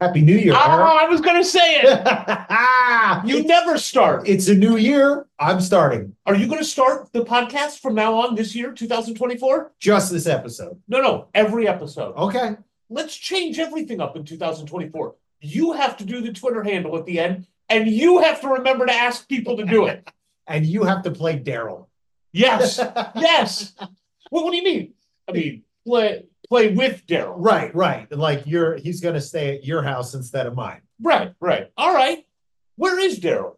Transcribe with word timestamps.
Happy 0.00 0.20
New 0.20 0.36
Year, 0.36 0.52
Oh, 0.54 0.58
Eric. 0.58 0.86
I 0.86 1.08
was 1.08 1.20
going 1.22 1.40
to 1.42 1.44
say 1.48 1.80
it. 1.82 2.06
You 3.26 3.44
never 3.44 3.78
start. 3.78 4.28
it's 4.28 4.48
a 4.48 4.54
new 4.54 4.76
year. 4.76 5.26
I'm 5.38 5.60
starting 5.60 6.14
Are 6.26 6.34
you 6.34 6.46
going 6.46 6.58
to 6.60 6.64
start 6.64 7.12
the 7.12 7.24
podcast 7.24 7.80
from 7.80 7.94
now 7.94 8.14
on 8.14 8.34
this 8.34 8.54
year, 8.54 8.72
2024? 8.72 9.72
just 9.78 10.12
this 10.12 10.26
episode. 10.26 10.80
No, 10.88 11.00
no, 11.00 11.28
every 11.34 11.66
episode. 11.66 12.14
Okay. 12.16 12.56
Let's 12.90 13.16
change 13.16 13.58
everything 13.58 14.00
up 14.00 14.16
in 14.16 14.24
2024. 14.24 15.14
You 15.40 15.72
have 15.72 15.96
to 15.96 16.04
do 16.04 16.20
the 16.20 16.32
Twitter 16.32 16.62
handle 16.62 16.96
at 16.96 17.04
the 17.06 17.18
end, 17.18 17.46
and 17.68 17.88
you 17.88 18.18
have 18.20 18.40
to 18.42 18.48
remember 18.48 18.86
to 18.86 18.92
ask 18.92 19.28
people 19.28 19.56
to 19.56 19.64
do 19.64 19.86
it. 19.86 20.08
And 20.48 20.64
you 20.64 20.84
have 20.84 21.02
to 21.02 21.10
play 21.10 21.40
Daryl. 21.40 21.86
Yes, 22.32 22.78
yes. 23.16 23.72
Well, 24.30 24.44
what 24.44 24.52
do 24.52 24.56
you 24.58 24.62
mean? 24.62 24.94
I 25.28 25.32
mean, 25.32 25.64
play 25.84 26.26
play 26.48 26.74
with 26.74 27.06
Daryl. 27.06 27.34
Right, 27.36 27.74
right. 27.74 28.10
Like 28.10 28.42
you're 28.46 28.76
he's 28.76 29.00
gonna 29.00 29.20
stay 29.20 29.56
at 29.56 29.64
your 29.64 29.82
house 29.82 30.14
instead 30.14 30.46
of 30.46 30.54
mine. 30.54 30.80
Right, 31.00 31.34
right. 31.40 31.70
All 31.76 31.94
right. 31.94 32.24
Where 32.76 32.98
is 32.98 33.20
Daryl? 33.20 33.56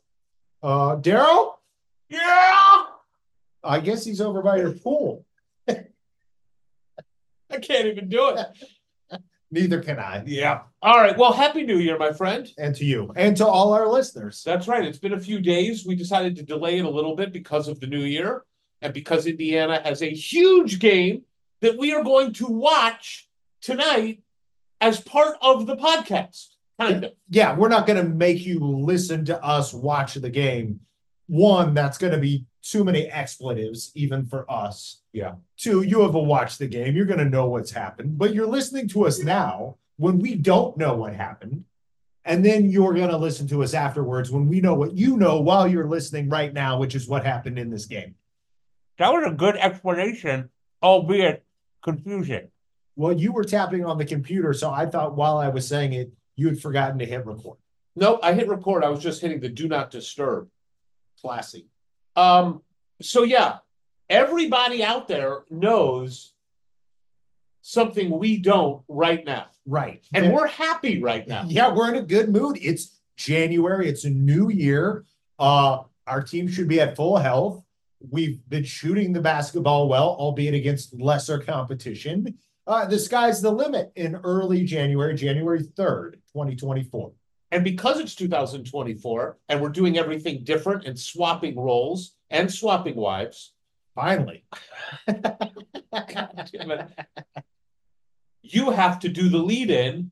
Uh 0.62 0.96
Daryl? 0.96 1.52
Yeah. 2.08 2.84
I 3.62 3.80
guess 3.80 4.04
he's 4.04 4.20
over 4.20 4.42
by 4.42 4.58
your 4.58 4.72
pool. 4.72 5.24
I 5.68 5.76
can't 7.60 7.86
even 7.86 8.08
do 8.08 8.30
it. 8.36 8.46
Neither 9.50 9.82
can 9.82 9.98
I. 9.98 10.22
Yeah. 10.26 10.60
All 10.82 10.98
right. 10.98 11.16
Well, 11.16 11.32
happy 11.32 11.62
New 11.62 11.78
Year, 11.78 11.96
my 11.96 12.12
friend. 12.12 12.46
And 12.58 12.74
to 12.76 12.84
you. 12.84 13.10
And 13.16 13.36
to 13.38 13.46
all 13.46 13.72
our 13.72 13.88
listeners. 13.88 14.42
That's 14.44 14.68
right. 14.68 14.84
It's 14.84 14.98
been 14.98 15.14
a 15.14 15.20
few 15.20 15.40
days. 15.40 15.86
We 15.86 15.94
decided 15.94 16.36
to 16.36 16.42
delay 16.42 16.78
it 16.78 16.84
a 16.84 16.90
little 16.90 17.16
bit 17.16 17.32
because 17.32 17.66
of 17.66 17.80
the 17.80 17.86
new 17.86 18.02
year 18.02 18.44
and 18.82 18.92
because 18.92 19.26
Indiana 19.26 19.80
has 19.82 20.02
a 20.02 20.10
huge 20.10 20.78
game 20.78 21.22
that 21.60 21.78
we 21.78 21.92
are 21.92 22.04
going 22.04 22.32
to 22.34 22.46
watch 22.46 23.28
tonight 23.60 24.22
as 24.80 25.00
part 25.00 25.36
of 25.40 25.66
the 25.66 25.76
podcast. 25.76 26.46
Kind 26.80 27.04
of. 27.04 27.12
Yeah, 27.28 27.56
we're 27.56 27.68
not 27.68 27.86
gonna 27.86 28.04
make 28.04 28.46
you 28.46 28.60
listen 28.60 29.24
to 29.26 29.42
us 29.42 29.74
watch 29.74 30.14
the 30.14 30.30
game. 30.30 30.80
One, 31.26 31.74
that's 31.74 31.98
gonna 31.98 32.18
be 32.18 32.46
too 32.62 32.84
many 32.84 33.06
expletives, 33.10 33.90
even 33.94 34.26
for 34.26 34.50
us. 34.50 35.02
Yeah. 35.12 35.34
Two, 35.56 35.82
you 35.82 36.02
have 36.02 36.14
a 36.14 36.20
watch 36.20 36.58
the 36.58 36.68
game. 36.68 36.94
You're 36.94 37.06
gonna 37.06 37.24
know 37.24 37.48
what's 37.48 37.72
happened, 37.72 38.18
but 38.18 38.34
you're 38.34 38.46
listening 38.46 38.88
to 38.88 39.06
us 39.06 39.22
now 39.22 39.76
when 39.96 40.18
we 40.20 40.36
don't 40.36 40.76
know 40.76 40.94
what 40.94 41.14
happened. 41.14 41.64
And 42.24 42.44
then 42.44 42.70
you're 42.70 42.94
gonna 42.94 43.16
listen 43.16 43.48
to 43.48 43.62
us 43.62 43.74
afterwards 43.74 44.30
when 44.30 44.48
we 44.48 44.60
know 44.60 44.74
what 44.74 44.96
you 44.96 45.16
know 45.16 45.40
while 45.40 45.66
you're 45.66 45.88
listening 45.88 46.28
right 46.28 46.52
now, 46.52 46.78
which 46.78 46.94
is 46.94 47.08
what 47.08 47.24
happened 47.24 47.58
in 47.58 47.70
this 47.70 47.86
game. 47.86 48.14
That 48.98 49.12
was 49.12 49.24
a 49.26 49.34
good 49.34 49.56
explanation, 49.56 50.50
albeit 50.82 51.44
confusing. 51.92 52.48
Well, 52.96 53.12
you 53.12 53.32
were 53.32 53.44
tapping 53.44 53.84
on 53.84 53.98
the 53.98 54.04
computer, 54.04 54.52
so 54.52 54.70
I 54.70 54.86
thought 54.86 55.16
while 55.16 55.38
I 55.38 55.48
was 55.48 55.66
saying 55.66 55.92
it, 55.92 56.12
you 56.36 56.48
had 56.48 56.60
forgotten 56.60 56.98
to 56.98 57.06
hit 57.06 57.24
record. 57.26 57.58
No, 57.96 58.18
I 58.22 58.32
hit 58.32 58.48
record. 58.48 58.84
I 58.84 58.88
was 58.88 59.02
just 59.02 59.20
hitting 59.20 59.40
the 59.40 59.48
do 59.48 59.68
not 59.68 59.90
disturb. 59.90 60.48
Classy. 61.20 61.66
Um, 62.16 62.62
so 63.00 63.22
yeah, 63.22 63.58
everybody 64.08 64.84
out 64.84 65.08
there 65.08 65.44
knows 65.50 66.34
something 67.62 68.10
we 68.10 68.38
don't 68.38 68.82
right 68.88 69.24
now. 69.24 69.46
Right. 69.66 70.04
And 70.14 70.32
we're 70.32 70.46
happy 70.46 71.02
right 71.02 71.26
now. 71.26 71.44
Yeah, 71.46 71.72
we're 71.72 71.88
in 71.90 71.96
a 71.96 72.02
good 72.02 72.30
mood. 72.30 72.58
It's 72.62 72.98
January, 73.16 73.88
it's 73.88 74.04
a 74.04 74.10
new 74.10 74.48
year. 74.50 75.04
Uh 75.38 75.82
our 76.06 76.22
team 76.22 76.48
should 76.48 76.68
be 76.68 76.80
at 76.80 76.96
full 76.96 77.18
health. 77.18 77.62
We've 78.00 78.40
been 78.48 78.64
shooting 78.64 79.12
the 79.12 79.20
basketball 79.20 79.88
well, 79.88 80.16
albeit 80.18 80.54
against 80.54 80.98
lesser 81.00 81.38
competition. 81.38 82.38
Uh 82.66 82.84
the 82.86 82.98
sky's 82.98 83.40
the 83.40 83.50
limit 83.50 83.92
in 83.96 84.16
early 84.16 84.64
January, 84.64 85.14
January 85.14 85.62
3rd, 85.62 86.14
2024. 86.32 87.12
And 87.50 87.64
because 87.64 87.98
it's 87.98 88.14
2024 88.14 89.38
and 89.48 89.60
we're 89.60 89.70
doing 89.70 89.96
everything 89.96 90.44
different 90.44 90.84
and 90.84 90.98
swapping 90.98 91.58
roles 91.58 92.14
and 92.30 92.52
swapping 92.52 92.94
wives, 92.94 93.54
Finally. 93.98 94.44
You 98.42 98.70
have 98.70 99.00
to 99.00 99.08
do 99.10 99.28
the 99.28 99.38
lead 99.38 99.70
in 99.70 100.10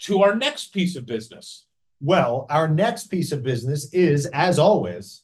to 0.00 0.22
our 0.22 0.34
next 0.34 0.74
piece 0.74 0.96
of 0.96 1.06
business. 1.06 1.64
Well, 2.00 2.46
our 2.50 2.68
next 2.68 3.06
piece 3.06 3.32
of 3.32 3.42
business 3.42 3.94
is, 3.94 4.26
as 4.26 4.58
always, 4.58 5.22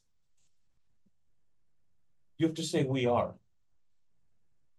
You 2.39 2.47
have 2.47 2.57
to 2.57 2.63
say 2.63 2.85
we 2.85 3.07
are. 3.07 3.35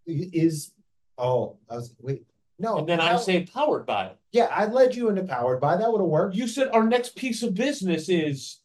is 0.06 0.72
oh, 1.18 1.58
I 1.70 1.76
was 1.76 1.94
wait. 2.00 2.24
No, 2.60 2.78
And 2.80 2.88
then 2.90 3.00
I 3.00 3.10
how- 3.12 3.18
say 3.18 3.44
powered 3.46 3.86
by. 3.86 4.12
yeah, 4.32 4.48
I 4.52 4.66
led 4.66 4.96
you 4.96 5.10
into 5.10 5.24
powered 5.24 5.62
by 5.62 5.78
that 5.78 5.92
would 5.92 6.02
have 6.02 6.10
worked. 6.10 6.36
You 6.36 6.48
said 6.48 6.70
our 6.70 6.84
next 6.84 7.16
piece 7.16 7.44
of 7.44 7.54
business 7.54 8.10
is 8.10 8.60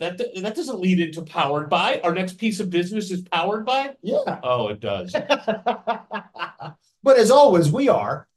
that 0.00 0.16
that 0.18 0.54
doesn't 0.54 0.80
lead 0.80 1.00
into 1.00 1.22
powered 1.22 1.68
by. 1.68 2.00
Our 2.04 2.14
next 2.14 2.38
piece 2.38 2.60
of 2.60 2.70
business 2.70 3.10
is 3.10 3.22
powered 3.22 3.66
by. 3.66 3.96
Yeah. 4.02 4.40
Oh, 4.42 4.68
it 4.68 4.80
does. 4.80 5.12
but 7.02 7.18
as 7.18 7.30
always, 7.30 7.70
we 7.72 7.88
are 7.88 8.28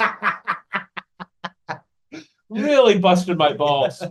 really 2.49 2.99
busted 2.99 3.39
my 3.39 3.53
balls. 3.53 4.03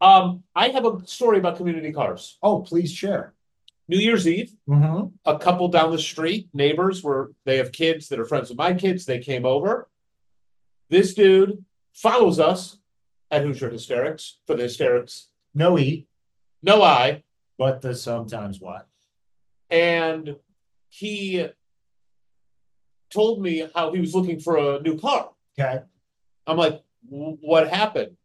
Um, 0.00 0.44
I 0.56 0.68
have 0.68 0.86
a 0.86 1.06
story 1.06 1.40
about 1.40 1.58
community 1.58 1.92
cars. 1.92 2.38
Oh, 2.42 2.62
please 2.62 2.90
share. 2.90 3.33
New 3.88 3.98
Year's 3.98 4.26
Eve, 4.26 4.52
Mm-hmm. 4.68 5.08
a 5.26 5.38
couple 5.38 5.68
down 5.68 5.90
the 5.90 5.98
street, 5.98 6.48
neighbors 6.54 7.02
where 7.02 7.28
they 7.44 7.58
have 7.58 7.70
kids 7.72 8.08
that 8.08 8.18
are 8.18 8.24
friends 8.24 8.48
with 8.48 8.58
my 8.58 8.72
kids. 8.74 9.04
They 9.04 9.18
came 9.18 9.44
over. 9.44 9.88
This 10.90 11.14
dude 11.14 11.64
follows 11.92 12.38
us 12.40 12.78
at 13.30 13.42
Hoosier 13.42 13.70
Hysterics 13.70 14.38
for 14.46 14.54
the 14.56 14.62
hysterics. 14.64 15.28
No 15.54 15.78
E, 15.78 16.06
No 16.62 16.82
I. 16.82 17.22
but 17.58 17.80
the 17.82 17.94
sometimes 17.94 18.60
what? 18.60 18.86
And 19.70 20.36
he 20.88 21.48
told 23.10 23.40
me 23.42 23.68
how 23.74 23.92
he 23.92 24.00
was 24.00 24.14
looking 24.14 24.40
for 24.40 24.56
a 24.56 24.80
new 24.80 24.98
car. 24.98 25.30
Okay. 25.58 25.80
I'm 26.46 26.56
like, 26.56 26.82
what 27.08 27.68
happened? 27.68 28.16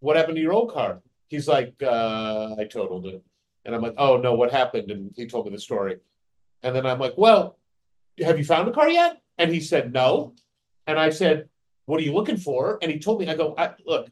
What 0.00 0.16
happened 0.16 0.36
to 0.36 0.42
your 0.42 0.52
old 0.52 0.72
car? 0.72 1.00
He's 1.28 1.46
like, 1.48 1.74
uh, 1.82 2.54
I 2.58 2.64
totaled 2.64 3.06
it. 3.06 3.22
And 3.64 3.74
I'm 3.74 3.82
like, 3.82 3.94
oh 3.96 4.16
no, 4.16 4.34
what 4.34 4.50
happened? 4.52 4.90
And 4.90 5.12
he 5.16 5.26
told 5.26 5.46
me 5.46 5.52
the 5.52 5.60
story. 5.60 5.98
And 6.62 6.74
then 6.74 6.86
I'm 6.86 6.98
like, 6.98 7.14
well, 7.16 7.58
have 8.18 8.38
you 8.38 8.44
found 8.44 8.68
a 8.68 8.72
car 8.72 8.88
yet? 8.88 9.20
And 9.38 9.52
he 9.52 9.60
said, 9.60 9.92
no. 9.92 10.34
And 10.86 10.98
I 10.98 11.10
said, 11.10 11.48
what 11.86 12.00
are 12.00 12.04
you 12.04 12.12
looking 12.12 12.36
for? 12.36 12.78
And 12.82 12.90
he 12.90 12.98
told 12.98 13.20
me, 13.20 13.28
I 13.28 13.34
go, 13.34 13.54
I, 13.56 13.72
look, 13.86 14.08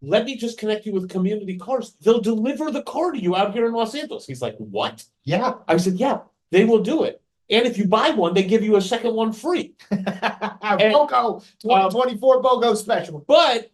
let 0.00 0.24
me 0.24 0.36
just 0.36 0.58
connect 0.58 0.84
you 0.84 0.92
with 0.92 1.08
community 1.08 1.56
cars. 1.58 1.94
They'll 2.00 2.20
deliver 2.20 2.70
the 2.70 2.82
car 2.82 3.12
to 3.12 3.18
you 3.18 3.36
out 3.36 3.52
here 3.52 3.66
in 3.66 3.72
Los 3.72 3.94
Angeles. 3.94 4.26
He's 4.26 4.42
like, 4.42 4.56
what? 4.58 5.04
Yeah. 5.24 5.54
I 5.68 5.76
said, 5.76 5.94
yeah, 5.94 6.18
they 6.50 6.64
will 6.64 6.82
do 6.82 7.04
it. 7.04 7.20
And 7.50 7.66
if 7.66 7.76
you 7.78 7.86
buy 7.86 8.10
one, 8.10 8.34
they 8.34 8.44
give 8.44 8.62
you 8.62 8.76
a 8.76 8.80
second 8.80 9.14
one 9.14 9.32
free. 9.32 9.74
BOGO, 9.92 11.44
Um, 11.70 11.90
24 11.90 12.42
BOGO 12.42 12.76
special. 12.76 13.24
But 13.26 13.70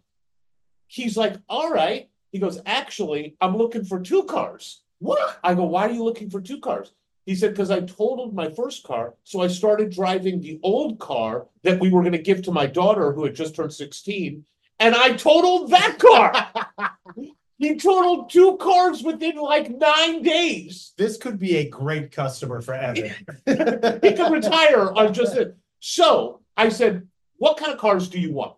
he's 0.87 1.17
like, 1.17 1.35
all 1.49 1.71
right. 1.71 2.09
He 2.33 2.39
goes, 2.39 2.61
actually, 2.67 3.37
I'm 3.41 3.57
looking 3.57 3.85
for 3.85 4.01
two 4.01 4.25
cars. 4.25 4.83
What? 4.99 5.39
I 5.45 5.55
go, 5.55 5.65
why 5.65 5.89
are 5.89 5.93
you 5.93 6.05
looking 6.05 6.31
for 6.31 6.41
two 6.41 6.61
cars? 6.61 6.93
He 7.27 7.35
said, 7.35 7.51
because 7.51 7.71
I 7.71 7.81
totaled 7.81 8.35
my 8.35 8.49
first 8.51 8.85
car. 8.85 9.15
So 9.25 9.43
I 9.43 9.49
started 9.49 9.91
driving 9.91 10.41
the 10.41 10.59
old 10.63 10.99
car 10.99 11.47
that 11.63 11.79
we 11.79 11.91
were 11.91 12.01
going 12.01 12.13
to 12.13 12.19
give 12.19 12.43
to 12.45 12.53
my 12.53 12.67
daughter 12.67 13.13
who 13.13 13.25
had 13.25 13.35
just 13.35 13.55
turned 13.55 13.75
16. 13.75 14.45
And 14.81 14.95
I 14.95 15.13
totaled 15.13 15.71
that 15.71 15.99
car. 15.99 16.91
he 17.59 17.77
totaled 17.77 18.31
two 18.31 18.57
cars 18.57 19.03
within 19.03 19.37
like 19.37 19.69
nine 19.71 20.23
days. 20.23 20.95
This 20.97 21.19
could 21.19 21.39
be 21.39 21.57
a 21.57 21.69
great 21.69 22.13
customer 22.13 22.63
for 22.63 22.75
Evan. 22.75 23.13
He 23.47 24.13
could 24.15 24.33
retire 24.33 24.91
on 24.93 25.13
just 25.13 25.37
it. 25.37 25.57
So 25.81 26.41
I 26.57 26.71
said, 26.71 27.09
what 27.37 27.57
kind 27.57 27.73
of 27.73 27.79
cars 27.79 28.09
do 28.09 28.19
you 28.19 28.33
want? 28.33 28.55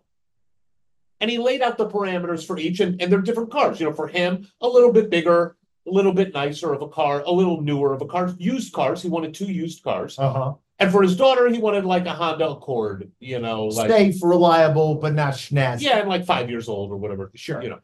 And 1.19 1.29
he 1.29 1.37
laid 1.37 1.61
out 1.61 1.77
the 1.77 1.89
parameters 1.89 2.47
for 2.47 2.57
each, 2.57 2.79
and, 2.79 3.01
and 3.01 3.11
they're 3.11 3.21
different 3.21 3.51
cars. 3.51 3.79
You 3.79 3.87
know, 3.87 3.93
for 3.93 4.07
him, 4.07 4.47
a 4.59 4.67
little 4.67 4.91
bit 4.91 5.09
bigger, 5.09 5.55
a 5.87 5.91
little 5.91 6.13
bit 6.13 6.33
nicer 6.33 6.73
of 6.73 6.81
a 6.81 6.87
car, 6.87 7.21
a 7.25 7.31
little 7.31 7.61
newer 7.61 7.93
of 7.93 8.01
a 8.01 8.05
car. 8.05 8.33
Used 8.37 8.73
cars. 8.73 9.01
He 9.01 9.09
wanted 9.09 9.33
two 9.33 9.45
used 9.51 9.83
cars. 9.83 10.17
Uh-huh. 10.17 10.53
And 10.79 10.91
for 10.91 11.01
his 11.03 11.15
daughter, 11.15 11.47
he 11.47 11.59
wanted 11.59 11.85
like 11.85 12.05
a 12.05 12.13
Honda 12.13 12.49
Accord, 12.49 13.11
you 13.19 13.39
know, 13.39 13.65
like 13.65 13.89
Safe, 13.89 14.15
reliable, 14.23 14.95
but 14.95 15.13
not 15.13 15.33
snazzy. 15.33 15.81
yeah, 15.81 15.99
and 15.99 16.09
like 16.09 16.25
five 16.25 16.49
years 16.49 16.67
old 16.67 16.91
or 16.91 16.97
whatever. 16.97 17.31
Sure. 17.35 17.61
You 17.61 17.69
know. 17.69 17.79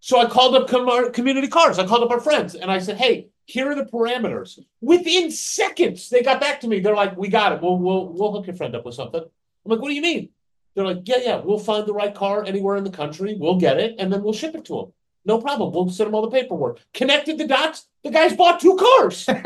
So 0.00 0.20
I 0.20 0.26
called 0.26 0.54
up 0.54 0.68
com- 0.68 1.12
community 1.12 1.48
cars. 1.48 1.78
I 1.78 1.86
called 1.86 2.02
up 2.04 2.10
our 2.10 2.20
friends 2.20 2.54
and 2.54 2.70
I 2.70 2.78
said, 2.78 2.98
"Hey, 2.98 3.28
here 3.46 3.70
are 3.70 3.74
the 3.74 3.84
parameters." 3.86 4.58
Within 4.80 5.30
seconds, 5.30 6.08
they 6.08 6.22
got 6.22 6.40
back 6.40 6.60
to 6.60 6.68
me. 6.68 6.80
They're 6.80 6.94
like, 6.94 7.16
"We 7.16 7.28
got 7.28 7.52
it. 7.52 7.62
We'll 7.62 7.78
we'll 7.78 8.12
we'll 8.12 8.32
hook 8.32 8.46
your 8.46 8.56
friend 8.56 8.76
up 8.76 8.84
with 8.84 8.94
something." 8.94 9.22
I'm 9.22 9.70
like, 9.70 9.80
"What 9.80 9.88
do 9.88 9.94
you 9.94 10.02
mean?" 10.02 10.28
They're 10.74 10.84
like, 10.84 11.00
"Yeah, 11.04 11.18
yeah. 11.22 11.36
We'll 11.36 11.58
find 11.58 11.86
the 11.86 11.94
right 11.94 12.14
car 12.14 12.44
anywhere 12.44 12.76
in 12.76 12.84
the 12.84 12.90
country. 12.90 13.36
We'll 13.38 13.58
get 13.58 13.78
it, 13.78 13.96
and 13.98 14.12
then 14.12 14.22
we'll 14.22 14.32
ship 14.34 14.54
it 14.54 14.64
to 14.66 14.78
him. 14.80 14.92
No 15.24 15.40
problem. 15.40 15.72
We'll 15.72 15.88
send 15.90 16.08
him 16.08 16.14
all 16.14 16.22
the 16.22 16.30
paperwork." 16.30 16.80
Connected 16.92 17.38
the 17.38 17.46
dots. 17.46 17.86
The 18.02 18.10
guy's 18.10 18.36
bought 18.36 18.60
two 18.60 18.76
cars. 18.76 19.26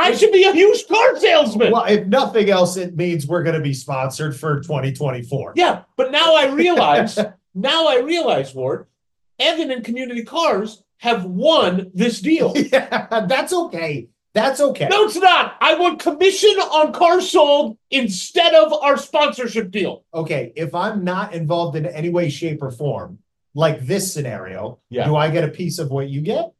I 0.00 0.14
should 0.14 0.32
be 0.32 0.44
a 0.44 0.52
huge 0.52 0.86
car 0.88 1.18
salesman. 1.18 1.72
Well, 1.72 1.84
if 1.84 2.06
nothing 2.06 2.48
else, 2.48 2.76
it 2.76 2.96
means 2.96 3.26
we're 3.26 3.42
going 3.42 3.56
to 3.56 3.62
be 3.62 3.74
sponsored 3.74 4.34
for 4.38 4.60
2024. 4.60 5.54
Yeah, 5.56 5.82
but 5.96 6.10
now 6.10 6.34
I 6.34 6.46
realize, 6.46 7.18
now 7.54 7.86
I 7.88 8.00
realize, 8.00 8.54
Ward, 8.54 8.86
Evan 9.38 9.70
and 9.70 9.84
Community 9.84 10.24
Cars 10.24 10.82
have 10.98 11.24
won 11.24 11.90
this 11.94 12.20
deal. 12.20 12.54
Yeah, 12.72 13.26
that's 13.26 13.52
okay. 13.52 14.08
That's 14.32 14.60
okay. 14.60 14.86
No, 14.88 15.04
it's 15.04 15.16
not. 15.16 15.56
I 15.60 15.74
want 15.74 15.98
commission 15.98 16.50
on 16.50 16.92
cars 16.92 17.30
sold 17.30 17.76
instead 17.90 18.54
of 18.54 18.72
our 18.72 18.96
sponsorship 18.96 19.72
deal. 19.72 20.04
Okay, 20.14 20.52
if 20.54 20.72
I'm 20.72 21.02
not 21.02 21.34
involved 21.34 21.74
in 21.74 21.84
any 21.84 22.10
way, 22.10 22.28
shape, 22.28 22.62
or 22.62 22.70
form, 22.70 23.18
like 23.54 23.80
this 23.86 24.12
scenario, 24.12 24.78
Yeah. 24.90 25.06
do 25.06 25.16
I 25.16 25.30
get 25.30 25.44
a 25.44 25.48
piece 25.48 25.78
of 25.78 25.90
what 25.90 26.08
you 26.08 26.20
get? 26.20 26.52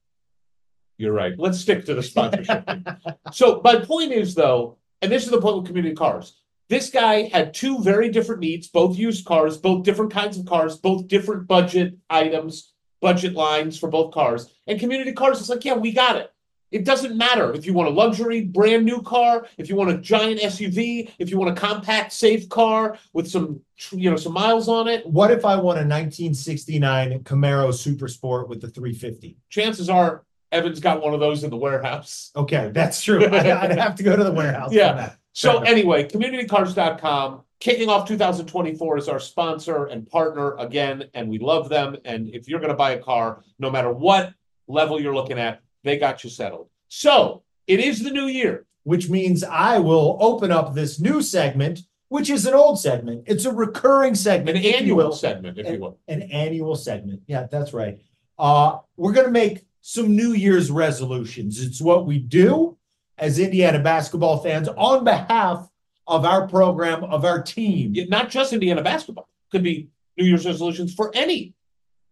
You're 0.99 1.13
right. 1.13 1.33
Let's 1.39 1.59
stick 1.59 1.85
to 1.87 1.95
the 1.95 2.03
sponsorship. 2.03 2.69
so 3.33 3.61
my 3.65 3.77
point 3.77 4.13
is 4.13 4.35
though, 4.35 4.77
and 5.01 5.11
this 5.11 5.25
is 5.25 5.31
the 5.31 5.41
point 5.41 5.57
with 5.57 5.67
community 5.67 5.95
cars. 5.95 6.37
This 6.69 6.91
guy 6.91 7.23
had 7.29 7.55
two 7.55 7.81
very 7.83 8.11
different 8.11 8.41
needs, 8.43 8.69
both 8.69 8.97
used 8.97 9.25
cars, 9.25 9.57
both 9.57 9.83
different 9.85 10.13
kinds 10.13 10.39
of 10.39 10.47
cars, 10.47 10.77
both 10.77 11.09
different 11.09 11.49
budget 11.49 11.97
items, 12.09 12.73
budget 13.01 13.33
lines 13.33 13.79
for 13.79 13.89
both 13.89 14.13
cars. 14.13 14.53
And 14.67 14.79
community 14.79 15.13
cars 15.13 15.41
is 15.41 15.49
like, 15.49 15.65
yeah, 15.65 15.75
we 15.75 15.91
got 15.93 16.17
it. 16.17 16.33
It 16.71 16.85
doesn't 16.85 17.17
matter 17.17 17.53
if 17.53 17.67
you 17.67 17.75
want 17.75 17.89
a 17.89 17.93
luxury 17.93 18.43
brand 18.43 18.85
new 18.85 19.03
car, 19.03 19.47
if 19.59 19.69
you 19.69 19.77
want 19.77 19.91
a 19.91 19.99
giant 19.99 20.41
SUV, 20.41 21.11
if 21.19 21.31
you 21.31 21.39
want 21.39 21.57
a 21.57 21.61
compact 21.61 22.13
safe 22.13 22.49
car 22.49 22.99
with 23.13 23.29
some 23.29 23.61
you 23.93 24.11
know 24.11 24.17
some 24.17 24.33
miles 24.33 24.69
on 24.69 24.89
it. 24.89 25.07
What 25.07 25.31
if 25.31 25.45
I 25.45 25.57
want 25.57 25.79
a 25.79 25.87
1969 25.87 27.21
Camaro 27.25 27.75
Super 27.75 28.09
Sport 28.09 28.49
with 28.49 28.61
the 28.61 28.69
350? 28.69 29.37
Chances 29.49 29.89
are 29.89 30.25
Evan's 30.53 30.81
got 30.81 31.01
one 31.01 31.15
of 31.15 31.21
those 31.21 31.45
in 31.45 31.51
the 31.51 31.57
warehouse. 31.57 32.31
Okay, 32.35 32.71
that's 32.73 33.03
true. 33.03 33.25
I'd, 33.25 33.47
I'd 33.47 33.79
have 33.79 33.95
to 33.97 34.03
go 34.03 34.17
to 34.17 34.25
the 34.25 34.33
warehouse. 34.33 34.73
Yeah. 34.73 35.15
So 35.33 35.61
anyway, 35.61 36.05
communitycars.com 36.09 37.43
kicking 37.61 37.89
off 37.89 38.09
2024 38.09 38.99
is 38.99 39.09
our 39.09 39.21
sponsor 39.21 39.87
and 39.87 40.09
partner 40.09 40.57
again, 40.57 41.05
and 41.15 41.29
we 41.29 41.39
love 41.39 41.69
them. 41.69 41.97
And 42.05 42.29
if 42.35 42.49
you're 42.49 42.59
going 42.59 42.71
to 42.71 42.77
buy 42.77 42.93
a 42.93 42.99
car, 42.99 43.45
no 43.59 43.71
matter 43.71 43.93
what 43.93 44.33
level 44.67 45.01
you're 45.01 45.15
looking 45.15 45.39
at, 45.39 45.61
they 45.85 45.97
got 45.99 46.23
you 46.25 46.31
settled. 46.31 46.69
So 46.89 47.43
it 47.67 47.81
is 47.81 48.03
the 48.03 48.11
new 48.11 48.27
year. 48.27 48.67
which 48.85 49.11
means 49.11 49.45
I 49.45 49.79
will 49.79 50.17
open 50.21 50.51
up 50.51 50.75
this 50.75 50.99
new 50.99 51.21
segment, 51.21 51.81
which 52.09 52.31
is 52.31 52.47
an 52.47 52.55
old 52.55 52.81
segment. 52.81 53.25
It's 53.27 53.45
a 53.45 53.53
recurring 53.53 54.15
segment, 54.15 54.57
you 54.59 54.71
annual 54.71 55.13
segment, 55.13 55.59
if 55.59 55.69
you 55.71 55.79
will. 55.79 55.99
An 56.09 56.23
annual 56.23 56.75
segment. 56.75 57.21
Yeah, 57.27 57.47
that's 57.51 57.73
right. 57.75 58.01
Uh, 58.39 58.79
we're 58.97 59.13
gonna 59.13 59.31
make 59.31 59.67
some 59.83 60.17
New 60.17 60.33
Year's 60.33 60.71
resolutions. 60.71 61.63
It's 61.63 61.81
what 61.81 62.07
we 62.07 62.19
do 62.19 62.79
as 63.19 63.39
Indiana 63.39 63.79
basketball 63.79 64.39
fans 64.39 64.67
on 64.69 65.05
behalf 65.05 65.69
of 66.07 66.25
our 66.25 66.49
program, 66.49 67.05
of 67.05 67.25
our 67.27 67.43
team. 67.43 67.95
Not 68.09 68.31
just 68.31 68.53
Indiana 68.55 68.83
basketball. 68.83 69.29
Could 69.53 69.63
be 69.63 69.91
New 70.17 70.25
Year's 70.25 70.47
resolutions 70.47 70.95
for 70.95 71.11
any 71.15 71.53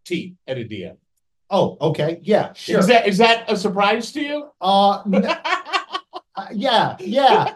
team 0.05 0.37
at 0.47 0.59
Indiana. 0.59 0.97
Oh, 1.51 1.77
okay. 1.81 2.21
Yeah, 2.23 2.53
sure. 2.53 2.79
Is 2.81 2.87
that 2.89 3.07
is 3.07 3.19
that 3.19 3.51
a 3.51 3.57
surprise 3.57 4.13
to 4.13 4.21
you? 4.21 4.51
Uh, 4.61 5.03
n- 5.03 5.25
uh, 6.37 6.47
yeah, 6.53 6.97
yeah. 7.01 7.55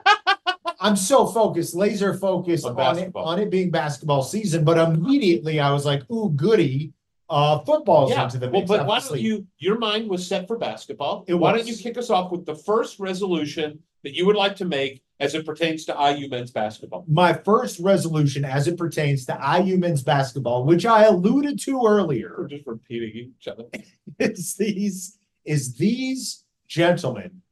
I'm 0.81 0.97
so 0.97 1.27
focused, 1.27 1.75
laser 1.75 2.15
focused 2.15 2.65
On 2.65 2.79
on, 2.79 2.99
it, 2.99 3.13
on 3.15 3.39
it 3.39 3.51
being 3.51 3.71
basketball 3.71 4.23
season, 4.23 4.65
but 4.65 4.79
immediately 4.79 5.61
I 5.61 5.71
was 5.73 5.85
like, 5.85 6.09
ooh, 6.11 6.31
goody. 6.31 6.93
Uh, 7.31 7.61
football's 7.61 8.11
Yeah, 8.11 8.25
into 8.25 8.37
the 8.39 8.47
well, 8.49 8.61
mix. 8.61 8.69
but 8.69 8.87
why 8.87 8.99
don't 9.01 9.19
you, 9.19 9.47
your 9.59 9.79
mind 9.79 10.07
was 10.11 10.27
set 10.27 10.47
for 10.47 10.59
basketball. 10.59 11.25
It 11.27 11.35
Why 11.35 11.53
was. 11.53 11.63
don't 11.63 11.69
you 11.69 11.77
kick 11.83 11.97
us 11.97 12.11
off 12.11 12.31
with 12.31 12.45
the 12.45 12.55
first 12.55 12.99
resolution 13.01 13.79
that 14.03 14.15
you 14.15 14.27
would 14.27 14.37
like 14.37 14.55
to 14.57 14.67
make 14.67 15.03
as 15.23 15.37
it 15.37 15.47
pertains 15.47 15.85
to 15.85 15.93
IU 15.93 16.29
men's 16.29 16.51
basketball? 16.51 17.05
My 17.07 17.33
first 17.33 17.79
resolution 17.79 18.45
as 18.45 18.67
it 18.67 18.77
pertains 18.77 19.25
to 19.27 19.61
IU 19.65 19.79
men's 19.79 20.03
basketball, 20.03 20.65
which 20.65 20.85
I 20.85 21.05
alluded 21.05 21.61
to 21.61 21.87
earlier. 21.87 22.35
We're 22.37 22.49
just 22.49 22.67
repeating 22.67 23.33
each 23.39 23.47
other. 23.47 23.65
is 24.19 24.55
these 24.55 25.19
is 25.45 25.77
these 25.77 26.45
gentlemen 26.67 27.43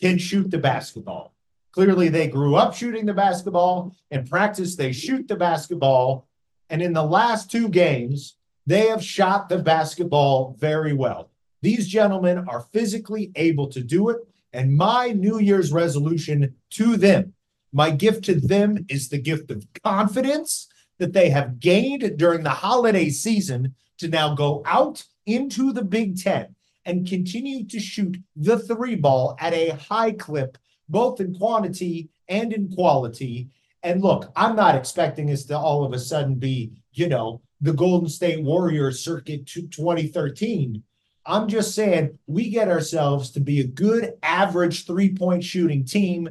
can 0.00 0.16
shoot 0.16 0.50
the 0.50 0.58
basketball. 0.58 1.34
Clearly, 1.72 2.08
they 2.08 2.28
grew 2.28 2.56
up 2.56 2.74
shooting 2.74 3.06
the 3.06 3.14
basketball. 3.14 3.94
In 4.10 4.26
practice, 4.26 4.74
they 4.74 4.92
shoot 4.92 5.28
the 5.28 5.36
basketball. 5.36 6.26
And 6.70 6.80
in 6.80 6.94
the 6.94 7.04
last 7.04 7.50
two 7.50 7.68
games, 7.68 8.36
they 8.66 8.88
have 8.88 9.04
shot 9.04 9.48
the 9.48 9.58
basketball 9.58 10.56
very 10.58 10.94
well. 10.94 11.30
These 11.60 11.88
gentlemen 11.88 12.46
are 12.48 12.66
physically 12.72 13.32
able 13.36 13.68
to 13.68 13.82
do 13.82 14.08
it. 14.08 14.18
And 14.52 14.76
my 14.76 15.08
New 15.08 15.38
Year's 15.38 15.72
resolution 15.72 16.54
to 16.70 16.96
them, 16.96 17.34
my 17.72 17.90
gift 17.90 18.24
to 18.26 18.38
them 18.38 18.84
is 18.88 19.08
the 19.08 19.18
gift 19.18 19.50
of 19.50 19.66
confidence 19.82 20.68
that 20.98 21.12
they 21.12 21.30
have 21.30 21.58
gained 21.58 22.18
during 22.18 22.42
the 22.42 22.50
holiday 22.50 23.08
season 23.08 23.74
to 23.98 24.08
now 24.08 24.34
go 24.34 24.62
out 24.66 25.04
into 25.26 25.72
the 25.72 25.84
Big 25.84 26.20
Ten 26.20 26.54
and 26.84 27.08
continue 27.08 27.64
to 27.64 27.80
shoot 27.80 28.16
the 28.36 28.58
three 28.58 28.96
ball 28.96 29.36
at 29.40 29.54
a 29.54 29.70
high 29.70 30.12
clip, 30.12 30.58
both 30.88 31.20
in 31.20 31.34
quantity 31.34 32.10
and 32.28 32.52
in 32.52 32.68
quality. 32.68 33.48
And 33.82 34.02
look, 34.02 34.30
I'm 34.36 34.56
not 34.56 34.74
expecting 34.74 35.30
us 35.30 35.44
to 35.44 35.58
all 35.58 35.84
of 35.84 35.92
a 35.92 35.98
sudden 35.98 36.34
be, 36.34 36.72
you 36.92 37.08
know, 37.08 37.40
the 37.60 37.72
Golden 37.72 38.08
State 38.08 38.42
Warriors 38.42 39.00
circuit 39.00 39.46
to 39.46 39.62
2013. 39.62 40.82
I'm 41.24 41.48
just 41.48 41.74
saying 41.74 42.18
we 42.26 42.50
get 42.50 42.68
ourselves 42.68 43.30
to 43.32 43.40
be 43.40 43.60
a 43.60 43.66
good 43.66 44.14
average 44.22 44.86
three 44.86 45.14
point 45.14 45.44
shooting 45.44 45.84
team. 45.84 46.28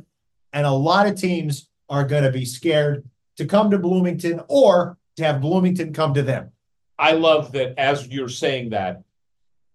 And 0.53 0.65
a 0.65 0.71
lot 0.71 1.07
of 1.07 1.15
teams 1.15 1.69
are 1.89 2.05
going 2.05 2.23
to 2.23 2.31
be 2.31 2.45
scared 2.45 3.09
to 3.37 3.45
come 3.45 3.71
to 3.71 3.77
Bloomington 3.77 4.41
or 4.47 4.97
to 5.15 5.23
have 5.23 5.41
Bloomington 5.41 5.93
come 5.93 6.13
to 6.13 6.23
them. 6.23 6.51
I 6.99 7.13
love 7.13 7.53
that 7.53 7.79
as 7.79 8.07
you're 8.07 8.29
saying 8.29 8.71
that, 8.71 9.03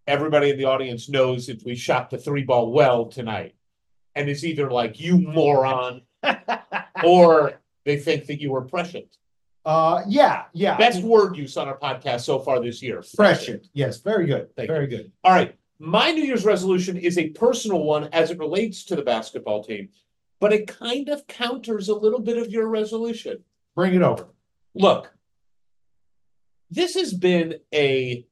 everybody 0.06 0.50
in 0.50 0.58
the 0.58 0.66
audience 0.66 1.08
knows 1.08 1.49
if 1.49 1.64
we 1.64 1.75
shot 1.75 2.11
the 2.11 2.18
three 2.18 2.44
ball 2.44 2.70
well 2.73 3.06
tonight. 3.06 3.54
And 4.14 4.28
it's 4.28 4.44
either 4.44 4.70
like, 4.70 5.00
you 5.00 5.18
moron, 5.18 6.02
or 7.04 7.61
they 7.85 7.99
think 7.99 8.26
that 8.26 8.40
you 8.40 8.52
were 8.52 8.62
prescient. 8.62 9.16
Uh, 9.66 10.04
yeah, 10.06 10.44
yeah. 10.52 10.76
Best 10.76 11.02
word 11.02 11.37
use 11.37 11.56
on 11.56 11.66
our 11.66 11.76
podcast 11.76 12.20
so 12.20 12.38
far 12.38 12.62
this 12.62 12.80
year. 12.80 13.02
Prescient. 13.16 13.66
Yes, 13.73 13.99
very 13.99 14.25
good. 14.25 14.54
Thank 14.54 14.68
very 14.68 14.87
good. 14.87 15.11
All 15.25 15.32
right. 15.32 15.56
My 15.80 16.12
New 16.12 16.23
Year's 16.23 16.44
resolution 16.44 16.96
is 16.96 17.18
a 17.18 17.30
personal 17.30 17.82
one 17.82 18.04
as 18.12 18.30
it 18.30 18.38
relates 18.38 18.85
to 18.85 18.96
the 18.96 19.02
basketball 19.02 19.64
team, 19.64 19.88
but 20.38 20.52
it 20.52 20.68
kind 20.68 21.08
of 21.08 21.26
counters 21.26 21.88
a 21.88 21.94
little 21.94 22.20
bit 22.20 22.38
of 22.38 22.49
your 22.49 22.68
resolution. 22.68 23.42
Bring 23.75 23.94
it 23.94 24.02
over. 24.02 24.28
Look, 24.76 25.12
this 26.70 26.94
has 26.94 27.12
been 27.12 27.56
a 27.75 28.25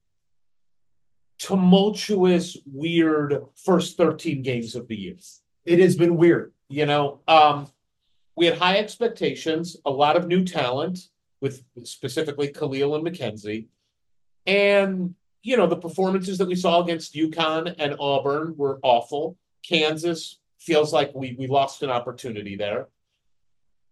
tumultuous, 1.39 2.57
weird 2.65 3.45
first 3.57 3.97
13 3.97 4.43
games 4.43 4.77
of 4.77 4.87
the 4.87 4.97
year. 4.97 5.17
It 5.65 5.81
has 5.81 5.97
been 5.97 6.17
weird. 6.17 6.53
You 6.69 6.87
know, 6.87 7.21
um, 7.27 7.67
we 8.37 8.47
had 8.47 8.57
high 8.57 8.79
expectations, 8.79 9.77
a 9.85 9.91
lot 9.91 10.17
of 10.17 10.29
new 10.29 10.45
talent 10.45 11.09
with 11.45 11.63
specifically 11.83 12.49
Kel'el 12.49 12.97
and 12.97 13.05
McKenzie. 13.07 13.67
And, 14.47 15.15
you 15.43 15.59
know, 15.59 15.67
the 15.67 15.77
performances 15.77 16.39
that 16.39 16.49
we 16.49 16.55
saw 16.55 16.83
against 16.83 17.15
UConn 17.15 17.75
and 17.79 17.97
Auburn 18.01 18.55
were 18.57 18.81
awful. 18.83 19.37
Kansas 19.63 20.39
feels 20.59 20.91
like 20.91 21.15
we 21.15 21.37
we 21.39 21.47
lost 21.47 21.83
an 21.83 21.91
opportunity 21.91 22.57
there. 22.57 22.89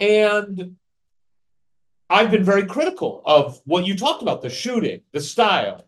And 0.01 0.77
I've 2.09 2.31
been 2.31 2.43
very 2.53 2.65
critical 2.65 3.21
of 3.27 3.61
what 3.67 3.87
you 3.87 3.99
talked 3.99 4.23
about, 4.23 4.41
the 4.41 4.49
shooting, 4.49 5.03
the 5.13 5.21
style. 5.21 5.87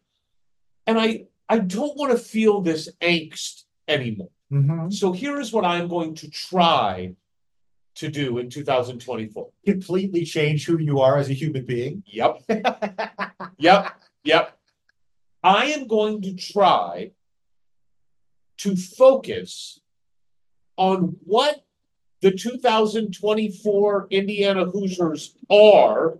And 0.86 1.00
I 1.00 1.08
I 1.48 1.60
don't 1.60 1.96
want 1.96 2.12
to 2.12 2.18
feel 2.18 2.60
this 2.60 2.90
angst 3.00 3.64
anymore. 3.88 4.34
Mm-hmm. 4.52 4.90
So 4.90 5.12
here 5.12 5.40
is 5.40 5.50
what 5.50 5.64
I'm 5.64 5.88
going 5.88 6.14
to 6.16 6.28
try 6.28 7.14
to 7.96 8.08
do 8.08 8.38
in 8.38 8.50
2024. 8.50 9.48
Completely 9.64 10.24
change 10.24 10.66
who 10.66 10.78
you 10.78 11.00
are 11.00 11.18
as 11.18 11.30
a 11.30 11.34
human 11.34 11.64
being. 11.64 12.02
Yep. 12.06 12.42
yep. 13.58 14.00
Yep. 14.24 14.58
I 15.42 15.66
am 15.66 15.86
going 15.86 16.22
to 16.22 16.34
try 16.34 17.12
to 18.58 18.76
focus 18.76 19.80
on 20.76 21.16
what 21.24 21.64
the 22.20 22.30
2024 22.30 24.06
Indiana 24.10 24.64
Hoosiers 24.64 25.36
are 25.50 26.16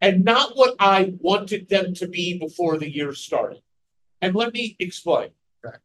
and 0.00 0.24
not 0.24 0.54
what 0.54 0.74
I 0.78 1.14
wanted 1.20 1.70
them 1.70 1.94
to 1.94 2.06
be 2.06 2.38
before 2.38 2.76
the 2.76 2.94
year 2.94 3.14
started. 3.14 3.62
And 4.20 4.34
let 4.34 4.52
me 4.52 4.76
explain. 4.78 5.30
Okay. 5.64 5.78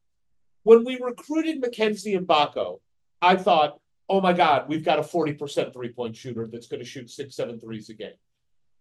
When 0.64 0.84
we 0.84 1.00
recruited 1.00 1.62
Mackenzie 1.62 2.18
Mgbako, 2.18 2.82
I 3.22 3.38
thought, 3.38 3.80
oh 4.10 4.20
my 4.20 4.34
God, 4.34 4.68
we've 4.68 4.84
got 4.84 5.00
a 5.00 5.04
40% 5.04 5.72
three 5.72 5.90
point 5.90 6.16
shooter 6.16 6.48
that's 6.48 6.68
going 6.68 6.82
to 6.82 6.86
shoot 6.86 7.10
six, 7.10 7.36
seven 7.36 7.60
threes 7.60 7.90
a 7.90 7.94
game. 7.94 8.14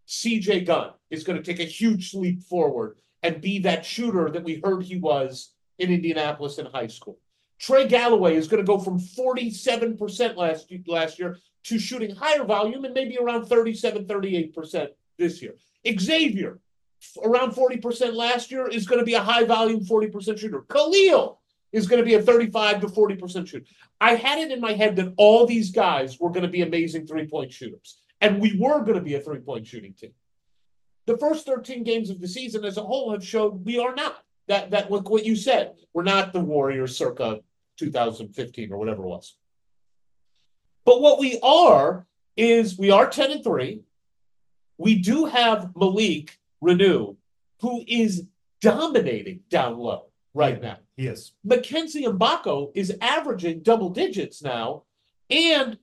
CJ 0.09 0.67
Gunn 0.67 0.91
is 1.11 1.23
going 1.23 1.41
to 1.41 1.45
take 1.45 1.61
a 1.61 1.71
huge 1.71 2.15
leap 2.15 2.43
forward 2.43 2.99
and 3.23 3.41
be 3.41 3.59
that 3.61 3.85
shooter 3.85 4.31
that 4.31 4.43
we 4.43 4.61
heard 4.65 4.83
he 4.83 4.99
was 4.99 5.53
in 5.79 5.93
Indianapolis 5.93 6.59
in 6.59 6.67
high 6.67 6.87
school. 6.87 7.19
Trey 7.59 7.87
Galloway 7.87 8.37
is 8.37 8.49
going 8.49 8.65
to 8.65 8.67
go 8.67 8.79
from 8.79 8.99
47% 8.99 10.37
last, 10.37 10.73
last 10.87 11.19
year 11.19 11.39
to 11.65 11.79
shooting 11.79 12.15
higher 12.15 12.45
volume 12.45 12.85
and 12.85 12.95
maybe 12.95 13.19
around 13.19 13.47
37, 13.47 14.07
38% 14.07 14.89
this 15.19 15.43
year. 15.43 15.55
Xavier, 15.87 16.61
around 17.25 17.53
40% 17.53 18.15
last 18.15 18.51
year, 18.51 18.69
is 18.69 18.87
going 18.87 19.01
to 19.01 19.05
be 19.05 19.15
a 19.15 19.21
high 19.21 19.45
volume 19.45 19.85
40% 19.85 20.39
shooter. 20.39 20.63
Kel'el 20.63 21.38
is 21.73 21.87
going 21.87 22.01
to 22.01 22.07
be 22.07 22.15
a 22.15 22.23
35 22.23 22.81
to 22.81 22.87
40% 22.87 23.47
shooter. 23.47 23.65
I 24.01 24.15
had 24.15 24.39
it 24.39 24.51
in 24.51 24.61
my 24.61 24.73
head 24.73 24.97
that 24.97 25.13
all 25.17 25.47
these 25.47 25.71
guys 25.71 26.19
were 26.19 26.31
going 26.31 26.45
to 26.45 26.49
be 26.49 26.63
amazing 26.63 27.07
three 27.07 27.27
point 27.27 27.53
shooters, 27.53 28.01
and 28.21 28.41
we 28.41 28.57
were 28.59 28.81
going 28.81 28.97
to 28.97 29.03
be 29.03 29.15
a 29.15 29.21
three 29.21 29.41
point 29.41 29.67
shooting 29.67 29.93
team. 29.93 30.13
The 31.07 31.19
first 31.19 31.47
13 31.47 31.85
games 31.85 32.11
of 32.11 32.21
the 32.21 32.29
season 32.29 32.65
as 32.65 32.77
a 32.77 32.83
whole 32.83 33.13
have 33.13 33.25
showed 33.25 33.65
we 33.65 33.79
are 33.79 33.95
not. 33.95 34.23
That, 34.47 34.71
that 34.71 34.91
look 34.91 35.11
what 35.11 35.27
you 35.27 35.37
said. 35.37 35.75
We're 35.93 36.05
not 36.05 36.33
the 36.33 36.41
Warriors 36.41 36.97
circa 36.97 37.41
2015 37.79 38.73
or 38.73 38.79
whatever 38.79 39.03
it 39.03 39.07
was. 39.07 39.37
But 40.85 41.03
what 41.03 41.19
we 41.19 41.39
are 41.43 42.07
is 42.37 42.79
we 42.79 42.91
are 42.91 43.09
10 43.09 43.31
and 43.31 43.45
3. 43.45 43.83
We 44.79 44.97
do 45.01 45.27
have 45.27 45.73
Malik 45.77 46.39
Reneau, 46.63 47.17
who 47.61 47.85
is 47.87 48.25
dominating 48.61 49.41
down 49.51 49.77
low 49.77 50.08
right 50.39 50.63
now. 50.63 50.79
Yes. 50.97 51.33
Mackenzie 51.45 52.05
Mgbako 52.05 52.71
is 52.75 52.97
averaging 53.01 53.61
double 53.63 53.91
digits 53.91 54.43
now, 54.43 54.85
and 55.29 55.77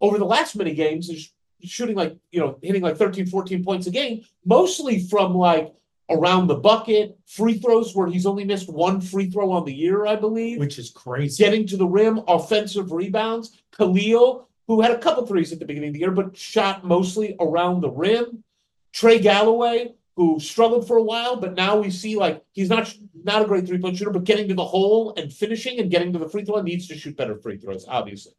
over 0.00 0.18
the 0.18 0.24
last 0.24 0.54
many 0.54 0.74
games 0.74 1.08
is 1.08 1.32
shooting 1.62 1.96
like, 1.96 2.16
you 2.30 2.38
know, 2.38 2.58
hitting 2.62 2.82
like 2.82 2.96
13, 2.96 3.26
14 3.26 3.64
points 3.64 3.86
a 3.86 3.90
game, 3.90 4.22
mostly 4.44 5.00
from 5.00 5.34
like 5.34 5.72
around 6.10 6.46
the 6.46 6.54
bucket, 6.54 7.18
free 7.26 7.58
throws 7.58 7.94
where 7.94 8.06
he's 8.06 8.26
only 8.26 8.44
missed 8.44 8.70
one 8.70 9.00
free 9.00 9.28
throw 9.28 9.50
on 9.50 9.64
the 9.64 9.74
year, 9.74 10.06
I 10.06 10.14
believe. 10.14 10.58
Which 10.58 10.78
is 10.78 10.90
crazy. 10.90 11.42
Getting 11.42 11.66
to 11.68 11.76
the 11.76 11.86
rim, 11.86 12.20
offensive 12.28 12.92
rebounds. 12.92 13.62
Kel'el, 13.72 14.46
who 14.68 14.82
had 14.82 14.92
a 14.92 14.98
couple 14.98 15.26
threes 15.26 15.52
at 15.52 15.58
the 15.58 15.64
beginning 15.64 15.88
of 15.88 15.94
the 15.94 16.00
year, 16.00 16.10
but 16.10 16.36
shot 16.36 16.84
mostly 16.84 17.34
around 17.40 17.80
the 17.80 17.90
rim. 17.90 18.44
Trey 18.92 19.18
Galloway, 19.18 19.94
who 20.16 20.40
struggled 20.40 20.88
for 20.88 20.96
a 20.96 21.02
while, 21.02 21.36
but 21.36 21.54
now 21.54 21.76
we 21.76 21.90
see 21.90 22.16
like 22.16 22.42
he's 22.52 22.70
not 22.70 22.92
not 23.22 23.42
a 23.42 23.46
great 23.46 23.66
three 23.66 23.78
point 23.78 23.96
shooter, 23.96 24.10
but 24.10 24.24
getting 24.24 24.48
to 24.48 24.54
the 24.54 24.64
hole 24.64 25.14
and 25.16 25.32
finishing 25.32 25.78
and 25.78 25.90
getting 25.90 26.12
to 26.12 26.18
the 26.18 26.28
free 26.28 26.44
throw 26.44 26.56
line 26.56 26.64
needs 26.64 26.88
to 26.88 26.96
shoot 26.96 27.16
better 27.16 27.36
free 27.36 27.58
throws, 27.58 27.84
obviously. 27.86 28.32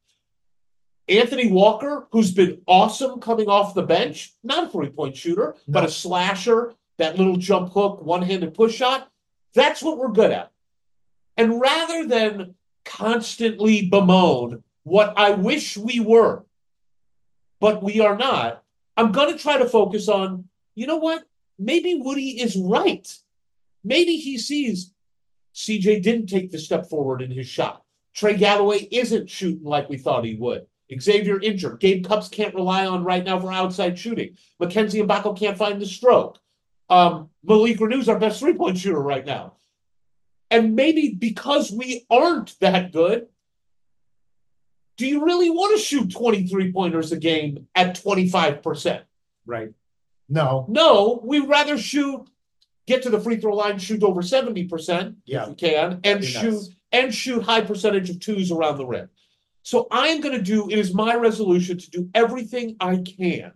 Anthony 1.07 1.51
Walker, 1.51 2.07
who's 2.11 2.31
been 2.31 2.61
awesome 2.67 3.19
coming 3.21 3.47
off 3.47 3.73
the 3.73 3.83
bench, 3.83 4.33
not 4.43 4.65
a 4.65 4.69
three 4.69 4.89
point 4.89 5.15
shooter, 5.15 5.55
but 5.67 5.85
a 5.85 5.89
slasher, 5.89 6.73
that 6.97 7.17
little 7.17 7.37
jump 7.37 7.71
hook, 7.71 8.01
one 8.01 8.23
handed 8.23 8.53
push 8.55 8.75
shot. 8.75 9.09
That's 9.53 9.81
what 9.81 9.97
we're 9.97 10.11
good 10.11 10.31
at. 10.31 10.51
And 11.37 11.61
rather 11.61 12.07
than 12.07 12.55
constantly 12.83 13.87
bemoan 13.87 14.63
what 14.83 15.13
I 15.15 15.31
wish 15.31 15.77
we 15.77 15.99
were, 15.99 16.43
but 17.59 17.83
we 17.83 17.99
are 17.99 18.17
not, 18.17 18.63
I'm 18.95 19.11
going 19.11 19.31
to 19.31 19.41
try 19.41 19.57
to 19.57 19.69
focus 19.69 20.09
on, 20.09 20.45
you 20.75 20.87
know 20.87 20.97
what? 20.97 21.23
Maybe 21.59 21.95
Woody 21.95 22.41
is 22.41 22.55
right. 22.55 23.07
Maybe 23.83 24.17
he 24.17 24.37
sees 24.37 24.93
CJ 25.55 26.03
didn't 26.03 26.27
take 26.27 26.51
the 26.51 26.59
step 26.59 26.87
forward 26.87 27.21
in 27.21 27.31
his 27.31 27.47
shot. 27.47 27.83
Trey 28.13 28.35
Galloway 28.35 28.87
isn't 28.91 29.29
shooting 29.29 29.63
like 29.63 29.89
we 29.89 29.97
thought 29.97 30.25
he 30.25 30.35
would. 30.35 30.67
Xavier 30.99 31.39
injured. 31.39 31.79
Gabe 31.79 32.05
Cupps 32.05 32.29
can't 32.29 32.55
rely 32.55 32.85
on 32.85 33.03
right 33.03 33.23
now 33.23 33.39
for 33.39 33.51
outside 33.51 33.97
shooting. 33.97 34.37
Mackenzie 34.59 35.01
Mgbako 35.01 35.37
can't 35.37 35.57
find 35.57 35.81
the 35.81 35.85
stroke. 35.85 36.39
Um, 36.89 37.29
Malik 37.43 37.79
Reneau's 37.79 38.07
our 38.07 38.19
best 38.19 38.39
three 38.39 38.53
point 38.53 38.77
shooter 38.77 39.01
right 39.01 39.25
now. 39.25 39.53
And 40.49 40.75
maybe 40.75 41.13
because 41.13 41.71
we 41.71 42.05
aren't 42.09 42.57
that 42.61 42.93
good, 42.93 43.27
do 44.95 45.05
you 45.05 45.25
really 45.25 45.49
want 45.49 45.77
to 45.77 45.83
shoot 45.83 46.11
23 46.11 46.71
pointers 46.71 47.11
a 47.11 47.17
game 47.17 47.67
at 47.75 47.95
25%? 48.01 49.01
Right. 49.45 49.69
No. 50.29 50.65
No, 50.69 51.21
we'd 51.23 51.47
rather 51.47 51.77
shoot, 51.77 52.27
get 52.85 53.03
to 53.03 53.09
the 53.09 53.19
free 53.19 53.37
throw 53.37 53.55
line, 53.55 53.77
shoot 53.79 54.03
over 54.03 54.21
70% 54.21 55.15
Yeah. 55.25 55.43
if 55.43 55.49
we 55.49 55.55
can, 55.55 55.99
and 56.03 56.19
Be 56.21 56.25
shoot 56.25 56.51
nice. 56.53 56.69
and 56.91 57.13
shoot 57.13 57.43
high 57.43 57.61
percentage 57.61 58.09
of 58.09 58.19
twos 58.19 58.51
around 58.51 58.77
the 58.77 58.85
rim. 58.85 59.09
So 59.63 59.87
I 59.91 60.07
am 60.09 60.21
going 60.21 60.35
to 60.37 60.41
do, 60.41 60.69
it 60.69 60.77
is 60.79 60.93
my 60.93 61.15
resolution 61.15 61.77
to 61.77 61.89
do 61.89 62.09
everything 62.13 62.75
I 62.79 62.97
can 62.97 63.51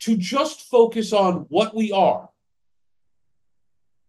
to 0.00 0.16
just 0.16 0.62
focus 0.62 1.12
on 1.12 1.46
what 1.48 1.74
we 1.74 1.92
are 1.92 2.28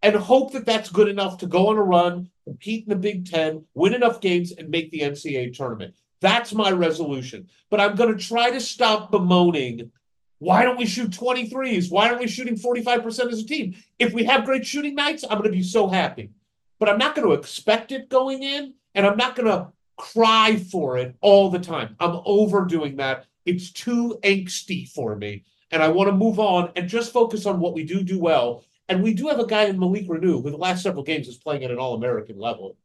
and 0.02 0.14
hope 0.14 0.52
that 0.52 0.66
that's 0.66 0.90
good 0.90 1.08
enough 1.08 1.38
to 1.38 1.46
go 1.46 1.68
on 1.68 1.76
a 1.78 1.82
run, 1.82 2.30
compete 2.44 2.84
in 2.84 2.90
the 2.90 2.96
Big 2.96 3.28
Ten, 3.28 3.64
win 3.74 3.94
enough 3.94 4.20
games, 4.20 4.52
and 4.52 4.68
make 4.68 4.90
the 4.90 5.00
NCAA 5.00 5.52
tournament. 5.56 5.94
That's 6.20 6.52
my 6.52 6.70
resolution. 6.70 7.48
But 7.70 7.80
I'm 7.80 7.94
going 7.96 8.16
to 8.16 8.22
try 8.24 8.50
to 8.50 8.60
stop 8.60 9.10
bemoaning. 9.10 9.90
Why 10.38 10.62
don't 10.62 10.78
we 10.78 10.86
shoot 10.86 11.10
23s? 11.10 11.90
Why 11.90 12.08
aren't 12.08 12.20
we 12.20 12.28
shooting 12.28 12.56
45% 12.56 13.32
as 13.32 13.40
a 13.40 13.46
team? 13.46 13.76
If 13.98 14.12
we 14.12 14.24
have 14.24 14.44
great 14.44 14.64
shooting 14.66 14.94
nights, 14.94 15.24
I'm 15.24 15.38
going 15.38 15.50
to 15.50 15.56
be 15.56 15.62
so 15.62 15.88
happy. 15.88 16.30
But 16.78 16.88
I'm 16.88 16.98
not 16.98 17.16
going 17.16 17.26
to 17.26 17.34
expect 17.34 17.90
it 17.90 18.08
going 18.08 18.42
in, 18.42 18.74
and 18.94 19.04
I'm 19.04 19.16
not 19.16 19.34
going 19.34 19.48
to 19.48 19.72
cry 19.96 20.56
for 20.56 20.96
it 20.96 21.16
all 21.20 21.50
the 21.50 21.58
time. 21.58 21.96
I'm 21.98 22.20
overdoing 22.24 22.96
that. 22.96 23.26
It's 23.44 23.72
too 23.72 24.18
angsty 24.22 24.88
for 24.88 25.16
me. 25.16 25.44
And 25.70 25.82
I 25.82 25.88
want 25.88 26.08
to 26.08 26.16
move 26.16 26.38
on 26.38 26.70
and 26.76 26.88
just 26.88 27.12
focus 27.12 27.44
on 27.44 27.60
what 27.60 27.74
we 27.74 27.82
do 27.82 28.02
do 28.02 28.18
well. 28.18 28.64
And 28.88 29.02
we 29.02 29.12
do 29.12 29.26
have 29.28 29.40
a 29.40 29.46
guy 29.46 29.64
in 29.64 29.78
Malik 29.78 30.06
Reneau 30.06 30.42
who 30.42 30.50
the 30.50 30.56
last 30.56 30.82
several 30.82 31.02
games 31.02 31.28
is 31.28 31.36
playing 31.36 31.64
at 31.64 31.70
an 31.70 31.78
all 31.78 31.94
American 31.94 32.38
level. 32.38 32.76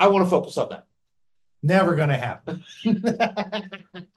I 0.00 0.06
want 0.08 0.24
to 0.24 0.30
focus 0.30 0.56
on 0.56 0.70
that. 0.70 0.86
Never 1.62 1.94
gonna 1.94 2.16
happen. 2.16 2.64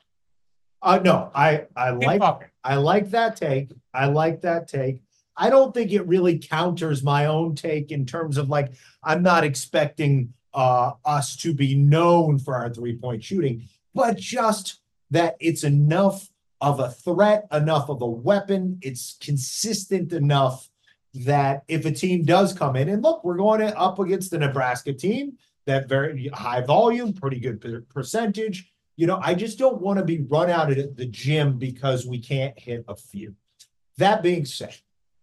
uh 0.85 0.99
no, 1.03 1.31
I 1.35 1.65
I 1.75 1.89
like. 1.89 2.21
I 2.63 2.75
like 2.75 3.09
that 3.09 3.35
take. 3.35 3.71
I 3.93 4.05
like 4.05 4.41
that 4.41 4.67
take. 4.67 5.01
I 5.35 5.49
don't 5.49 5.73
think 5.73 5.91
it 5.91 6.07
really 6.07 6.39
counters 6.39 7.03
my 7.03 7.25
own 7.25 7.55
take 7.55 7.91
in 7.91 8.05
terms 8.05 8.37
of 8.37 8.47
like 8.49 8.73
I'm 9.03 9.23
not 9.23 9.43
expecting 9.43 10.33
uh 10.53 10.91
us 11.03 11.35
to 11.37 11.53
be 11.53 11.75
known 11.75 12.39
for 12.39 12.55
our 12.55 12.73
three-point 12.73 13.23
shooting, 13.23 13.67
but 13.93 14.17
just 14.17 14.79
that 15.11 15.35
it's 15.39 15.63
enough 15.63 16.29
of 16.61 16.79
a 16.79 16.89
threat, 16.89 17.47
enough 17.51 17.89
of 17.89 18.01
a 18.01 18.07
weapon, 18.07 18.79
it's 18.81 19.17
consistent 19.19 20.13
enough 20.13 20.69
that 21.13 21.63
if 21.67 21.85
a 21.85 21.91
team 21.91 22.23
does 22.23 22.53
come 22.53 22.75
in 22.75 22.89
and 22.89 23.01
look, 23.01 23.23
we're 23.23 23.37
going 23.37 23.61
up 23.61 23.99
against 23.99 24.31
the 24.31 24.37
Nebraska 24.37 24.93
team, 24.93 25.37
that 25.65 25.89
very 25.89 26.27
high 26.27 26.61
volume, 26.61 27.13
pretty 27.13 27.39
good 27.39 27.87
percentage. 27.89 28.71
You 28.97 29.07
know, 29.07 29.19
I 29.21 29.33
just 29.33 29.57
don't 29.59 29.81
want 29.81 29.99
to 29.99 30.05
be 30.05 30.21
run 30.21 30.49
out 30.49 30.71
at 30.71 30.95
the 30.95 31.05
gym 31.05 31.57
because 31.57 32.05
we 32.05 32.19
can't 32.19 32.57
hit 32.57 32.85
a 32.87 32.95
few. 32.95 33.35
That 33.97 34.23
being 34.23 34.45
said, 34.45 34.75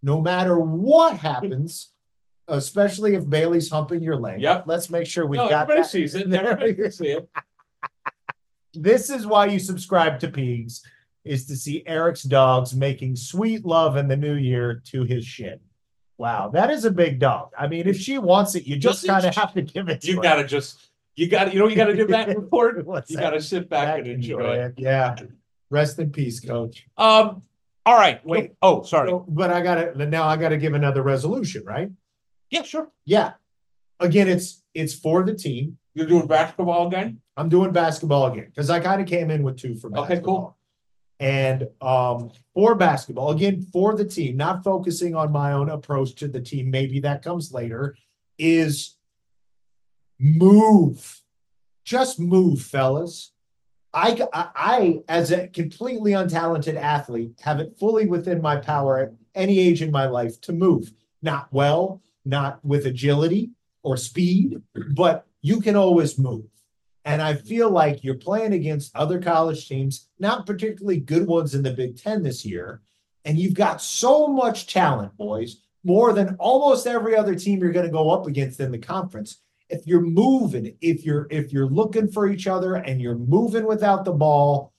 no 0.03 0.21
matter 0.21 0.59
what 0.59 1.17
happens, 1.17 1.91
especially 2.49 3.15
if 3.15 3.29
Bailey's 3.29 3.71
humping 3.71 4.03
your 4.03 4.17
leg. 4.17 4.41
Yep. 4.43 4.65
Let's 4.67 4.91
make 4.91 5.07
sure 5.07 5.27
we 5.27 5.37
No, 5.39 5.49
got 5.49 5.63
everybody 5.63 5.83
that. 5.83 5.89
sees 5.91 6.15
it. 6.15 6.33
Everybody 6.33 6.75
can 6.75 6.93
see 6.93 7.09
it. 7.09 7.29
This 8.75 9.11
is 9.11 9.27
why 9.27 9.47
you 9.47 9.59
subscribe 9.59 10.19
to 10.21 10.29
Pigs, 10.29 10.83
is 11.25 11.47
to 11.47 11.57
see 11.57 11.83
Eric's 11.87 12.23
dogs 12.23 12.75
making 12.75 13.17
sweet 13.17 13.67
love 13.67 13.99
in 13.99 14.09
the 14.09 14.17
new 14.17 14.35
year 14.35 14.83
to 14.87 15.05
his 15.05 15.27
shin. 15.27 15.61
Wow, 16.17 16.49
that 16.55 16.71
is 16.71 16.85
a 16.87 16.91
big 16.91 17.19
dog. 17.19 17.51
I 17.59 17.67
mean, 17.67 17.87
if 17.87 17.99
she 17.99 18.17
wants 18.17 18.55
it, 18.55 18.67
you 18.67 18.77
just 18.77 19.05
Doesn't 19.05 19.11
kind 19.15 19.27
of 19.27 19.35
have 19.35 19.53
to 19.55 19.63
give 19.63 19.89
it 19.91 20.01
to 20.01 20.07
You 20.09 20.17
her. 20.17 20.23
gotta 20.23 20.45
just, 20.45 20.79
you 21.17 21.29
gotta, 21.29 21.53
you 21.53 21.59
know, 21.59 21.69
you 21.69 21.77
gotta 21.77 21.97
do 21.97 22.07
that 22.09 22.29
report. 22.37 22.85
What's 22.87 23.11
You 23.11 23.17
that? 23.17 23.23
gotta 23.23 23.43
sit 23.43 23.69
back 23.69 23.99
and 23.99 24.07
enjoy 24.09 24.55
it. 24.55 24.75
Yeah. 24.77 25.17
Rest 25.71 25.99
in 25.99 26.11
peace, 26.11 26.41
coach. 26.41 26.87
Um, 26.97 27.43
all 27.85 27.95
right, 27.97 28.25
wait, 28.25 28.53
oh, 28.63 28.83
sorry. 28.83 29.09
So, 29.09 29.25
but 29.29 29.51
I 29.51 29.61
gotta 29.61 30.07
now 30.07 30.25
I 30.25 30.37
gotta 30.37 30.57
give 30.57 30.75
another 30.75 31.03
resolution, 31.03 31.65
right? 31.65 31.91
Yeah, 32.51 32.63
sure. 32.63 32.89
Yeah. 33.05 33.33
Again, 34.01 34.29
it's 34.29 34.63
it's 34.75 34.95
for 34.95 35.25
the 35.25 35.35
team. 35.35 35.79
You're 35.95 36.07
doing 36.07 36.27
basketball 36.27 36.87
again? 36.89 37.21
I'm 37.37 37.49
doing 37.49 37.73
basketball 37.73 38.27
again 38.33 38.47
because 38.47 38.71
I 38.71 38.81
kind 38.81 39.01
of 39.01 39.07
came 39.07 39.31
in 39.31 39.43
with 39.43 39.59
two 39.59 39.75
for 39.77 39.91
basketball. 39.91 40.05
Okay, 40.05 40.21
cool. 40.25 40.57
And 41.21 41.69
um 41.81 42.31
for 42.55 42.75
basketball, 42.75 43.31
again, 43.31 43.63
for 43.73 43.95
the 43.97 44.05
team, 44.05 44.37
not 44.37 44.65
focusing 44.65 45.15
on 45.15 45.33
my 45.33 45.53
own 45.53 45.69
approach 45.71 46.15
to 46.17 46.29
the 46.29 46.41
team, 46.41 46.71
maybe 46.71 47.01
that 47.01 47.23
comes 47.23 47.53
later, 47.53 47.97
is 48.39 48.97
move. 50.23 51.21
Just 51.85 52.21
move, 52.21 52.63
fellas. 52.63 53.33
I, 53.93 54.27
I, 54.33 55.01
as 55.09 55.33
a 55.33 55.49
completely 55.49 56.13
untalented 56.13 56.77
athlete, 56.77 57.39
have 57.43 57.61
it 57.61 57.77
fully 57.79 58.07
within 58.07 58.41
my 58.41 58.57
power 58.57 58.99
at 59.01 59.13
any 59.35 59.59
age 59.59 59.83
in 59.83 59.91
my 59.91 60.07
life 60.07 60.41
to 60.43 60.53
move. 60.53 60.93
Not 61.21 61.53
well, 61.53 62.01
not 62.25 62.65
with 62.65 62.87
agility 62.87 63.51
or 63.83 63.97
speed, 63.97 64.63
but 64.95 65.27
you 65.43 65.61
can 65.61 65.77
always 65.77 66.19
move. 66.19 66.45
And 67.05 67.21
I 67.21 67.35
feel 67.35 67.69
like 67.69 68.05
you're 68.05 68.15
playing 68.15 68.53
against 68.53 68.95
other 68.95 69.21
college 69.21 69.69
teams, 69.69 70.09
not 70.21 70.47
particularly 70.47 71.01
good 71.01 71.27
ones 71.27 71.55
in 71.55 71.63
the 71.63 71.73
Big 71.73 72.01
Ten 72.01 72.23
this 72.23 72.47
year. 72.47 72.81
And 73.25 73.39
you've 73.39 73.55
got 73.55 73.83
so 73.83 74.29
much 74.29 74.73
talent, 74.73 75.17
boys, 75.17 75.63
more 75.85 76.13
than 76.13 76.37
almost 76.39 76.87
every 76.87 77.17
other 77.17 77.35
team 77.35 77.59
you're 77.59 77.73
going 77.73 77.87
to 77.87 77.93
go 77.93 78.11
up 78.11 78.27
against 78.27 78.61
in 78.61 78.71
the 78.71 78.79
conference. 78.79 79.39
If 79.73 79.87
you're 79.87 80.01
moving, 80.03 80.77
if 80.81 81.05
you're 81.05 81.27
if 81.31 81.53
you're 81.53 81.69
looking 81.69 82.11
for 82.11 82.29
each 82.29 82.47
other 82.47 82.75
and 82.75 83.01
you're 83.01 83.17
moving 83.17 83.67
without 83.67 84.05
the 84.05 84.13
ball, 84.13 84.73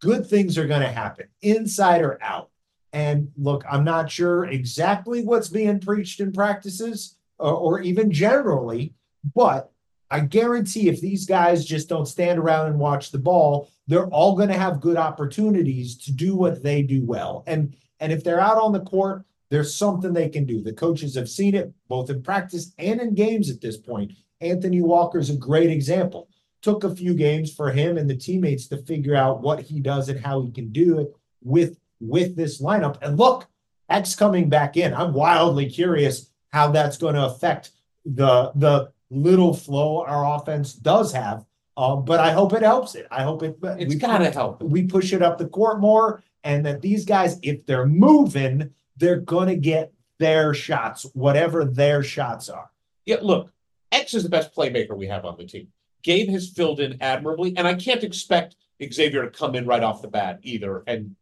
good 0.00 0.26
things 0.26 0.58
are 0.58 0.66
going 0.66 0.80
to 0.80 0.88
happen, 0.88 1.28
inside 1.42 2.02
or 2.02 2.18
out. 2.22 2.50
And 2.92 3.30
look, 3.36 3.62
I'm 3.70 3.84
not 3.84 4.10
sure 4.10 4.46
exactly 4.46 5.22
what's 5.22 5.48
being 5.48 5.80
preached 5.80 6.20
in 6.20 6.32
practices 6.32 7.16
or, 7.38 7.52
or 7.52 7.80
even 7.80 8.10
generally, 8.10 8.94
but 9.34 9.70
I 10.10 10.20
guarantee 10.20 10.88
if 10.88 11.00
these 11.00 11.26
guys 11.26 11.64
just 11.64 11.88
don't 11.88 12.06
stand 12.06 12.38
around 12.38 12.68
and 12.68 12.78
watch 12.78 13.10
the 13.10 13.18
ball, 13.18 13.70
they're 13.86 14.06
all 14.06 14.36
going 14.36 14.48
to 14.48 14.58
have 14.58 14.80
good 14.80 14.96
opportunities 14.96 15.96
to 16.04 16.12
do 16.12 16.36
what 16.36 16.62
they 16.62 16.82
do 16.82 17.04
well. 17.04 17.44
And 17.46 17.76
and 17.98 18.12
if 18.12 18.22
they're 18.22 18.40
out 18.40 18.58
on 18.58 18.72
the 18.72 18.80
court, 18.80 19.24
there's 19.50 19.74
something 19.74 20.12
they 20.12 20.28
can 20.28 20.44
do. 20.44 20.62
The 20.62 20.72
coaches 20.72 21.14
have 21.14 21.28
seen 21.28 21.54
it 21.54 21.72
both 21.88 22.10
in 22.10 22.22
practice 22.22 22.72
and 22.78 23.00
in 23.00 23.14
games 23.14 23.50
at 23.50 23.60
this 23.60 23.76
point. 23.76 24.12
Anthony 24.40 24.82
Walker's 24.82 25.30
a 25.30 25.36
great 25.36 25.70
example. 25.70 26.28
Took 26.62 26.84
a 26.84 26.94
few 26.94 27.14
games 27.14 27.52
for 27.52 27.70
him 27.70 27.96
and 27.96 28.10
the 28.10 28.16
teammates 28.16 28.66
to 28.68 28.78
figure 28.78 29.14
out 29.14 29.40
what 29.42 29.60
he 29.60 29.80
does 29.80 30.08
and 30.08 30.18
how 30.18 30.42
he 30.42 30.50
can 30.50 30.70
do 30.72 30.98
it 30.98 31.14
with 31.42 31.78
with 32.00 32.36
this 32.36 32.60
lineup. 32.60 32.98
And 33.02 33.18
look, 33.18 33.46
X 33.88 34.14
coming 34.16 34.48
back 34.48 34.76
in. 34.76 34.92
I'm 34.92 35.12
wildly 35.14 35.70
curious 35.70 36.30
how 36.52 36.70
that's 36.70 36.98
going 36.98 37.14
to 37.14 37.26
affect 37.26 37.70
the 38.04 38.52
the 38.56 38.90
little 39.10 39.54
flow 39.54 40.02
our 40.04 40.36
offense 40.36 40.72
does 40.74 41.12
have. 41.12 41.44
Um, 41.76 42.04
but 42.04 42.20
I 42.20 42.32
hope 42.32 42.52
it 42.54 42.62
helps 42.62 42.94
it. 42.94 43.06
I 43.10 43.22
hope 43.22 43.42
it. 43.42 43.58
It's 43.62 43.94
we- 43.94 44.00
gotta 44.00 44.30
help. 44.30 44.62
we 44.62 44.84
push 44.84 45.12
it 45.12 45.22
up 45.22 45.38
the 45.38 45.46
court 45.48 45.78
more, 45.80 46.22
and 46.42 46.64
that 46.66 46.80
these 46.80 47.04
guys, 47.04 47.38
if 47.42 47.64
they're 47.66 47.86
moving, 47.86 48.70
they're 48.96 49.20
gonna 49.20 49.56
get 49.56 49.92
their 50.18 50.54
shots, 50.54 51.06
whatever 51.14 51.64
their 51.64 52.02
shots 52.02 52.48
are. 52.48 52.70
Yeah, 53.04 53.18
look, 53.22 53.52
X 53.92 54.14
is 54.14 54.22
the 54.22 54.28
best 54.28 54.54
playmaker 54.54 54.96
we 54.96 55.06
have 55.06 55.24
on 55.24 55.36
the 55.36 55.44
team. 55.44 55.68
Gabe 56.02 56.28
has 56.30 56.48
filled 56.50 56.80
in 56.80 56.98
admirably, 57.00 57.56
and 57.56 57.66
I 57.66 57.74
can't 57.74 58.02
expect 58.02 58.56
Xavier 58.82 59.22
to 59.22 59.30
come 59.30 59.54
in 59.54 59.66
right 59.66 59.82
off 59.82 60.02
the 60.02 60.08
bat 60.08 60.40
either 60.42 60.82
and 60.86 61.16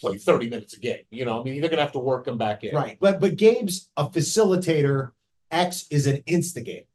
play 0.00 0.18
30 0.18 0.50
minutes 0.50 0.74
a 0.74 0.80
game. 0.80 1.04
You 1.10 1.24
know, 1.24 1.40
I 1.40 1.44
mean, 1.44 1.60
they're 1.60 1.70
gonna 1.70 1.82
have 1.82 1.92
to 1.92 1.98
work 1.98 2.28
him 2.28 2.38
back 2.38 2.64
in. 2.64 2.74
Right. 2.74 2.98
But 3.00 3.20
but 3.20 3.36
Gabe's 3.36 3.88
a 3.96 4.08
facilitator. 4.08 5.12
X 5.50 5.86
is 5.90 6.06
an 6.06 6.22
instigator. 6.26 6.86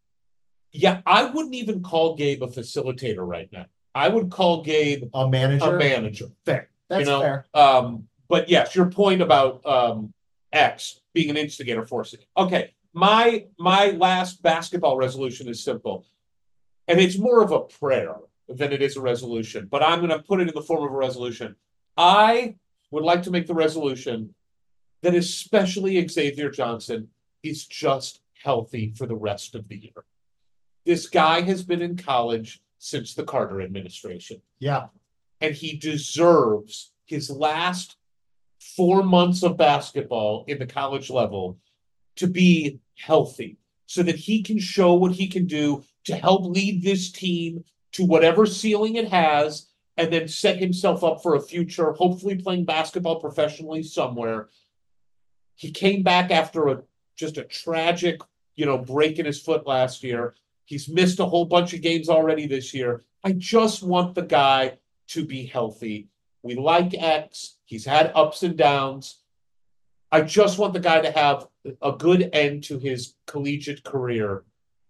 Yeah, 0.74 1.02
I 1.06 1.26
wouldn't 1.26 1.56
even 1.56 1.82
call 1.82 2.16
Gabe 2.16 2.44
a 2.44 2.48
facilitator 2.48 3.28
right 3.28 3.50
now. 3.52 3.66
I 3.94 4.08
would 4.08 4.30
call 4.30 4.64
Gabe 4.64 5.10
A 5.14 5.30
manager. 5.30 5.76
a 5.76 5.80
manager. 5.80 6.28
Fair. 6.46 6.70
That's 6.90 7.02
you 7.02 7.06
know, 7.06 7.22
fair. 7.22 7.46
Um, 7.54 8.08
but 8.30 8.50
yes, 8.50 8.76
your 8.76 8.90
point 8.90 9.22
about 9.22 9.66
um 9.66 10.14
X 10.54 11.02
being 11.14 11.30
an 11.30 11.38
instigator 11.38 11.86
forcing. 11.86 12.20
Okay, 12.38 12.74
my 12.94 13.46
my 13.58 13.92
last 13.92 14.42
basketball 14.42 14.98
resolution 14.98 15.48
is 15.48 15.64
simple, 15.64 16.06
and 16.88 17.00
it's 17.00 17.18
more 17.18 17.42
of 17.44 17.52
a 17.52 17.62
prayer 17.62 18.16
than 18.50 18.74
it 18.74 18.82
is 18.82 18.98
a 18.98 19.02
resolution. 19.02 19.68
But 19.70 19.84
I'm 19.84 20.00
going 20.00 20.10
to 20.12 20.20
put 20.20 20.42
it 20.42 20.48
in 20.50 20.54
the 20.54 20.62
form 20.62 20.84
of 20.84 20.92
a 20.92 20.96
resolution. 20.98 21.56
I 21.98 22.56
would 22.92 23.04
like 23.04 23.24
to 23.24 23.32
make 23.32 23.48
the 23.48 23.54
resolution 23.54 24.34
that 25.02 25.16
especially 25.16 26.06
Xavier 26.08 26.50
Johnson 26.52 27.08
is 27.44 27.66
just 27.66 28.22
healthy 28.44 28.94
for 28.98 29.06
the 29.08 29.16
rest 29.16 29.56
of 29.56 29.68
the 29.68 29.78
year. 29.78 30.04
This 30.86 31.08
guy 31.08 31.42
has 31.42 31.64
been 31.64 31.82
in 31.82 31.96
college 31.96 32.62
since 32.78 33.14
the 33.14 33.24
Carter 33.24 33.62
administration 33.62 34.42
Yeah. 34.60 34.88
and 35.40 35.54
he 35.56 35.78
deserves 35.78 36.92
his 37.06 37.30
last 37.30 37.98
four 38.62 39.02
months 39.02 39.42
of 39.44 39.58
basketball 39.58 40.46
in 40.48 40.60
the 40.60 40.66
college 40.66 41.10
level 41.10 41.58
to 42.16 42.28
be 42.28 42.80
healthy 42.96 43.58
so 43.88 44.04
that 44.04 44.16
he 44.16 44.44
can 44.44 44.60
show 44.60 44.94
what 44.94 45.12
he 45.12 45.28
can 45.28 45.48
do 45.48 45.84
to 46.06 46.16
help 46.16 46.46
lead 46.46 46.84
this 46.84 47.12
team 47.12 47.64
to 47.92 48.06
whatever 48.06 48.46
ceiling 48.46 48.96
it 48.96 49.10
has 49.10 49.68
and 49.98 50.14
then 50.14 50.28
set 50.28 50.58
himself 50.58 51.04
up 51.04 51.22
for 51.22 51.36
a 51.36 51.42
future, 51.42 51.92
hopefully 51.94 52.36
playing 52.36 52.64
basketball 52.64 53.20
professionally 53.20 53.84
somewhere. 53.84 54.50
He 55.56 55.72
came 55.72 56.04
back 56.04 56.32
after 56.32 56.68
a 56.68 56.84
just 57.18 57.38
a 57.38 57.44
tragic, 57.44 58.22
you 58.56 58.66
know, 58.66 58.78
break 58.78 59.20
in 59.20 59.26
his 59.26 59.42
foot 59.42 59.68
last 59.68 60.04
year. 60.04 60.36
He's 60.66 60.88
missed 60.88 61.20
a 61.20 61.26
whole 61.26 61.46
bunch 61.46 61.74
of 61.74 61.82
games 61.82 62.10
already 62.10 62.48
this 62.48 62.74
year. 62.74 63.04
I 63.24 63.34
just 63.34 63.84
want 63.84 64.16
the 64.16 64.22
guy 64.22 64.78
to 65.10 65.26
be 65.26 65.46
healthy. 65.46 66.11
We 66.44 66.56
like 66.56 66.94
X. 66.94 67.58
He's 67.66 67.86
had 67.86 68.12
ups 68.16 68.44
and 68.44 68.58
downs. 68.58 69.20
I 70.12 70.22
just 70.22 70.58
want 70.58 70.74
the 70.74 70.80
guy 70.80 71.02
to 71.02 71.12
have 71.12 71.48
a 71.82 71.92
good 71.94 72.30
end 72.34 72.64
to 72.66 72.80
his 72.80 73.14
collegiate 73.28 73.84
career. 73.84 74.44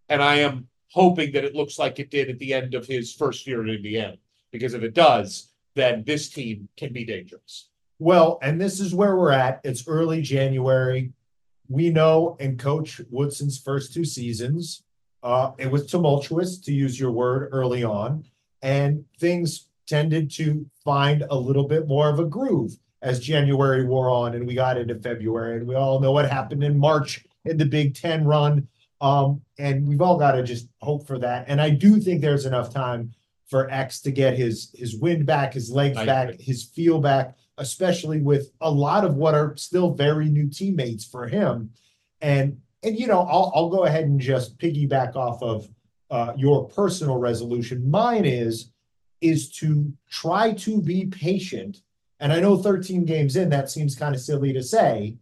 And 0.10 0.24
I 0.24 0.36
am 0.38 0.68
hoping 0.90 1.32
that 1.34 1.44
it 1.44 1.56
looks 1.56 1.78
like 1.78 2.00
it 2.00 2.10
did 2.10 2.30
at 2.30 2.40
the 2.40 2.54
end 2.54 2.74
of 2.74 2.88
his 2.88 3.14
first 3.14 3.46
year 3.46 3.64
at 3.64 3.70
Indiana. 3.70 4.18
Because 4.52 4.74
if 4.74 4.84
it 4.84 4.94
does, 4.94 5.52
then 5.76 6.04
this 6.06 6.30
team 6.30 6.68
can 6.76 6.92
be 6.92 7.06
dangerous. 7.06 7.70
Well, 8.00 8.40
and 8.42 8.60
this 8.60 8.80
is 8.80 8.96
where 8.96 9.16
we're 9.16 9.32
at. 9.32 9.62
It's 9.64 9.88
early 9.88 10.22
January. 10.22 11.14
We 11.70 11.90
know 11.90 12.36
in 12.40 12.58
Coach 12.58 13.00
Woodson's 13.10 13.60
first 13.60 13.94
two 13.94 14.04
seasons, 14.04 14.84
uh, 15.24 15.52
it 15.58 15.70
was 15.70 15.86
tumultuous, 15.86 16.58
to 16.62 16.74
use 16.74 17.00
your 17.00 17.12
word, 17.12 17.50
early 17.52 17.84
on, 17.84 18.26
and 18.62 19.06
things 19.20 19.68
tended 19.88 20.32
to 20.32 20.65
find 20.84 21.24
a 21.30 21.36
little 21.36 21.67
bit 21.67 21.88
more 21.88 22.10
of 22.10 22.20
a 22.20 22.26
groove 22.26 22.78
as 23.02 23.20
January 23.20 23.86
wore 23.86 24.10
on 24.10 24.36
and 24.36 24.46
we 24.46 24.54
got 24.54 24.78
into 24.78 24.96
February. 24.96 25.58
And 25.58 25.67
we 25.67 25.76
all 25.76 26.00
know 26.00 26.12
what 26.12 26.30
happened 26.30 26.63
in 26.63 26.78
March 26.78 27.26
in 27.46 27.58
the 27.58 27.65
Big 27.65 27.96
Ten 27.96 28.24
run. 28.24 28.67
Um, 29.00 29.41
and 29.58 29.88
we've 29.88 30.02
all 30.02 30.17
got 30.17 30.34
to 30.34 30.44
just 30.44 30.67
hope 30.82 31.08
for 31.08 31.17
that. 31.20 31.46
And 31.48 31.60
I 31.60 31.72
do 31.72 32.00
think 32.00 32.22
there's 32.22 32.46
enough 32.46 32.72
time 32.72 33.13
for 33.48 33.70
X 33.70 34.00
to 34.02 34.12
get 34.12 34.38
his 34.38 34.72
his 34.74 34.96
wind 34.96 35.26
back, 35.26 35.54
his 35.54 35.72
legs 35.72 35.98
I 35.98 36.06
back, 36.06 36.30
agree. 36.30 36.44
his 36.44 36.63
feel 36.63 37.02
back, 37.02 37.36
especially 37.58 38.22
with 38.22 38.52
a 38.62 38.72
lot 38.72 39.04
of 39.04 39.15
what 39.15 39.34
are 39.34 39.58
still 39.58 39.94
very 39.94 40.30
new 40.30 40.50
teammates 40.50 41.04
for 41.04 41.28
him. 41.28 41.72
And 42.22 42.60
and 42.84 42.98
you 42.98 43.08
know, 43.08 43.22
I'll 43.22 43.52
I'll 43.56 43.70
go 43.70 43.86
ahead 43.86 44.06
and 44.06 44.20
just 44.20 44.58
piggyback 44.58 45.15
off 45.15 45.41
of 45.41 45.67
uh, 46.12 46.34
your 46.38 46.67
personal 46.70 47.17
resolution. 47.17 47.89
Mine 47.89 48.26
is 48.26 48.70
is 49.21 49.49
to 49.51 49.93
try 50.10 50.53
to 50.53 50.81
be 50.81 51.05
patient. 51.05 51.81
And 52.19 52.34
I 52.34 52.39
know 52.39 52.57
13 52.57 53.05
games 53.05 53.36
in, 53.36 53.49
that 53.49 53.69
seems 53.69 53.95
kind 53.95 54.13
of 54.13 54.21
silly 54.21 54.51
to 54.53 54.63
say, 54.63 55.17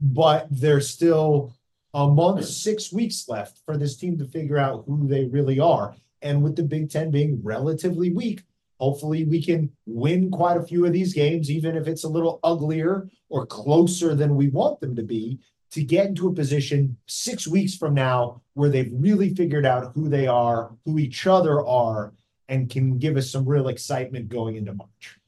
but 0.00 0.46
there's 0.50 0.90
still 0.90 1.54
a 1.94 2.08
month, 2.08 2.44
six 2.44 2.92
weeks 2.92 3.28
left 3.28 3.60
for 3.64 3.76
this 3.76 3.96
team 3.96 4.18
to 4.18 4.24
figure 4.24 4.58
out 4.58 4.84
who 4.86 5.06
they 5.06 5.24
really 5.24 5.60
are. 5.60 5.94
And 6.22 6.42
with 6.42 6.56
the 6.56 6.62
Big 6.62 6.90
Ten 6.90 7.10
being 7.10 7.40
relatively 7.42 8.10
weak, 8.10 8.42
hopefully 8.80 9.24
we 9.24 9.42
can 9.42 9.70
win 9.86 10.30
quite 10.30 10.56
a 10.56 10.62
few 10.62 10.84
of 10.84 10.92
these 10.92 11.14
games, 11.14 11.50
even 11.50 11.76
if 11.76 11.86
it's 11.86 12.04
a 12.04 12.08
little 12.08 12.40
uglier 12.42 13.08
or 13.28 13.46
closer 13.46 14.14
than 14.14 14.34
we 14.34 14.48
want 14.48 14.80
them 14.80 14.96
to 14.96 15.02
be, 15.02 15.38
to 15.70 15.82
get 15.82 16.06
into 16.06 16.28
a 16.28 16.34
position 16.34 16.96
six 17.06 17.46
weeks 17.46 17.76
from 17.76 17.94
now 17.94 18.40
where 18.54 18.70
they've 18.70 18.92
really 18.92 19.34
figured 19.34 19.66
out 19.66 19.92
who 19.94 20.08
they 20.08 20.26
are, 20.26 20.70
who 20.84 20.98
each 20.98 21.26
other 21.26 21.64
are, 21.66 22.12
and 22.48 22.70
can 22.70 22.98
give 22.98 23.16
us 23.16 23.30
some 23.30 23.46
real 23.46 23.68
excitement 23.68 24.28
going 24.28 24.56
into 24.56 24.74
March. 24.74 25.18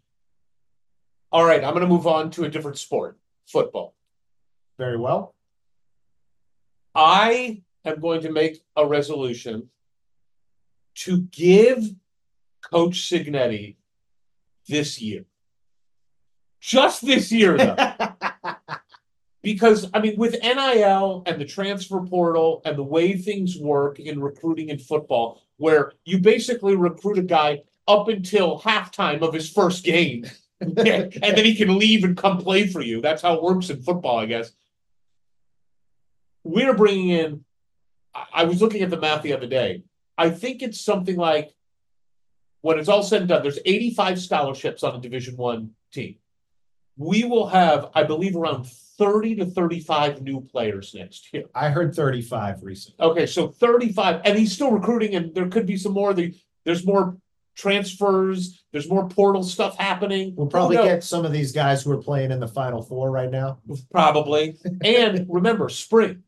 All 1.32 1.44
right, 1.44 1.62
I'm 1.62 1.74
gonna 1.74 1.86
move 1.86 2.06
on 2.06 2.30
to 2.32 2.44
a 2.44 2.48
different 2.48 2.78
sport, 2.78 3.18
football. 3.46 3.94
Very 4.78 4.96
well. 4.96 5.34
I 6.94 7.62
am 7.84 8.00
going 8.00 8.22
to 8.22 8.32
make 8.32 8.62
a 8.74 8.86
resolution 8.86 9.68
to 10.96 11.22
give 11.22 11.84
Coach 12.70 13.10
Cignetti 13.10 13.76
this 14.68 15.00
year. 15.00 15.24
Just 16.60 17.04
this 17.04 17.30
year, 17.30 17.56
though. 17.56 17.76
because, 19.42 19.88
I 19.94 20.00
mean, 20.00 20.16
with 20.16 20.42
NIL 20.42 21.22
and 21.26 21.40
the 21.40 21.44
transfer 21.44 22.00
portal 22.00 22.62
and 22.64 22.76
the 22.76 22.82
way 22.82 23.16
things 23.16 23.56
work 23.58 24.00
in 24.00 24.20
recruiting 24.20 24.70
in 24.70 24.78
football, 24.78 25.42
where 25.56 25.92
you 26.04 26.18
basically 26.18 26.76
recruit 26.76 27.18
a 27.18 27.22
guy 27.22 27.62
up 27.88 28.08
until 28.08 28.60
halftime 28.60 29.22
of 29.22 29.32
his 29.32 29.50
first 29.50 29.84
game, 29.84 30.26
and 30.60 30.76
then 30.76 31.44
he 31.44 31.54
can 31.54 31.78
leave 31.78 32.04
and 32.04 32.16
come 32.16 32.38
play 32.38 32.66
for 32.66 32.80
you. 32.80 33.00
That's 33.00 33.22
how 33.22 33.34
it 33.34 33.42
works 33.42 33.70
in 33.70 33.82
football, 33.82 34.18
I 34.18 34.26
guess. 34.26 34.50
We're 36.44 36.74
bringing 36.74 37.08
in 37.08 37.44
I- 38.32 38.44
was 38.44 38.60
looking 38.62 38.82
at 38.82 38.90
the 38.90 39.00
math 39.00 39.22
the 39.22 39.32
other 39.32 39.46
day. 39.46 39.82
I 40.16 40.30
think 40.30 40.62
it's 40.62 40.80
something 40.80 41.16
like 41.16 41.54
when 42.62 42.78
it's 42.78 42.88
all 42.88 43.02
said 43.02 43.20
and 43.20 43.28
done, 43.28 43.42
there's 43.42 43.58
85 43.64 44.20
scholarships 44.20 44.82
on 44.82 44.96
a 44.96 45.00
Division 45.00 45.36
One 45.36 45.72
team. 45.92 46.16
We 46.96 47.24
will 47.24 47.46
have, 47.48 47.90
I 47.94 48.04
believe, 48.04 48.36
around 48.36 48.66
30 48.66 49.36
to 49.36 49.46
35 49.46 50.22
new 50.22 50.40
players 50.40 50.94
next 50.94 51.32
year. 51.32 51.44
I 51.54 51.68
heard 51.68 51.94
35 51.94 52.62
recently. 52.62 53.06
Okay, 53.06 53.26
so 53.26 53.48
35, 53.48 54.22
and 54.24 54.38
he's 54.38 54.52
still 54.52 54.70
recruiting, 54.70 55.14
and 55.14 55.34
there 55.34 55.48
could 55.48 55.66
be 55.66 55.76
some 55.76 55.92
more. 55.92 56.14
The, 56.14 56.34
there's 56.64 56.86
more 56.86 57.16
transfers, 57.56 58.62
there's 58.72 58.88
more 58.88 59.08
portal 59.08 59.42
stuff 59.42 59.76
happening. 59.78 60.34
We'll 60.36 60.46
Who 60.46 60.50
probably 60.50 60.76
knows? 60.76 60.86
get 60.86 61.04
some 61.04 61.24
of 61.24 61.32
these 61.32 61.52
guys 61.52 61.82
who 61.82 61.92
are 61.92 62.02
playing 62.02 62.30
in 62.30 62.40
the 62.40 62.48
final 62.48 62.82
four 62.82 63.10
right 63.10 63.30
now. 63.30 63.58
Probably. 63.90 64.56
And 64.84 65.26
remember, 65.28 65.68
spring. 65.68 66.22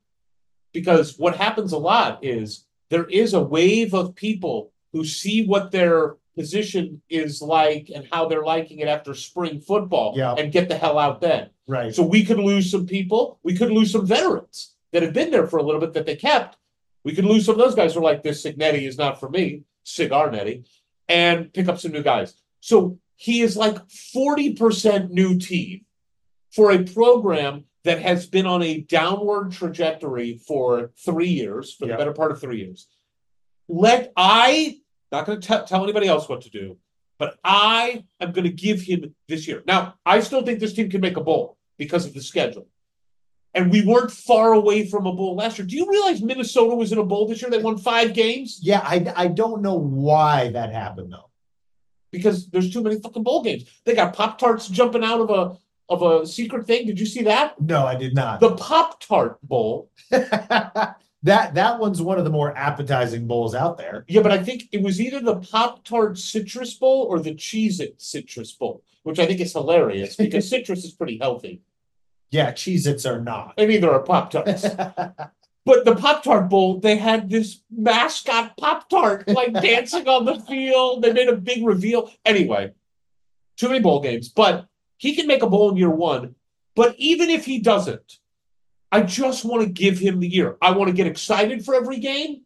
Because 0.72 1.18
what 1.18 1.36
happens 1.36 1.72
a 1.72 1.78
lot 1.78 2.22
is 2.22 2.66
there 2.90 3.04
is 3.04 3.34
a 3.34 3.42
wave 3.42 3.94
of 3.94 4.14
people 4.14 4.72
who 4.92 5.04
see 5.04 5.46
what 5.46 5.70
their 5.70 6.16
position 6.38 7.02
is 7.10 7.42
like 7.42 7.90
and 7.94 8.06
how 8.12 8.26
they're 8.28 8.44
liking 8.44 8.78
it 8.78 8.88
after 8.88 9.12
spring 9.14 9.60
football 9.60 10.14
Yeah. 10.16 10.34
and 10.38 10.52
get 10.52 10.68
the 10.68 10.76
hell 10.78 10.98
out 10.98 11.20
then. 11.20 11.50
Right. 11.66 11.94
So 11.94 12.02
we 12.02 12.24
could 12.24 12.38
lose 12.38 12.70
some 12.70 12.86
people. 12.86 13.38
We 13.42 13.56
could 13.56 13.70
lose 13.70 13.90
some 13.92 14.06
veterans 14.06 14.74
that 14.92 15.02
have 15.02 15.12
been 15.12 15.30
there 15.30 15.46
for 15.46 15.58
a 15.58 15.62
little 15.62 15.80
bit 15.80 15.92
that 15.94 16.06
they 16.06 16.16
kept. 16.16 16.56
We 17.04 17.14
could 17.14 17.24
lose 17.26 17.44
some 17.44 17.54
of 17.54 17.58
those 17.64 17.74
guys 17.74 17.92
who 17.94 18.00
are 18.00 18.02
like, 18.10 18.22
this 18.22 18.42
Cignetti 18.44 18.86
is 18.86 18.96
not 18.98 19.20
for 19.20 19.28
me, 19.28 19.64
Sigarnetti, 19.84 20.66
and 21.08 21.52
pick 21.52 21.68
up 21.68 21.78
some 21.78 21.92
new 21.92 22.02
guys. 22.02 22.34
So 22.60 22.98
he 23.16 23.40
is 23.42 23.56
like 23.56 23.76
40% 23.88 25.10
new 25.10 25.38
team 25.38 25.84
for 26.52 26.70
a 26.72 26.82
program 26.84 27.64
that 27.84 28.00
has 28.02 28.26
been 28.26 28.46
on 28.46 28.62
a 28.62 28.80
downward 28.80 29.52
trajectory 29.52 30.40
for 30.46 30.92
three 31.04 31.28
years, 31.28 31.74
for 31.74 31.86
Yeah. 31.86 31.92
the 31.92 31.98
better 31.98 32.12
part 32.12 32.32
of 32.32 32.40
three 32.40 32.58
years. 32.58 32.86
Let 33.68 34.12
I, 34.16 34.78
not 35.12 35.26
going 35.26 35.40
to 35.40 35.64
tell 35.66 35.82
anybody 35.84 36.06
else 36.08 36.28
what 36.28 36.42
to 36.42 36.50
do, 36.50 36.76
but 37.18 37.38
I 37.44 38.04
am 38.20 38.32
going 38.32 38.44
to 38.44 38.50
give 38.50 38.80
him 38.80 39.14
this 39.28 39.48
year. 39.48 39.62
Now, 39.66 39.94
I 40.04 40.20
still 40.20 40.42
think 40.44 40.60
this 40.60 40.74
team 40.74 40.90
can 40.90 41.00
make 41.00 41.16
a 41.16 41.22
bowl 41.22 41.56
because 41.78 42.06
of 42.06 42.14
the 42.14 42.22
schedule. 42.22 42.66
And 43.54 43.72
we 43.72 43.84
weren't 43.84 44.10
far 44.12 44.52
away 44.52 44.86
from 44.86 45.06
a 45.06 45.12
bowl 45.12 45.34
last 45.36 45.58
year. 45.58 45.66
Do 45.66 45.74
you 45.74 45.88
realize 45.90 46.20
Minnesota 46.22 46.74
was 46.76 46.92
in 46.92 46.98
a 46.98 47.04
bowl 47.04 47.26
this 47.26 47.40
year? 47.40 47.50
They 47.50 47.58
won 47.58 47.78
five 47.78 48.12
games 48.12 48.60
Yeah, 48.62 48.80
I, 48.84 49.12
I 49.16 49.26
don't 49.28 49.62
know 49.62 49.74
why 49.74 50.50
that 50.50 50.70
happened 50.72 51.12
though. 51.12 51.30
because 52.12 52.48
there's 52.50 52.70
too 52.72 52.82
many 52.82 53.00
fucking 53.00 53.22
bowl 53.22 53.42
games. 53.42 53.64
They 53.84 53.94
got 53.94 54.12
Pop 54.14 54.38
Tarts 54.38 54.68
jumping 54.68 55.02
out 55.02 55.20
of 55.20 55.30
a 55.30 55.56
of 55.90 56.02
a 56.02 56.26
secret 56.26 56.66
thing. 56.66 56.86
Did 56.86 57.00
you 57.00 57.06
see 57.06 57.22
that? 57.22 57.58
No, 57.58 57.86
I 57.86 57.94
did 57.94 58.14
not. 58.14 58.40
The 58.40 58.54
Pop 58.56 59.00
Tart 59.00 59.40
Bowl. 59.42 59.90
that 61.22 61.54
that 61.54 61.78
one's 61.78 62.00
one 62.00 62.18
of 62.18 62.24
the 62.24 62.30
more 62.30 62.56
appetizing 62.56 63.26
bowls 63.26 63.54
out 63.54 63.78
there. 63.78 64.04
Yeah, 64.08 64.22
but 64.22 64.32
I 64.32 64.42
think 64.42 64.64
it 64.72 64.82
was 64.82 65.00
either 65.00 65.20
the 65.20 65.36
Pop 65.36 65.84
Tart 65.84 66.18
Citrus 66.18 66.74
Bowl 66.74 67.06
or 67.10 67.18
the 67.18 67.34
Cheez 67.34 67.80
It 67.80 68.00
Citrus 68.00 68.52
Bowl, 68.52 68.82
which 69.02 69.18
I 69.18 69.26
think 69.26 69.40
is 69.40 69.52
hilarious 69.52 70.16
because 70.16 70.48
citrus 70.50 70.84
is 70.84 70.92
pretty 70.92 71.18
healthy. 71.18 71.62
Yeah, 72.30 72.52
Cheez-Its 72.52 73.06
are 73.06 73.20
not. 73.20 73.54
And 73.56 73.70
neither 73.70 73.90
are 73.90 74.00
Pop 74.00 74.30
Tarts. 74.30 74.66
But 75.68 75.84
the 75.84 75.96
Pop 75.96 76.24
Tart 76.24 76.48
Bowl, 76.48 76.80
they 76.80 76.96
had 76.96 77.28
this 77.28 77.60
mascot 77.70 78.56
Pop 78.56 78.88
Tart 78.88 79.28
like 79.28 79.52
dancing 79.62 80.08
on 80.08 80.24
the 80.24 80.40
field. 80.40 81.02
They 81.02 81.12
made 81.12 81.28
a 81.28 81.36
big 81.36 81.62
reveal. 81.62 82.10
Anyway, 82.24 82.72
too 83.58 83.68
many 83.68 83.80
bowl 83.80 84.00
games, 84.00 84.30
but 84.30 84.66
he 84.96 85.14
can 85.14 85.26
make 85.26 85.42
a 85.42 85.46
bowl 85.46 85.68
in 85.68 85.76
year 85.76 85.90
one. 85.90 86.36
But 86.74 86.94
even 86.96 87.28
if 87.28 87.44
he 87.44 87.58
doesn't, 87.58 88.18
I 88.90 89.02
just 89.02 89.44
want 89.44 89.62
to 89.64 89.68
give 89.68 89.98
him 89.98 90.20
the 90.20 90.28
year. 90.28 90.56
I 90.62 90.72
want 90.72 90.88
to 90.88 90.94
get 90.94 91.06
excited 91.06 91.64
for 91.64 91.74
every 91.74 91.98
game. 91.98 92.42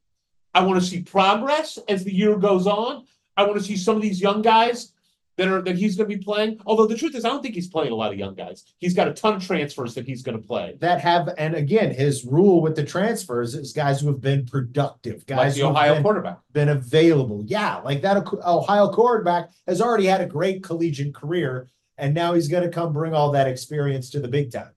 I 0.55 0.65
want 0.65 0.81
to 0.81 0.87
see 0.87 1.03
progress 1.03 1.79
as 1.89 2.05
the 2.05 2.13
year 2.15 2.37
goes 2.37 2.67
on. 2.67 3.05
I 3.37 3.45
want 3.45 3.57
to 3.59 3.65
see 3.65 3.77
some 3.77 3.97
of 3.97 4.03
these 4.03 4.21
young 4.21 4.43
guys 4.43 4.93
that 5.39 5.49
are 5.49 5.63
that 5.63 5.79
he's 5.79 5.97
going 5.97 6.11
to 6.11 6.17
be 6.19 6.23
playing. 6.23 6.61
Although 6.67 6.87
the 6.87 6.97
truth 6.97 7.15
is, 7.15 7.25
I 7.25 7.29
don't 7.31 7.43
think 7.43 7.55
he's 7.55 7.69
playing 7.69 7.91
a 7.93 7.95
lot 7.95 8.13
of 8.13 8.19
young 8.19 8.35
guys. 8.35 8.65
He's 8.79 8.93
got 8.93 9.09
a 9.09 9.15
ton 9.15 9.35
of 9.37 9.47
transfers 9.47 9.95
that 9.95 10.05
he's 10.07 10.23
going 10.23 10.39
to 10.39 10.47
play. 10.47 10.77
that 10.81 11.01
have 11.01 11.31
and 11.39 11.55
again 11.55 11.95
his 11.95 12.27
rule 12.27 12.61
with 12.61 12.77
the 12.77 12.85
transfers 12.85 13.55
is 13.55 13.73
guys 13.73 14.01
who 14.03 14.09
have 14.09 14.21
been 14.21 14.45
productive, 14.45 15.19
Like 15.21 15.27
guys 15.27 15.55
the 15.55 15.61
who 15.63 15.67
have 15.69 15.77
Ohio 15.77 15.95
been, 15.95 16.03
quarterback. 16.03 16.39
been 16.53 16.69
available. 16.69 17.45
Yeah, 17.47 17.77
like 17.79 18.03
that 18.03 18.27
Ohio 18.45 18.91
quarterback 18.91 19.51
has 19.67 19.81
already 19.81 20.05
had 20.07 20.21
a 20.21 20.27
great 20.27 20.63
collegiate 20.63 21.15
career, 21.15 21.69
and 21.97 22.13
now 22.13 22.35
he's 22.35 22.49
going 22.49 22.65
to 22.65 22.69
come 22.69 22.93
bring 22.93 23.15
all 23.15 23.31
that 23.33 23.49
experience 23.49 24.11
to 24.11 24.21
the 24.21 24.29
big 24.29 24.53
time. 24.53 24.73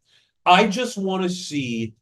I 0.45 0.67
just 0.67 0.97
want 0.97 1.23
to 1.23 1.29
see 1.29 1.95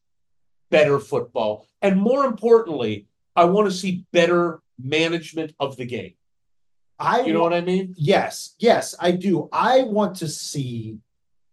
better 0.70 1.00
football. 1.00 1.68
And 1.82 2.00
more 2.00 2.26
importantly, 2.26 3.08
I 3.36 3.46
want 3.46 3.70
to 3.70 3.76
see 3.76 4.06
better 4.12 4.62
management 4.82 5.54
of 5.60 5.78
the 5.78 5.86
game. 5.86 6.14
I 7.00 7.22
You 7.22 7.34
know 7.34 7.42
what 7.42 7.54
I 7.54 7.62
mean? 7.62 7.94
yes, 7.98 8.56
yes, 8.60 8.96
I 9.00 9.12
do. 9.12 9.50
I 9.52 9.84
want 9.84 10.16
to 10.18 10.28
see 10.28 11.00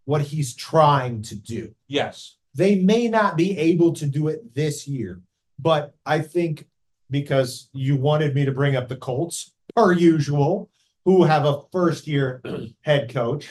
what 0.04 0.22
he's 0.22 0.54
trying 0.54 1.22
to 1.22 1.36
do. 1.36 1.74
Yes. 1.86 2.36
They 2.54 2.76
may 2.76 3.08
not 3.08 3.36
be 3.36 3.56
able 3.58 3.92
to 3.94 4.06
do 4.06 4.28
it 4.28 4.54
this 4.54 4.88
year, 4.88 5.20
but 5.58 5.94
I 6.04 6.20
think 6.20 6.66
because 7.10 7.68
you 7.72 7.96
wanted 7.96 8.34
me 8.34 8.44
to 8.44 8.52
bring 8.52 8.76
up 8.76 8.88
the 8.88 8.96
Colts, 8.96 9.52
per 9.74 9.92
usual, 9.92 10.70
who 11.04 11.24
have 11.24 11.44
a 11.44 11.62
first 11.72 12.06
year 12.06 12.42
head 12.82 13.12
coach, 13.12 13.48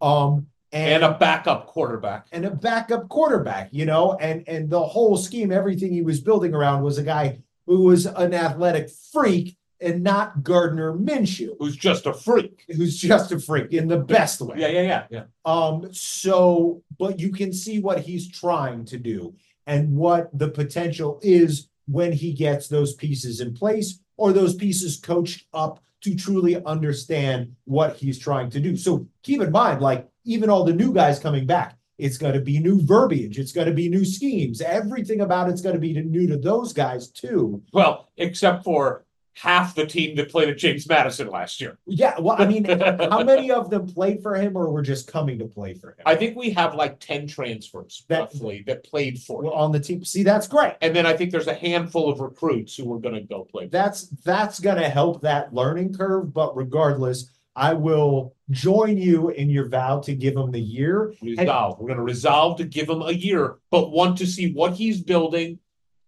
um, 0.00 0.46
And 0.72 1.04
a 1.04 1.12
backup 1.18 1.66
quarterback. 1.66 2.26
and 2.32 2.44
a 2.46 2.50
backup 2.50 3.08
quarterback, 3.08 3.68
you 3.72 3.84
know, 3.84 4.16
and 4.20 4.42
and 4.48 4.70
the 4.70 4.82
whole 4.82 5.16
scheme, 5.16 5.52
everything 5.52 5.92
he 5.92 6.02
was 6.02 6.20
building 6.20 6.54
around 6.54 6.82
was 6.82 6.96
a 6.98 7.02
guy 7.02 7.38
who 7.66 7.82
was 7.82 8.06
an 8.06 8.32
athletic 8.34 8.88
freak 9.12 9.56
and 9.80 10.02
not 10.02 10.42
Gardner 10.44 10.92
Minshew, 10.94 11.56
Who's 11.58 11.76
just 11.76 12.06
a 12.06 12.14
freak. 12.14 12.64
who's 12.68 12.96
just 12.96 13.32
a 13.32 13.38
freak 13.40 13.72
in 13.72 13.88
the 13.88 13.98
best 13.98 14.40
way. 14.40 14.56
Yeah, 14.58 14.68
yeah, 14.68 14.82
yeah, 14.82 15.06
yeah. 15.10 15.24
Um, 15.44 15.88
so, 15.92 16.82
but 16.98 17.18
you 17.18 17.30
can 17.32 17.52
see 17.52 17.80
what 17.80 17.98
he's 18.00 18.30
trying 18.30 18.84
to 18.86 18.96
do 18.96 19.34
and 19.66 19.96
what 19.96 20.30
the 20.38 20.48
potential 20.48 21.18
is 21.22 21.68
when 21.88 22.12
he 22.12 22.32
gets 22.32 22.68
those 22.68 22.94
pieces 22.94 23.40
in 23.40 23.54
place 23.54 23.98
or 24.16 24.32
those 24.32 24.54
pieces 24.54 24.96
coached 24.98 25.46
up 25.52 25.82
to 26.02 26.14
truly 26.14 26.62
understand 26.64 27.54
what 27.64 27.96
he's 27.96 28.18
trying 28.18 28.50
to 28.50 28.60
do. 28.60 28.76
So 28.76 29.06
keep 29.22 29.40
in 29.40 29.50
mind, 29.50 29.80
like 29.80 30.08
even 30.24 30.50
all 30.50 30.64
the 30.64 30.72
new 30.72 30.92
guys 30.92 31.18
coming 31.18 31.46
back, 31.46 31.76
it's 31.98 32.18
going 32.18 32.34
to 32.34 32.40
be 32.40 32.58
new 32.58 32.84
verbiage, 32.84 33.38
it's 33.38 33.52
going 33.52 33.68
to 33.68 33.74
be 33.74 33.88
new 33.88 34.04
schemes, 34.04 34.60
everything 34.60 35.20
about 35.20 35.48
it's 35.48 35.62
going 35.62 35.74
to 35.74 35.80
be 35.80 35.92
new 35.92 36.26
to 36.26 36.36
those 36.36 36.72
guys 36.72 37.08
too. 37.08 37.62
Well, 37.72 38.08
except 38.16 38.64
for 38.64 39.04
half 39.34 39.74
the 39.74 39.86
team 39.86 40.14
that 40.16 40.30
played 40.30 40.48
at 40.48 40.58
James 40.58 40.86
Madison 40.88 41.28
last 41.28 41.60
year. 41.60 41.78
Yeah, 41.86 42.18
well, 42.20 42.36
I 42.38 42.46
mean, 42.46 42.64
how 43.10 43.22
many 43.24 43.50
of 43.50 43.70
them 43.70 43.86
played 43.86 44.22
for 44.22 44.34
him 44.34 44.56
or 44.56 44.70
were 44.70 44.82
just 44.82 45.10
coming 45.10 45.38
to 45.38 45.46
play 45.46 45.74
for 45.74 45.90
him? 45.90 46.02
I 46.04 46.16
think 46.16 46.36
we 46.36 46.50
have 46.50 46.74
like 46.74 47.00
10 47.00 47.26
transfers 47.26 48.04
That- 48.08 48.20
roughly 48.20 48.62
that 48.66 48.84
played 48.84 49.18
for 49.20 49.42
Well, 49.42 49.52
him. 49.52 49.58
on 49.58 49.72
the 49.72 49.80
team. 49.80 50.04
See, 50.04 50.22
that's 50.22 50.46
great. 50.46 50.74
And 50.82 50.94
then 50.94 51.06
I 51.06 51.16
think 51.16 51.30
there's 51.30 51.46
a 51.48 51.54
handful 51.54 52.10
of 52.10 52.20
recruits 52.20 52.76
who 52.76 52.92
are 52.92 52.98
going 53.00 53.14
to 53.14 53.22
go 53.22 53.44
play. 53.44 53.68
that's 53.68 54.08
that's 54.24 54.60
gonna 54.60 54.88
help 54.88 55.22
that 55.22 55.54
learning 55.54 55.94
curve. 55.94 56.32
But 56.34 56.56
regardless, 56.56 57.30
I 57.56 57.74
will 57.74 58.34
join 58.50 58.96
you 58.96 59.30
in 59.30 59.50
your 59.50 59.68
vow 59.68 60.00
to 60.00 60.14
give 60.14 60.36
him 60.36 60.50
the 60.50 60.60
year. 60.60 61.14
Resolve. 61.22 61.78
We're 61.78 61.88
going 61.88 61.98
to 61.98 62.02
resolve 62.04 62.56
to 62.58 62.64
give 62.64 62.88
him 62.88 63.02
a 63.02 63.12
year, 63.12 63.56
but 63.70 63.90
want 63.90 64.16
to 64.18 64.26
see 64.26 64.52
what 64.54 64.72
he's 64.74 65.02
building 65.02 65.58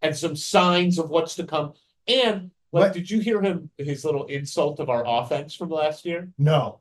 and 0.00 0.16
some 0.16 0.36
signs 0.36 0.98
of 0.98 1.10
what's 1.10 1.34
to 1.36 1.44
come. 1.44 1.74
And 2.08 2.50
Like, 2.74 2.86
But- 2.88 2.94
did 2.94 3.08
you 3.10 3.20
hear 3.20 3.40
him, 3.40 3.70
his 3.78 4.04
little 4.04 4.24
insult 4.26 4.80
of 4.80 4.88
our 4.90 5.04
offense 5.06 5.54
from 5.54 5.70
last 5.70 6.04
year? 6.04 6.32
No. 6.38 6.80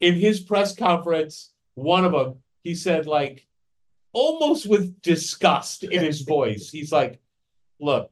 In 0.00 0.16
his 0.16 0.38
press 0.40 0.74
conference, 0.76 1.54
one 1.74 2.04
of 2.04 2.12
them, 2.12 2.42
he 2.62 2.74
said 2.74 3.06
like, 3.06 3.46
almost 4.12 4.66
with 4.68 5.00
disgust 5.00 5.82
in 5.84 6.04
his 6.04 6.20
voice, 6.36 6.68
he's 6.70 6.92
like, 6.92 7.20
look, 7.80 8.10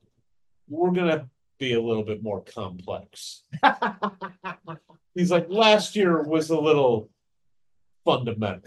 we're 0.69 0.91
gonna 0.93 1.29
be 1.59 1.75
a 1.75 1.81
little 1.83 2.03
bit 2.03 2.23
more 2.23 2.41
complex. 2.43 3.43
He's 5.15 5.31
like, 5.31 5.47
last 5.51 5.95
year 5.97 6.23
was 6.23 6.49
a 6.49 6.59
little 6.59 7.11
fundamental. 8.07 8.63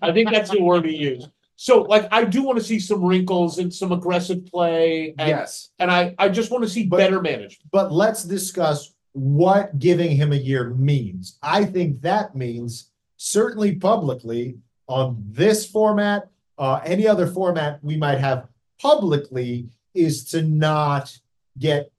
I 0.00 0.12
think 0.12 0.30
that's 0.30 0.50
the 0.50 0.62
word 0.62 0.84
he 0.84 0.94
used. 0.96 1.28
So 1.62 1.82
like, 1.82 2.08
I 2.10 2.24
do 2.24 2.42
want 2.42 2.58
to 2.58 2.64
see 2.64 2.80
some 2.80 3.04
wrinkles 3.04 3.58
and 3.58 3.72
some 3.72 3.92
aggressive 3.92 4.44
play 4.46 5.14
and, 5.16 5.28
Yes. 5.28 5.70
and 5.78 5.92
I, 5.92 6.12
I 6.18 6.28
just 6.28 6.50
want 6.50 6.64
to 6.64 6.68
see 6.68 6.86
But- 6.86 6.96
better 6.96 7.22
management. 7.22 7.70
But 7.70 7.92
let's 7.92 8.24
discuss 8.24 8.92
what 9.12 9.78
giving 9.78 10.10
him 10.10 10.32
a 10.32 10.36
year 10.36 10.70
means. 10.70 11.38
I 11.40 11.64
think 11.64 12.00
that 12.00 12.34
means 12.34 12.90
certainly 13.16 13.76
publicly 13.76 14.56
on 14.88 15.22
this 15.30 15.64
format, 15.64 16.28
uh, 16.58 16.80
any 16.84 17.06
other 17.06 17.28
format 17.28 17.78
we 17.80 17.96
might 17.96 18.18
have 18.18 18.48
publicly 18.80 19.68
is 19.94 20.24
to 20.30 20.42
not 20.42 21.16
get 21.60 21.92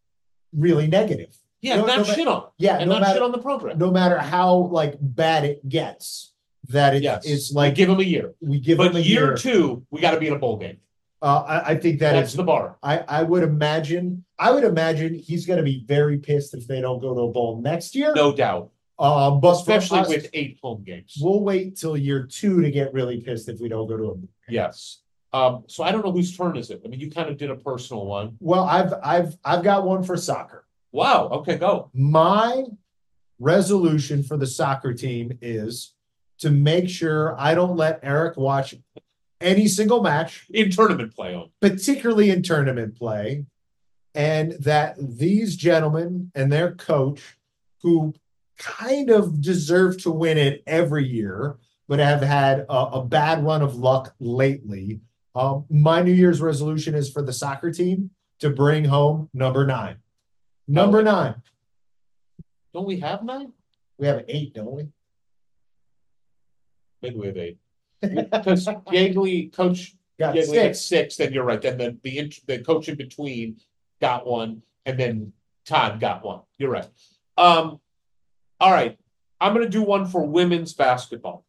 really 0.51 0.87
negative. 0.87 1.37
Yeah, 1.61 1.77
No- 1.77 1.85
not 1.85 1.97
no 1.99 2.03
shit 2.03 2.27
on. 2.27 2.47
Yeah, 2.57 2.79
And 2.79 2.89
no 2.89 2.95
not 2.95 3.03
matter, 3.03 3.13
shit 3.13 3.23
on 3.23 3.31
the 3.31 3.37
program. 3.37 3.77
no 3.77 3.91
matter 3.91 4.17
how 4.17 4.55
like 4.73 4.97
bad 4.99 5.45
it 5.45 5.69
gets, 5.69 6.32
that 6.69 6.95
it, 6.95 7.03
Yes, 7.03 7.25
it's 7.25 7.51
like 7.51 7.75
give 7.75 7.89
him 7.89 7.99
a 7.99 8.03
year. 8.03 8.33
we 8.41 8.59
give 8.59 8.79
him 8.79 8.87
But 8.93 8.95
a 8.97 9.01
year 9.01 9.25
year. 9.27 9.35
two, 9.35 9.85
we 9.91 9.99
gotta 10.01 10.19
be 10.19 10.27
in 10.27 10.33
a 10.33 10.39
bowl 10.39 10.57
game. 10.57 10.77
Uh, 11.21 11.43
I, 11.47 11.71
I 11.71 11.75
think 11.77 11.99
that 11.99 12.13
That's 12.13 12.31
is 12.31 12.35
the 12.35 12.43
bar. 12.43 12.77
I, 12.83 12.99
I 12.99 13.23
would 13.23 13.43
imagine, 13.43 14.25
I 14.37 14.51
would 14.51 14.63
imagine 14.65 15.13
he's 15.13 15.45
gonna 15.45 15.63
be 15.63 15.83
very 15.87 16.17
pissed 16.17 16.53
if 16.53 16.67
they 16.67 16.81
don't 16.81 16.99
go 16.99 17.13
to 17.13 17.21
a 17.21 17.31
bowl 17.31 17.61
next 17.61 17.95
year. 17.95 18.13
No 18.13 18.33
doubt, 18.33 18.71
Um, 18.99 19.39
but 19.39 19.53
for 19.63 19.71
especially 19.71 19.99
us, 19.99 20.07
with 20.09 20.29
eight 20.33 20.57
home 20.61 20.83
games. 20.83 21.17
We'll 21.21 21.41
wait 21.43 21.77
till 21.77 21.95
year 21.95 22.23
two 22.29 22.61
to 22.61 22.69
get 22.71 22.93
really 22.93 23.21
pissed 23.21 23.47
if 23.49 23.59
we 23.61 23.69
don't 23.69 23.87
go 23.87 23.95
to 23.97 24.03
a. 24.03 24.15
bowl. 24.15 24.29
Yes. 24.49 24.99
Um, 25.31 25.63
so 25.67 25.83
I 25.83 25.91
don't 25.91 26.05
know 26.05 26.11
whose 26.11 26.35
turn 26.37 26.57
is 26.57 26.69
it? 26.69 26.81
I 26.85 26.89
mean, 26.89 26.99
you 26.99 27.09
kind 27.09 27.27
of 27.29 27.37
did 27.37 27.49
a 27.49 27.55
personal 27.55 28.05
one. 28.05 28.35
Well, 28.39 28.65
I've, 28.65 28.93
I've, 29.03 29.35
I've 29.43 29.63
got 29.63 29.83
one 29.83 30.03
for 30.03 30.15
soccer. 30.15 30.67
Wow, 30.91 31.29
okay, 31.29 31.55
go. 31.57 31.89
My 31.93 32.65
resolution 33.39 34.23
for 34.23 34.37
the 34.37 34.45
soccer 34.45 34.93
team 34.93 35.37
is 35.41 35.93
to 36.43 36.51
make 36.51 36.89
sure 36.89 37.35
I 37.39 37.55
don't 37.55 37.75
let 37.77 37.99
Eric 38.03 38.35
watch 38.37 38.75
any 39.39 39.67
single 39.67 40.01
match, 40.03 40.45
In 40.53 40.69
tournament 40.71 41.15
play 41.15 41.33
on. 41.35 41.49
particularly 41.61 42.29
in 42.29 42.43
tournament 42.43 42.97
play. 42.97 43.45
And 44.15 44.51
that 44.59 44.95
these 44.99 45.55
gentlemen 45.55 46.31
and 46.35 46.51
their 46.51 46.75
coach, 46.75 47.21
who 47.81 48.13
kind 48.57 49.09
of 49.09 49.41
deserve 49.41 50.01
to 50.03 50.11
win 50.11 50.37
it 50.37 50.63
every 50.67 51.07
year, 51.07 51.55
but 51.87 51.99
have 51.99 52.21
had 52.21 52.59
a, 52.69 52.73
a 52.99 53.05
bad 53.05 53.43
run 53.43 53.61
of 53.61 53.75
luck 53.75 54.13
lately. 54.19 54.99
Um, 55.35 55.65
my 55.69 56.01
New 56.01 56.13
Year's 56.13 56.41
resolution 56.41 56.93
is 56.93 57.09
for 57.09 57.21
the 57.21 57.33
soccer 57.33 57.71
team 57.71 58.11
to 58.39 58.49
bring 58.49 58.85
home 58.85 59.29
number 59.33 59.65
nine. 59.65 59.97
Number 60.67 61.01
nine. 61.01 61.35
Don't 62.73 62.85
we 62.85 62.99
have 62.99 63.23
nine? 63.23 63.51
We 63.97 64.07
have 64.07 64.23
eight, 64.27 64.53
don't 64.53 64.71
we? 64.71 64.87
Have 67.03 67.37
eight. 67.37 67.57
Because 68.01 68.65
Yeagley, 68.67 69.53
coach 69.53 69.95
Got 70.19 70.35
Yeagley 70.35 70.61
had 70.61 70.75
six. 70.75 70.81
six, 70.81 71.17
then 71.17 71.33
you're 71.33 71.43
right. 71.43 71.61
Then 71.61 71.77
the, 71.77 71.97
the, 72.03 72.17
int- 72.17 72.45
the 72.47 72.59
coach 72.59 72.89
in 72.89 72.95
between 72.95 73.57
got 74.01 74.27
one 74.27 74.61
and 74.85 74.99
then 74.99 75.33
Todd 75.65 75.99
got 75.99 76.23
one. 76.23 76.41
You're 76.57 76.71
right. 76.71 76.87
Um, 77.37 77.79
all 78.59 78.71
right. 78.71 78.97
I'm 79.39 79.53
gonna 79.53 79.69
do 79.69 79.81
one 79.83 80.05
for 80.05 80.25
women's 80.25 80.73
basketball. 80.73 81.45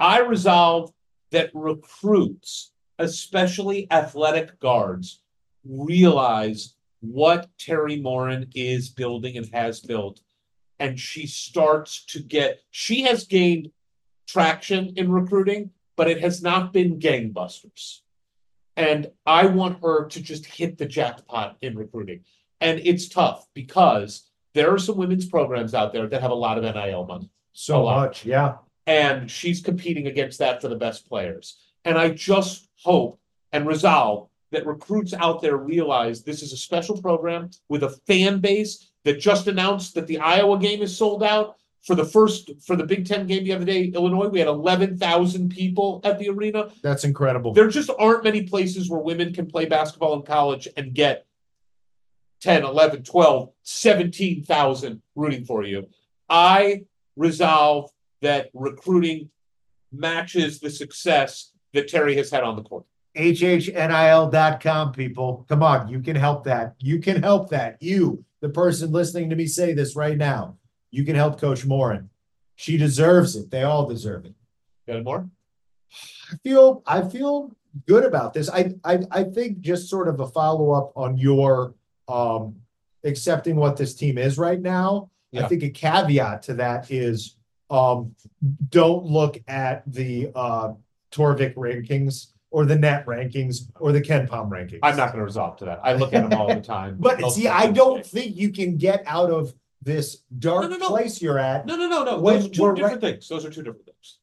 I 0.00 0.20
resolve 0.20 0.92
that 1.30 1.50
recruits, 1.54 2.72
especially 2.98 3.86
athletic 3.90 4.58
guards, 4.60 5.22
realize 5.64 6.74
what 7.00 7.48
Teri 7.58 8.00
Moren 8.00 8.48
is 8.54 8.88
building 8.88 9.36
and 9.36 9.48
has 9.52 9.80
built. 9.80 10.20
And 10.82 10.98
she 10.98 11.28
starts 11.28 12.04
to 12.06 12.18
get, 12.18 12.60
she 12.72 13.02
has 13.02 13.24
gained 13.24 13.70
traction 14.26 14.94
in 14.96 15.12
recruiting, 15.12 15.70
but 15.96 16.10
it 16.10 16.20
has 16.20 16.42
not 16.42 16.72
been 16.72 16.98
gangbusters. 16.98 18.00
And 18.76 19.10
I 19.24 19.46
want 19.46 19.82
her 19.82 20.08
to 20.08 20.20
just 20.20 20.44
hit 20.44 20.78
the 20.78 20.86
jackpot 20.86 21.56
in 21.60 21.76
recruiting. 21.76 22.24
And 22.60 22.80
it's 22.82 23.08
tough 23.08 23.46
because 23.54 24.28
there 24.54 24.72
are 24.72 24.78
some 24.78 24.96
women's 24.96 25.26
programs 25.26 25.72
out 25.72 25.92
there 25.92 26.08
that 26.08 26.20
have 26.20 26.30
a 26.30 26.34
lot 26.34 26.58
of 26.58 26.64
NIL 26.64 27.06
money 27.06 27.30
So 27.52 27.84
much, 27.84 28.24
yeah. 28.24 28.56
and 28.86 29.30
she's 29.30 29.60
competing 29.60 30.08
against 30.08 30.38
that 30.40 30.60
for 30.60 30.68
the 30.68 30.76
best 30.76 31.08
players. 31.08 31.58
And 31.84 31.96
I 31.96 32.10
just 32.10 32.68
hope 32.82 33.20
and 33.52 33.66
resolve 33.66 34.28
that 34.50 34.66
recruits 34.66 35.14
out 35.14 35.42
there 35.42 35.56
realize 35.56 36.22
this 36.22 36.42
is 36.42 36.52
a 36.52 36.56
special 36.56 37.00
program 37.00 37.50
with 37.68 37.82
a 37.82 37.96
fan 38.06 38.40
base 38.40 38.91
that 39.04 39.20
just 39.20 39.46
announced 39.46 39.94
that 39.94 40.06
the 40.06 40.18
Iowa 40.18 40.58
game 40.58 40.82
is 40.82 40.96
sold 40.96 41.22
out. 41.22 41.56
For 41.82 41.96
the 41.96 42.04
first, 42.04 42.48
for 42.64 42.76
the 42.76 42.86
Big 42.86 43.06
Ten 43.06 43.26
game 43.26 43.42
the 43.42 43.52
other 43.54 43.64
day, 43.64 43.86
Illinois, 43.86 44.28
we 44.28 44.38
had 44.38 44.46
11,000 44.46 45.48
people 45.48 46.00
at 46.04 46.16
the 46.20 46.28
arena. 46.28 46.68
That's 46.80 47.02
incredible. 47.02 47.52
There 47.52 47.66
just 47.66 47.90
aren't 47.98 48.22
many 48.22 48.44
places 48.44 48.88
where 48.88 49.00
women 49.00 49.32
can 49.32 49.46
play 49.46 49.66
basketball 49.66 50.14
in 50.14 50.22
college 50.22 50.68
and 50.76 50.94
get 50.94 51.26
10, 52.42 52.64
11, 52.64 53.02
12, 53.02 53.50
17,000 53.62 55.02
rooting 55.16 55.44
for 55.44 55.64
you. 55.64 55.88
I 56.28 56.84
resolve 57.16 57.90
that 58.20 58.50
recruiting 58.54 59.30
matches 59.92 60.60
the 60.60 60.70
success 60.70 61.52
that 61.72 61.88
Teri 61.88 62.16
has 62.16 62.30
had 62.30 62.42
on 62.42 62.56
the 62.56 62.62
court. 62.62 62.84
HHNIL.com, 63.16 64.92
people. 64.92 65.44
Come 65.48 65.62
on, 65.62 65.88
you 65.88 66.00
can 66.00 66.16
help 66.16 66.44
that. 66.44 66.74
You 66.78 66.98
can 66.98 67.22
help 67.22 67.50
that. 67.50 67.76
You, 67.80 68.24
the 68.42 68.50
person 68.50 68.92
listening 68.92 69.30
to 69.30 69.36
me 69.36 69.46
say 69.46 69.72
this 69.72 69.96
right 69.96 70.18
now, 70.18 70.58
you 70.90 71.04
can 71.04 71.14
help 71.14 71.40
Coach 71.40 71.64
Moren. 71.64 72.10
She 72.56 72.76
deserves 72.76 73.34
it. 73.36 73.50
They 73.50 73.62
all 73.62 73.88
deserve 73.88 74.26
it. 74.26 74.34
Got 74.86 75.04
more? 75.04 75.30
I 76.30 76.36
feel 76.42 76.82
I 76.86 77.02
feel 77.02 77.56
good 77.86 78.04
about 78.04 78.34
this. 78.34 78.50
I 78.50 78.74
I 78.84 78.98
I 79.10 79.24
think 79.24 79.60
just 79.60 79.88
sort 79.88 80.08
of 80.08 80.20
a 80.20 80.26
follow-up 80.26 80.92
on 80.96 81.16
your 81.16 81.74
um 82.08 82.56
accepting 83.04 83.56
what 83.56 83.76
this 83.76 83.94
team 83.94 84.18
is 84.18 84.36
right 84.36 84.60
now. 84.60 85.10
I 85.34 85.48
think 85.48 85.62
a 85.62 85.70
caveat 85.70 86.42
to 86.42 86.54
that 86.54 86.90
is 86.90 87.36
um 87.70 88.14
don't 88.68 89.04
look 89.04 89.40
at 89.48 89.82
the 89.86 90.30
uh 90.34 90.72
Torvik 91.12 91.54
rankings 91.54 92.31
or 92.52 92.66
the 92.66 92.76
net 92.76 93.04
rankings 93.06 93.62
or 93.80 93.92
the 93.92 94.00
KenPom 94.00 94.50
rankings. 94.50 94.78
I'm 94.82 94.96
not 94.96 95.08
going 95.08 95.18
to 95.20 95.24
resolve 95.24 95.56
to 95.56 95.64
that. 95.64 95.80
I 95.82 95.94
look 95.94 96.12
at 96.12 96.28
them 96.28 96.38
all 96.38 96.48
the 96.54 96.60
time. 96.60 96.96
But 97.00 97.20
Most 97.20 97.36
see, 97.36 97.48
I 97.48 97.72
don't 97.72 98.04
think 98.04 98.36
you 98.36 98.50
can 98.50 98.76
get 98.76 99.02
out 99.06 99.30
of 99.30 99.54
this 99.80 100.18
dark 100.38 100.62
No, 100.62 100.68
no, 100.68 100.76
no. 100.76 100.88
place 100.88 101.20
you're 101.20 101.38
at. 101.38 101.66
No, 101.66 101.76
no, 101.76 101.88
no, 101.88 102.04
no. 102.04 102.20
Those 102.20 102.46
are 102.46 102.50
two 102.50 102.74
different 102.74 103.00
things. 103.00 103.28
Those 103.28 103.44
are 103.44 103.50
two 103.50 103.62
different 103.62 103.86
things. 103.86 104.18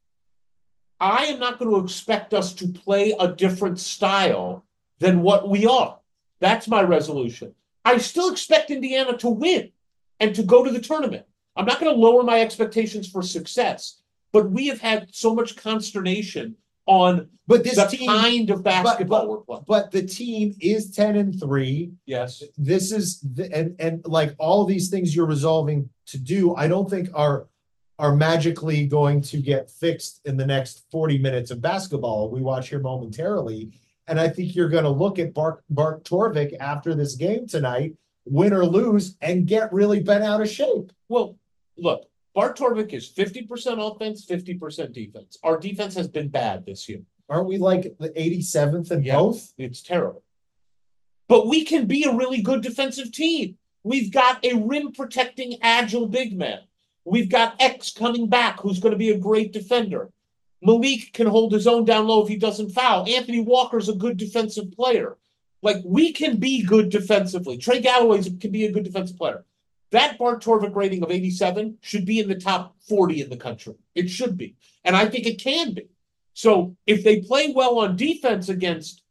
I 1.02 1.26
am 1.26 1.40
not 1.40 1.60
going 1.60 1.72
to 1.72 1.84
expect 1.84 2.34
us 2.34 2.54
to 2.54 2.68
play 2.68 3.16
a 3.20 3.28
different 3.30 3.80
style 3.80 4.64
than 5.00 5.22
what 5.22 5.50
we 5.50 5.66
are. 5.66 5.98
That's 6.40 6.68
my 6.68 6.84
resolution. 6.84 7.56
I 7.84 7.98
still 7.98 8.32
expect 8.32 8.70
Indiana 8.70 9.18
to 9.18 9.30
win 9.30 9.72
and 10.20 10.36
to 10.36 10.44
go 10.44 10.64
to 10.64 10.72
the 10.72 10.80
tournament. 10.82 11.26
I'm 11.56 11.66
not 11.66 11.80
going 11.80 11.94
to 11.94 12.00
lower 12.00 12.24
my 12.24 12.42
expectations 12.42 13.10
for 13.10 13.22
success, 13.22 14.02
but 14.32 14.52
we 14.52 14.68
have 14.68 14.82
had 14.82 15.08
so 15.12 15.34
much 15.34 15.56
consternation 15.56 16.56
on 16.90 17.30
But 17.48 17.64
this 17.64 17.76
the 17.76 17.86
team, 17.86 18.08
kind 18.10 18.50
of 18.50 18.64
basketball 18.64 19.22
but- 19.22 19.30
we're 19.30 19.38
playing. 19.42 19.64
but 19.68 19.92
the 19.92 20.02
team 20.02 20.56
is 20.60 20.90
10 20.92 21.16
and 21.16 21.40
3. 21.40 21.92
Yes. 22.08 22.42
this 22.58 22.92
is 22.92 23.20
the, 23.22 23.46
and 23.56 23.76
and 23.80 24.02
like 24.06 24.34
all 24.40 24.66
these 24.66 24.90
things 24.90 25.16
you're 25.16 25.28
resolving 25.38 25.90
to 26.08 26.18
do 26.18 26.56
i 26.56 26.68
don't 26.68 26.90
think 26.90 27.10
are 27.14 27.48
are 28.00 28.16
magically 28.16 28.88
going 28.88 29.22
to 29.22 29.38
get 29.38 29.70
fixed 29.70 30.22
in 30.26 30.36
the 30.38 30.46
next 30.46 30.86
40 30.92 31.20
minutes 31.20 31.52
of 31.52 31.62
basketball 31.62 32.30
we 32.32 32.42
watch 32.42 32.70
here 32.70 32.80
momentarily 32.80 33.72
and 34.08 34.20
i 34.20 34.28
think 34.28 34.56
you're 34.56 34.70
going 34.70 34.84
to 34.86 34.90
look 35.04 35.20
at 35.20 35.34
bart 35.36 35.64
bart 35.70 36.04
torvik 36.04 36.56
after 36.60 36.96
this 36.96 37.14
game 37.16 37.46
tonight 37.48 37.94
win 38.26 38.54
or 38.54 38.66
lose 38.66 39.16
and 39.22 39.46
get 39.46 39.72
really 39.72 40.00
bent 40.02 40.24
out 40.24 40.42
of 40.42 40.50
shape 40.50 40.92
Well, 41.10 41.38
look, 41.78 42.06
Bart 42.36 42.58
Torvik 42.58 42.94
is 42.94 43.12
50% 43.12 43.96
offense, 43.96 44.26
50% 44.26 44.94
defense. 44.94 45.38
Our 45.44 45.60
defense 45.60 45.96
has 45.96 46.08
been 46.08 46.30
bad 46.30 46.66
this 46.66 46.88
year. 46.88 47.02
aren't 47.28 47.48
we 47.48 47.60
like 47.60 47.96
the 48.00 48.10
87th 48.16 48.92
in 48.92 49.04
Yeah. 49.04 49.18
both 49.18 49.54
It's 49.58 49.84
terrible. 49.84 50.24
But 51.28 51.48
we 51.48 51.64
can 51.64 51.86
be 51.86 52.04
a 52.04 52.16
really 52.16 52.42
good 52.42 52.62
defensive 52.64 53.12
team. 53.12 53.58
We've 53.84 54.12
got 54.12 54.44
a 54.44 54.56
rim 54.56 54.92
protecting, 54.94 55.58
agile 55.62 56.08
big 56.08 56.36
man. 56.36 56.62
We've 57.06 57.30
got 57.30 57.56
X 57.62 57.92
coming 57.92 58.28
back 58.28 58.60
who's 58.60 58.80
going 58.80 58.94
to 58.94 58.98
be 58.98 59.12
a 59.12 59.18
great 59.18 59.54
defender. 59.54 60.12
Malik 60.62 61.14
can 61.14 61.28
hold 61.28 61.54
his 61.54 61.68
own 61.68 61.86
down 61.86 62.08
low 62.08 62.24
if 62.24 62.30
he 62.30 62.36
doesn't 62.36 62.72
foul. 62.72 63.08
Anthony 63.08 63.40
Walker's 63.40 63.90
a 63.90 63.94
good 63.94 64.18
defensive 64.18 64.72
player. 64.72 65.18
Like 65.62 65.78
we 65.86 66.12
can 66.12 66.38
be 66.38 66.64
good 66.64 66.90
defensively. 66.90 67.58
Trey 67.58 67.80
Galloway 67.80 68.24
can 68.24 68.52
be 68.52 68.66
a 68.66 68.72
good 68.72 68.84
defensive 68.84 69.18
player. 69.18 69.46
That 69.92 70.18
Bart 70.20 70.44
Torvik 70.44 70.76
rating 70.76 71.04
of 71.04 71.12
87 71.12 71.78
should 71.82 72.06
be 72.06 72.20
in 72.20 72.28
the 72.30 72.36
top 72.36 72.76
40 72.88 73.22
in 73.22 73.30
the 73.30 73.38
country. 73.38 73.74
It 73.96 74.10
should 74.10 74.38
be. 74.38 74.56
And 74.84 74.96
I 74.96 75.08
think 75.08 75.26
it 75.26 75.42
can 75.42 75.74
be. 75.74 75.88
So 76.34 76.76
if 76.86 77.04
they 77.04 77.22
play 77.22 77.52
well 77.56 77.80
on 77.80 77.96
defense 77.96 78.50
against, 78.50 79.02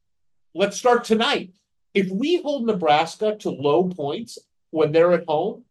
let's 0.55 0.77
start 0.77 1.05
tonight. 1.05 1.53
If 1.95 2.11
we 2.11 2.41
hold 2.43 2.67
Nebraska 2.67 3.37
to 3.41 3.51
low 3.51 3.89
points 3.89 4.39
when 4.71 4.93
they're 4.93 5.13
at 5.13 5.25
home, 5.27 5.65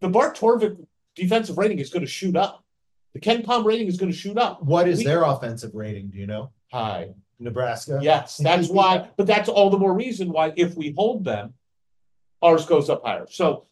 the 0.00 0.08
Bart 0.08 0.36
Torvik 0.36 0.78
defensive 1.14 1.58
rating 1.58 1.78
is 1.78 1.90
going 1.90 2.04
to 2.04 2.10
shoot 2.10 2.36
up. 2.36 2.64
The 3.14 3.20
KenPom 3.20 3.64
rating 3.64 3.88
is 3.88 3.96
going 3.96 4.10
to 4.12 4.16
shoot 4.16 4.38
up. 4.38 4.62
What 4.62 4.88
is 4.88 4.98
We- 4.98 5.04
their 5.04 5.24
offensive 5.24 5.74
rating? 5.74 6.08
Do 6.08 6.18
you 6.18 6.26
know? 6.26 6.50
High. 6.72 7.10
Nebraska? 7.38 7.98
Yes, 8.02 8.36
that's 8.38 8.68
why, 8.78 9.08
but 9.16 9.26
that's 9.26 9.48
all 9.48 9.70
the 9.70 9.78
more 9.78 9.94
reason 9.94 10.30
why 10.30 10.52
if 10.56 10.74
we 10.74 10.92
hold 10.96 11.24
them, 11.24 11.54
ours 12.42 12.66
goes 12.66 12.88
up 12.90 13.04
higher. 13.04 13.26
So 13.30 13.66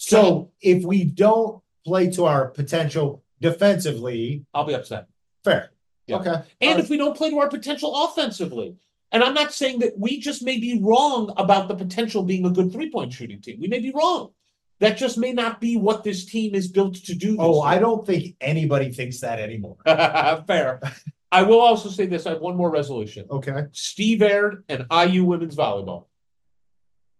So 0.00 0.50
if 0.62 0.82
we 0.82 1.04
don't 1.04 1.62
play 1.84 2.10
to 2.12 2.24
our 2.24 2.48
potential 2.48 3.22
defensively, 3.40 4.46
I'll 4.54 4.64
be 4.64 4.74
upset. 4.74 5.08
fair. 5.44 5.72
Yeah. 6.06 6.16
Okay. 6.16 6.42
And 6.62 6.80
if 6.80 6.88
we 6.88 6.96
don't 6.96 7.16
play 7.16 7.28
to 7.30 7.38
our 7.38 7.50
potential 7.50 8.04
offensively. 8.04 8.76
And 9.12 9.22
I'm 9.22 9.34
not 9.34 9.52
saying 9.52 9.80
that 9.80 9.98
we 9.98 10.18
just 10.18 10.42
may 10.42 10.58
be 10.58 10.80
wrong 10.82 11.34
about 11.36 11.68
the 11.68 11.74
potential 11.74 12.22
being 12.22 12.46
a 12.46 12.50
good 12.50 12.72
three 12.72 12.90
point 12.90 13.12
shooting 13.12 13.42
team. 13.42 13.60
We 13.60 13.68
may 13.68 13.80
be 13.80 13.92
wrong. 13.92 14.30
That 14.78 14.96
just 14.96 15.18
may 15.18 15.34
not 15.34 15.60
be 15.60 15.76
what 15.76 16.02
this 16.02 16.24
team 16.24 16.54
is 16.54 16.68
built 16.68 16.94
to 16.94 17.14
do. 17.14 17.36
Oh, 17.38 17.60
I 17.60 17.78
don't 17.78 18.06
think 18.06 18.36
anybody 18.40 18.90
thinks 18.90 19.20
that 19.20 19.38
anymore. 19.38 19.76
Fair. 19.84 20.80
I 21.32 21.42
will 21.42 21.60
also 21.60 21.90
say 21.90 22.06
this. 22.06 22.26
I 22.26 22.30
have 22.30 22.40
one 22.40 22.56
more 22.56 22.70
resolution. 22.70 23.26
Okay. 23.30 23.64
Steve 23.72 24.22
Aird 24.22 24.64
and 24.68 24.86
IU 24.90 25.24
women's 25.26 25.54
volleyball. 25.54 26.06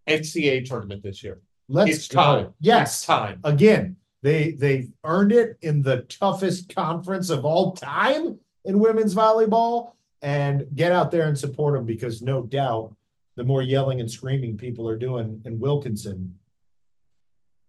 NCAA 0.07 0.65
tournament 0.67 1.03
this 1.03 1.23
year. 1.23 1.39
Let's 1.71 1.91
It's 1.91 2.07
go. 2.07 2.15
time. 2.21 2.45
It's 2.47 2.55
Yes. 2.59 3.05
time. 3.05 3.39
Again, 3.43 3.95
they 4.21 4.51
they've 4.51 4.91
earned 5.03 5.31
it 5.31 5.57
in 5.61 5.81
the 5.81 6.01
toughest 6.03 6.73
conference 6.75 7.29
of 7.29 7.45
all 7.45 7.71
time 7.73 8.39
in 8.65 8.79
women's 8.79 9.15
volleyball. 9.15 9.93
And 10.23 10.67
get 10.75 10.91
out 10.91 11.09
there 11.09 11.27
and 11.27 11.35
support 11.35 11.73
them 11.73 11.83
because 11.85 12.21
no 12.21 12.43
doubt 12.43 12.93
the 13.37 13.43
more 13.43 13.63
yelling 13.63 13.99
and 14.01 14.11
screaming 14.11 14.55
people 14.55 14.87
are 14.87 14.95
doing 14.97 15.41
in 15.45 15.59
Wilkinson, 15.59 16.37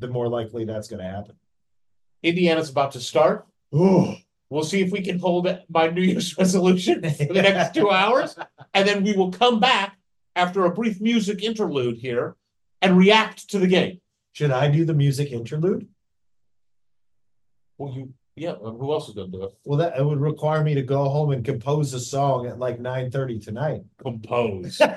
the 0.00 0.08
more 0.08 0.28
likely 0.28 0.66
that's 0.66 0.86
going 0.86 1.00
to 1.02 1.08
happen. 1.08 1.34
Indiana's 2.22 2.68
about 2.68 2.92
to 2.92 3.00
start. 3.00 3.46
Oh, 3.72 4.16
We'll 4.50 4.64
see 4.64 4.82
if 4.82 4.90
we 4.92 5.00
can 5.00 5.18
hold 5.18 5.48
my 5.70 5.86
New 5.88 6.02
Year's 6.02 6.36
resolution 6.38 7.00
for 7.00 7.32
the 7.32 7.40
next 7.40 7.72
two 7.78 7.88
hours. 7.90 8.36
And 8.74 8.86
then 8.86 9.02
we 9.02 9.14
will 9.14 9.30
come 9.30 9.58
back 9.60 9.96
after 10.36 10.66
a 10.66 10.70
brief 10.74 11.00
music 11.00 11.42
interlude 11.42 11.96
here 11.96 12.36
and 12.82 12.98
react 12.98 13.48
to 13.50 13.58
the 13.58 13.66
game. 13.66 14.00
should 14.32 14.50
I 14.50 14.68
do 14.68 14.84
the 14.84 14.92
music 14.94 15.30
interlude? 15.32 15.88
Well, 17.78 17.94
you, 17.94 18.12
yeah, 18.36 18.54
who 18.54 18.92
else 18.92 19.08
is 19.08 19.14
gonna 19.14 19.28
do 19.28 19.44
it? 19.44 19.52
Well, 19.64 19.78
that 19.78 19.98
it 19.98 20.04
would 20.04 20.20
require 20.20 20.62
me 20.62 20.74
to 20.74 20.82
go 20.82 21.08
home 21.08 21.30
and 21.32 21.44
compose 21.44 21.94
a 21.94 22.00
song 22.00 22.46
at 22.46 22.58
like 22.58 22.80
nine 22.80 23.10
thirty 23.10 23.38
tonight. 23.38 23.82
Compose. 23.98 24.80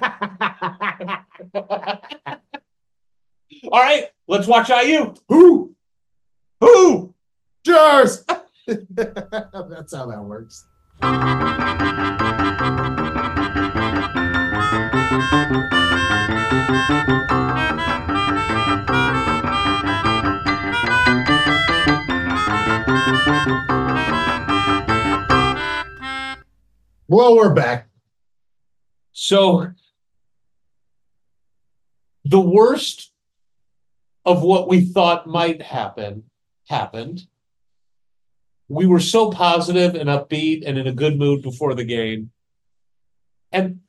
All 3.72 3.82
right, 3.82 4.06
let's 4.28 4.48
watch 4.48 4.70
IU. 4.70 5.14
Who? 5.30 5.76
Who? 6.62 7.14
Jars. 7.66 8.26
That's 8.68 9.94
how 9.94 10.06
that 10.08 10.24
works. 10.24 10.66
Well, 27.08 27.36
we're 27.38 27.54
back. 27.54 27.88
So 29.14 29.68
the 32.24 32.40
worst 32.40 33.12
of 34.26 34.42
what 34.42 34.68
we 34.68 34.82
thought 34.82 35.28
might 35.28 35.62
happen 35.62 36.24
happened. 36.68 37.22
We 38.68 38.88
were 38.88 39.00
so 39.00 39.30
positive 39.30 39.94
and 39.94 40.10
upbeat 40.10 40.64
and 40.66 40.80
in 40.80 40.88
a 40.88 40.92
good 40.92 41.20
mood 41.20 41.44
before 41.44 41.76
the 41.76 41.86
game. 41.86 42.32
And, 43.52 43.82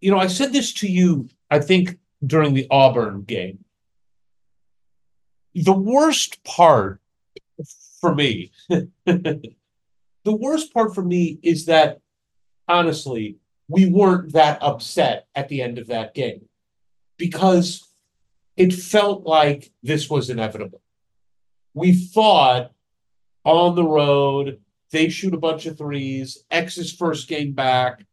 you 0.00 0.10
know, 0.10 0.18
I 0.18 0.26
said 0.26 0.52
this 0.52 0.72
to 0.74 0.88
you, 0.88 1.28
I 1.48 1.60
think, 1.60 1.99
during 2.24 2.54
the 2.54 2.66
Auburn 2.70 3.22
game. 3.22 3.64
The 5.54 5.72
worst 5.72 6.44
part 6.44 7.00
for 8.00 8.14
me, 8.14 8.52
the 8.68 9.52
worst 10.24 10.72
part 10.72 10.94
for 10.94 11.02
me 11.02 11.38
is 11.42 11.66
that 11.66 12.00
honestly, 12.68 13.36
we 13.68 13.86
weren't 13.86 14.32
that 14.32 14.62
upset 14.62 15.26
at 15.34 15.48
the 15.48 15.62
end 15.62 15.78
of 15.78 15.88
that 15.88 16.14
game 16.14 16.48
because 17.16 17.86
it 18.56 18.72
felt 18.72 19.24
like 19.24 19.70
this 19.82 20.10
was 20.10 20.30
inevitable. 20.30 20.82
We 21.74 21.94
thought 21.94 22.72
on 23.44 23.74
the 23.74 23.84
road, 23.84 24.60
they 24.90 25.08
shoot 25.08 25.34
a 25.34 25.38
bunch 25.38 25.66
of 25.66 25.78
threes, 25.78 26.44
X's 26.50 26.92
first 26.92 27.28
game 27.28 27.52
back. 27.52 28.04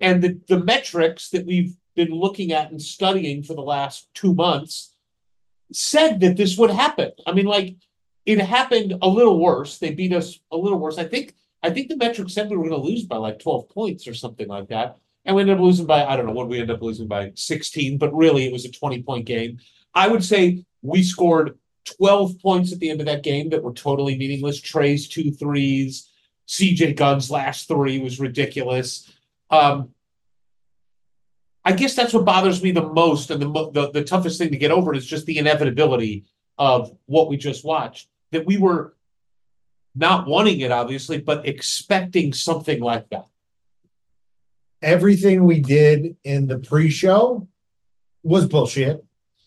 And 0.00 0.22
the, 0.22 0.40
the 0.48 0.60
metrics 0.60 1.30
that 1.30 1.46
we've 1.46 1.74
been 1.94 2.10
looking 2.10 2.52
at 2.52 2.70
and 2.70 2.80
studying 2.80 3.42
for 3.42 3.54
the 3.54 3.62
last 3.62 4.08
two 4.14 4.34
months 4.34 4.94
said 5.72 6.20
that 6.20 6.36
this 6.36 6.56
would 6.56 6.70
happen. 6.70 7.12
I 7.26 7.32
mean, 7.32 7.46
like, 7.46 7.76
it 8.26 8.40
happened 8.40 8.94
a 9.02 9.08
little 9.08 9.38
worse. 9.38 9.78
They 9.78 9.92
beat 9.92 10.12
us 10.12 10.38
a 10.50 10.56
little 10.56 10.78
worse. 10.78 10.98
I 10.98 11.04
think 11.04 11.34
I 11.62 11.70
think 11.70 11.88
the 11.88 11.96
metric 11.96 12.28
said 12.28 12.50
we 12.50 12.58
were 12.58 12.68
going 12.68 12.82
to 12.82 12.88
lose 12.88 13.04
by 13.04 13.16
like 13.16 13.38
12 13.38 13.70
points 13.70 14.06
or 14.06 14.12
something 14.12 14.48
like 14.48 14.68
that. 14.68 14.98
And 15.24 15.34
we 15.34 15.40
ended 15.40 15.56
up 15.56 15.62
losing 15.62 15.86
by, 15.86 16.04
I 16.04 16.14
don't 16.14 16.26
know 16.26 16.32
what 16.32 16.48
we 16.48 16.60
ended 16.60 16.76
up 16.76 16.82
losing 16.82 17.08
by 17.08 17.32
16, 17.34 17.96
but 17.96 18.14
really 18.14 18.44
it 18.44 18.52
was 18.52 18.66
a 18.66 18.70
20 18.70 19.02
point 19.02 19.24
game. 19.24 19.58
I 19.94 20.08
would 20.08 20.22
say 20.22 20.66
we 20.82 21.02
scored 21.02 21.58
12 21.96 22.38
points 22.40 22.70
at 22.72 22.80
the 22.80 22.90
end 22.90 23.00
of 23.00 23.06
that 23.06 23.22
game 23.22 23.48
that 23.48 23.62
were 23.62 23.72
totally 23.72 24.18
meaningless. 24.18 24.60
Trey's 24.60 25.08
two 25.08 25.30
threes, 25.30 26.10
CJ 26.48 26.96
Gunn's 26.96 27.30
last 27.30 27.66
three 27.66 27.98
was 27.98 28.20
ridiculous. 28.20 29.10
Um, 29.48 29.90
I 31.64 31.72
guess 31.72 31.94
that's 31.94 32.12
what 32.12 32.24
bothers 32.24 32.62
me 32.62 32.72
the 32.72 32.82
most, 32.82 33.30
and 33.30 33.40
the, 33.40 33.48
mo- 33.48 33.70
the 33.70 33.90
the 33.90 34.04
toughest 34.04 34.38
thing 34.38 34.50
to 34.50 34.58
get 34.58 34.70
over 34.70 34.94
is 34.94 35.06
just 35.06 35.24
the 35.26 35.38
inevitability 35.38 36.24
of 36.58 36.94
what 37.06 37.28
we 37.28 37.36
just 37.36 37.64
watched. 37.64 38.08
That 38.32 38.44
we 38.46 38.58
were 38.58 38.94
not 39.94 40.26
wanting 40.26 40.60
it, 40.60 40.70
obviously, 40.70 41.18
but 41.18 41.46
expecting 41.46 42.32
something 42.32 42.80
like 42.80 43.08
that. 43.10 43.26
Everything 44.82 45.44
we 45.44 45.60
did 45.60 46.16
in 46.24 46.46
the 46.46 46.58
pre-show 46.58 47.48
was 48.22 48.46
bullshit. 48.46 49.02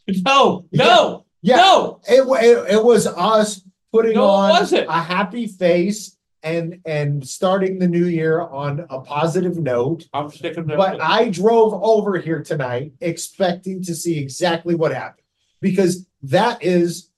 No, 0.07 0.65
no, 0.71 1.25
Yeah. 1.41 1.57
no. 1.57 2.01
It, 2.07 2.21
it, 2.43 2.73
it 2.75 2.83
was 2.83 3.05
us 3.05 3.61
putting 3.91 4.15
No, 4.15 4.25
on 4.25 4.65
a 4.73 4.91
happy 5.01 5.45
face 5.47 6.16
and 6.43 6.79
and 6.85 7.27
starting 7.27 7.79
the 7.79 7.87
new 7.87 8.05
year 8.05 8.41
on 8.41 8.85
a 8.89 9.01
positive 9.01 9.57
note. 9.57 10.05
I'm 10.13 10.29
sticking 10.29 10.65
there. 10.65 10.77
But 10.77 11.01
I 11.01 11.29
drove 11.29 11.73
over 11.83 12.17
here 12.17 12.43
tonight 12.43 12.93
expecting 13.01 13.83
to 13.83 13.95
see 13.95 14.19
exactly 14.19 14.75
what 14.75 14.93
happened 14.93 15.25
because 15.61 16.07
that 16.23 16.63
is 16.63 17.09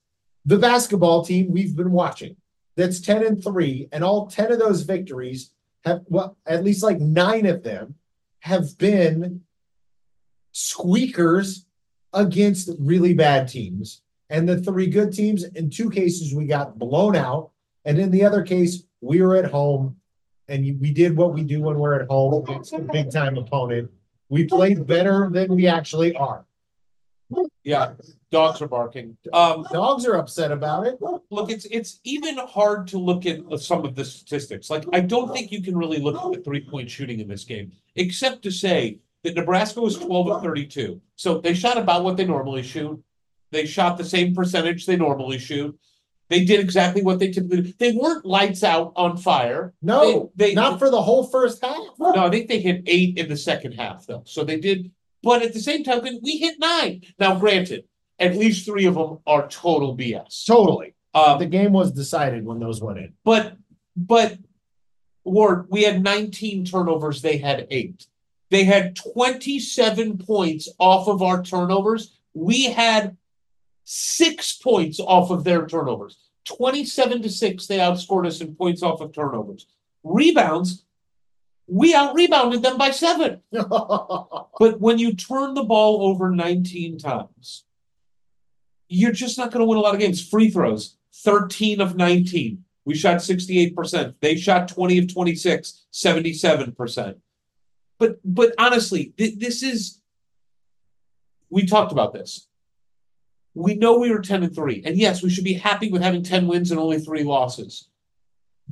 the 0.46 0.58
basketball 0.58 1.26
team 1.26 1.52
we've 1.52 1.76
been 1.76 1.92
watching. 1.92 2.36
That's 2.76 3.02
10 3.02 3.26
and 3.26 3.44
3 3.44 3.90
and 3.92 4.04
all 4.04 4.28
10 4.28 4.54
of 4.54 4.60
those 4.60 4.84
victories 4.84 5.52
have 5.86 6.02
well 6.08 6.38
at 6.46 6.64
least 6.64 6.84
like 6.84 7.00
9 7.00 7.46
of 7.46 7.64
them 7.64 7.96
have 8.40 8.78
been 8.78 9.42
squeakers 10.52 11.66
against 12.14 12.70
really 12.80 13.14
bad 13.14 13.48
teams. 13.48 14.02
And 14.30 14.48
the 14.48 14.62
three 14.62 14.88
good 14.88 15.12
teams 15.12 15.44
in 15.44 15.70
two 15.70 15.90
cases 15.90 16.34
we 16.34 16.46
got 16.46 16.78
blown 16.78 17.16
out 17.16 17.52
and 17.86 17.98
in 17.98 18.12
the 18.12 18.24
other 18.24 18.44
case 18.44 18.84
we 19.02 19.22
were 19.22 19.36
at 19.36 19.50
home 19.52 19.98
and 20.48 20.64
we 20.80 20.92
did 20.92 21.16
what 21.16 21.34
we 21.34 21.44
do 21.44 21.62
when 21.62 21.78
we're 21.78 22.00
at 22.00 22.08
home 22.08 22.44
against 22.44 22.74
a 22.74 22.80
big 22.80 23.12
time 23.12 23.38
opponent. 23.38 23.90
We 24.30 24.46
played 24.46 24.86
better 24.86 25.30
than 25.32 25.56
we 25.56 25.68
actually 25.68 26.16
are. 26.16 26.46
yeah, 27.64 27.94
dogs 28.32 28.62
are 28.62 28.68
barking. 28.68 29.16
Um, 29.34 29.66
Dogs 29.72 30.06
are 30.08 30.16
upset 30.16 30.52
about 30.52 30.88
it. 30.88 30.98
look, 31.30 31.52
it's 31.52 31.66
it's 31.66 32.00
even 32.04 32.38
hard 32.38 32.88
to 32.88 32.98
look 32.98 33.26
at 33.26 33.40
some 33.60 33.86
of 33.86 33.96
the 33.96 34.04
statistics. 34.06 34.70
Like, 34.70 34.86
I 34.94 35.00
don't 35.00 35.32
think 35.34 35.52
you 35.52 35.62
can 35.62 35.78
really 35.78 36.00
look 36.00 36.16
at 36.16 36.32
the 36.32 36.44
three 36.44 36.62
point 36.62 36.90
shooting 36.90 37.20
in 37.20 37.28
this 37.28 37.44
game, 37.44 37.72
except 37.96 38.42
to 38.44 38.52
say 38.52 39.00
that 39.24 39.36
Nebraska 39.36 39.82
was 39.82 39.98
12 39.98 40.30
of 40.30 40.42
32. 40.42 41.02
So 41.16 41.40
they 41.40 41.54
shot 41.54 41.78
about 41.78 42.04
what 42.04 42.18
they 42.18 42.26
normally 42.26 42.64
shoot. 42.64 43.04
They 43.52 43.66
shot 43.66 43.98
the 43.98 44.06
same 44.06 44.34
percentage 44.34 44.86
they 44.86 44.96
normally 44.96 45.40
shoot. 45.40 45.78
They 46.30 46.46
did 46.46 46.60
exactly 46.60 47.02
what 47.02 47.18
they 47.20 47.32
typically 47.32 47.62
do. 47.64 47.74
They 47.80 47.92
weren't 47.94 48.26
lights 48.26 48.64
out 48.64 48.94
on 48.96 49.18
fire. 49.18 49.74
No, 49.82 50.32
They- 50.36 50.50
they- 50.50 50.54
not 50.54 50.78
for 50.80 50.90
the 50.92 51.02
whole 51.02 51.24
first 51.24 51.64
half. 51.64 51.76
No, 52.00 52.14
I 52.16 52.30
think 52.30 52.48
they 52.48 52.60
hit 52.60 52.84
eight 52.86 53.18
in 53.18 53.28
the 53.30 53.38
second 53.38 53.74
half, 53.74 54.06
though. 54.06 54.22
So 54.26 54.44
they 54.44 54.60
did 54.60 54.92
But 55.22 55.42
at 55.42 55.54
the 55.54 55.60
same 55.60 55.84
token, 55.84 56.20
we 56.24 56.38
hit 56.38 56.56
nine. 56.60 57.02
Now, 57.20 57.38
granted, 57.38 57.84
at 58.20 58.38
least 58.38 58.64
three 58.66 58.86
of 58.86 58.94
them 58.96 59.20
are 59.28 59.50
total 59.50 59.94
BS. 59.98 60.46
Totally. 60.46 60.94
Um, 61.14 61.40
The 61.40 61.46
game 61.46 61.74
was 61.74 61.92
decided 61.92 62.46
when 62.46 62.60
those 62.60 62.82
went 62.82 63.00
in. 63.00 63.12
But, 63.26 63.58
but, 63.98 64.38
Ward, 65.26 65.66
we 65.70 65.84
had 65.84 66.02
nineteen 66.04 66.64
turnovers, 66.64 67.22
they 67.22 67.38
had 67.38 67.68
eight. 67.70 68.08
They 68.50 68.64
had 68.64 68.96
twenty-seven 68.96 70.20
points 70.20 70.70
off 70.80 71.08
of 71.10 71.22
our 71.22 71.44
turnovers. 71.44 72.18
We 72.34 72.66
had 72.66 73.18
six 73.92 74.54
points 74.54 75.00
off 75.00 75.32
of 75.32 75.44
their 75.44 75.66
turnovers. 75.66 76.20
Twenty-seven 76.46 77.24
to 77.24 77.30
six, 77.30 77.66
they 77.66 77.80
outscored 77.80 78.28
us 78.28 78.40
in 78.40 78.56
points 78.56 78.84
off 78.84 79.02
of 79.02 79.12
turnovers. 79.14 79.66
Rebounds, 80.04 80.86
we 81.68 81.96
out-rebounded 81.96 82.62
them 82.62 82.78
by 82.78 82.92
seven. 82.92 83.42
But 84.60 84.82
when 84.82 85.00
you 85.00 85.16
turn 85.16 85.54
the 85.54 85.64
ball 85.64 86.04
over 86.04 86.30
nineteen 86.30 86.98
times, 87.00 87.64
you're 88.90 89.14
just 89.14 89.38
not 89.38 89.52
gonna 89.52 89.66
win 89.66 89.78
a 89.78 89.82
lot 89.82 89.96
of 89.96 90.02
games. 90.02 90.26
Free 90.28 90.50
throws, 90.50 90.98
thirteen 91.14 91.82
of 91.82 91.96
nineteen. 91.96 92.66
We 92.86 92.94
shot 92.96 93.22
sixty-eight 93.24 93.76
percent. 93.76 94.16
They 94.22 94.36
shot 94.36 94.68
twenty 94.68 95.00
of 95.00 95.12
26, 95.12 95.86
77 95.92 96.74
percent. 96.74 97.18
But, 97.98 98.20
but 98.24 98.54
honestly, 98.58 99.14
thi- 99.18 99.36
this 99.36 99.64
is, 99.64 100.02
we 101.50 101.66
talked 101.66 101.92
about 101.92 102.14
this. 102.14 102.49
We 103.54 103.76
know 103.76 103.98
we 103.98 104.12
were 104.12 104.22
ten 104.22 104.44
and 104.44 104.54
three, 104.54 104.82
and 104.86 104.98
yes, 104.98 105.24
we 105.24 105.30
should 105.30 105.44
be 105.44 105.54
happy 105.54 105.90
with 105.90 106.02
having 106.02 106.24
ten 106.24 106.48
wins 106.48 106.72
and 106.72 106.80
only 106.80 107.00
three 107.00 107.24
losses. 107.24 107.90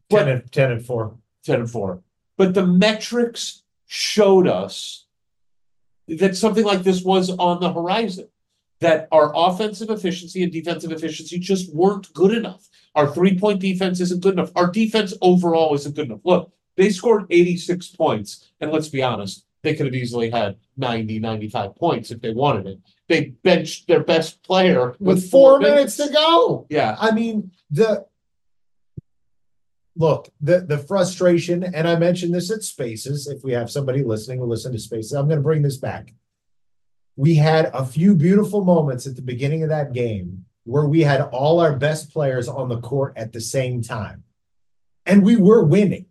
Ten 0.10 0.28
and, 0.28 0.52
ten 0.52 0.72
and 0.72 0.86
four. 0.86 1.18
ten 1.44 1.62
and 1.62 1.70
four. 1.70 2.02
But 2.38 2.54
the 2.54 2.66
metrics 2.66 3.64
showed 3.88 4.48
us 4.48 5.06
that 6.08 6.38
something 6.38 6.64
like 6.64 6.84
this 6.84 7.04
was 7.04 7.30
on 7.32 7.60
the 7.60 7.74
horizon. 7.74 8.30
That 8.80 9.08
our 9.12 9.32
offensive 9.36 9.90
efficiency 9.90 10.44
and 10.44 10.52
defensive 10.52 10.92
efficiency 10.92 11.40
just 11.40 11.74
weren't 11.74 12.14
good 12.14 12.32
enough. 12.32 12.70
Our 12.94 13.12
three-point 13.12 13.60
defense 13.60 14.00
isn't 14.00 14.22
good 14.22 14.34
enough. 14.34 14.52
Our 14.56 14.70
defense 14.70 15.16
overall 15.22 15.74
isn't 15.74 15.96
good 15.96 16.06
enough. 16.06 16.20
Look, 16.24 16.52
they 16.76 16.92
scored 16.92 17.26
86 17.32 17.88
points, 17.90 18.46
and 18.62 18.72
let's 18.72 18.88
be 18.88 19.02
honest, 19.02 19.46
they 19.64 19.74
could 19.74 19.88
have 19.88 19.96
easily 19.96 20.30
had 20.30 20.58
90, 20.78 21.20
95 21.20 21.76
points 21.76 22.12
if 22.12 22.22
they 22.22 22.32
wanted 22.32 22.68
it. 22.68 22.80
They 23.08 23.26
benched 23.44 23.88
their 23.88 24.04
best 24.04 24.44
player 24.44 24.96
With 25.00 25.30
four 25.32 25.60
minutes 25.60 25.96
to 25.98 26.10
go. 26.12 26.68
Yeah, 26.70 26.98
I 27.00 27.12
mean, 27.12 27.52
the 27.72 28.06
look, 29.96 30.30
the 30.42 30.60
the 30.60 30.78
frustration, 30.78 31.64
and 31.64 31.88
I 31.88 31.98
mentioned 31.98 32.34
this 32.34 32.52
at 32.52 32.64
Spaces. 32.64 33.28
If 33.28 33.44
we 33.44 33.54
have 33.54 33.72
somebody 33.72 34.04
listening 34.04 34.40
who 34.40 34.46
listen 34.46 34.74
to 34.74 34.80
Spaces, 34.80 35.14
I'm 35.14 35.28
going 35.28 35.40
to 35.40 35.44
bring 35.44 35.62
this 35.62 35.78
back. 35.78 36.14
We 37.16 37.36
had 37.36 37.72
a 37.74 37.86
few 37.86 38.14
beautiful 38.14 38.64
moments 38.64 39.08
at 39.08 39.16
the 39.16 39.22
beginning 39.22 39.64
of 39.64 39.70
that 39.70 39.94
game 39.94 40.46
where 40.66 40.86
we 40.86 41.02
had 41.02 41.22
all 41.22 41.60
our 41.62 41.76
best 41.76 42.12
players 42.12 42.48
on 42.48 42.68
the 42.68 42.82
court 42.82 43.14
at 43.16 43.32
the 43.32 43.42
same 43.42 43.82
time, 43.82 44.24
and 45.06 45.24
we 45.24 45.38
were 45.38 45.64
winning. 45.64 46.06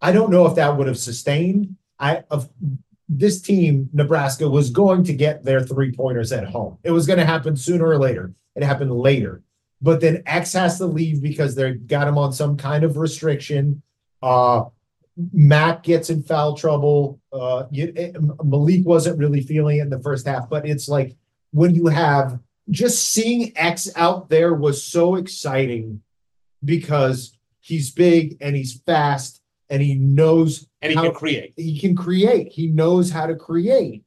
I 0.00 0.12
don't 0.12 0.30
know 0.30 0.46
if 0.46 0.56
that 0.56 0.76
would 0.76 0.88
have 0.88 0.98
sustained. 0.98 1.76
I 1.98 2.24
of 2.30 2.48
this 3.12 3.42
team, 3.42 3.90
Nebraska, 3.92 4.48
was 4.48 4.70
going 4.70 5.02
to 5.04 5.12
get 5.12 5.44
their 5.44 5.60
three 5.60 5.90
pointers 5.90 6.30
at 6.30 6.46
home. 6.46 6.78
It 6.84 6.92
was 6.92 7.08
going 7.08 7.18
to 7.18 7.24
happen 7.24 7.56
sooner 7.56 7.86
or 7.86 7.98
later. 7.98 8.32
It 8.54 8.62
happened 8.62 8.92
later. 8.92 9.42
But 9.82 10.00
then 10.00 10.22
X 10.26 10.52
has 10.52 10.78
to 10.78 10.86
leave 10.86 11.20
because 11.20 11.56
they 11.56 11.72
got 11.72 12.06
him 12.06 12.16
on 12.16 12.32
some 12.32 12.56
kind 12.56 12.84
of 12.84 12.96
restriction. 12.96 13.82
Uh, 14.22 14.66
Mac 15.32 15.82
gets 15.82 16.08
in 16.08 16.22
foul 16.22 16.54
trouble. 16.56 17.20
Uh, 17.32 17.64
you, 17.72 17.92
eh, 17.96 18.12
Malik 18.44 18.86
wasn't 18.86 19.18
really 19.18 19.42
feeling 19.42 19.78
it 19.78 19.82
in 19.82 19.90
the 19.90 20.00
first 20.00 20.26
half, 20.26 20.48
but 20.48 20.64
it's 20.64 20.88
like 20.88 21.16
when 21.50 21.74
you 21.74 21.88
have 21.88 22.38
just 22.70 23.08
seeing 23.08 23.52
X 23.56 23.90
out 23.96 24.28
there 24.28 24.54
was 24.54 24.84
so 24.84 25.16
exciting 25.16 26.00
because 26.64 27.36
he's 27.58 27.90
big 27.90 28.36
and 28.40 28.54
he's 28.54 28.80
fast 28.82 29.39
and 29.70 29.80
he 29.80 29.94
knows 29.94 30.66
and 30.82 30.90
he 30.92 30.96
how- 30.96 31.04
can 31.04 31.14
create. 31.14 31.54
he 31.56 31.78
can 31.78 31.96
create. 31.96 32.52
He 32.52 32.66
knows 32.66 33.10
how 33.10 33.26
to 33.26 33.36
create. 33.36 34.04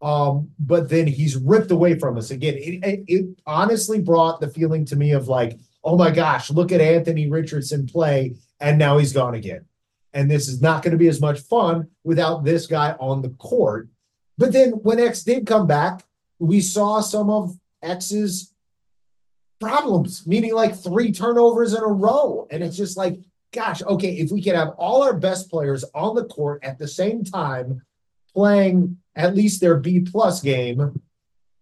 Um, 0.00 0.50
but 0.60 0.88
then 0.88 1.08
he's 1.08 1.34
ripped 1.36 1.72
away 1.72 1.98
from 1.98 2.16
us 2.16 2.30
again. 2.30 2.54
It, 2.54 2.84
it, 2.84 3.04
it 3.08 3.40
honestly 3.46 4.00
brought 4.00 4.40
the 4.40 4.48
feeling 4.48 4.84
to 4.86 4.96
me 4.96 5.10
of 5.10 5.26
like, 5.26 5.58
oh 5.82 5.96
my 5.96 6.12
gosh, 6.12 6.50
look 6.50 6.70
at 6.70 6.80
Anthony 6.80 7.28
Richardson 7.28 7.86
play, 7.86 8.36
and 8.60 8.78
now 8.78 8.98
he's 8.98 9.12
gone 9.12 9.34
again. 9.34 9.64
And 10.12 10.30
this 10.30 10.46
is 10.46 10.62
not 10.62 10.82
going 10.82 10.92
to 10.92 10.98
be 10.98 11.08
as 11.08 11.20
much 11.20 11.40
fun 11.40 11.88
without 12.04 12.44
this 12.44 12.68
guy 12.68 12.94
on 13.00 13.22
the 13.22 13.30
court. 13.30 13.88
But 14.36 14.52
then 14.52 14.70
when 14.70 15.00
X 15.00 15.24
did 15.24 15.46
come 15.46 15.66
back, 15.66 16.04
we 16.38 16.60
saw 16.60 17.00
some 17.00 17.28
of 17.28 17.58
X's 17.82 18.52
problems, 19.60 20.26
meaning 20.26 20.54
like 20.54 20.76
three 20.76 21.10
turnovers 21.10 21.74
in 21.74 21.82
a 21.82 21.86
row. 21.88 22.46
And 22.50 22.62
it's 22.62 22.76
just 22.76 22.96
like, 22.96 23.18
gosh, 23.52 23.82
okay, 23.82 24.14
if 24.14 24.30
we 24.30 24.42
could 24.42 24.54
have 24.54 24.74
all 24.78 25.02
our 25.02 25.14
best 25.14 25.50
players 25.50 25.84
on 25.94 26.14
the 26.14 26.24
court 26.24 26.62
at 26.64 26.78
the 26.78 26.88
same 26.88 27.24
time 27.24 27.82
playing 28.34 28.98
at 29.16 29.34
least 29.34 29.60
their 29.60 29.76
B 29.76 30.00
plus 30.00 30.40
game, 30.40 31.00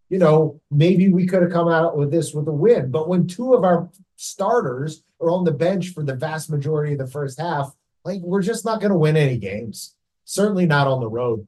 you 0.08 0.18
know, 0.18 0.60
maybe 0.70 1.08
we 1.08 1.26
could 1.26 1.42
have 1.42 1.52
come 1.52 1.68
out 1.68 1.96
with 1.96 2.10
this 2.10 2.32
with 2.32 2.48
a 2.48 2.52
win. 2.52 2.90
But 2.90 3.08
when 3.08 3.26
two 3.26 3.54
of 3.54 3.64
our 3.64 3.88
starters 4.16 5.02
are 5.20 5.30
on 5.30 5.44
the 5.44 5.52
bench 5.52 5.90
for 5.90 6.02
the 6.02 6.14
vast 6.14 6.50
majority 6.50 6.92
of 6.92 6.98
the 6.98 7.06
first 7.06 7.40
half, 7.40 7.74
like 8.04 8.20
we're 8.20 8.42
just 8.42 8.64
not 8.64 8.80
going 8.80 8.92
to 8.92 8.98
win 8.98 9.16
any 9.16 9.38
games. 9.38 9.96
Certainly 10.24 10.66
not 10.66 10.86
on 10.86 11.00
the 11.00 11.08
road. 11.08 11.46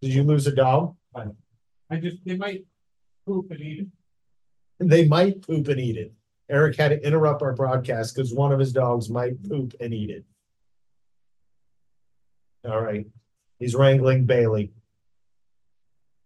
Did 0.00 0.12
you 0.12 0.22
lose 0.22 0.46
a 0.46 0.54
dog? 0.54 0.96
I 1.90 1.96
just, 1.96 2.18
they 2.24 2.36
might 2.36 2.64
poop 3.26 3.50
and 3.50 3.60
eat 3.60 3.80
it. 3.80 3.86
They 4.80 5.08
might 5.08 5.42
poop 5.42 5.68
and 5.68 5.80
eat 5.80 5.96
it. 5.96 6.12
Eric 6.50 6.76
had 6.76 6.88
to 6.88 7.06
interrupt 7.06 7.42
our 7.42 7.52
broadcast 7.52 8.14
because 8.14 8.32
one 8.32 8.52
of 8.52 8.58
his 8.58 8.72
dogs 8.72 9.10
might 9.10 9.42
poop 9.48 9.74
and 9.80 9.92
eat 9.92 10.10
it. 10.10 10.24
All 12.68 12.80
right. 12.80 13.06
He's 13.58 13.74
wrangling 13.74 14.24
Bailey. 14.24 14.72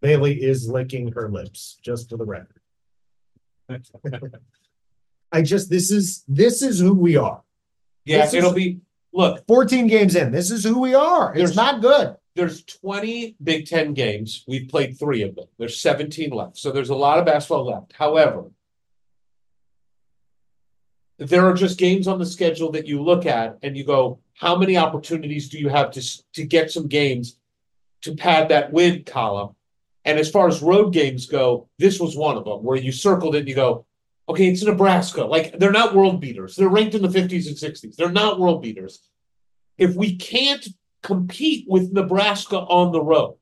Bailey 0.01 0.41
is 0.41 0.67
licking 0.67 1.11
her 1.13 1.29
lips, 1.29 1.77
just 1.81 2.09
for 2.09 2.17
the 2.17 2.25
record. 2.25 2.59
I 5.31 5.41
just, 5.41 5.69
this 5.69 5.91
is, 5.91 6.23
this 6.27 6.61
is 6.61 6.79
who 6.79 6.93
we 6.93 7.15
are. 7.17 7.41
Yeah, 8.05 8.25
This 8.25 8.33
it'll 8.35 8.53
be, 8.53 8.81
look, 9.13 9.45
14 9.47 9.87
games 9.87 10.15
in, 10.15 10.31
this 10.31 10.51
is 10.51 10.63
who 10.63 10.79
we 10.79 10.93
are. 10.93 11.33
It's 11.35 11.55
not 11.55 11.81
good. 11.81 12.15
there's 12.35 12.63
twenty 12.63 13.35
Big 13.43 13.65
Ten 13.65 13.93
games. 13.93 14.43
We've 14.47 14.67
played 14.67 14.99
three 14.99 15.21
of 15.23 15.35
them. 15.35 15.45
There's 15.57 15.79
seventeen 15.79 16.31
left. 16.31 16.57
So 16.57 16.71
there's 16.71 16.89
a 16.89 16.95
lot 16.95 17.19
of 17.19 17.25
basketball 17.25 17.65
left. 17.65 17.93
However, 17.93 18.51
there 21.17 21.45
are 21.47 21.53
just 21.53 21.79
games 21.79 22.07
on 22.07 22.19
the 22.19 22.25
schedule 22.25 22.71
that 22.71 22.87
you 22.87 23.01
look 23.01 23.25
at 23.25 23.57
and 23.61 23.77
you 23.77 23.83
go, 23.83 24.19
how 24.33 24.57
many 24.57 24.77
opportunities 24.77 25.49
do 25.49 25.57
you 25.59 25.69
have 25.69 25.91
to, 25.91 26.01
to 26.33 26.43
get 26.43 26.71
some 26.71 26.87
games 26.87 27.37
to 28.01 28.15
pad 28.15 28.49
that 28.49 28.73
win 28.73 29.03
column? 29.03 29.55
And 30.05 30.19
as 30.19 30.29
far 30.29 30.47
as 30.47 30.61
road 30.61 30.91
games 30.91 31.27
go, 31.27 31.69
this 31.79 31.99
was 31.99 32.17
one 32.17 32.37
of 32.37 32.45
them 32.45 32.63
where 32.63 32.77
you 32.77 32.91
circled 32.91 33.35
it 33.35 33.39
and 33.39 33.47
you 33.47 33.55
go, 33.55 33.85
okay, 34.27 34.47
it's 34.49 34.63
Nebraska. 34.63 35.23
Like 35.23 35.57
they're 35.59 35.71
not 35.71 35.95
world 35.95 36.19
beaters. 36.19 36.55
They're 36.55 36.67
ranked 36.67 36.95
in 36.95 37.01
the 37.01 37.09
fifties 37.09 37.47
and 37.47 37.57
sixties. 37.57 37.95
They're 37.95 38.11
not 38.11 38.39
world 38.39 38.61
beaters. 38.61 39.01
If 39.77 39.95
we 39.95 40.17
can't 40.17 40.67
compete 41.03 41.65
with 41.67 41.91
Nebraska 41.91 42.57
on 42.57 42.91
the 42.91 43.01
road. 43.01 43.35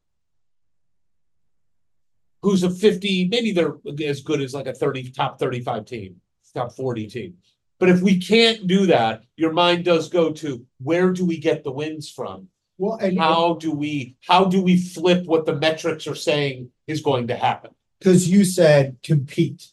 Who's 2.42 2.64
a 2.64 2.72
50, 2.72 3.28
maybe 3.28 3.52
they're 3.52 3.76
as 4.04 4.22
good 4.22 4.42
as 4.42 4.54
like 4.54 4.66
a 4.66 4.74
30, 4.74 5.12
top 5.12 5.40
35 5.40 5.86
team, 5.86 6.16
top 6.56 6.74
40 6.74 7.08
team. 7.08 7.36
But 7.82 7.90
if 7.90 8.02
we 8.02 8.20
can't 8.20 8.68
do 8.68 8.86
that, 8.86 9.24
your 9.36 9.52
mind 9.52 9.84
does 9.84 10.08
go 10.08 10.32
to 10.34 10.66
where 10.82 11.12
do 11.12 11.26
we 11.26 11.38
get 11.38 11.66
the 11.66 11.72
wins 11.72 12.10
from? 12.10 12.48
Well, 12.78 12.98
and 13.02 13.20
How 13.20 13.56
do 13.56 13.72
we, 13.72 14.16
how 14.26 14.46
do 14.46 14.62
we 14.62 14.78
flip 14.78 15.26
what 15.26 15.46
the 15.46 15.56
metrics 15.56 16.08
are 16.08 16.16
saying 16.16 16.70
is 16.88 17.02
going 17.02 17.28
to 17.28 17.36
happen? 17.36 17.72
because 18.02 18.28
you 18.28 18.44
said 18.44 18.98
compete. 19.04 19.72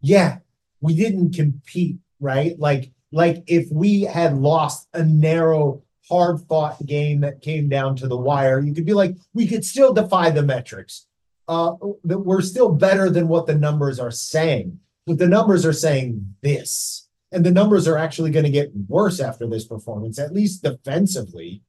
Yeah, 0.00 0.38
we 0.80 0.94
didn't 0.94 1.34
compete, 1.34 1.98
right? 2.18 2.58
Like, 2.58 2.90
like 3.12 3.44
if 3.46 3.70
we 3.70 4.02
had 4.02 4.36
lost 4.36 4.88
a 4.92 5.04
narrow, 5.04 5.82
hard 6.08 6.40
fought 6.48 6.84
game 6.84 7.20
that 7.20 7.42
came 7.42 7.68
down 7.68 7.94
to 7.96 8.08
the 8.08 8.16
wire, 8.16 8.60
you 8.60 8.74
could 8.74 8.86
be 8.86 8.92
like, 8.92 9.16
we 9.34 9.46
could 9.46 9.64
still 9.64 9.92
defy 9.92 10.30
the 10.30 10.42
metrics. 10.42 11.06
Uh, 11.46 11.74
that 12.04 12.18
we're 12.18 12.40
still 12.40 12.72
better 12.72 13.10
than 13.10 13.26
what 13.26 13.46
the 13.46 13.54
numbers 13.54 13.98
are 13.98 14.12
saying. 14.12 14.78
But 15.06 15.18
the 15.18 15.26
numbers 15.26 15.66
are 15.66 15.72
saying 15.72 16.34
this, 16.42 17.08
and 17.32 17.44
the 17.44 17.50
numbers 17.50 17.86
are 17.86 17.98
actually 17.98 18.30
going 18.30 18.44
to 18.44 18.50
get 18.50 18.72
worse 18.88 19.20
after 19.20 19.46
this 19.46 19.64
performance, 19.64 20.18
at 20.18 20.32
least 20.32 20.62
defensively. 20.62 21.62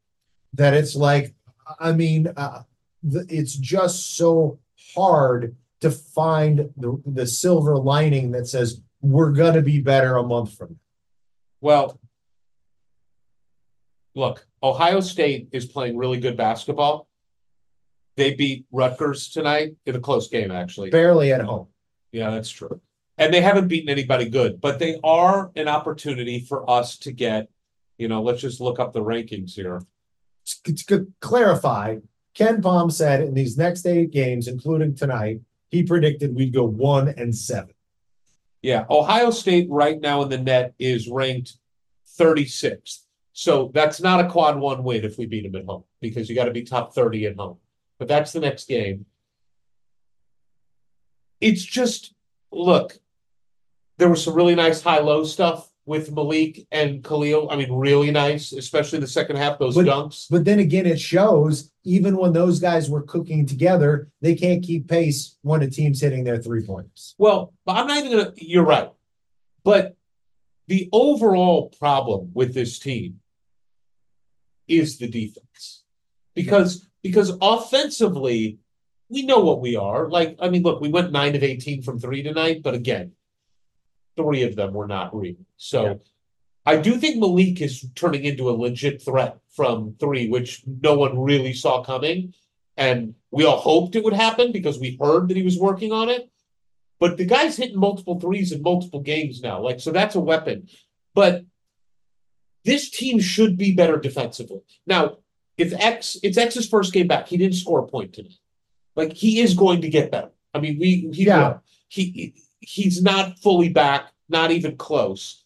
That 0.54 0.74
it's 0.74 0.96
like, 0.96 1.34
I 1.80 1.94
mean, 1.94 2.28
uh, 2.36 2.64
the, 3.04 3.26
it's 3.30 3.56
just 3.56 4.18
so 4.18 4.60
hard 4.96 5.56
to 5.82 5.92
find 5.92 6.70
the, 6.78 7.02
the 7.06 7.26
silver 7.26 7.78
lining 7.78 8.32
that 8.32 8.48
says 8.48 8.82
we're 9.02 9.32
gonna 9.32 9.62
be 9.62 9.80
better 9.80 10.18
a 10.18 10.24
month 10.24 10.56
from 10.56 10.70
now. 10.70 10.76
Well, 11.60 12.00
look, 14.16 14.46
Ohio 14.64 15.00
State 15.00 15.50
is 15.52 15.66
playing 15.66 15.98
really 15.98 16.20
good 16.20 16.38
basketball. 16.38 17.08
They 18.16 18.34
beat 18.34 18.66
Rutgers 18.72 19.30
tonight 19.30 19.76
in 19.86 19.96
a 19.96 20.00
close 20.00 20.28
game, 20.28 20.52
actually. 20.52 20.90
barely 20.90 21.34
at 21.34 21.42
home. 21.42 21.68
Yeah, 22.12 22.30
that's 22.30 22.50
true. 22.50 22.82
And 23.22 23.32
they 23.32 23.42
haven't 23.42 23.68
beaten 23.68 23.88
anybody 23.88 24.28
good, 24.28 24.60
but 24.60 24.80
they 24.80 25.00
are 25.04 25.52
an 25.56 25.68
opportunity 25.68 26.40
for 26.40 26.68
us 26.68 26.98
to 26.98 27.12
get, 27.12 27.50
you 28.00 28.08
know, 28.08 28.24
let's 28.24 28.42
just 28.42 28.60
look 28.60 28.80
up 28.80 28.94
the 28.94 29.04
rankings 29.04 29.52
here. 29.52 29.84
To, 30.66 30.74
to 30.74 31.08
clarify, 31.20 31.98
KenPom 32.36 32.92
said 32.92 33.22
in 33.22 33.36
these 33.36 33.60
next 33.60 33.86
eight 33.86 34.10
games, 34.10 34.48
including 34.48 34.96
tonight, 34.96 35.42
he 35.70 35.84
predicted 35.84 36.34
we'd 36.34 36.52
go 36.52 36.64
one 36.64 37.10
and 37.10 37.36
seven. 37.36 37.76
Yeah, 38.64 38.86
Ohio 38.90 39.30
State 39.30 39.68
right 39.70 40.02
now 40.02 40.24
in 40.24 40.30
the 40.30 40.40
net 40.40 40.74
is 40.80 41.08
ranked 41.08 41.58
36th. 42.20 43.02
So 43.34 43.70
that's 43.72 44.02
not 44.02 44.26
a 44.26 44.32
quad 44.32 44.58
one 44.58 44.84
win 44.84 45.06
if 45.06 45.20
we 45.20 45.28
beat 45.28 45.44
them 45.44 45.62
at 45.62 45.68
home 45.68 45.84
because 46.02 46.28
you 46.28 46.34
got 46.34 46.46
to 46.46 46.52
be 46.52 46.64
top 46.64 46.96
30 46.96 47.28
at 47.28 47.36
home. 47.36 47.58
But 48.00 48.08
that's 48.08 48.34
the 48.34 48.40
next 48.40 48.68
game. 48.68 49.06
It's 51.40 51.64
just 51.64 52.16
look, 52.52 52.98
there 54.02 54.10
was 54.10 54.24
some 54.24 54.34
really 54.34 54.56
nice 54.56 54.82
high 54.82 54.98
low 54.98 55.24
stuff 55.24 55.70
with 55.86 56.12
Malik 56.12 56.66
and 56.72 57.04
Kel'el. 57.04 57.52
I 57.52 57.56
mean, 57.56 57.72
really 57.72 58.10
nice, 58.10 58.52
especially 58.52 58.98
the 58.98 59.06
second 59.06 59.36
half, 59.36 59.60
those 59.60 59.76
But- 59.76 59.86
dunks. 59.86 60.26
But 60.28 60.44
then 60.44 60.58
again, 60.58 60.88
it 60.88 61.00
shows 61.00 61.72
even 61.84 62.18
when 62.18 62.34
those 62.34 62.60
guys 62.60 62.90
were 62.90 63.04
cooking 63.04 63.46
together, 63.46 64.10
they 64.20 64.34
can't 64.34 64.64
keep 64.64 64.88
pace 64.88 65.38
when 65.44 65.62
a 65.62 65.70
team's 65.70 66.02
hitting 66.02 66.24
their 66.24 66.42
three 66.42 66.66
pointers. 66.66 67.14
Well, 67.20 67.54
but 67.64 67.74
I'm 67.74 67.86
not 67.86 68.04
even 68.04 68.12
gonna, 68.18 68.34
you're 68.38 68.66
right. 68.66 68.90
But 69.64 69.96
the 70.68 70.90
overall 70.92 71.70
problem 71.80 72.32
with 72.34 72.56
this 72.56 72.80
team 72.80 73.20
is 74.68 74.98
the 74.98 75.08
defense. 75.08 75.84
Because 76.34 76.88
because 77.04 77.38
offensively, 77.40 78.58
we 79.10 79.22
know 79.28 79.42
what 79.42 79.62
we 79.62 79.76
are. 79.76 80.10
Like, 80.10 80.38
I 80.42 80.50
mean, 80.50 80.64
look, 80.64 80.82
we 80.82 80.90
went 80.90 81.12
nine 81.12 81.36
of 81.36 81.44
18 81.44 81.84
from 81.84 82.00
three 82.00 82.24
tonight, 82.24 82.64
but 82.64 82.74
again, 82.74 83.12
three 84.18 84.44
of 84.44 84.56
them 84.56 84.74
were 84.74 84.88
not 84.88 85.16
real. 85.16 85.36
So 85.58 85.84
Yeah. 85.86 85.94
I 86.66 86.78
do 86.78 86.98
think 86.98 87.18
Malik 87.18 87.60
is 87.62 87.86
turning 87.96 88.24
into 88.24 88.50
a 88.50 88.52
legit 88.52 89.02
threat 89.02 89.38
from 89.56 89.96
three, 90.00 90.30
which 90.30 90.62
no 90.66 90.96
one 90.96 91.18
really 91.20 91.54
saw 91.54 91.84
coming. 91.84 92.34
And 92.78 93.16
we 93.32 93.46
all 93.46 93.58
hoped 93.58 93.96
it 93.96 94.04
would 94.04 94.14
happen 94.14 94.52
because 94.52 94.80
we 94.80 94.98
heard 95.02 95.28
that 95.28 95.38
he 95.38 95.44
was 95.44 95.58
working 95.58 95.92
on 95.92 96.10
it. 96.10 96.30
But 97.00 97.18
the 97.18 97.26
guy's 97.26 97.58
hitting 97.58 97.80
multiple 97.80 98.20
threes 98.20 98.52
in 98.52 98.62
multiple 98.62 99.00
games 99.02 99.42
now. 99.42 99.60
Like, 99.62 99.80
so 99.80 99.92
that's 99.92 100.14
a 100.16 100.20
weapon. 100.20 100.68
But 101.16 101.46
this 102.64 102.90
team 102.92 103.20
should 103.20 103.58
be 103.58 103.74
better 103.74 103.98
defensively. 103.98 104.62
Now, 104.86 105.18
if 105.58 105.74
X, 105.74 106.18
it's 106.22 106.38
X's 106.38 106.70
first 106.70 106.94
game 106.94 107.08
back, 107.08 107.28
he 107.28 107.38
didn't 107.38 107.56
score 107.56 107.80
a 107.80 107.88
point 107.88 108.14
today. 108.14 108.36
Like, 108.96 109.14
he 109.14 109.40
is 109.42 109.56
going 109.56 109.82
to 109.82 109.90
get 109.90 110.12
better. 110.12 110.30
I 110.54 110.60
mean, 110.60 110.78
we, 110.80 111.10
he, 111.12 111.26
Yeah. 111.26 111.48
will. 111.50 111.62
he, 111.88 112.36
he's 112.62 113.02
not 113.02 113.38
fully 113.40 113.70
back, 113.70 114.12
not 114.30 114.52
even 114.52 114.78
close. 114.78 115.44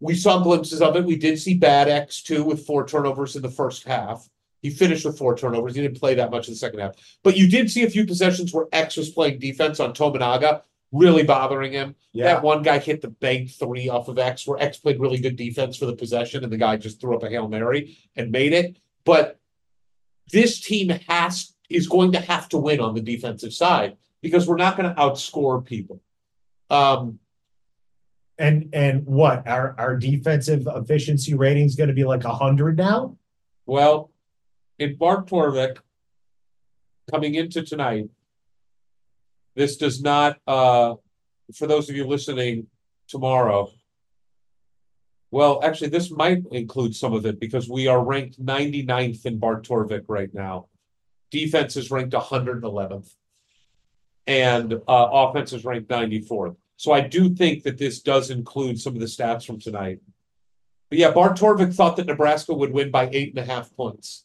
We 0.00 0.14
saw 0.14 0.42
glimpses 0.42 0.82
of 0.82 0.96
it. 0.96 1.04
We 1.04 1.16
did 1.16 1.38
see 1.38 1.54
bad 1.54 1.88
X 1.88 2.22
too 2.22 2.42
with 2.42 2.66
four 2.66 2.86
turnovers 2.86 3.36
in 3.36 3.42
the 3.42 3.50
first 3.50 3.86
half. 3.86 4.28
He 4.60 4.70
finished 4.70 5.04
with 5.04 5.18
four 5.18 5.36
turnovers. 5.36 5.76
He 5.76 5.82
didn't 5.82 6.00
play 6.00 6.14
that 6.14 6.30
much 6.30 6.48
in 6.48 6.54
the 6.54 6.58
second 6.58 6.80
half. 6.80 6.94
But 7.22 7.36
you 7.36 7.48
did 7.48 7.70
see 7.70 7.84
a 7.84 7.90
few 7.90 8.06
possessions 8.06 8.52
where 8.52 8.66
X 8.72 8.96
was 8.96 9.10
playing 9.10 9.38
defense 9.38 9.78
on 9.78 9.92
Tominaga, 9.92 10.62
really 10.90 11.22
bothering 11.22 11.72
him. 11.72 11.94
Yeah. 12.12 12.24
That 12.24 12.42
one 12.42 12.62
guy 12.62 12.78
hit 12.78 13.00
the 13.00 13.08
bank 13.08 13.50
three 13.50 13.88
off 13.88 14.08
of 14.08 14.18
X, 14.18 14.46
where 14.46 14.60
X 14.60 14.78
played 14.78 14.98
really 14.98 15.20
good 15.20 15.36
defense 15.36 15.76
for 15.76 15.86
the 15.86 15.94
possession, 15.94 16.42
and 16.42 16.52
the 16.52 16.56
guy 16.56 16.76
just 16.76 17.00
threw 17.00 17.16
up 17.16 17.22
a 17.22 17.28
Hail 17.28 17.46
Mary 17.46 17.96
and 18.16 18.32
made 18.32 18.52
it. 18.52 18.78
But 19.04 19.38
this 20.32 20.60
team 20.60 20.88
has 21.08 21.54
is 21.70 21.86
going 21.86 22.12
to 22.12 22.20
have 22.20 22.48
to 22.48 22.58
win 22.58 22.80
on 22.80 22.94
the 22.94 23.00
defensive 23.00 23.52
side 23.52 23.96
because 24.22 24.46
we're 24.46 24.56
not 24.56 24.76
going 24.76 24.88
to 24.88 25.00
outscore 25.00 25.64
people. 25.64 26.00
Um, 26.70 27.18
And 28.40 28.70
and 28.72 29.04
what 29.04 29.48
our 29.48 29.74
our 29.78 29.96
defensive 29.96 30.68
efficiency 30.80 31.34
rating 31.34 31.64
is 31.64 31.74
going 31.74 31.88
to 31.88 31.94
be 31.94 32.04
like 32.04 32.24
a 32.24 32.34
hundred 32.34 32.76
now. 32.76 33.16
well, 33.66 34.10
in 34.78 34.94
Bart 34.96 35.26
Torvik 35.26 35.78
coming 37.10 37.34
into 37.34 37.62
tonight, 37.62 38.06
this 39.56 39.76
does 39.76 40.00
not 40.00 40.38
uh 40.46 40.94
for 41.52 41.66
those 41.66 41.90
of 41.90 41.96
you 41.96 42.06
listening 42.06 42.68
tomorrow. 43.08 43.72
Well, 45.30 45.60
actually, 45.62 45.90
this 45.90 46.10
might 46.10 46.42
include 46.52 46.94
some 46.94 47.12
of 47.12 47.26
it 47.26 47.40
because 47.40 47.68
we 47.68 47.86
are 47.88 48.02
ranked 48.02 48.38
99th 48.40 49.26
in 49.26 49.38
Bart 49.38 49.66
Torvik 49.66 50.04
right 50.08 50.32
now. 50.32 50.68
Defense 51.30 51.76
is 51.76 51.90
ranked 51.90 52.14
111th. 52.14 53.14
And 54.28 54.74
uh, 54.74 55.08
offense 55.10 55.52
is 55.52 55.64
ranked 55.64 55.88
94th. 55.88 56.54
So 56.76 56.92
I 56.92 57.00
do 57.00 57.34
think 57.34 57.64
that 57.64 57.78
this 57.78 58.00
does 58.00 58.30
include 58.30 58.80
some 58.80 58.94
of 58.94 59.00
the 59.00 59.06
stats 59.06 59.44
from 59.44 59.58
tonight. 59.58 59.98
But 60.90 60.98
yeah, 60.98 61.10
Bart 61.10 61.36
Torvik 61.36 61.74
thought 61.74 61.96
that 61.96 62.06
Nebraska 62.06 62.54
would 62.54 62.72
win 62.72 62.90
by 62.90 63.08
eight 63.12 63.30
and 63.30 63.38
a 63.38 63.44
half 63.44 63.74
points. 63.74 64.24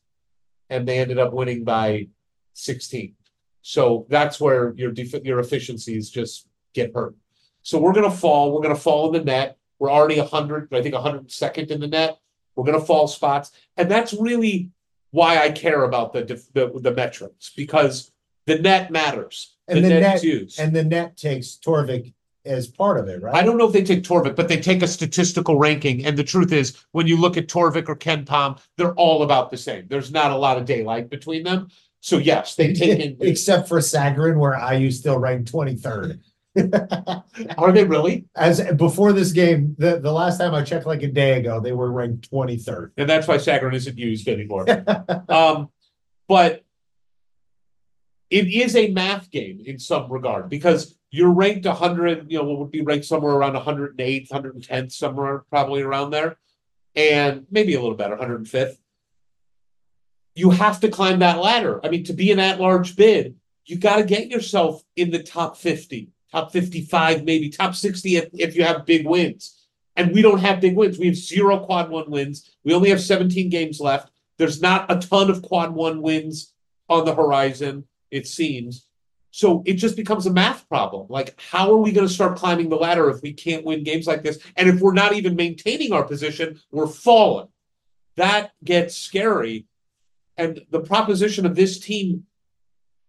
And 0.69 0.87
they 0.87 0.99
ended 0.99 1.17
up 1.17 1.33
winning 1.33 1.63
by 1.63 2.09
16. 2.53 3.15
So 3.63 4.05
that's 4.09 4.39
where 4.39 4.73
your 4.75 4.91
def- 4.91 5.23
your 5.23 5.39
efficiencies 5.39 6.09
just 6.09 6.47
get 6.73 6.93
hurt. 6.93 7.15
So 7.63 7.79
we're 7.79 7.93
gonna 7.93 8.11
fall. 8.11 8.53
We're 8.53 8.61
gonna 8.61 8.75
fall 8.75 9.07
in 9.07 9.13
the 9.13 9.25
net. 9.25 9.57
We're 9.79 9.91
already 9.91 10.19
100, 10.19 10.73
I 10.73 10.81
think 10.81 10.95
102nd 10.95 11.71
in 11.71 11.79
the 11.79 11.87
net. 11.87 12.19
We're 12.55 12.65
gonna 12.65 12.81
fall 12.81 13.07
spots, 13.07 13.51
and 13.77 13.89
that's 13.89 14.13
really 14.13 14.69
why 15.11 15.41
I 15.41 15.51
care 15.51 15.83
about 15.83 16.13
the 16.13 16.23
the, 16.53 16.71
the 16.79 16.93
metrics 16.93 17.51
because 17.55 18.11
the 18.45 18.59
net 18.59 18.91
matters. 18.91 19.52
And 19.67 19.83
the 19.83 19.89
net 19.89 20.01
net- 20.01 20.23
used. 20.23 20.59
And 20.59 20.75
the 20.75 20.83
net 20.83 21.17
takes 21.17 21.57
Torvik 21.63 22.13
as 22.45 22.67
part 22.67 22.97
of 22.97 23.07
it, 23.07 23.21
right? 23.21 23.35
I 23.35 23.43
don't 23.43 23.57
know 23.57 23.67
if 23.67 23.73
they 23.73 23.83
take 23.83 24.03
Torvik, 24.03 24.35
but 24.35 24.47
they 24.47 24.59
take 24.59 24.81
a 24.81 24.87
statistical 24.87 25.57
ranking. 25.57 26.05
And 26.05 26.17
the 26.17 26.23
truth 26.23 26.51
is, 26.51 26.77
when 26.91 27.07
you 27.07 27.17
look 27.17 27.37
at 27.37 27.47
Torvik 27.47 27.87
or 27.87 27.95
KenPom, 27.95 28.61
they're 28.77 28.93
all 28.95 29.23
about 29.23 29.49
the 29.49 29.57
same. 29.57 29.87
There's 29.87 30.11
not 30.11 30.31
a 30.31 30.37
lot 30.37 30.57
of 30.57 30.65
daylight 30.65 31.09
between 31.09 31.43
them. 31.43 31.69
So 32.01 32.17
yes, 32.17 32.55
they 32.55 32.73
take 32.73 32.99
in. 32.99 33.17
Except 33.21 33.67
for 33.67 33.79
Sagarin, 33.79 34.37
where 34.37 34.59
IU 34.73 34.91
still 34.91 35.17
ranked 35.17 35.49
twenty 35.49 35.75
third. 35.75 36.19
Are 37.57 37.71
they 37.71 37.83
really? 37.83 38.25
As 38.35 38.61
before 38.73 39.11
this 39.11 39.31
game, 39.31 39.75
the, 39.79 39.99
the 39.99 40.11
last 40.11 40.37
time 40.37 40.53
I 40.53 40.61
checked 40.61 40.85
like 40.85 41.01
a 41.01 41.07
day 41.07 41.39
ago, 41.39 41.59
they 41.59 41.71
were 41.71 41.91
ranked 41.91 42.29
twenty 42.29 42.57
third. 42.57 42.91
And 42.97 43.09
that's 43.09 43.27
why 43.27 43.37
Sagarin 43.37 43.73
isn't 43.73 43.97
used 43.97 44.27
anymore. 44.27 44.65
um, 45.29 45.69
but 46.27 46.62
it 48.33 48.47
is 48.47 48.75
a 48.75 48.89
math 48.89 49.29
game 49.29 49.61
in 49.63 49.77
some 49.77 50.11
regard 50.11 50.49
because 50.49 50.95
you're 51.11 51.29
ranked 51.29 51.67
100, 51.67 52.31
you 52.31 52.39
know, 52.39 52.45
what 52.45 52.57
would 52.57 52.71
be 52.71 52.81
ranked 52.81 53.05
somewhere 53.05 53.35
around 53.35 53.53
108th, 53.53 54.29
110th, 54.29 54.91
somewhere 54.91 55.43
probably 55.51 55.83
around 55.83 56.09
there, 56.09 56.37
and 56.95 57.45
maybe 57.51 57.75
a 57.75 57.79
little 57.79 57.95
better, 57.95 58.17
105th. 58.17 58.77
You 60.33 60.49
have 60.49 60.79
to 60.79 60.89
climb 60.89 61.19
that 61.19 61.37
ladder. 61.37 61.79
I 61.85 61.89
mean, 61.89 62.05
to 62.05 62.13
be 62.13 62.31
an 62.31 62.39
at 62.39 62.59
large 62.59 62.95
bid, 62.95 63.35
you 63.67 63.77
got 63.77 63.97
to 63.97 64.03
get 64.03 64.31
yourself 64.31 64.81
in 64.95 65.11
the 65.11 65.21
top 65.21 65.55
50, 65.55 66.09
top 66.31 66.51
55, 66.51 67.25
maybe 67.25 67.51
top 67.51 67.75
60 67.75 68.15
if, 68.15 68.29
if 68.33 68.55
you 68.55 68.63
have 68.63 68.87
big 68.87 69.05
wins. 69.05 69.67
And 69.95 70.11
we 70.11 70.23
don't 70.23 70.39
have 70.39 70.59
big 70.59 70.75
wins. 70.75 70.97
We 70.97 71.05
have 71.05 71.15
zero 71.15 71.59
quad 71.59 71.91
one 71.91 72.09
wins. 72.09 72.49
We 72.63 72.73
only 72.73 72.89
have 72.89 72.99
17 72.99 73.51
games 73.51 73.79
left. 73.79 74.09
There's 74.39 74.59
not 74.59 74.91
a 74.91 74.97
ton 75.07 75.29
of 75.29 75.43
quad 75.43 75.75
one 75.75 76.01
wins 76.01 76.51
on 76.89 77.05
the 77.05 77.13
horizon, 77.13 77.85
it 78.13 78.27
seems. 78.27 78.85
So 79.31 79.63
it 79.65 79.73
just 79.73 79.95
becomes 79.95 80.27
a 80.27 80.33
math 80.33 80.69
problem. 80.69 81.07
Like, 81.09 81.39
how 81.39 81.71
are 81.71 81.77
we 81.77 81.91
going 81.91 82.07
to 82.07 82.13
start 82.13 82.37
climbing 82.37 82.69
the 82.69 82.75
ladder 82.75 83.09
if 83.09 83.21
we 83.23 83.33
can't 83.33 83.65
win 83.65 83.83
games 83.83 84.05
like 84.05 84.21
this? 84.21 84.37
And 84.55 84.69
if 84.69 84.79
we're 84.79 84.93
not 84.93 85.13
even 85.13 85.35
maintaining 85.35 85.91
our 85.91 86.03
position, 86.03 86.61
we're 86.71 86.85
falling. 86.85 87.47
That 88.15 88.51
gets 88.63 88.95
scary. 88.95 89.65
And 90.37 90.61
the 90.69 90.81
proposition 90.81 91.47
of 91.47 91.55
this 91.55 91.79
team 91.79 92.25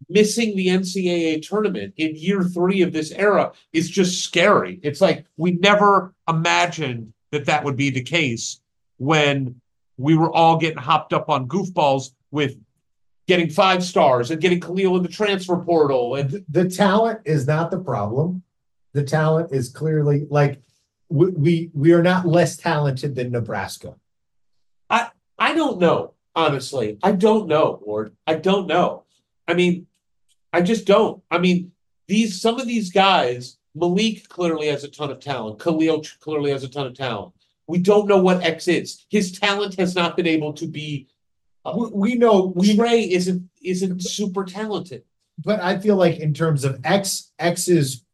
missing 0.09 0.57
the 0.57 0.69
NCAA 0.69 1.47
tournament 1.47 1.95
in 1.99 2.17
year 2.17 2.43
three 2.43 2.81
of 2.81 2.93
this 2.93 3.13
era 3.13 3.53
is 3.75 3.91
just 3.91 4.25
scary. 4.25 4.81
It's 4.83 5.03
like 5.03 5.27
we 5.37 5.53
never 5.53 6.15
imagined 6.27 7.13
that 7.33 7.47
that 7.47 7.65
would 7.65 7.77
be 7.77 7.91
the 7.91 8.03
case 8.03 8.61
when 8.97 9.61
we 9.99 10.17
were 10.17 10.33
all 10.33 10.57
getting 10.57 10.79
hopped 10.79 11.13
up 11.13 11.29
on 11.29 11.49
goofballs 11.49 12.13
with 12.31 12.57
getting 13.27 13.49
five 13.49 13.83
stars 13.83 14.31
and 14.31 14.41
getting 14.41 14.61
Kel'el 14.61 14.97
in 14.97 15.03
the 15.03 15.09
transfer 15.09 15.57
portal. 15.57 16.17
And 16.17 16.45
The, 16.49 16.69
talent 16.69 17.21
is 17.25 17.47
not 17.47 17.71
the 17.71 17.79
problem. 17.79 18.43
The 18.93 19.03
talent 19.03 19.53
is 19.53 19.71
clearly 19.71 20.27
like 20.31 20.61
we, 21.09 21.31
we 21.31 21.71
we 21.75 21.93
are 21.93 22.03
not 22.03 22.27
less 22.27 22.57
talented 22.57 23.15
than 23.15 23.33
Nebraska. 23.33 23.97
I 24.89 25.11
I 25.39 25.55
don't 25.55 25.79
know, 25.79 26.15
honestly. 26.35 26.99
I 27.03 27.13
don't 27.13 27.49
know, 27.49 27.81
Ward. 27.85 28.15
I 28.27 28.35
don't 28.37 28.67
know. 28.67 29.05
I 29.49 29.55
mean, 29.55 29.87
I 30.53 30.63
just 30.63 30.87
don't. 30.87 31.23
I 31.31 31.39
mean, 31.39 31.73
these 32.07 32.41
some 32.41 32.61
of 32.61 32.67
these 32.69 32.93
guys, 32.93 33.59
Malik 33.75 34.29
clearly 34.29 34.69
has 34.69 34.85
a 34.85 34.89
ton 34.89 35.11
of 35.11 35.21
talent. 35.21 35.59
Kel'el 35.59 36.07
clearly 36.21 36.51
has 36.53 36.63
a 36.63 36.69
ton 36.69 36.87
of 36.87 36.95
talent. 36.95 37.35
We 37.67 37.79
don't 37.79 38.09
know 38.09 38.19
what 38.19 38.45
X 38.45 38.69
is. 38.69 39.05
His 39.09 39.33
talent 39.33 39.79
has 39.79 39.95
not 39.95 40.17
been 40.17 40.27
able 40.27 40.53
to 40.55 40.67
be 40.67 41.09
we, 41.77 41.87
we 41.93 42.15
know, 42.17 42.53
we, 42.55 42.77
Trey 42.77 43.03
isn't 43.11 43.49
isn't 43.63 44.03
super 44.03 44.45
talented. 44.45 45.03
but 45.43 45.61
I 45.61 45.79
feel 45.79 45.97
like 45.97 46.19
in 46.19 46.35
terms 46.35 46.65
of 46.65 46.81
X, 46.85 47.33
X 47.39 47.69
is 47.69 48.05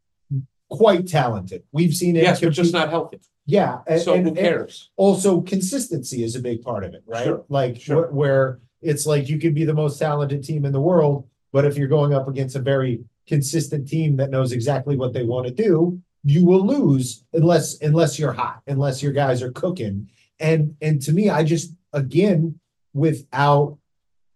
quite 0.71 1.07
talented. 1.09 1.63
We've 1.73 1.95
seen 1.95 2.17
it. 2.17 2.23
Yes, 2.23 2.41
but 2.41 2.51
just 2.51 2.73
compete- 2.73 2.75
not 2.75 2.91
healthy. 2.91 3.21
Yeah. 3.47 3.81
and- 3.87 4.01
So 4.01 4.15
and- 4.15 4.23
who 4.23 4.29
and 4.29 4.39
cares? 4.39 4.91
Also, 4.97 5.41
consistency 5.41 6.23
is 6.23 6.37
a 6.37 6.41
big 6.41 6.63
part 6.63 6.85
of 6.85 6.95
it, 6.95 7.03
right? 7.07 7.25
Sure, 7.25 7.45
Like 7.49 7.81
sure. 7.81 8.07
wh- 8.07 8.15
where 8.15 8.61
it's 8.81 9.05
like 9.07 9.29
you 9.29 9.39
could 9.39 9.55
be 9.55 9.65
the 9.65 9.75
most 9.75 9.99
talented 9.99 10.45
team 10.45 10.65
in 10.65 10.73
the 10.73 10.81
world, 10.81 11.27
but 11.53 11.65
if 11.65 11.77
you're 11.77 11.89
going 11.89 12.15
up 12.15 12.29
against 12.29 12.55
a 12.57 12.61
very 12.61 13.01
consistent 13.27 13.89
team 13.89 14.17
that 14.17 14.31
knows 14.31 14.53
exactly 14.53 14.97
what 14.97 15.13
they 15.13 15.25
want 15.25 15.47
to 15.47 15.53
do, 15.53 16.01
you 16.25 16.45
will 16.47 16.65
lose 16.65 17.25
unless 17.33 17.81
unless 17.81 18.19
you're 18.19 18.33
hot, 18.33 18.61
unless 18.67 19.03
your 19.03 19.13
guys 19.13 19.43
are 19.43 19.51
cooking. 19.53 20.09
And 20.39 20.77
and 20.81 21.03
to 21.03 21.13
me, 21.13 21.29
I 21.31 21.43
just 21.45 21.75
again 21.93 22.59
without 22.93 23.79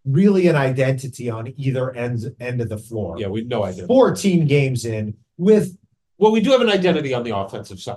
really 0.05 0.47
an 0.49 0.57
identity 0.57 1.31
on 1.31 1.53
either 1.57 1.91
ends 1.95 2.27
end 2.41 2.61
of 2.61 2.69
the 2.69 2.79
floor. 2.79 3.19
Yeah, 3.19 3.29
we 3.29 3.41
have 3.41 3.49
no 3.49 3.65
idea. 3.65 3.87
14 3.87 4.47
games 4.47 4.85
in 4.85 5.15
with 5.39 5.77
Well, 6.19 6.31
we 6.33 6.41
do 6.41 6.51
have 6.51 6.61
an 6.61 6.69
identity 6.69 7.13
on 7.15 7.25
the 7.25 7.37
offensive 7.37 7.81
side. 7.81 7.97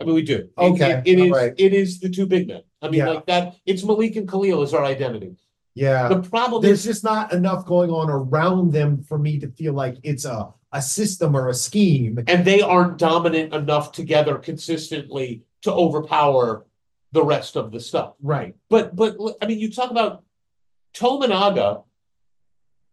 I 0.00 0.04
mean, 0.04 0.14
we 0.14 0.22
do. 0.22 0.48
Okay, 0.56 0.92
it- 0.92 1.02
it 1.06 1.18
is, 1.18 1.30
alright. 1.32 1.52
it 1.58 1.74
is 1.74 2.00
the 2.00 2.08
two 2.08 2.26
big 2.26 2.48
men. 2.48 2.62
I 2.80 2.86
mean, 2.88 3.00
Yeah. 3.00 3.10
like 3.10 3.26
that, 3.26 3.56
it's 3.66 3.84
Malik 3.84 4.16
and 4.16 4.26
Kel'el 4.26 4.62
is 4.64 4.72
our 4.72 4.84
identity. 4.84 5.36
yeah. 5.74 6.08
The 6.08 6.20
problem 6.22 6.62
there's 6.62 6.80
is, 6.80 6.84
just 6.86 7.04
not 7.04 7.32
enough 7.32 7.66
going 7.66 7.90
on 7.90 8.08
around 8.10 8.72
them 8.72 9.02
for 9.02 9.18
me 9.18 9.38
to 9.40 9.48
feel 9.48 9.72
like 9.74 9.96
it's 10.02 10.24
a 10.24 10.48
a 10.72 10.80
system 10.80 11.36
or 11.36 11.48
a 11.48 11.54
scheme. 11.54 12.22
and 12.28 12.44
they 12.44 12.60
aren't 12.60 12.96
dominant 12.96 13.52
enough 13.52 13.90
together 13.90 14.36
consistently 14.38 15.42
to 15.62 15.72
overpower 15.72 16.64
the 17.12 17.24
rest 17.24 17.56
of 17.56 17.72
the 17.72 17.80
stuff. 17.80 18.14
Right. 18.22 18.54
But, 18.68 18.94
but, 18.94 19.16
I 19.42 19.46
mean, 19.46 19.58
you 19.58 19.70
talk 19.72 19.90
about 19.90 20.24
Tominaga 20.94 21.84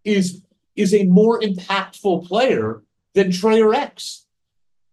is, 0.03 0.41
is 0.75 0.93
a 0.93 1.03
more 1.03 1.39
impactful 1.39 2.27
player 2.27 2.83
than 3.13 3.31
Trey 3.31 3.61
or 3.61 3.73
X. 3.73 4.25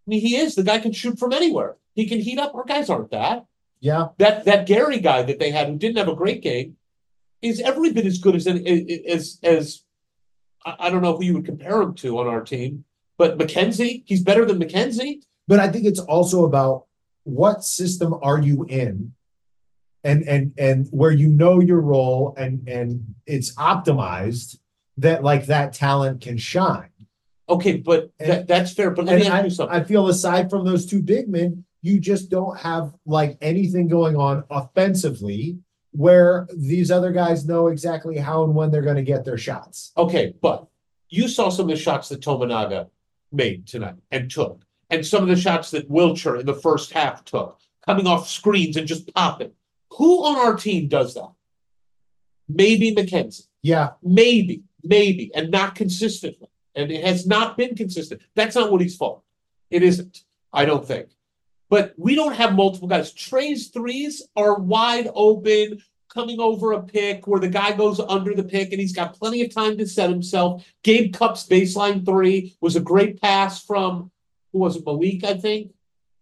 I 0.05 0.09
mean, 0.09 0.21
he 0.21 0.35
is. 0.35 0.55
The 0.55 0.63
guy 0.63 0.79
can 0.79 0.91
shoot 0.91 1.17
from 1.17 1.33
anywhere. 1.33 1.77
He 1.95 2.07
can 2.07 2.19
heat 2.19 2.39
up. 2.39 2.53
Our 2.53 2.65
guys 2.65 2.89
aren't 2.89 3.11
that. 3.11 3.45
Yeah. 3.79 4.09
That 4.17 4.45
that 4.45 4.65
Gary 4.65 4.99
guy 4.99 5.23
that 5.23 5.39
they 5.39 5.51
had 5.51 5.67
who 5.67 5.77
didn't 5.77 5.97
have 5.97 6.07
a 6.07 6.15
great 6.15 6.41
game 6.41 6.75
is 7.41 7.59
every 7.59 7.91
bit 7.91 8.05
as 8.05 8.17
good 8.19 8.35
as 8.35 8.47
as 8.47 9.39
as 9.43 9.83
I 10.65 10.89
don't 10.89 11.01
know 11.01 11.15
who 11.15 11.23
you 11.23 11.33
would 11.35 11.45
compare 11.45 11.81
him 11.81 11.93
to 11.95 12.19
on 12.19 12.27
our 12.27 12.41
team, 12.41 12.85
but 13.17 13.37
Mackenzie, 13.37 14.03
he's 14.05 14.23
better 14.23 14.45
than 14.45 14.57
Mackenzie. 14.57 15.21
But 15.47 15.59
I 15.59 15.69
think 15.69 15.85
it's 15.85 15.99
also 15.99 16.45
about 16.45 16.85
what 17.23 17.63
system 17.63 18.15
are 18.21 18.39
you 18.39 18.65
in? 18.65 19.13
And 20.05 20.23
and 20.27 20.53
and 20.57 20.87
where 20.91 21.11
you 21.11 21.27
know 21.27 21.59
your 21.59 21.81
role 21.81 22.33
and 22.37 22.67
and 22.69 23.15
it's 23.25 23.53
optimized 23.55 24.57
that 24.97 25.23
like 25.23 25.47
that 25.47 25.73
talent 25.73 26.21
can 26.21 26.37
shine. 26.37 26.89
Okay, 27.49 27.77
but 27.77 28.11
And- 28.19 28.29
that, 28.29 28.47
that's 28.47 28.71
fair. 28.73 28.91
But 28.91 29.05
let 29.05 29.15
And 29.15 29.21
me 29.23 29.27
ask 29.27 29.41
I, 29.41 29.43
you 29.45 29.49
something. 29.49 29.75
I 29.75 29.83
feel 29.83 30.07
aside 30.07 30.49
from 30.51 30.63
those 30.63 30.85
two 30.85 31.01
big 31.01 31.27
men, 31.27 31.65
you 31.81 31.99
just 31.99 32.29
don't 32.29 32.57
have 32.59 32.93
like 33.05 33.37
anything 33.41 33.87
going 33.87 34.15
on 34.15 34.43
offensively 34.49 35.57
where 35.91 36.47
these 36.55 36.91
other 36.91 37.11
guys 37.11 37.45
know 37.45 37.67
exactly 37.67 38.17
how 38.17 38.43
and 38.43 38.53
when 38.53 38.69
they're 38.69 38.81
going 38.81 38.95
to 38.97 39.01
get 39.13 39.25
their 39.25 39.37
shots. 39.37 39.91
Okay, 39.97 40.33
but 40.41 40.67
you 41.09 41.27
saw 41.27 41.49
some 41.49 41.69
of 41.69 41.75
the 41.75 41.81
shots 41.81 42.09
that 42.09 42.21
Tominaga 42.21 42.89
made 43.31 43.65
tonight 43.67 43.95
and 44.11 44.29
took, 44.29 44.63
and 44.89 45.05
some 45.05 45.23
of 45.23 45.29
the 45.29 45.35
shots 45.35 45.71
that 45.71 45.89
Wilcher 45.89 46.39
in 46.39 46.45
the 46.45 46.53
first 46.53 46.91
half 46.91 47.23
took, 47.25 47.59
coming 47.85 48.07
off 48.07 48.29
screens 48.29 48.77
and 48.77 48.87
just 48.87 49.11
popping. 49.13 49.51
Who 49.97 50.25
on 50.25 50.35
our 50.37 50.55
team 50.55 50.87
does 50.87 51.13
that? 51.13 51.31
Maybe 52.47 52.93
Mackenzie. 52.93 53.45
Yeah, 53.61 53.91
Maybe, 54.03 54.63
maybe, 54.83 55.31
and 55.33 55.49
not 55.49 55.75
consistently. 55.75 56.49
And 56.75 56.91
it 56.91 57.03
has 57.03 57.25
not 57.25 57.57
been 57.57 57.75
consistent. 57.75 58.21
That's 58.35 58.55
not 58.55 58.71
Woody's 58.71 58.95
fault. 58.95 59.23
It 59.71 59.81
isn't, 59.81 60.23
I 60.53 60.65
don't 60.65 60.85
think. 60.85 61.09
But 61.69 61.95
we 61.97 62.13
don't 62.13 62.35
have 62.35 62.53
multiple 62.53 62.87
guys. 62.87 63.11
Trey's 63.11 63.69
threes 63.69 64.21
are 64.35 64.59
wide 64.59 65.09
open, 65.15 65.81
coming 66.15 66.39
over 66.39 66.71
a 66.71 66.81
pick 66.81 67.27
where 67.27 67.41
the 67.41 67.49
guy 67.49 67.73
goes 67.73 67.99
under 67.99 68.33
the 68.33 68.43
pick 68.43 68.71
and 68.71 68.79
he's 68.79 68.95
got 68.95 69.17
plenty 69.17 69.41
of 69.41 69.53
time 69.53 69.77
to 69.77 69.87
set 69.87 70.09
himself. 70.09 70.65
Gabe 70.83 71.13
Cupps' 71.13 71.47
baseline 71.47 72.05
three 72.05 72.55
was 72.61 72.75
a 72.75 72.81
great 72.81 73.21
pass 73.21 73.63
from, 73.63 74.11
who 74.53 74.59
was 74.59 74.77
it, 74.77 74.85
Malik, 74.85 75.23
I 75.23 75.33
think, 75.33 75.73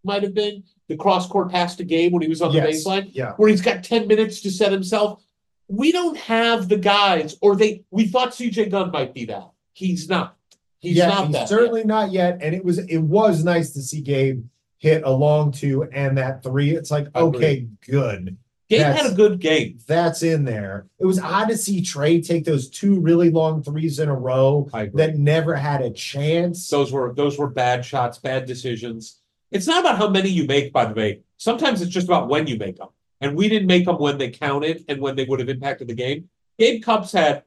might 0.02 0.22
have 0.22 0.34
been. 0.34 0.64
The 0.88 0.96
cross 0.96 1.26
court 1.26 1.50
pass 1.50 1.76
to 1.76 1.84
Gabe 1.84 2.12
when 2.12 2.22
he 2.22 2.28
was 2.28 2.42
on 2.42 2.52
the 2.52 2.60
baseline 2.60 3.10
yeah. 3.12 3.32
where 3.32 3.48
he's 3.48 3.62
got 3.62 3.82
10 3.82 4.06
minutes 4.06 4.40
to 4.42 4.50
set 4.50 4.70
himself. 4.70 5.22
We 5.66 5.92
don't 5.92 6.16
have 6.18 6.68
the 6.68 6.76
guys, 6.76 7.36
or 7.40 7.56
they 7.56 7.84
we 7.90 8.06
thought 8.06 8.32
CJ 8.32 8.70
Gunn 8.70 8.90
might 8.90 9.14
be 9.14 9.24
that. 9.26 9.50
He's 9.72 10.08
not. 10.08 10.36
He's 10.78 10.96
yeah, 10.96 11.08
not 11.08 11.26
he's 11.28 11.36
that. 11.36 11.48
certainly 11.48 11.84
not 11.84 12.12
yet. 12.12 12.38
And 12.42 12.54
it 12.54 12.62
was 12.62 12.78
it 12.78 12.98
was 12.98 13.44
nice 13.44 13.72
to 13.72 13.82
see 13.82 14.02
Gabe 14.02 14.44
hit 14.76 15.02
a 15.04 15.10
long 15.10 15.52
two 15.52 15.84
and 15.84 16.18
that 16.18 16.42
three. 16.42 16.72
It's 16.72 16.90
like, 16.90 17.06
okay, 17.16 17.66
good. 17.86 18.36
Gabe 18.68 18.80
that's- 18.80 19.02
had 19.02 19.12
a 19.12 19.14
good 19.14 19.40
game. 19.40 19.78
That's 19.86 20.22
in 20.22 20.44
there. 20.44 20.86
It 20.98 21.06
was 21.06 21.18
odd 21.18 21.48
to 21.48 21.56
see 21.56 21.82
Trey 21.82 22.20
take 22.20 22.44
those 22.44 22.68
two 22.68 23.00
really 23.00 23.30
long 23.30 23.62
threes 23.62 23.98
in 23.98 24.08
a 24.08 24.14
row 24.14 24.68
that 24.72 25.16
never 25.16 25.54
had 25.54 25.82
a 25.82 25.90
chance. 25.90 26.68
those 26.68 26.92
were 26.92 27.12
those 27.14 27.38
were 27.38 27.48
bad 27.48 27.84
shots, 27.84 28.18
bad 28.18 28.46
decisions. 28.46 29.20
It's 29.54 29.66
not 29.66 29.80
about 29.80 29.96
how 29.96 30.08
many 30.10 30.28
you 30.28 30.46
make, 30.46 30.72
by 30.72 30.84
the 30.84 30.94
way. 30.94 31.20
Sometimes 31.38 31.80
it's 31.80 31.92
just 31.92 32.08
about 32.08 32.28
when 32.28 32.46
you 32.46 32.58
make 32.58 32.76
them. 32.76 32.88
And 33.20 33.36
we 33.36 33.48
didn't 33.48 33.68
make 33.68 33.86
them 33.86 33.98
when 33.98 34.18
they 34.18 34.28
counted 34.30 34.84
and 34.88 35.00
when 35.00 35.16
they 35.16 35.24
would 35.24 35.40
have 35.40 35.48
impacted 35.48 35.88
the 35.88 35.94
game. 35.94 36.28
Gabe 36.58 36.82
Cupps 36.82 37.12
had 37.12 37.44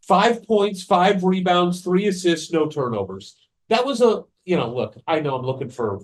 five 0.00 0.46
points, 0.46 0.82
five 0.82 1.22
rebounds, 1.24 1.82
three 1.82 2.06
assists, 2.06 2.52
no 2.52 2.68
turnovers. 2.68 3.36
That 3.68 3.84
was 3.84 4.00
a 4.00 4.24
you 4.44 4.56
know, 4.56 4.72
look, 4.72 4.96
I 5.06 5.20
know 5.20 5.36
I'm 5.36 5.44
looking 5.44 5.70
for 5.70 6.00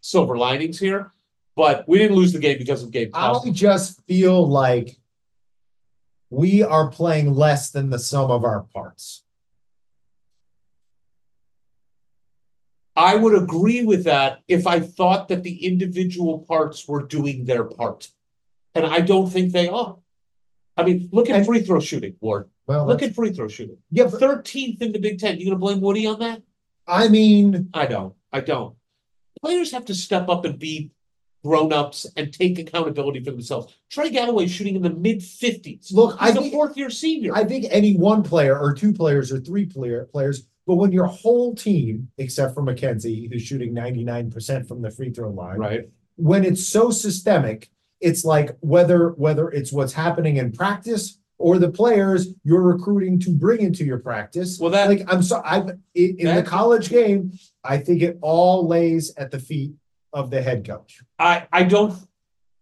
silver 0.00 0.36
linings 0.36 0.78
here, 0.78 1.12
but 1.56 1.88
we 1.88 1.98
didn't 1.98 2.16
lose 2.16 2.32
the 2.32 2.38
game 2.38 2.58
because 2.58 2.82
of 2.82 2.90
Gabe 2.90 3.12
Cupps. 3.12 3.46
I 3.46 3.50
just 3.50 4.02
feel 4.06 4.46
like 4.46 4.96
we 6.30 6.62
are 6.62 6.90
playing 6.90 7.34
less 7.34 7.70
than 7.70 7.90
the 7.90 7.98
sum 7.98 8.30
of 8.30 8.44
our 8.44 8.62
parts. 8.74 9.24
I 12.98 13.14
would 13.14 13.34
agree 13.40 13.84
with 13.84 14.02
that 14.04 14.40
if 14.48 14.66
I 14.66 14.80
thought 14.80 15.28
that 15.28 15.42
the 15.44 15.64
individual 15.64 16.40
parts 16.40 16.86
were 16.88 17.02
doing 17.04 17.44
their 17.44 17.64
part. 17.64 18.08
And 18.74 18.84
I 18.84 19.00
don't 19.00 19.30
think 19.30 19.52
they 19.52 19.68
are. 19.68 19.96
I 20.76 20.82
mean, 20.84 21.08
look 21.12 21.30
at 21.30 21.46
free 21.46 21.60
throw 21.62 21.80
shooting, 21.80 22.16
Ward. 22.20 22.48
Well, 22.66 22.86
Look 22.86 23.02
at 23.02 23.14
free 23.14 23.32
throw 23.32 23.48
shooting. 23.48 23.78
yeah, 23.90 24.04
but 24.04 24.20
Thirteenth 24.20 24.82
in 24.82 24.92
the 24.92 24.98
Big 24.98 25.18
Ten. 25.18 25.38
You 25.38 25.46
gonna 25.46 25.56
blame 25.58 25.80
Woody 25.80 26.06
on 26.06 26.18
that? 26.20 26.42
I 26.86 27.08
mean, 27.08 27.70
I 27.72 27.86
don't. 27.86 28.14
I 28.32 28.40
don't. 28.40 28.74
Players 29.42 29.70
have 29.72 29.84
to 29.86 29.94
step 29.94 30.28
up 30.28 30.44
and 30.44 30.58
be 30.58 30.90
grown-ups 31.44 32.06
and 32.16 32.32
take 32.32 32.58
accountability 32.58 33.22
for 33.24 33.30
themselves. 33.30 33.72
Trey 33.90 34.10
Galloway 34.10 34.46
shooting 34.48 34.76
in 34.76 34.82
the 34.82 34.90
mid 34.90 35.22
fifties. 35.22 35.90
Look, 35.92 36.16
I 36.20 36.28
He's 36.28 36.36
a 36.36 36.40
think- 36.40 36.52
fourth 36.52 36.76
year 36.76 36.90
senior. 36.90 37.34
I 37.34 37.44
think 37.44 37.66
any 37.70 37.96
one 37.96 38.22
player 38.22 38.58
or 38.58 38.74
two 38.74 38.92
players 38.92 39.30
or 39.32 39.38
three 39.40 39.66
player 39.66 40.04
players, 40.12 40.46
but 40.68 40.74
when 40.74 40.92
your 40.92 41.06
whole 41.06 41.54
team, 41.54 42.10
except 42.18 42.54
for 42.54 42.62
Mackenzie, 42.62 43.26
who's 43.32 43.40
shooting 43.40 43.74
99% 43.74 44.68
from 44.68 44.82
the 44.82 44.90
free 44.90 45.10
throw 45.10 45.30
line, 45.30 45.56
right. 45.56 45.88
when 46.16 46.44
it's 46.44 46.68
so 46.68 46.90
systemic, 46.90 47.70
it's 48.02 48.22
like 48.22 48.54
whether 48.60 49.12
whether 49.12 49.48
it's 49.48 49.72
what's 49.72 49.94
happening 49.94 50.36
in 50.36 50.52
practice 50.52 51.18
or 51.38 51.58
the 51.58 51.70
players 51.70 52.28
you're 52.44 52.60
recruiting 52.60 53.18
to 53.20 53.30
bring 53.30 53.62
into 53.62 53.82
your 53.82 53.98
practice. 53.98 54.58
Well, 54.60 54.70
that 54.72 54.90
like 54.90 55.10
I'm 55.10 55.22
so 55.22 55.40
I 55.42 55.60
in, 55.94 56.16
in 56.18 56.36
the 56.36 56.42
college 56.42 56.90
game, 56.90 57.32
I 57.64 57.78
think 57.78 58.02
it 58.02 58.18
all 58.20 58.68
lays 58.68 59.14
at 59.16 59.30
the 59.30 59.40
feet 59.40 59.72
of 60.12 60.30
the 60.30 60.42
head 60.42 60.66
coach. 60.66 61.00
I 61.18 61.46
I 61.50 61.62
don't. 61.62 61.94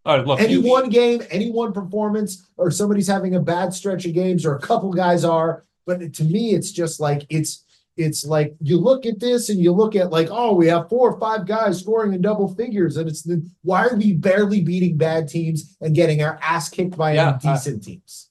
All 0.04 0.16
right, 0.16 0.24
look. 0.24 0.40
Any 0.40 0.54
you- 0.54 0.62
one 0.62 0.90
game, 0.90 1.24
any 1.30 1.50
one 1.50 1.72
performance, 1.72 2.46
or 2.57 2.70
somebody's 2.70 3.09
having 3.09 3.34
a 3.34 3.40
bad 3.40 3.74
stretch 3.74 4.07
of 4.07 4.14
games, 4.14 4.46
or 4.46 4.54
a 4.54 4.61
couple 4.61 4.92
guys 4.92 5.24
are. 5.24 5.64
But 5.86 6.14
to 6.14 6.24
me, 6.24 6.54
it's 6.54 6.70
just 6.70 7.00
like 7.00 7.26
it's 7.28 7.65
it's 7.97 8.24
like 8.24 8.55
you 8.61 8.78
look 8.78 9.07
at 9.07 9.20
this 9.20 9.49
and 9.49 9.59
you 9.59 9.72
look 9.72 9.97
at 9.97 10.11
like, 10.11 10.28
oh, 10.30 10.55
we 10.55 10.66
have 10.66 10.88
four 10.88 11.12
or 11.12 11.18
five 11.18 11.47
guys 11.47 11.80
scoring 11.80 12.12
in 12.12 12.20
double 12.20 12.55
figures, 12.55 12.97
and 12.97 13.09
it's 13.09 13.22
the 13.22 13.49
why 13.62 13.86
are 13.86 13.97
we 13.97 14.12
barely 14.12 14.61
beating 14.61 14.97
bad 14.97 15.28
teams 15.28 15.76
and 15.80 15.94
getting 15.94 16.22
our 16.22 16.38
ass 16.42 16.68
kicked 16.68 16.97
by 16.97 17.14
Yeah, 17.14 17.30
uh, 17.30 17.38
decent 17.38 17.82
teams? 17.84 18.30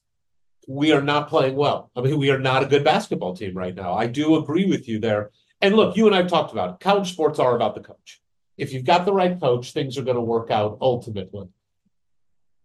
we 0.68 0.90
are 0.92 1.02
not 1.02 1.28
playing 1.28 1.54
well. 1.54 1.90
I 1.94 2.00
mean, 2.00 2.18
we 2.18 2.30
are 2.30 2.38
not 2.38 2.62
a 2.62 2.66
good 2.66 2.82
basketball 2.82 3.36
team 3.36 3.56
right 3.56 3.74
now. 3.74 3.94
I 3.94 4.06
do 4.06 4.36
agree 4.36 4.66
with 4.66 4.88
you 4.88 4.98
there. 4.98 5.30
And 5.60 5.76
look, 5.76 5.96
you 5.96 6.06
and 6.06 6.14
I 6.14 6.18
have 6.18 6.28
talked 6.28 6.52
about 6.52 6.70
it. 6.70 6.80
College 6.80 7.12
sports 7.12 7.38
are 7.38 7.54
about 7.54 7.74
the 7.74 7.80
coach. 7.80 8.20
If 8.58 8.72
you've 8.72 8.84
got 8.84 9.04
the 9.04 9.12
right 9.12 9.38
coach, 9.38 9.72
things 9.72 9.96
are 9.96 10.02
going 10.02 10.16
to 10.16 10.22
work 10.22 10.50
out 10.50 10.78
ultimately. 10.80 11.48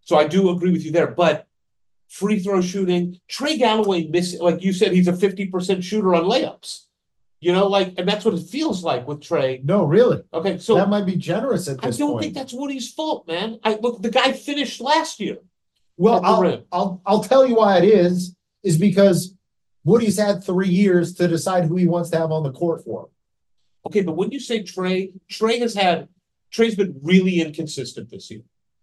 So 0.02 0.18
I 0.18 0.26
do 0.28 0.50
agree 0.50 0.72
with 0.72 0.84
you 0.84 0.92
there. 0.92 1.08
But 1.08 1.48
free 2.10 2.40
throw 2.40 2.62
shooting, 2.62 3.20
Trey 3.28 3.58
Galloway 3.58 4.08
missing, 4.08 4.42
like 4.42 4.64
you 4.64 4.74
said, 4.74 4.94
he's 4.94 5.08
a 5.08 5.14
50% 5.14 5.84
shooter 5.84 6.16
on 6.16 6.24
layups. 6.24 6.86
You 7.42 7.52
know, 7.52 7.68
like, 7.68 7.96
and 7.98 8.08
that's 8.08 8.24
what 8.24 8.36
it 8.36 8.44
feels 8.44 8.84
like 8.84 9.08
with 9.08 9.22
Trey. 9.22 9.62
No, 9.64 9.84
really, 9.84 10.22
Okay, 10.32 10.60
so 10.60 10.76
that 10.76 10.90
might 10.90 11.08
be 11.08 11.16
generous 11.16 11.68
at 11.68 11.78
this 11.78 11.82
point. 11.82 11.86
I 11.86 11.88
this 11.88 11.98
don't 11.98 12.12
point. 12.12 12.22
think 12.24 12.34
that's 12.36 12.54
Woody's 12.54 12.94
fault, 12.94 13.28
man. 13.28 13.60
I 13.64 13.76
look, 13.82 14.02
the 14.02 14.12
guy 14.12 14.32
finished 14.32 14.80
last 14.80 15.20
year. 15.20 15.38
Well, 15.98 16.22
the 16.22 16.28
I'll, 16.28 16.42
rim. 16.42 16.64
I'll, 16.72 17.02
I'll 17.06 17.24
tell 17.24 17.46
you 17.46 17.56
why 17.56 17.80
it 17.80 17.84
is, 17.84 18.36
is 18.64 18.78
because 18.78 19.36
Woody's 19.84 20.20
had 20.20 20.44
three 20.44 20.70
years 20.70 21.16
to 21.16 21.28
decide 21.28 21.66
who 21.66 21.76
he 21.78 21.88
wants 21.88 22.12
to 22.12 22.20
have 22.20 22.32
on 22.32 22.44
the 22.44 22.52
court 22.52 22.84
for. 22.84 23.10
Okay, 23.88 24.02
but 24.02 24.16
when 24.16 24.30
you 24.30 24.40
say 24.40 24.62
Trey, 24.62 25.12
Trey 25.28 25.58
has 25.60 25.74
had, 25.74 26.10
Trey's 26.52 26.76
been 26.76 27.00
really 27.02 27.42
inconsistent 27.42 28.12
this 28.12 28.30
year. 28.30 28.42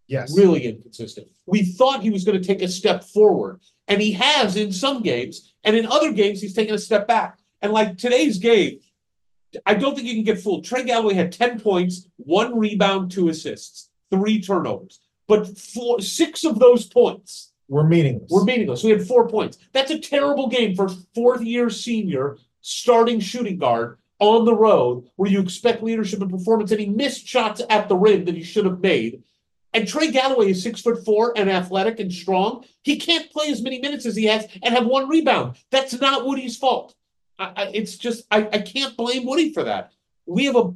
Yes. 0.08 0.34
really 0.36 0.64
inconsistent. 0.66 1.28
We 1.46 1.62
thought 1.64 2.02
he 2.02 2.10
was 2.10 2.24
going 2.24 2.40
to 2.40 2.44
take 2.44 2.62
a 2.62 2.68
step 2.68 3.04
forward, 3.04 3.60
and 3.86 4.00
he 4.00 4.12
has 4.12 4.56
in 4.56 4.72
some 4.72 5.02
games, 5.02 5.52
and 5.64 5.76
in 5.76 5.86
other 5.86 6.12
games, 6.12 6.40
he's 6.40 6.54
taken 6.54 6.74
a 6.74 6.78
step 6.78 7.06
back. 7.06 7.38
And 7.62 7.72
like 7.72 7.98
today's 7.98 8.38
game, 8.38 8.80
I 9.64 9.74
don't 9.74 9.94
think 9.94 10.06
you 10.06 10.14
can 10.14 10.24
get 10.24 10.40
fooled. 10.40 10.64
Trey 10.64 10.84
Galloway 10.84 11.14
had 11.14 11.32
10 11.32 11.60
points, 11.60 12.06
one 12.16 12.58
rebound, 12.58 13.10
two 13.10 13.28
assists, 13.28 13.90
three 14.10 14.40
turnovers. 14.40 15.00
But 15.26 15.58
four, 15.58 16.00
six 16.00 16.44
of 16.44 16.58
those 16.58 16.86
points 16.86 17.52
We're 17.68 17.86
meaningless. 17.86 18.30
were 18.30 18.44
meaningless. 18.44 18.82
We 18.82 18.90
had 18.90 19.06
four 19.06 19.28
points. 19.28 19.58
That's 19.72 19.90
a 19.90 19.98
terrible 19.98 20.48
game 20.48 20.74
for 20.74 20.88
fourth 21.14 21.42
year 21.42 21.70
senior 21.70 22.38
starting 22.60 23.20
shooting 23.20 23.58
guard 23.58 23.98
on 24.18 24.44
the 24.44 24.54
road 24.54 25.08
where 25.16 25.30
you 25.30 25.40
expect 25.40 25.82
leadership 25.82 26.20
and 26.20 26.30
performance, 26.30 26.70
and 26.70 26.80
he 26.80 26.88
missed 26.88 27.26
shots 27.26 27.62
at 27.70 27.88
the 27.88 27.96
rim 27.96 28.24
that 28.24 28.34
he 28.34 28.42
should 28.42 28.64
have 28.64 28.80
made. 28.80 29.22
And 29.74 29.86
Trey 29.86 30.10
Galloway 30.10 30.50
is 30.50 30.62
six 30.62 30.80
foot 30.80 31.04
four 31.04 31.34
and 31.36 31.50
athletic 31.50 32.00
and 32.00 32.12
strong. 32.12 32.64
He 32.82 32.96
can't 32.96 33.30
play 33.30 33.50
as 33.50 33.62
many 33.62 33.80
minutes 33.80 34.06
as 34.06 34.16
he 34.16 34.24
has 34.24 34.46
and 34.62 34.74
have 34.74 34.86
one 34.86 35.08
rebound. 35.08 35.56
That's 35.70 36.00
not 36.00 36.26
Woody's 36.26 36.56
fault. 36.56 36.94
I, 37.38 37.52
I, 37.56 37.70
it's 37.74 37.96
just 37.96 38.24
I, 38.30 38.48
I 38.52 38.58
can't 38.58 38.96
blame 38.96 39.26
Woody 39.26 39.52
for 39.52 39.64
that. 39.64 39.92
We 40.26 40.46
have 40.46 40.56
a 40.56 40.72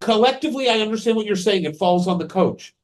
collectively. 0.00 0.68
I 0.68 0.80
understand 0.80 1.16
what 1.16 1.26
you're 1.26 1.36
saying. 1.36 1.64
It 1.64 1.76
falls 1.76 2.08
on 2.08 2.18
the 2.18 2.26
coach. 2.26 2.74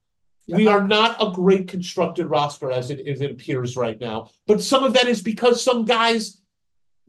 We 0.47 0.67
are 0.67 0.83
not 0.83 1.23
a 1.23 1.31
great 1.31 1.69
constructed 1.69 2.27
roster 2.27 2.71
as 2.71 2.91
it, 2.91 3.07
as 3.07 3.21
it 3.21 3.31
appears 3.31 3.77
right 3.77 4.01
now. 4.01 4.31
But 4.47 4.63
some 4.63 4.83
of 4.83 4.95
that 4.95 5.07
is 5.07 5.23
because 5.23 5.63
some 5.63 5.85
guys 5.85 6.41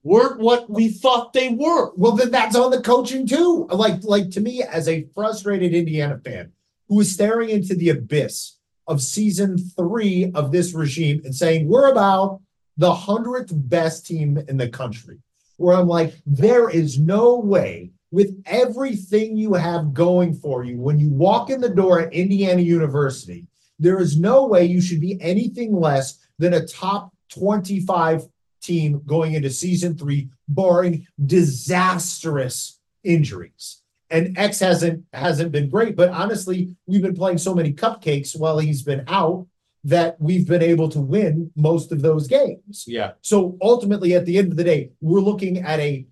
weren't 0.03 0.39
what 0.39 0.69
we 0.69 0.89
thought 0.89 1.31
they 1.31 1.49
were. 1.49 1.93
Well, 1.95 2.13
then 2.13 2.31
that's 2.31 2.55
on 2.55 2.71
the 2.71 2.81
coaching 2.81 3.25
too. 3.25 3.67
Like, 3.71 4.03
like 4.03 4.31
to 4.31 4.41
me, 4.41 4.63
as 4.63 4.89
a 4.89 5.07
frustrated 5.15 5.73
Indiana 5.73 6.19
fan 6.23 6.51
who 6.89 6.99
is 6.99 7.13
staring 7.13 7.49
into 7.49 7.75
the 7.75 7.89
abyss 7.89 8.57
of 8.87 9.01
season 9.01 9.57
three 9.57 10.31
of 10.33 10.51
this 10.51 10.73
regime 10.73 11.21
and 11.23 11.33
saying 11.33 11.67
we're 11.67 11.91
about 11.91 12.41
the 12.77 12.93
hundredth 12.93 13.51
best 13.53 14.05
team 14.05 14.37
in 14.47 14.57
the 14.57 14.67
country, 14.67 15.19
where 15.59 15.77
I'm 15.77 15.87
like, 15.87 16.15
there 16.25 16.69
is 16.69 16.99
no 16.99 17.37
way 17.37 17.91
with 18.11 18.41
everything 18.45 19.37
you 19.37 19.53
have 19.53 19.93
going 19.93 20.33
for 20.33 20.63
you 20.63 20.79
when 20.79 20.99
you 20.99 21.09
walk 21.09 21.49
in 21.49 21.61
the 21.61 21.69
door 21.69 21.99
at 21.99 22.13
Indiana 22.13 22.61
University, 22.61 23.45
there 23.77 23.99
is 23.99 24.19
no 24.19 24.47
way 24.47 24.65
you 24.65 24.81
should 24.81 25.01
be 25.01 25.21
anything 25.21 25.75
less 25.75 26.17
than 26.39 26.53
a 26.53 26.65
top 26.65 27.13
25 27.29 28.23
team 28.61 29.01
going 29.05 29.33
into 29.33 29.49
season 29.49 29.97
three, 29.97 30.29
barring 30.47 31.05
disastrous 31.25 32.79
injuries. 33.03 33.81
And 34.09 34.37
X 34.37 34.59
hasn't 34.59 35.05
hasn't 35.13 35.51
been 35.51 35.69
great, 35.69 35.95
but 35.95 36.09
honestly, 36.09 36.75
we've 36.87 37.01
been 37.01 37.15
playing 37.15 37.37
so 37.37 37.53
many 37.53 37.71
cupcakes 37.71 38.37
while 38.37 38.57
he's 38.57 38.81
been 38.81 39.03
out 39.07 39.45
that 39.83 40.19
we've 40.19 40.47
been 40.47 40.61
able 40.61 40.89
to 40.89 40.99
win 40.99 41.51
most 41.55 41.91
of 41.91 42.01
those 42.01 42.27
games. 42.27 42.83
Yeah. 42.87 43.11
So 43.21 43.57
ultimately, 43.61 44.13
at 44.13 44.25
the 44.25 44.37
end 44.37 44.51
of 44.51 44.57
the 44.57 44.63
day, 44.63 44.91
we're 45.01 45.21
looking 45.21 45.59
at 45.59 45.79
a 45.79 46.05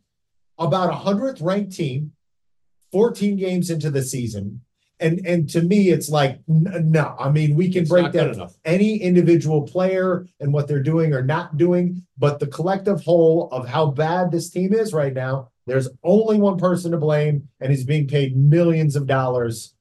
about 0.57 0.89
a 0.89 0.93
hundredth 0.95 1.41
ranked 1.41 1.73
team, 1.75 2.13
14 2.91 3.35
games 3.37 3.69
into 3.69 3.91
the 3.91 4.01
season. 4.03 4.61
And 4.99 5.23
and 5.27 5.47
to 5.49 5.61
me, 5.61 5.89
it's 5.89 6.09
like 6.09 6.39
n- 6.49 6.89
no. 6.91 7.15
I 7.19 7.29
mean, 7.29 7.53
we 7.55 7.71
can 7.71 7.81
It's 7.81 7.89
break 7.91 8.11
down 8.13 8.31
enough. 8.31 8.55
any 8.65 8.97
individual 8.97 9.61
player 9.61 10.25
and 10.39 10.51
what 10.51 10.67
they're 10.67 10.81
doing 10.81 11.13
or 11.13 11.21
not 11.21 11.55
doing, 11.57 12.03
but 12.17 12.39
the 12.39 12.47
collective 12.47 13.03
whole 13.03 13.47
of 13.51 13.67
how 13.67 13.91
bad 13.91 14.31
this 14.31 14.49
team 14.49 14.73
is 14.73 14.93
right 14.93 15.13
now, 15.13 15.49
there's 15.67 15.87
only 16.03 16.39
one 16.39 16.57
person 16.57 16.91
to 16.93 16.97
blame, 16.97 17.47
and 17.59 17.69
he's 17.69 17.83
being 17.83 18.07
paid 18.07 18.35
millions 18.35 18.95
of 18.95 19.05
dollars. 19.05 19.75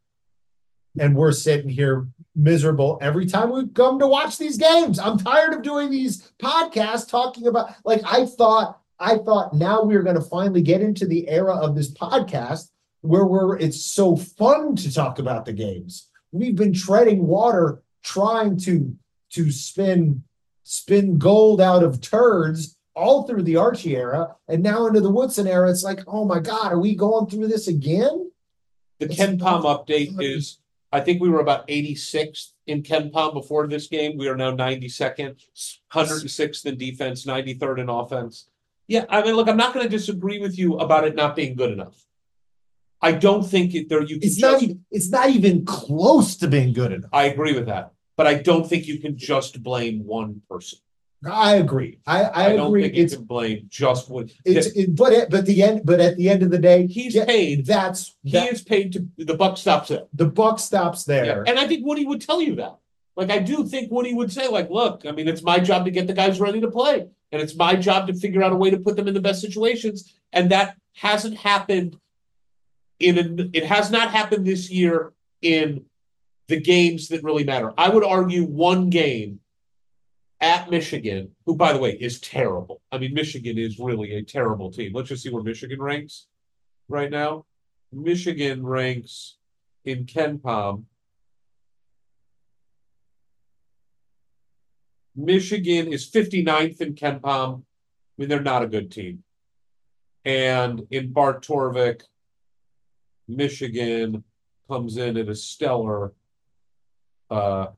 And 0.99 1.17
we're 1.17 1.33
sitting 1.33 1.71
here 1.71 2.09
miserable 2.37 2.99
every 3.01 3.27
time 3.27 3.51
we 3.51 3.67
come 3.69 3.99
to 3.99 4.07
watch 4.07 4.39
these 4.39 4.59
games. 4.59 4.99
I'm 4.99 5.19
tired 5.19 5.55
of 5.55 5.63
doing 5.63 5.91
these 5.91 6.31
podcasts 6.39 7.09
talking 7.09 7.47
about 7.47 7.75
like 7.85 8.03
I 8.05 8.27
thought 8.27 8.81
I 8.99 9.19
thought 9.19 9.55
now 9.55 9.83
we 9.83 9.97
are 9.97 10.03
going 10.03 10.17
to 10.17 10.23
finally 10.23 10.63
get 10.63 10.83
into 10.83 11.07
the 11.07 11.29
era 11.29 11.55
of 11.55 11.75
this 11.75 11.93
podcast 11.93 12.71
where 13.01 13.25
we're 13.25 13.57
it's 13.59 13.85
so 13.85 14.17
fun 14.17 14.77
to 14.77 14.93
talk 14.93 15.19
about 15.19 15.45
the 15.45 15.53
games. 15.53 16.09
We've 16.33 16.57
been 16.57 16.75
treading 16.75 17.27
water 17.27 17.83
trying 18.03 18.59
to 18.59 18.95
to 19.31 19.51
spin 19.51 20.23
spin 20.63 21.19
gold 21.19 21.61
out 21.61 21.83
of 21.83 22.01
turds 22.01 22.77
all 22.95 23.25
through 23.25 23.43
the 23.43 23.57
Archie 23.57 23.97
era 23.97 24.35
and 24.49 24.63
now 24.63 24.87
into 24.87 25.01
the 25.01 25.11
Woodson 25.11 25.47
era. 25.47 25.71
It's 25.71 25.85
like, 25.85 26.01
oh 26.07 26.25
my 26.25 26.41
God, 26.41 26.73
are 26.73 26.81
we 26.81 26.95
going 26.95 27.27
through 27.27 27.49
this 27.49 27.69
again? 27.69 28.31
The 28.99 29.07
KenPom 29.07 29.63
update 29.63 30.21
is, 30.21 30.59
I 30.97 31.01
think 31.01 31.21
we 31.21 31.29
were 31.29 31.41
about 31.41 31.65
eighty-sixth 31.69 32.55
in 32.67 32.83
KenPom 32.83 33.35
before 33.35 33.67
this 33.67 33.87
game. 33.87 34.17
We 34.17 34.29
are 34.29 34.37
now 34.45 34.51
ninety-second, 34.51 35.37
hundred 35.89 36.23
and 36.23 36.31
sixth 36.31 36.65
in 36.65 36.79
defense, 36.79 37.27
ninety-third 37.27 37.79
in 37.81 37.89
offense. 37.91 38.49
Yeah, 38.89 39.05
I 39.11 39.23
mean, 39.23 39.35
look, 39.37 39.49
I'm 39.49 39.59
not 39.59 39.75
gonna 39.75 39.91
disagree 39.91 40.39
with 40.39 40.59
you 40.59 40.79
about 40.79 41.07
it 41.07 41.15
not 41.15 41.37
being 41.37 41.55
good 41.55 41.73
enough. 41.73 41.99
I 43.03 43.13
don't 43.13 43.43
think 43.43 43.75
it, 43.75 43.91
there, 43.91 44.01
you 44.01 44.19
can 44.19 44.27
It's 44.27 44.41
not 44.41 44.53
just, 44.53 44.65
even 44.65 44.85
it's 44.91 45.11
not 45.11 45.29
even 45.29 45.67
close 45.67 46.35
to 46.37 46.49
being 46.49 46.73
good 46.73 46.93
enough. 46.93 47.11
I 47.13 47.25
agree 47.25 47.53
with 47.53 47.67
that, 47.67 47.93
but 48.17 48.27
I 48.27 48.35
don't 48.49 48.67
think 48.67 48.87
you 48.87 48.99
can 48.99 49.19
just 49.19 49.63
blame 49.63 50.03
one 50.03 50.41
person. 50.49 50.79
I 51.27 51.57
agree. 51.57 51.99
I, 52.07 52.23
I, 52.25 52.45
I 52.47 52.57
don't 52.57 52.69
agree. 52.69 52.83
think 52.83 52.95
you 52.97 53.05
It's 53.05 53.15
can 53.15 53.25
blame 53.25 53.67
just 53.69 54.09
one. 54.09 54.31
it's 54.45 54.69
it, 54.69 54.95
but 54.97 55.13
at 55.13 55.31
but 55.31 55.47
the 55.47 55.63
end 55.63 55.83
but 55.85 56.01
at 56.01 56.17
the 56.17 56.29
end 56.31 56.43
of 56.43 56.51
the 56.51 56.59
day, 56.59 56.87
He's 56.87 57.15
yeah, 57.15 57.25
paid, 57.25 57.67
that's 57.67 58.15
he 58.23 58.33
that, 58.33 58.53
is 58.53 58.63
paid 58.63 58.93
to, 58.95 59.07
the 59.19 59.35
buck 59.35 59.57
stops 59.59 59.89
there. 59.89 60.05
the 60.15 60.27
buck 60.27 60.59
stops 60.59 61.07
Yeah, 61.09 61.23
there. 61.25 61.45
and 61.49 61.59
I 61.59 61.67
think 61.67 61.85
Woody 61.87 62.05
would 62.07 62.21
tell 62.21 62.41
you 62.41 62.57
that. 62.57 62.77
Like 63.17 63.31
I 63.31 63.39
do 63.39 63.67
think 63.67 63.91
Woody 63.91 64.13
would 64.15 64.31
say, 64.33 64.47
like, 64.49 64.69
look, 64.71 65.05
I 65.07 65.13
mean, 65.13 65.27
it's 65.27 65.43
my 65.43 65.59
job 65.59 65.85
to 65.87 65.91
get 65.91 66.07
the 66.07 66.13
guys 66.13 66.39
ready 66.39 66.61
to 66.61 66.71
play, 66.71 67.07
and 67.33 67.41
it's 67.43 67.57
my 67.57 67.75
job 67.75 68.07
to 68.09 68.15
figure 68.15 68.43
out 68.43 68.53
a 68.53 68.57
way 68.57 68.71
to 68.71 68.79
put 68.79 68.97
them 68.97 69.09
in 69.09 69.15
the 69.15 69.21
best 69.21 69.41
situations, 69.41 70.15
and 70.33 70.51
that 70.51 70.77
hasn't 70.95 71.37
happened. 71.39 71.99
In 72.99 73.19
a, 73.19 73.49
it 73.57 73.65
has 73.67 73.91
not 73.91 74.11
happened 74.11 74.47
this 74.47 74.71
year 74.71 75.13
in 75.43 75.85
the 76.49 76.59
games 76.61 77.09
that 77.09 77.23
really 77.23 77.45
matter. 77.45 77.73
I 77.77 77.89
would 77.91 78.05
argue 78.05 78.45
one 78.45 78.89
game 78.89 79.41
at 80.41 80.71
Michigan, 80.71 81.31
who 81.47 81.57
by 81.57 81.73
the 81.73 81.79
way 81.79 81.93
is 81.93 82.21
terrible. 82.21 82.83
I 82.93 82.99
mean, 82.99 83.15
Michigan 83.15 83.59
is 83.59 83.79
really 83.79 84.13
a 84.15 84.23
terrible 84.23 84.71
team. 84.71 84.93
Let's 84.93 85.09
just 85.09 85.23
see 85.23 85.31
where 85.31 85.43
Michigan 85.43 85.81
ranks 85.81 86.27
right 86.89 87.11
now. 87.11 87.47
Michigan 87.93 88.67
ranks 88.67 89.37
in 89.85 90.05
KenPom. 90.05 90.85
Michigan 95.15 95.93
is 95.93 96.11
59th 96.11 96.81
in 96.83 96.95
KenPom. 96.95 97.63
I 97.63 97.63
mean, 98.19 98.29
they're 98.29 98.43
not 98.43 98.63
a 98.63 98.67
good 98.67 98.91
team. 98.91 99.23
And 100.25 100.87
in 100.91 101.13
Bart 101.13 101.47
Torvik, 101.47 102.03
Michigan 103.29 104.25
comes 104.69 104.97
in 104.97 105.17
at 105.17 105.29
a 105.29 105.35
stellar 105.35 106.13
uh 107.31 107.69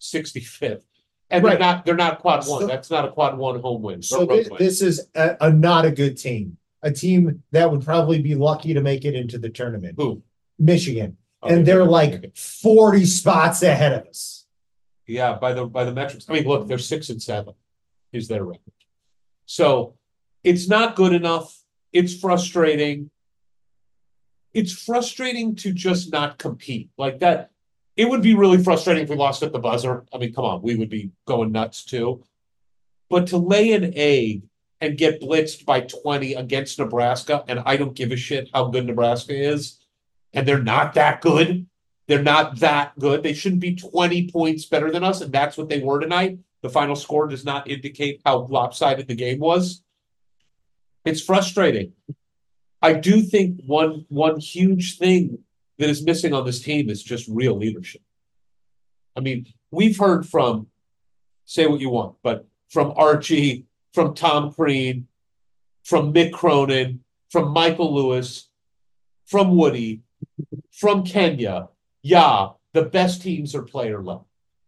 65th. 0.00 0.82
And 1.30 1.44
Right. 1.44 1.50
they're 1.52 1.58
not 1.58 1.84
they're 1.84 1.96
not 1.96 2.20
quad 2.20 2.46
one. 2.46 2.62
So- 2.62 2.66
That's 2.66 2.90
not 2.90 3.04
a 3.04 3.10
quad 3.12 3.36
one 3.36 3.60
home 3.60 3.82
win. 3.82 4.02
So 4.02 4.26
road 4.26 4.50
this, 4.58 4.80
is 4.80 5.08
a, 5.14 5.36
a 5.40 5.52
not 5.52 5.84
a 5.84 5.90
good 5.90 6.16
team. 6.16 6.56
A 6.82 6.90
team 6.92 7.42
that 7.50 7.70
would 7.70 7.84
probably 7.84 8.22
be 8.22 8.34
lucky 8.34 8.72
to 8.72 8.80
make 8.80 9.04
it 9.04 9.14
into 9.14 9.36
the 9.38 9.50
tournament. 9.50 9.94
Who? 9.98 10.22
Michigan. 10.58 11.16
Okay, 11.42 11.54
and 11.54 11.66
they're 11.66 11.84
like 11.84 12.36
40 12.36 13.04
spots 13.04 13.62
ahead 13.62 13.92
of 13.92 14.06
us. 14.06 14.46
Yeah, 15.06 15.34
by 15.38 15.52
the 15.52 15.66
by 15.66 15.84
the 15.84 15.92
metrics. 15.92 16.26
I 16.28 16.34
mean, 16.34 16.44
look, 16.46 16.66
they're 16.68 16.78
six 16.78 17.10
and 17.10 17.20
seven 17.22 17.54
is 18.12 18.28
their 18.28 18.44
record. 18.44 18.72
So 19.46 19.94
it's 20.44 20.68
not 20.68 20.96
good 20.96 21.12
enough. 21.12 21.62
It's 21.92 22.18
frustrating. 22.18 23.10
It's 24.54 24.72
frustrating 24.72 25.54
to 25.56 25.72
just 25.72 26.12
not 26.12 26.38
compete 26.38 26.90
like 26.98 27.20
that. 27.20 27.50
It 27.98 28.08
would 28.08 28.22
be 28.22 28.36
really 28.36 28.62
frustrating 28.62 29.02
if 29.02 29.10
we 29.10 29.16
lost 29.16 29.42
at 29.42 29.52
the 29.52 29.58
buzzer. 29.58 30.04
I 30.14 30.18
mean, 30.18 30.32
come 30.32 30.44
on, 30.44 30.62
we 30.62 30.76
would 30.76 30.88
be 30.88 31.10
going 31.26 31.50
nuts 31.50 31.84
too. 31.84 32.22
But 33.10 33.26
to 33.28 33.38
lay 33.38 33.72
an 33.72 33.92
egg 33.96 34.44
and 34.80 34.96
get 34.96 35.20
blitzed 35.20 35.64
by 35.64 35.80
20 35.80 36.34
against 36.34 36.78
Nebraska, 36.78 37.42
and 37.48 37.60
I 37.66 37.76
don't 37.76 37.96
give 37.96 38.12
a 38.12 38.16
shit 38.16 38.50
how 38.54 38.68
good 38.68 38.86
Nebraska 38.86 39.34
is, 39.34 39.80
and 40.32 40.46
they're 40.46 40.62
not 40.62 40.94
that 40.94 41.20
good. 41.20 41.66
They're 42.06 42.22
not 42.22 42.60
that 42.60 42.96
good. 43.00 43.24
They 43.24 43.34
shouldn't 43.34 43.60
be 43.60 43.74
20 43.74 44.30
points 44.30 44.66
better 44.66 44.92
than 44.92 45.02
us, 45.02 45.20
and 45.20 45.32
that's 45.32 45.58
what 45.58 45.68
they 45.68 45.80
were 45.80 45.98
tonight. 45.98 46.38
The 46.62 46.70
final 46.70 46.94
score 46.94 47.26
does 47.26 47.44
not 47.44 47.68
indicate 47.68 48.22
how 48.24 48.46
lopsided 48.46 49.08
the 49.08 49.16
game 49.16 49.40
was. 49.40 49.82
It's 51.04 51.20
frustrating. 51.20 51.94
I 52.80 52.92
do 52.92 53.22
think 53.22 53.62
one 53.66 54.06
one 54.08 54.38
huge 54.38 54.98
thing 54.98 55.40
that 55.78 55.88
is 55.88 56.04
missing 56.04 56.32
on 56.32 56.44
this 56.44 56.60
team 56.60 56.90
is 56.90 57.02
just 57.02 57.28
real 57.28 57.56
leadership. 57.56 58.02
I 59.16 59.20
mean, 59.20 59.46
we've 59.70 59.98
heard 59.98 60.26
from, 60.26 60.68
say 61.44 61.66
what 61.66 61.80
you 61.80 61.90
want, 61.90 62.16
but 62.22 62.46
from 62.68 62.92
Archie, 62.96 63.66
from 63.94 64.14
Tom 64.14 64.52
Crean, 64.52 65.06
from 65.84 66.12
Mick 66.12 66.32
Cronin, 66.32 67.00
from 67.30 67.50
Michael 67.50 67.94
Lewis, 67.94 68.48
from 69.26 69.56
Woody, 69.56 70.02
from 70.72 71.04
Kenya. 71.04 71.68
Yeah, 72.02 72.50
the 72.72 72.84
best 72.84 73.22
teams 73.22 73.54
are 73.54 73.62
player 73.62 74.02
led. 74.02 74.20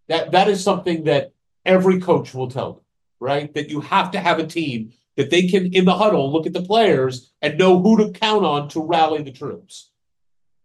That 0.09 0.33
that 0.33 0.49
is 0.49 0.63
something 0.63 1.05
that 1.05 1.33
every 1.65 2.01
coach 2.01 2.35
will 2.35 2.51
tell 2.51 2.73
them, 2.75 2.83
right? 3.21 3.53
That 3.55 3.71
you 3.71 3.81
have 3.81 4.11
to 4.13 4.21
have 4.21 4.39
a 4.39 4.47
team 4.47 4.93
that 5.17 5.31
they 5.31 5.43
can 5.43 5.73
in 5.73 5.85
the 5.85 5.95
huddle 5.95 6.33
look 6.33 6.47
at 6.47 6.53
the 6.53 6.63
players 6.63 7.33
and 7.43 7.59
know 7.59 7.81
who 7.81 7.97
to 7.99 8.19
count 8.19 8.45
on 8.45 8.69
to 8.71 8.81
rally 8.81 9.23
the 9.23 9.31
troops. 9.31 9.90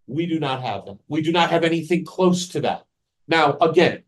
We 0.08 0.26
do 0.26 0.40
not 0.40 0.62
have 0.62 0.86
them. 0.86 1.00
We 1.08 1.22
do 1.22 1.32
not 1.32 1.50
have 1.50 1.64
anything 1.64 2.06
close 2.06 2.48
to 2.50 2.62
that. 2.62 2.86
Now, 3.28 3.58
again, 3.60 4.04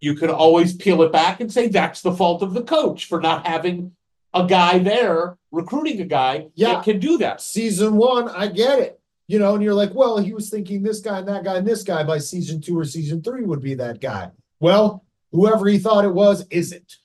you 0.00 0.14
could 0.14 0.30
always 0.30 0.74
peel 0.74 1.02
it 1.02 1.12
back 1.12 1.40
and 1.40 1.52
say 1.52 1.68
that's 1.68 2.00
the 2.02 2.12
fault 2.12 2.42
of 2.42 2.54
the 2.54 2.62
coach 2.62 3.06
for 3.06 3.20
not 3.20 3.46
having 3.46 3.92
a 4.32 4.46
guy 4.46 4.78
there 4.78 5.36
recruiting 5.50 6.00
a 6.00 6.04
guy 6.04 6.48
Yeah. 6.54 6.74
that 6.74 6.84
can 6.84 7.00
do 7.00 7.18
that. 7.18 7.40
season 7.40 7.96
one, 7.96 8.28
I 8.28 8.46
get 8.48 8.78
it. 8.78 9.00
You 9.28 9.38
know, 9.38 9.54
and 9.54 9.62
you're 9.62 9.74
like, 9.74 9.94
well, 9.94 10.18
he 10.18 10.32
was 10.32 10.50
thinking 10.50 10.82
this 10.82 11.00
guy 11.00 11.18
and 11.18 11.28
that 11.28 11.44
guy 11.44 11.56
and 11.56 11.66
this 11.66 11.82
guy 11.84 12.02
by 12.02 12.18
season 12.18 12.60
two 12.60 12.78
or 12.78 12.84
season 12.84 13.22
three 13.22 13.44
would 13.44 13.60
be 13.60 13.74
that 13.74 14.00
guy. 14.00 14.30
Well, 14.58 15.04
whoever 15.32 15.66
he 15.68 15.78
thought 15.78 16.04
it 16.04 16.12
was 16.12 16.44
isn't. 16.50 16.96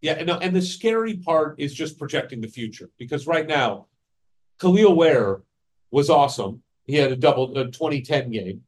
Yeah, 0.00 0.14
and, 0.14 0.28
and 0.30 0.54
the 0.54 0.60
scary 0.62 1.16
part 1.16 1.54
is 1.58 1.72
just 1.72 1.98
projecting 1.98 2.40
the 2.40 2.48
future 2.48 2.90
because 2.98 3.26
right 3.26 3.46
now, 3.46 3.86
Kel'el 4.60 4.96
Ware 4.96 5.42
was 5.90 6.10
awesome. 6.10 6.62
He 6.86 6.96
had 6.96 7.12
a 7.12 7.16
double 7.16 7.56
a 7.56 7.64
2010 7.70 8.30
game, 8.30 8.62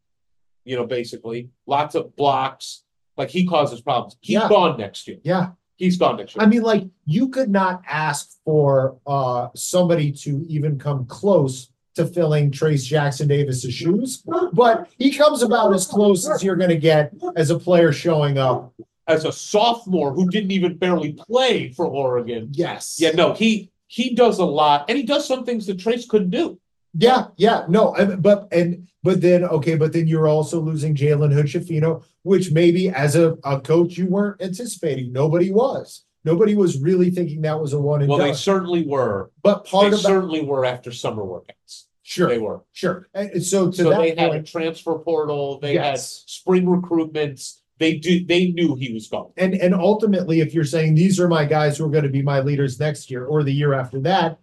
you 0.65 0.77
know, 0.77 0.87
basically 0.87 1.51
lots 1.67 1.95
of 1.95 2.15
blocks. 2.17 2.83
Like 3.17 3.31
he 3.31 3.47
causes 3.47 3.81
problems. 3.81 4.17
He's 4.21 4.35
Yeah. 4.35 4.49
gone 4.49 4.79
next 4.79 5.07
year. 5.09 5.19
Yeah. 5.23 5.51
He's 5.77 5.97
gone 5.99 6.17
next 6.17 6.35
year. 6.35 6.43
I 6.45 6.47
mean, 6.47 6.63
like, 6.63 6.85
you 7.05 7.29
could 7.29 7.51
not 7.51 7.83
ask 7.89 8.39
for 8.45 8.97
uh 9.07 9.49
somebody 9.55 10.11
to 10.13 10.45
even 10.49 10.79
come 10.79 11.05
close 11.07 11.71
to 11.97 12.07
filling 12.07 12.51
Trace 12.51 12.85
Jackson 12.85 13.27
Davis's 13.29 13.73
shoes, 13.73 14.23
but 14.53 14.89
he 14.99 15.11
comes 15.11 15.43
about 15.43 15.75
as 15.75 15.87
close 15.87 16.29
as 16.29 16.43
you're 16.45 16.57
gonna 16.57 16.77
get 16.77 17.13
as 17.37 17.51
a 17.51 17.59
player 17.59 17.91
showing 17.93 18.37
up. 18.39 18.73
As 19.09 19.25
a 19.25 19.31
sophomore 19.33 20.13
who 20.13 20.29
didn't 20.29 20.51
even 20.51 20.77
barely 20.79 21.13
play 21.13 21.71
for 21.73 21.87
Oregon. 21.87 22.49
Yes. 22.53 22.97
Yeah, 22.99 23.13
no, 23.13 23.35
he 23.35 23.71
he 23.87 24.15
does 24.15 24.41
a 24.41 24.45
lot, 24.45 24.87
and 24.89 24.99
he 24.99 25.05
does 25.05 25.27
some 25.27 25.45
things 25.45 25.65
that 25.67 25.79
Trace 25.79 26.07
couldn't 26.07 26.31
do. 26.31 26.59
Yeah, 26.99 27.27
yeah, 27.37 27.65
no, 27.69 27.95
but 28.19 28.49
and 28.53 28.89
but 29.03 29.21
then 29.21 29.45
okay, 29.45 29.77
but 29.77 29.93
then 29.93 30.07
you're 30.09 30.29
also 30.29 30.61
losing 30.61 30.95
Jalen 30.95 31.33
Hood 31.33 32.03
which 32.23 32.51
maybe 32.51 32.89
as 32.89 33.15
a, 33.15 33.37
a 33.45 33.61
coach 33.61 33.97
you 33.97 34.07
weren't 34.07 34.43
anticipating. 34.43 35.13
Nobody 35.13 35.51
was. 35.51 36.05
Nobody 36.25 36.57
was 36.57 36.81
really 36.81 37.11
thinking 37.11 37.43
that 37.43 37.61
was 37.61 37.73
a 37.73 37.81
one 37.81 38.01
and 38.01 38.11
Well, 38.11 38.19
they 38.19 38.33
certainly 38.35 38.85
were. 38.85 39.31
But 39.45 39.65
They 39.65 39.71
part 39.71 39.93
of 39.93 40.03
that, 40.03 40.09
certainly 40.09 40.43
were 40.43 40.65
after 40.65 40.91
summer 40.91 41.23
workouts. 41.23 41.85
Sure, 42.03 42.29
they 42.29 42.39
were. 42.39 42.65
sure. 42.73 43.09
And 43.15 43.45
so 43.45 43.71
to 43.71 43.77
So 43.77 43.91
they 43.91 44.13
that 44.13 44.33
had 44.33 44.41
a 44.41 44.43
transfer 44.43 44.99
portal, 44.99 45.61
they 45.61 45.77
had 45.77 46.01
spring 46.01 46.67
recruitments, 46.67 47.61
they 47.79 47.99
do, 47.99 48.25
they 48.25 48.49
knew 48.49 48.75
he 48.75 48.93
was 48.93 49.07
gone. 49.07 49.31
and 49.37 49.55
and 49.55 49.73
ultimately, 49.73 50.41
if 50.41 50.53
you're 50.53 50.65
saying 50.65 50.97
these 50.97 51.21
are 51.21 51.29
my 51.29 51.45
guys 51.45 51.79
who 51.79 51.85
are 51.85 51.91
going 51.91 52.05
to 52.05 52.11
be 52.11 52.23
my 52.23 52.41
leaders 52.41 52.81
next 52.81 53.09
year 53.09 53.25
or 53.25 53.45
the 53.45 53.53
year 53.53 53.73
after 53.73 54.01
that, 54.01 54.41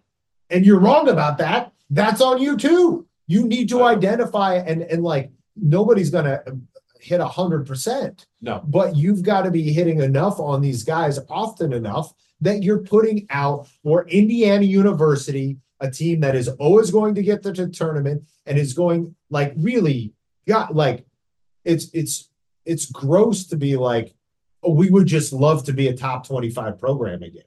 and 0.48 0.64
you're 0.64 0.80
wrong 0.80 1.10
about 1.10 1.36
that, 1.38 1.73
that's 1.90 2.20
on 2.20 2.40
you 2.40 2.56
too. 2.56 3.06
You 3.26 3.46
need 3.46 3.68
to 3.70 3.82
identify 3.82 4.56
and 4.56 4.82
and 4.82 5.02
like 5.02 5.30
nobody's 5.56 6.10
gonna 6.10 6.42
hit 7.00 7.20
a 7.20 7.28
hundred 7.28 7.66
percent. 7.66 8.26
No, 8.40 8.62
but 8.66 8.96
you've 8.96 9.22
got 9.22 9.42
to 9.42 9.50
be 9.50 9.72
hitting 9.72 10.00
enough 10.00 10.40
on 10.40 10.60
these 10.60 10.82
guys 10.82 11.18
often 11.28 11.72
enough 11.72 12.12
that 12.40 12.62
you're 12.62 12.82
putting 12.82 13.26
out 13.30 13.68
for 13.82 14.08
Indiana 14.08 14.64
University, 14.64 15.58
a 15.80 15.90
team 15.90 16.20
that 16.20 16.34
is 16.34 16.48
always 16.48 16.90
going 16.90 17.14
to 17.14 17.22
get 17.22 17.42
to 17.42 17.52
the 17.52 17.68
tournament 17.68 18.24
and 18.46 18.58
is 18.58 18.74
going 18.74 19.14
like 19.30 19.52
really 19.56 20.12
got 20.46 20.74
like 20.74 21.06
it's 21.64 21.88
it's 21.92 22.30
it's 22.64 22.86
gross 22.86 23.46
to 23.46 23.56
be 23.56 23.76
like, 23.76 24.14
oh, 24.62 24.72
we 24.72 24.90
would 24.90 25.06
just 25.06 25.32
love 25.32 25.64
to 25.64 25.72
be 25.72 25.88
a 25.88 25.96
top 25.96 26.26
25 26.26 26.78
program 26.78 27.22
again. 27.22 27.44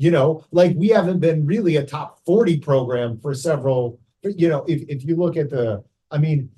You 0.00 0.12
know, 0.12 0.44
like 0.52 0.74
we 0.76 0.88
haven't 0.88 1.18
been 1.18 1.44
really 1.44 1.76
a 1.76 1.84
top 1.84 2.20
40 2.24 2.60
program 2.60 3.18
for 3.18 3.34
several, 3.34 3.98
you 4.22 4.48
know, 4.48 4.64
if, 4.68 4.82
if 4.88 5.04
you 5.04 5.16
look 5.16 5.36
at 5.36 5.50
the, 5.50 5.82
I 6.10 6.18
mean, 6.18 6.50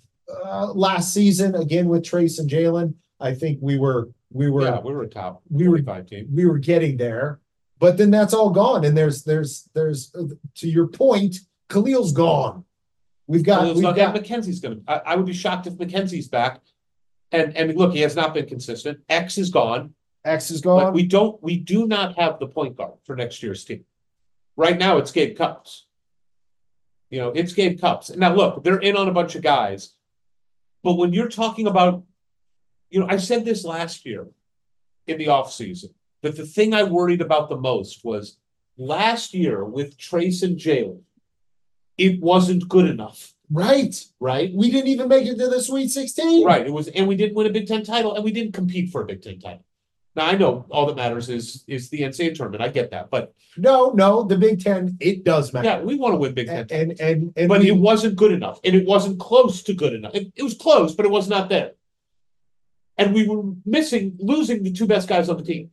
uh, 0.45 0.72
last 0.74 1.14
season 1.14 1.55
again 1.55 1.88
with 1.88 2.05
Trace 2.05 2.38
and 2.38 2.49
Jalen, 2.51 2.95
I 3.18 3.34
think 3.34 3.59
we 3.62 3.78
were 3.78 4.11
we 4.32 4.49
were 4.51 4.62
yeah, 4.62 4.80
we 4.80 4.93
were 4.93 5.03
a 5.03 5.09
top 5.09 5.43
we 5.51 5.66
were- 5.68 5.80
team. 6.03 6.28
we 6.32 6.47
were 6.47 6.59
getting 6.59 6.97
there, 6.97 7.41
but 7.78 7.97
then 7.97 8.11
that's 8.11 8.32
all 8.34 8.51
gone. 8.51 8.84
And 8.84 8.97
there's 8.97 9.24
there's 9.24 9.68
there's 9.74 10.14
uh, 10.14 10.24
to 10.57 10.68
your 10.68 10.86
point, 10.86 11.36
Kel'el's 11.68 12.12
gone. 12.12 12.64
We've 13.26 13.43
got 13.43 13.66
it's 13.66 13.74
we've 13.76 13.82
not- 13.82 13.97
got 13.97 14.14
Mackenzie's 14.14 14.61
gonna, 14.61 14.80
I, 14.86 14.97
I 15.07 15.16
would 15.16 15.26
be 15.26 15.32
shocked 15.32 15.66
if 15.66 15.78
Mackenzie's 15.78 16.28
back. 16.28 16.61
And, 17.32 17.57
and 17.57 17.74
look, 17.76 17.93
he 17.93 18.01
has 18.01 18.14
not 18.16 18.34
been 18.34 18.47
consistent. 18.47 18.99
X 19.09 19.38
is 19.38 19.51
gone, 19.51 19.95
X 20.25 20.51
is 20.51 20.62
but 20.62 20.85
gone. 20.85 20.93
we 20.93 21.07
don't, 21.07 21.43
we 21.43 21.57
do 21.57 21.87
not 21.87 22.18
have 22.18 22.39
the 22.39 22.47
point 22.47 22.77
guard 22.77 22.95
for 23.05 23.16
next 23.16 23.43
year's 23.43 23.64
team. 23.64 23.85
Right 24.57 24.79
now, 24.79 24.99
it's 24.99 25.12
Gabe 25.12 25.37
Cupps. 25.37 25.85
You 27.09 27.21
know, 27.21 27.31
it's 27.31 27.53
Gabe 27.53 27.81
Cupps. 27.81 28.14
Now, 28.16 28.35
look, 28.35 28.62
they're 28.62 28.79
in 28.79 28.97
on 28.97 29.09
a 29.09 29.12
bunch 29.12 29.35
of 29.35 29.43
guys. 29.43 29.95
But 30.83 30.95
when 30.95 31.12
you're 31.12 31.29
talking 31.29 31.66
about, 31.66 32.05
you 32.91 33.01
know, 33.01 33.07
I 33.09 33.16
said 33.16 33.45
this 33.45 33.64
last 33.64 34.07
year 34.07 34.27
in 35.07 35.18
the 35.18 35.27
offseason, 35.27 35.93
that 36.23 36.37
the 36.37 36.47
thing 36.47 36.75
I 36.75 36.83
worried 36.83 37.21
about 37.21 37.49
the 37.49 37.57
most 37.57 38.05
was 38.05 38.37
last 38.77 39.35
year 39.35 39.64
with 39.64 39.99
Trace 39.99 40.43
and 40.43 40.59
Jalen, 40.59 41.01
it 41.99 42.21
wasn't 42.21 42.68
good 42.68 42.87
enough, 42.87 43.35
right. 43.51 43.95
right? 44.21 44.53
We 44.55 44.71
didn't 44.71 44.89
even 44.89 45.09
make 45.09 45.27
it 45.27 45.39
to 45.39 45.49
the 45.49 45.62
Sweet 45.62 45.89
16. 45.89 46.45
Right. 46.45 46.66
It 46.66 46.73
was, 46.73 46.89
and 46.89 47.07
we 47.07 47.16
didn't 47.16 47.35
win 47.35 47.47
a 47.47 47.51
Big 47.51 47.66
Ten 47.66 47.83
title, 47.83 48.14
and 48.14 48.25
we 48.25 48.33
didn't 48.33 48.53
compete 48.53 48.91
for 48.91 49.03
a 49.03 49.07
Big 49.07 49.23
Ten 49.23 49.39
title. 49.39 49.64
Now 50.16 50.26
I 50.26 50.36
know 50.36 50.66
all 50.70 50.86
that 50.86 50.96
matters 50.96 51.28
is 51.28 51.64
is 51.68 51.88
the 51.88 52.00
NCAA 52.02 52.34
tournament. 52.34 52.62
I 52.62 52.68
get 52.68 52.90
that, 52.90 53.11
but 53.11 53.32
No, 53.56 53.90
no, 53.90 54.24
the 54.24 54.36
Big 54.36 54.62
Ten, 54.62 54.96
it 55.00 55.24
does 55.24 55.52
matter. 55.52 55.68
yeah, 55.68 55.80
we 55.82 55.94
want 55.96 56.14
to 56.14 56.18
win 56.18 56.34
Big 56.34 56.48
Ten. 56.48 56.58
and 56.58 56.70
and 56.72 57.00
and, 57.00 57.32
and 57.36 57.48
but 57.48 57.61
we- 57.61 57.68
it 57.68 57.76
wasn't 57.76 58.16
good 58.16 58.32
enough, 58.32 58.58
and 58.64 58.74
it 58.74 58.86
wasn't 58.86 59.20
close 59.20 59.62
to 59.64 59.72
good 59.74 59.92
enough. 59.94 60.14
It, 60.14 60.32
it 60.36 60.42
was 60.42 60.54
close, 60.54 60.94
but 60.94 61.04
it 61.06 61.11
was 61.12 61.28
not 61.28 61.48
there. 61.48 61.72
And 62.98 63.14
we 63.14 63.26
were 63.26 63.42
missing, 63.64 64.16
losing 64.18 64.62
the 64.62 64.72
two 64.72 64.86
best 64.86 65.08
guys 65.08 65.28
on 65.30 65.38
the 65.38 65.42
team. 65.44 65.70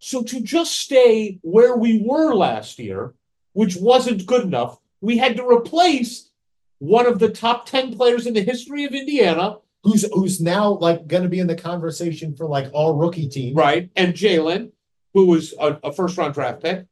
So 0.00 0.22
to 0.22 0.40
just 0.40 0.72
stay 0.76 1.38
where 1.42 1.76
we 1.76 2.02
were 2.04 2.34
last 2.34 2.78
year, 2.78 3.14
which 3.52 3.76
wasn't 3.76 4.26
good 4.26 4.42
enough, 4.42 4.78
we 5.00 5.16
had 5.18 5.36
to 5.36 5.46
replace 5.46 6.30
one 6.78 7.06
of 7.06 7.18
the 7.20 7.28
top 7.28 7.66
ten 7.66 7.94
players 7.94 8.26
in 8.26 8.34
the 8.34 8.40
history 8.42 8.84
of 8.84 8.92
Indiana 8.92 9.58
who's 9.84 10.10
who's 10.12 10.40
now 10.40 10.70
like 10.70 11.06
going 11.06 11.22
to 11.22 11.28
be 11.28 11.38
in 11.38 11.46
the 11.46 11.54
conversation 11.54 12.34
for 12.34 12.46
like 12.46 12.70
all 12.72 12.96
rookie 12.96 13.28
team. 13.28 13.54
right? 13.54 13.90
And 13.94 14.14
Jalen, 14.14 14.72
who 15.12 15.26
was 15.26 15.54
a, 15.60 15.78
a 15.84 15.92
first 15.92 16.16
round 16.16 16.34
draft 16.34 16.62
pick. 16.62 16.86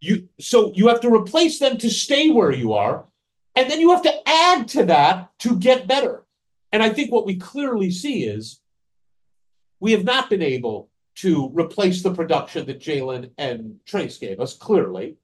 You 0.00 0.28
so 0.40 0.72
you 0.74 0.88
have 0.88 1.00
to 1.02 1.14
replace 1.14 1.60
them 1.60 1.78
to 1.78 1.88
stay 1.90 2.30
where 2.30 2.50
you 2.50 2.72
are, 2.72 3.04
and 3.54 3.70
then 3.70 3.80
you 3.80 3.90
have 3.90 4.02
to 4.02 4.28
add 4.28 4.66
to 4.68 4.84
that 4.86 5.30
to 5.40 5.56
get 5.56 5.86
better. 5.86 6.24
And 6.72 6.82
I 6.82 6.88
think 6.88 7.12
what 7.12 7.26
we 7.26 7.36
clearly 7.36 7.90
see 7.90 8.24
is 8.24 8.60
we 9.78 9.92
have 9.92 10.04
not 10.04 10.30
been 10.30 10.42
able 10.42 10.88
to 11.16 11.50
replace 11.52 12.02
the 12.02 12.14
production 12.14 12.66
that 12.66 12.80
Jalen 12.80 13.30
and 13.38 13.76
Trace 13.86 14.18
gave 14.18 14.40
us. 14.40 14.56
Clearly, 14.56 15.16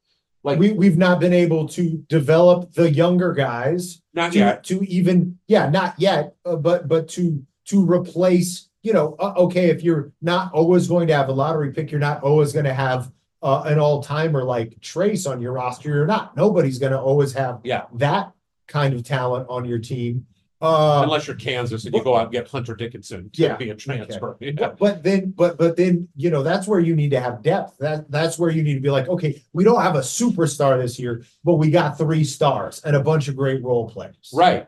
like 0.45 0.59
We 0.59 0.73
we've 0.73 0.99
not 0.99 1.21
been 1.21 1.33
able 1.33 1.69
to 1.69 2.05
develop 2.09 2.73
the 2.73 2.91
younger 2.91 3.33
guys 3.33 4.01
not 4.15 4.33
to, 4.33 4.39
yet. 4.39 4.65
to 4.65 4.83
even 4.87 5.39
yeah 5.47 5.69
not 5.69 5.95
yet 5.99 6.35
uh, 6.45 6.57
but 6.57 6.89
but 6.89 7.09
to 7.09 7.45
to 7.67 7.85
replace 7.85 8.69
you 8.83 8.93
know 8.93 9.17
uh, 9.19 9.35
okay 9.37 9.71
if 9.71 9.83
you're 9.83 10.13
not 10.23 10.53
always 10.53 10.87
going 10.89 11.09
to 11.09 11.15
have 11.15 11.29
a 11.29 11.33
lottery 11.33 11.73
pick 11.73 11.91
you're 11.91 12.01
not 12.01 12.23
always 12.23 12.53
going 12.53 12.65
to 12.65 12.75
have 12.75 13.11
uh, 13.43 13.63
an 13.67 13.79
all-timer 13.79 14.43
like 14.45 14.81
trace 14.81 15.27
on 15.27 15.41
your 15.41 15.53
roster 15.53 15.89
you're 15.89 16.07
not 16.07 16.37
nobody's 16.37 16.79
going 16.79 16.93
to 16.93 17.01
always 17.01 17.33
have 17.33 17.61
Yeah. 17.65 17.85
that 17.95 18.33
kind 18.67 18.95
of 18.95 19.03
talent 19.05 19.47
on 19.49 19.65
your 19.65 19.79
team 19.79 20.27
uh 20.61 21.01
Unless 21.05 21.27
you're 21.29 21.37
Kansas 21.37 21.85
and 21.85 21.95
you 21.95 22.03
go 22.03 22.17
out 22.17 22.25
and 22.25 22.33
get 22.33 22.49
Hunter 22.49 22.75
Dickinson 22.75 23.31
to 23.31 23.43
Yeah, 23.43 23.57
be 23.57 23.71
a 23.71 23.75
transfer. 23.77 24.37
Yeah. 24.41 24.53
but, 24.57 24.79
but 24.79 25.03
then 25.03 25.31
but 25.31 25.57
but 25.57 25.77
then 25.77 26.09
you 26.17 26.31
know 26.31 26.43
that's 26.43 26.67
where 26.67 26.81
you 26.81 26.97
need 26.97 27.11
to 27.13 27.21
have 27.21 27.43
depth 27.43 27.79
that 27.79 28.11
that's 28.11 28.39
where 28.39 28.51
you 28.51 28.63
need 28.63 28.75
to 28.75 28.81
be 28.81 28.91
like 28.91 29.09
okay 29.09 29.41
we 29.53 29.63
don't 29.63 29.83
have 29.83 29.95
a 29.95 30.01
superstar 30.01 30.81
this 30.81 30.99
year 30.99 31.25
but 31.45 31.55
we 31.55 31.71
got 31.71 31.97
three 31.97 32.25
stars 32.25 32.81
and 32.85 32.97
a 32.97 33.01
bunch 33.01 33.29
of 33.29 33.37
great 33.37 33.63
role 33.63 33.89
players 33.89 34.31
Right. 34.33 34.67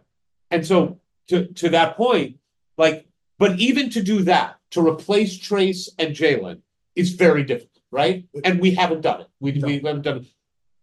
And 0.53 0.67
so 0.67 1.01
to 1.29 1.47
to 1.47 1.69
that 1.71 1.97
point, 1.97 2.39
like, 2.77 3.07
but 3.39 3.59
even 3.59 3.91
to 3.91 4.03
do 4.03 4.23
that, 4.25 4.59
to 4.73 4.87
replace 4.87 5.39
Trace 5.39 5.89
and 5.99 6.15
Jalen 6.15 6.61
is 6.97 7.13
very 7.13 7.45
difficult, 7.45 7.83
right? 7.91 8.27
And 8.45 8.61
we 8.61 8.73
haven't 8.75 9.01
done 9.03 9.21
it. 9.23 9.29
We, 9.41 9.53
we 9.53 9.75
haven't 9.79 10.03
done 10.03 10.17
it. 10.19 10.27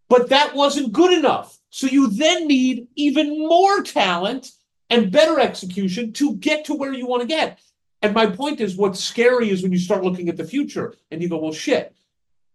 But 0.10 0.30
that 0.30 0.55
wasn't 0.55 0.93
good 0.93 1.12
enough. 1.18 1.58
So 1.70 1.88
you 1.88 2.10
then 2.10 2.47
need 2.47 2.88
even 2.95 3.38
more 3.39 3.82
talent 3.84 4.51
and 4.89 5.11
better 5.11 5.39
execution 5.39 6.13
to 6.13 6.35
get 6.35 6.65
to 6.65 6.73
where 6.73 6.93
you 6.93 7.07
want 7.07 7.21
to 7.21 7.27
get. 7.27 7.59
And 8.01 8.13
my 8.13 8.27
point 8.27 8.61
is, 8.61 8.77
what's 8.77 9.03
scary 9.03 9.49
is 9.49 9.63
when 9.63 9.71
you 9.71 9.79
start 9.79 10.03
looking 10.03 10.29
at 10.29 10.38
the 10.38 10.45
future 10.45 10.95
and 11.11 11.21
you 11.21 11.29
go, 11.29 11.38
well, 11.38 11.51
shit, 11.51 11.95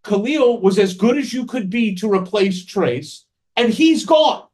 Kel'el 0.05 0.61
was 0.61 0.79
as 0.79 0.95
good 0.95 1.19
as 1.19 1.33
you 1.33 1.45
could 1.47 1.71
be 1.71 1.95
to 1.97 2.13
replace 2.13 2.65
Trace, 2.65 3.25
and 3.57 3.73
he's 3.73 4.05
gone. 4.05 4.47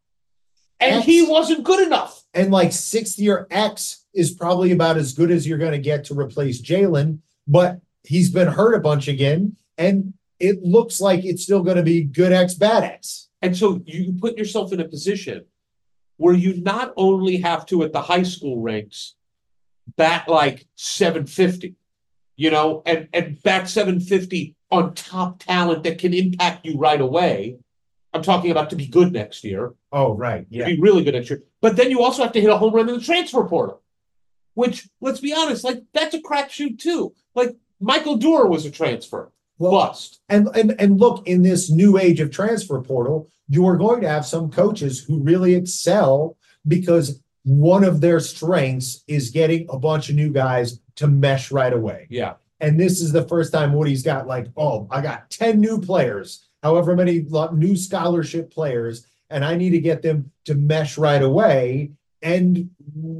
And 0.80 0.96
X. 0.96 1.06
he 1.06 1.22
wasn't 1.22 1.64
good 1.64 1.86
enough. 1.86 2.22
And 2.34 2.50
like 2.50 2.72
sixth 2.72 3.18
year 3.18 3.46
X 3.50 4.04
is 4.14 4.32
probably 4.32 4.72
about 4.72 4.96
as 4.96 5.12
good 5.12 5.30
as 5.30 5.46
you're 5.46 5.58
going 5.58 5.72
to 5.72 5.78
get 5.78 6.04
to 6.04 6.18
replace 6.18 6.62
Jalen, 6.62 7.18
but 7.46 7.80
he's 8.04 8.30
been 8.30 8.48
hurt 8.48 8.74
a 8.74 8.80
bunch 8.80 9.08
again. 9.08 9.56
And 9.76 10.14
it 10.38 10.62
looks 10.62 11.00
like 11.00 11.24
it's 11.24 11.42
still 11.42 11.62
going 11.62 11.76
to 11.76 11.82
be 11.82 12.04
good 12.04 12.32
X, 12.32 12.54
bad 12.54 12.84
X. 12.84 13.28
And 13.42 13.56
so 13.56 13.80
you 13.86 14.14
put 14.20 14.36
yourself 14.36 14.72
in 14.72 14.80
a 14.80 14.88
position 14.88 15.44
where 16.18 16.34
you 16.34 16.60
not 16.60 16.92
only 16.96 17.38
have 17.38 17.64
to, 17.66 17.82
at 17.82 17.92
the 17.92 18.02
high 18.02 18.22
school 18.24 18.60
ranks, 18.60 19.14
bat 19.96 20.28
like 20.28 20.66
750, 20.74 21.74
you 22.36 22.50
know, 22.50 22.82
and, 22.84 23.08
and 23.14 23.42
bat 23.42 23.68
750 23.68 24.54
on 24.70 24.92
top 24.94 25.38
talent 25.42 25.84
that 25.84 25.98
can 25.98 26.12
impact 26.12 26.66
you 26.66 26.76
right 26.76 27.00
away. 27.00 27.56
I'm 28.12 28.22
talking 28.22 28.50
about 28.50 28.70
to 28.70 28.76
be 28.76 28.86
good 28.86 29.12
next 29.12 29.44
year, 29.44 29.74
Oh, 29.92 30.12
right. 30.14 30.48
to 30.50 30.56
Yeah. 30.56 30.66
be 30.66 30.80
really 30.80 31.04
good 31.04 31.14
next 31.14 31.30
year. 31.30 31.42
But 31.60 31.76
then 31.76 31.90
you 31.90 32.02
also 32.02 32.22
have 32.22 32.32
to 32.32 32.40
hit 32.40 32.50
a 32.50 32.56
home 32.58 32.74
run 32.74 32.88
in 32.88 32.96
the 32.96 33.04
transfer 33.04 33.44
portal, 33.44 33.82
which, 34.54 34.88
let's 35.00 35.20
be 35.20 35.32
honest, 35.32 35.62
like 35.64 35.82
that's 35.94 36.14
a 36.14 36.20
crapshoot 36.20 36.78
too. 36.78 37.14
Like 37.34 37.56
Michael 37.80 38.16
Durr 38.16 38.46
was 38.46 38.66
a 38.66 38.70
transfer 38.70 39.30
bust. 39.58 40.20
and, 40.28 40.48
and, 40.54 40.74
and 40.80 40.98
look, 41.00 41.26
in 41.26 41.42
this 41.42 41.70
new 41.70 41.98
age 41.98 42.20
of 42.20 42.30
transfer 42.30 42.80
portal, 42.80 43.28
you 43.48 43.66
are 43.66 43.76
going 43.76 44.00
to 44.02 44.08
have 44.08 44.26
some 44.26 44.50
coaches 44.50 45.02
who 45.02 45.20
really 45.20 45.54
excel 45.54 46.36
because 46.66 47.22
one 47.44 47.84
of 47.84 48.00
their 48.00 48.20
strengths 48.20 49.02
is 49.06 49.30
getting 49.30 49.66
a 49.70 49.78
bunch 49.78 50.10
of 50.10 50.16
new 50.16 50.30
guys 50.30 50.80
to 50.96 51.06
mesh 51.06 51.50
right 51.50 51.72
away. 51.72 52.06
Yeah. 52.10 52.34
And 52.60 52.78
this 52.78 53.00
is 53.00 53.12
the 53.12 53.26
first 53.26 53.52
time 53.52 53.72
Woody's 53.72 54.02
got 54.02 54.26
like, 54.26 54.48
oh, 54.56 54.86
I 54.90 55.00
got 55.00 55.30
10 55.30 55.60
new 55.60 55.80
players, 55.80 56.46
however 56.62 56.94
many 56.94 57.24
new 57.52 57.76
scholarship 57.76 58.52
players, 58.52 59.06
and 59.30 59.44
I 59.44 59.54
need 59.54 59.70
to 59.70 59.80
get 59.80 60.02
them 60.02 60.30
to 60.46 60.54
mesh 60.54 60.98
right 60.98 61.22
away. 61.22 61.92
And 62.20 62.70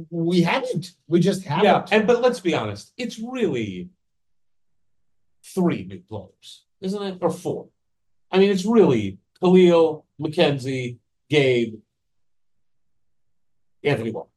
we 0.09 0.41
haven't. 0.41 0.91
We 1.07 1.21
just 1.21 1.43
haven't. 1.43 1.65
Yeah, 1.65 1.85
and 1.91 2.05
but 2.05 2.21
let's 2.21 2.41
be 2.41 2.53
honest, 2.53 2.91
it's 2.97 3.17
really 3.17 3.89
three 5.55 5.85
new 5.85 5.99
players, 5.99 6.65
isn't 6.81 7.01
it? 7.03 7.17
Or 7.21 7.31
four. 7.31 7.67
I 8.31 8.37
mean, 8.39 8.51
it's 8.51 8.65
really 8.65 9.17
Kel'el, 9.41 10.03
Mackenzie, 10.17 10.99
Gabe, 11.29 11.75
Anthony 13.83 14.11
Walker. 14.11 14.29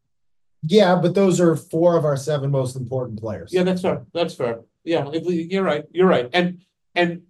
yeah, 0.63 0.95
but 0.97 1.15
those 1.15 1.41
are 1.41 1.57
four 1.57 1.97
of 1.97 2.05
our 2.05 2.17
seven 2.17 2.51
most 2.51 2.77
important 2.77 3.21
players. 3.21 3.53
Yeah, 3.53 3.65
that's 3.65 3.83
fair. 3.83 4.05
That's 4.15 4.35
fair. 4.35 4.61
Yeah, 4.85 5.11
you're 5.13 5.65
right. 5.65 5.85
You're 5.93 6.07
right. 6.09 6.29
And 6.33 6.63
and 6.95 7.23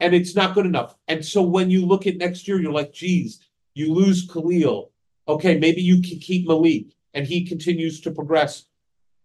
and 0.00 0.14
it's 0.14 0.34
not 0.34 0.54
good 0.54 0.66
enough. 0.66 0.94
And 1.08 1.24
so 1.24 1.42
when 1.42 1.70
you 1.70 1.86
look 1.86 2.06
at 2.06 2.16
next 2.16 2.46
year, 2.46 2.60
you're 2.60 2.72
like, 2.72 2.92
geez, 2.92 3.40
you 3.74 3.92
lose 3.94 4.28
Kel'el. 4.28 4.90
Okay, 5.28 5.58
maybe 5.58 5.80
you 5.82 6.02
can 6.02 6.18
keep 6.18 6.46
Malik 6.46 6.86
and 7.14 7.26
he 7.26 7.46
continues 7.46 8.00
to 8.02 8.10
progress 8.10 8.64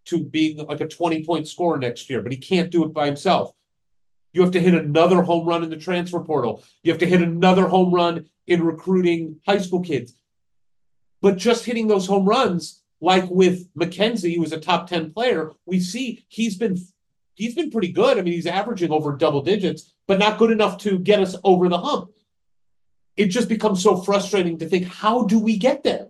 to 0.05 0.23
being 0.23 0.57
like 0.57 0.81
a 0.81 0.87
20 0.87 1.23
point 1.25 1.47
scorer 1.47 1.77
next 1.77 2.09
year, 2.09 2.21
but 2.21 2.31
he 2.31 2.37
can't 2.37 2.71
do 2.71 2.83
it 2.85 2.93
by 2.93 3.05
himself. 3.05 3.53
You 4.33 4.41
have 4.41 4.51
to 4.51 4.61
hit 4.61 4.73
another 4.73 5.21
home 5.21 5.47
run 5.47 5.63
in 5.63 5.69
the 5.69 5.77
transfer 5.77 6.19
portal. 6.19 6.63
You 6.83 6.91
have 6.91 6.99
to 6.99 7.05
hit 7.05 7.21
another 7.21 7.67
home 7.67 7.93
run 7.93 8.25
in 8.47 8.63
recruiting 8.63 9.39
high 9.45 9.57
school 9.57 9.81
kids. 9.81 10.15
But 11.21 11.37
just 11.37 11.65
hitting 11.65 11.87
those 11.87 12.07
home 12.07 12.25
runs, 12.25 12.81
like 13.01 13.29
with 13.29 13.67
Mackenzie, 13.75 14.35
who 14.35 14.41
was 14.41 14.53
a 14.53 14.59
top 14.59 14.87
10 14.87 15.11
player, 15.11 15.51
we 15.65 15.79
see 15.79 16.25
he's 16.29 16.57
been 16.57 16.77
he's 17.35 17.55
been 17.55 17.71
pretty 17.71 17.91
good. 17.91 18.17
I 18.17 18.21
mean, 18.21 18.33
he's 18.33 18.47
averaging 18.47 18.91
over 18.91 19.15
double 19.15 19.41
digits, 19.41 19.93
but 20.07 20.19
not 20.19 20.37
good 20.37 20.51
enough 20.51 20.77
to 20.79 20.99
get 20.99 21.19
us 21.19 21.35
over 21.43 21.67
the 21.69 21.77
hump. 21.77 22.11
It 23.17 23.27
just 23.27 23.49
becomes 23.49 23.83
so 23.83 23.97
frustrating 23.97 24.57
to 24.59 24.69
think, 24.69 24.87
how 24.87 25.23
do 25.23 25.39
we 25.39 25.57
get 25.57 25.83
there? 25.83 26.07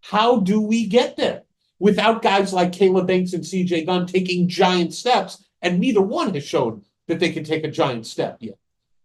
How 0.00 0.40
do 0.40 0.60
we 0.60 0.86
get 0.86 1.16
there? 1.16 1.42
Without 1.80 2.22
guys 2.22 2.52
like 2.52 2.72
Kaleb 2.72 3.06
Banks 3.06 3.32
and 3.32 3.42
CJ 3.42 3.86
Gunn 3.86 4.06
taking 4.06 4.48
giant 4.48 4.94
steps, 4.94 5.44
and 5.62 5.80
neither 5.80 6.02
one 6.02 6.32
has 6.34 6.44
shown 6.44 6.84
that 7.08 7.18
they 7.18 7.32
can 7.32 7.42
take 7.42 7.64
a 7.64 7.70
giant 7.70 8.06
step 8.06 8.36
yet. 8.40 8.58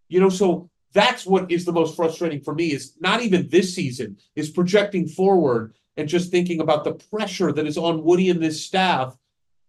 You 0.10 0.20
know, 0.20 0.30
so 0.30 0.70
that's 0.94 1.26
what 1.26 1.52
is 1.52 1.66
the 1.66 1.72
most 1.72 1.96
frustrating 1.96 2.42
for 2.42 2.54
me 2.54 2.72
is 2.72 2.94
not 3.00 3.22
even 3.22 3.50
this 3.50 3.74
season, 3.74 4.18
is 4.36 4.50
projecting 4.50 5.08
forward 5.08 5.74
and 5.98 6.08
just 6.08 6.32
thinking 6.32 6.62
about 6.62 6.84
the 6.84 6.94
pressure 6.94 7.52
that 7.52 7.66
is 7.66 7.78
on 7.78 8.04
Woody 8.04 8.30
and 8.30 8.42
this 8.42 8.64
staff. 8.64 9.18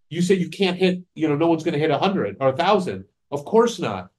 You 0.09 0.21
say 0.21 0.35
you 0.35 0.49
can't 0.49 0.77
hit, 0.77 1.03
you 1.15 1.29
know, 1.29 1.37
no 1.37 1.47
one's 1.47 1.65
going 1.65 1.75
to 1.75 1.81
hit 1.81 1.91
a 1.91 1.99
hundred 1.99 2.37
or 2.41 2.49
a 2.49 2.57
thousand. 2.57 3.05
Of 3.31 3.45
course 3.45 3.79
not. 3.79 4.11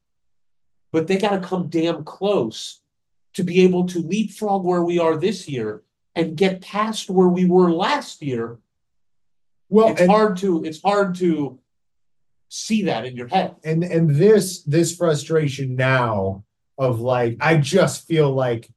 But 0.92 1.08
they 1.08 1.18
got 1.18 1.42
to 1.42 1.48
come 1.48 1.70
damn 1.70 2.04
close 2.04 2.82
to 3.34 3.44
be 3.44 3.62
able 3.62 3.86
to 3.88 4.00
leapfrog 4.00 4.64
where 4.64 4.84
we 4.84 4.98
are 5.00 5.18
this 5.18 5.48
year 5.48 5.84
and 6.16 6.36
get 6.36 6.62
past 6.62 7.10
where 7.10 7.28
we 7.28 7.46
were 7.46 7.72
last 7.72 8.22
year. 8.22 8.60
Well, 9.70 9.90
it's 9.90 10.02
and, 10.02 10.10
hard 10.10 10.38
to 10.38 10.64
it's 10.64 10.82
hard 10.82 11.16
to 11.16 11.60
see 12.50 12.84
that 12.84 13.06
in 13.06 13.16
your 13.16 13.28
head. 13.28 13.56
and 13.64 13.84
and 13.84 14.10
this 14.10 14.64
this 14.64 14.96
frustration 14.96 15.76
now 15.76 16.44
of 16.78 17.00
like, 17.00 17.38
I 17.42 17.58
just 17.58 18.08
feel 18.08 18.32
like 18.32 18.70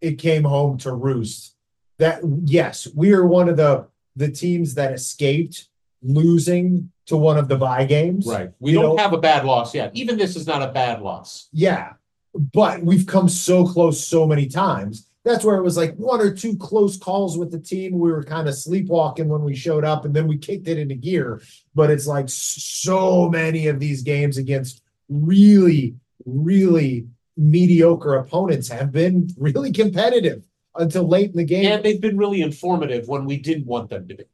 it 0.00 0.18
came 0.18 0.44
home 0.44 0.76
to 0.78 0.92
roost. 0.92 1.54
That 1.98 2.20
yes, 2.44 2.88
we 2.94 3.12
are 3.12 3.24
one 3.26 3.48
of 3.48 3.56
the 3.56 3.86
the 4.16 4.30
teams 4.30 4.74
that 4.74 4.92
escaped 4.92 5.68
losing 6.02 6.90
to 7.06 7.16
one 7.16 7.38
of 7.38 7.48
the 7.48 7.56
bye 7.56 7.84
games. 7.84 8.26
Right. 8.26 8.50
We 8.58 8.72
You 8.72 8.80
don't 8.80 8.96
know- 8.96 9.02
have 9.02 9.12
a 9.12 9.18
bad 9.18 9.44
loss 9.44 9.74
yet. 9.74 9.90
Even 9.94 10.16
this 10.18 10.36
is 10.36 10.46
not 10.46 10.62
a 10.62 10.72
bad 10.72 11.02
loss. 11.02 11.48
Yeah. 11.52 11.94
But 12.34 12.82
we've 12.82 13.06
come 13.06 13.28
so 13.28 13.66
close 13.66 14.04
so 14.04 14.26
many 14.26 14.46
times. 14.46 15.08
That's 15.24 15.42
where 15.44 15.56
it 15.56 15.62
was 15.62 15.76
like 15.78 15.96
one 15.96 16.20
or 16.20 16.34
two 16.34 16.54
close 16.56 16.98
calls 16.98 17.38
with 17.38 17.50
the 17.50 17.58
team. 17.58 17.98
We 17.98 18.12
were 18.12 18.22
kind 18.22 18.46
of 18.46 18.54
sleepwalking 18.54 19.28
when 19.28 19.42
we 19.42 19.56
showed 19.56 19.82
up 19.84 20.04
and 20.04 20.14
then 20.14 20.26
we 20.28 20.36
kicked 20.36 20.68
it 20.68 20.78
into 20.78 20.94
gear. 20.94 21.40
But 21.74 21.90
it's 21.90 22.06
like 22.06 22.26
so 22.28 23.30
many 23.30 23.66
of 23.68 23.80
these 23.80 24.02
games 24.02 24.36
against 24.36 24.82
really, 25.08 25.94
really 26.26 27.06
mediocre 27.38 28.16
opponents 28.16 28.68
have 28.68 28.92
been 28.92 29.28
really 29.38 29.72
competitive 29.72 30.44
until 30.76 31.08
late 31.08 31.30
in 31.30 31.36
the 31.36 31.44
game. 31.44 31.66
And 31.66 31.82
they've 31.82 32.00
been 32.00 32.18
really 32.18 32.42
informative 32.42 33.08
when 33.08 33.24
we 33.24 33.38
didn't 33.38 33.66
want 33.66 33.88
them 33.88 34.06
to 34.08 34.14
be. 34.14 34.24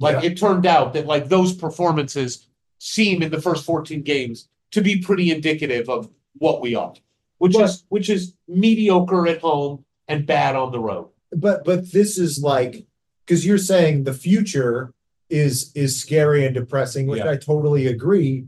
Like 0.00 0.24
Yeah. 0.24 0.30
it 0.30 0.36
turned 0.38 0.66
out 0.66 0.94
that 0.94 1.06
like 1.06 1.28
those 1.28 1.54
performances 1.54 2.48
seem 2.78 3.22
in 3.22 3.30
the 3.30 3.40
first 3.40 3.64
14 3.64 4.02
games 4.02 4.48
to 4.72 4.80
be 4.80 4.98
pretty 5.00 5.30
indicative 5.30 5.88
of 5.88 6.08
what 6.38 6.60
we 6.60 6.74
are, 6.74 6.94
which 7.38 7.52
But- 7.52 7.64
is 7.66 7.84
which 7.88 8.10
is 8.10 8.34
mediocre 8.48 9.28
at 9.28 9.40
home 9.40 9.84
and 10.12 10.26
bad 10.26 10.54
on 10.56 10.70
the 10.72 10.78
road. 10.80 11.08
but 11.32 11.64
but 11.64 11.90
this 11.92 12.18
is 12.18 12.40
like 12.42 12.86
because 13.24 13.44
you're 13.46 13.58
saying 13.58 14.04
the 14.04 14.12
future 14.14 14.92
is 15.30 15.72
is 15.74 15.98
scary 16.00 16.44
and 16.46 16.54
depressing 16.54 17.06
which 17.06 17.24
Yeah. 17.24 17.30
i 17.30 17.36
totally 17.36 17.86
agree 17.86 18.46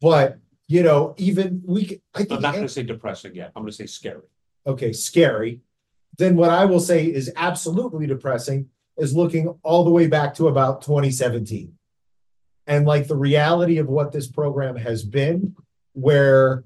but 0.00 0.38
you 0.68 0.82
know 0.82 1.14
even 1.16 1.62
we 1.64 2.00
I 2.14 2.26
am 2.28 2.40
not 2.42 2.54
going 2.54 2.66
to 2.66 2.68
say 2.78 2.82
depressing 2.82 3.34
yet. 3.34 3.52
I'm 3.56 3.62
going 3.62 3.70
to 3.70 3.76
say 3.76 3.86
scary. 3.86 4.22
okay 4.66 4.92
scary 4.92 5.60
then 6.18 6.36
what 6.36 6.50
i 6.50 6.64
will 6.64 6.80
say 6.80 7.06
is 7.06 7.32
absolutely 7.36 8.06
depressing 8.06 8.68
is 8.98 9.14
looking 9.14 9.44
all 9.62 9.84
the 9.84 9.90
way 9.98 10.06
back 10.06 10.34
to 10.34 10.48
about 10.48 10.82
2017 10.82 11.72
and 12.66 12.86
like 12.86 13.06
the 13.08 13.16
reality 13.16 13.78
of 13.78 13.88
what 13.88 14.12
this 14.12 14.26
program 14.26 14.76
has 14.76 15.04
been 15.04 15.54
where 15.92 16.64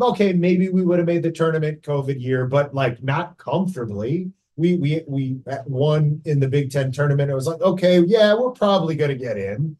okay 0.00 0.32
maybe 0.32 0.68
we 0.68 0.84
would 0.84 0.98
have 0.98 1.06
made 1.06 1.22
the 1.22 1.30
tournament 1.30 1.82
covid 1.82 2.20
year 2.20 2.46
but 2.46 2.74
like 2.74 3.02
not 3.02 3.36
comfortably 3.38 4.30
we 4.56 4.76
we 4.76 5.02
we 5.06 5.38
won 5.66 6.20
in 6.24 6.40
the 6.40 6.48
big 6.48 6.70
10 6.70 6.92
tournament 6.92 7.30
it 7.30 7.34
was 7.34 7.46
like 7.46 7.60
okay 7.60 8.00
yeah 8.00 8.34
we're 8.34 8.50
probably 8.50 8.94
going 8.94 9.10
to 9.10 9.16
get 9.16 9.36
in 9.38 9.76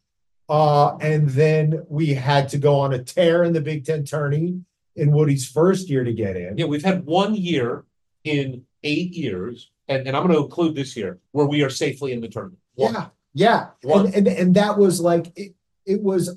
uh 0.48 0.96
and 0.98 1.28
then 1.30 1.84
we 1.88 2.14
had 2.14 2.48
to 2.48 2.58
go 2.58 2.78
on 2.78 2.92
a 2.94 3.02
tear 3.02 3.44
in 3.44 3.52
the 3.52 3.60
big 3.60 3.84
10 3.84 4.04
tourney 4.04 4.60
in 4.96 5.12
woody's 5.12 5.48
first 5.48 5.88
year 5.88 6.04
to 6.04 6.12
get 6.12 6.36
in 6.36 6.56
Yeah, 6.56 6.66
we've 6.66 6.84
had 6.84 7.04
one 7.04 7.34
year 7.34 7.84
in 8.24 8.64
eight 8.82 9.12
years, 9.12 9.70
and, 9.88 10.06
and 10.06 10.16
I'm 10.16 10.26
going 10.26 10.36
to 10.36 10.44
include 10.44 10.74
this 10.74 10.96
year 10.96 11.18
where 11.32 11.46
we 11.46 11.62
are 11.62 11.70
safely 11.70 12.12
in 12.12 12.20
the 12.20 12.28
tournament. 12.28 12.58
One. 12.74 12.92
Yeah, 12.92 13.06
yeah. 13.34 13.66
One. 13.82 14.06
And, 14.06 14.14
and 14.14 14.28
and 14.28 14.54
that 14.54 14.76
was 14.78 15.00
like 15.00 15.32
it, 15.36 15.54
it 15.86 16.02
was 16.02 16.36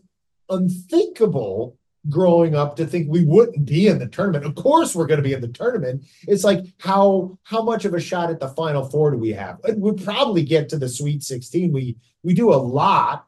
unthinkable 0.49 1.77
growing 2.07 2.55
up 2.55 2.75
to 2.77 2.85
think 2.85 3.07
we 3.09 3.25
wouldn't 3.25 3.65
be 3.65 3.87
in 3.87 3.99
the 3.99 4.07
tournament. 4.07 4.45
Of 4.45 4.55
course 4.55 4.95
we're 4.95 5.07
going 5.07 5.17
to 5.21 5.23
be 5.23 5.33
in 5.33 5.41
the 5.41 5.49
tournament. 5.49 6.03
It's 6.27 6.43
like 6.45 6.65
how 6.79 7.37
how 7.43 7.61
much 7.63 7.83
of 7.85 7.93
a 7.93 7.99
shot 7.99 8.29
at 8.29 8.39
the 8.39 8.49
final 8.49 8.85
four 8.89 9.11
do 9.11 9.17
we 9.17 9.31
have? 9.31 9.59
We 9.75 9.91
probably 9.93 10.43
get 10.43 10.69
to 10.69 10.77
the 10.77 10.87
sweet 10.89 11.23
16. 11.23 11.71
We 11.73 11.97
we 12.23 12.33
do 12.33 12.53
a 12.53 12.55
lot 12.55 13.25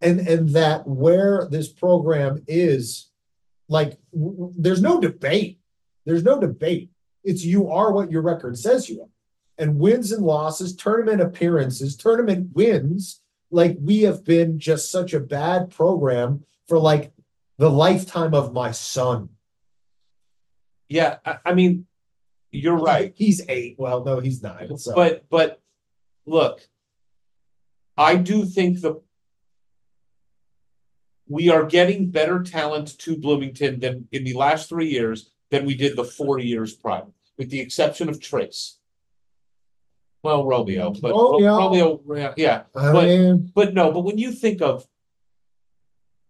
and 0.00 0.20
and 0.26 0.48
that 0.50 0.86
where 0.86 1.46
this 1.50 1.68
program 1.68 2.42
is 2.48 3.10
like 3.68 3.98
w- 4.12 4.52
there's 4.56 4.82
no 4.82 5.00
debate. 5.00 5.58
There's 6.06 6.24
no 6.24 6.40
debate. 6.40 6.90
It's 7.24 7.44
you 7.44 7.70
are 7.70 7.92
what 7.92 8.10
your 8.10 8.22
record 8.22 8.58
says 8.58 8.88
you 8.88 9.02
are. 9.02 9.08
and 9.58 9.78
wins 9.78 10.12
and 10.12 10.24
losses, 10.24 10.74
tournament 10.76 11.20
appearances, 11.22 11.96
tournament 11.96 12.50
wins. 12.54 13.20
Like 13.50 13.76
we 13.80 14.02
have 14.02 14.24
been 14.24 14.58
just 14.58 14.90
such 14.90 15.14
a 15.14 15.20
bad 15.20 15.70
program 15.70 16.44
for 16.68 16.78
like 16.78 17.12
the 17.58 17.70
lifetime 17.70 18.34
of 18.34 18.52
my 18.52 18.70
son. 18.70 19.30
Yeah, 20.88 21.16
I, 21.24 21.38
I 21.46 21.54
mean, 21.54 21.86
you're 22.50 22.78
right. 22.78 23.12
He's 23.16 23.42
eight. 23.48 23.76
Well, 23.78 24.04
no, 24.04 24.20
he's 24.20 24.42
nine. 24.42 24.76
So. 24.78 24.94
But 24.94 25.28
but 25.28 25.60
look, 26.26 26.60
I 27.96 28.16
do 28.16 28.44
think 28.44 28.80
the 28.80 29.00
we 31.28 31.48
are 31.48 31.64
getting 31.64 32.10
better 32.10 32.42
talent 32.42 32.98
to 32.98 33.16
Bloomington 33.16 33.80
than 33.80 34.08
in 34.12 34.24
the 34.24 34.34
last 34.34 34.68
three 34.68 34.88
years 34.88 35.30
than 35.50 35.64
we 35.64 35.74
did 35.74 35.96
the 35.96 36.04
four 36.04 36.38
years 36.38 36.74
prior, 36.74 37.06
with 37.38 37.50
the 37.50 37.60
exception 37.60 38.08
of 38.08 38.20
Trayce. 38.20 38.76
Well, 40.22 40.46
Romeo, 40.46 40.92
but 40.92 41.12
Romeo. 41.12 42.00
Romeo, 42.04 42.34
yeah, 42.36 42.62
I 42.74 42.88
oh, 42.88 42.92
but- 42.92 43.04
mean, 43.04 43.52
but 43.54 43.74
no, 43.74 43.92
but 43.92 44.00
when 44.00 44.18
you 44.18 44.32
think 44.32 44.62
of 44.62 44.86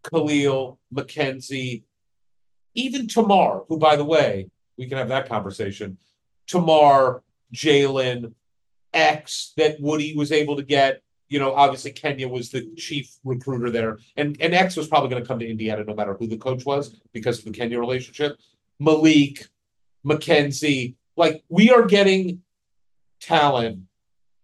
Kel'el, 0.05 0.79
Mackenzie, 0.91 1.85
even 2.75 3.09
Tamar, 3.09 3.63
who 3.69 3.79
by 3.79 3.97
the 3.97 4.05
way, 4.05 4.51
we 4.77 4.87
can 4.87 4.99
have 4.99 5.09
that 5.09 5.29
conversation. 5.29 5.99
Tamar, 6.47 7.23
Jalen, 7.55 8.35
X 8.93 9.53
that 9.57 9.81
Woody 9.81 10.15
was 10.15 10.33
able 10.33 10.57
to 10.57 10.63
get. 10.63 11.03
You 11.29 11.39
know, 11.41 11.55
obviously 11.55 11.91
Kenya 11.93 12.29
was 12.29 12.51
the 12.51 12.71
chief 12.77 13.17
recruiter 13.25 13.71
there, 13.71 13.99
and 14.17 14.37
and 14.41 14.55
X 14.55 14.77
was 14.77 14.89
probably 14.89 15.09
going 15.09 15.23
to 15.23 15.27
come 15.27 15.39
to 15.39 15.49
Indiana 15.49 15.85
no 15.85 15.95
matter 15.95 16.15
who 16.15 16.27
the 16.27 16.37
coach 16.37 16.65
was 16.65 16.95
because 17.13 17.39
of 17.39 17.47
the 17.47 17.51
Kenya 17.51 17.79
relationship. 17.79 18.39
Malik, 18.79 19.49
Mackenzie, 20.05 20.97
like 21.17 21.43
we 21.49 21.71
are 21.71 21.87
getting 21.87 22.43
talent 23.21 23.81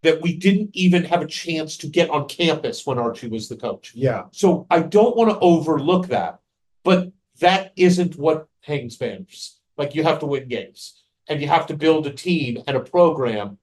that 0.02 0.22
we 0.22 0.36
didn't 0.36 0.70
even 0.72 1.04
have 1.04 1.20
a 1.22 1.26
chance 1.26 1.76
to 1.78 1.86
get 1.86 2.10
on 2.10 2.26
campus 2.28 2.86
when 2.86 2.98
Archie 2.98 3.28
was 3.28 3.48
the 3.48 3.56
coach. 3.56 3.92
yeah, 3.94 4.24
So 4.32 4.66
I 4.70 4.80
don't 4.80 5.16
want 5.16 5.30
to 5.30 5.38
overlook 5.40 6.08
that, 6.08 6.40
but 6.84 7.12
that 7.40 7.72
isn't 7.76 8.16
what 8.16 8.48
hangs 8.62 8.96
banners. 8.96 9.58
Like 9.76 9.94
you 9.94 10.02
have 10.02 10.18
to 10.20 10.26
win 10.26 10.48
games 10.48 11.02
and 11.28 11.40
you 11.40 11.48
have 11.48 11.66
to 11.66 11.76
build 11.76 12.06
a 12.06 12.12
team 12.12 12.62
and 12.66 12.76
a 12.76 12.80
program 12.80 13.58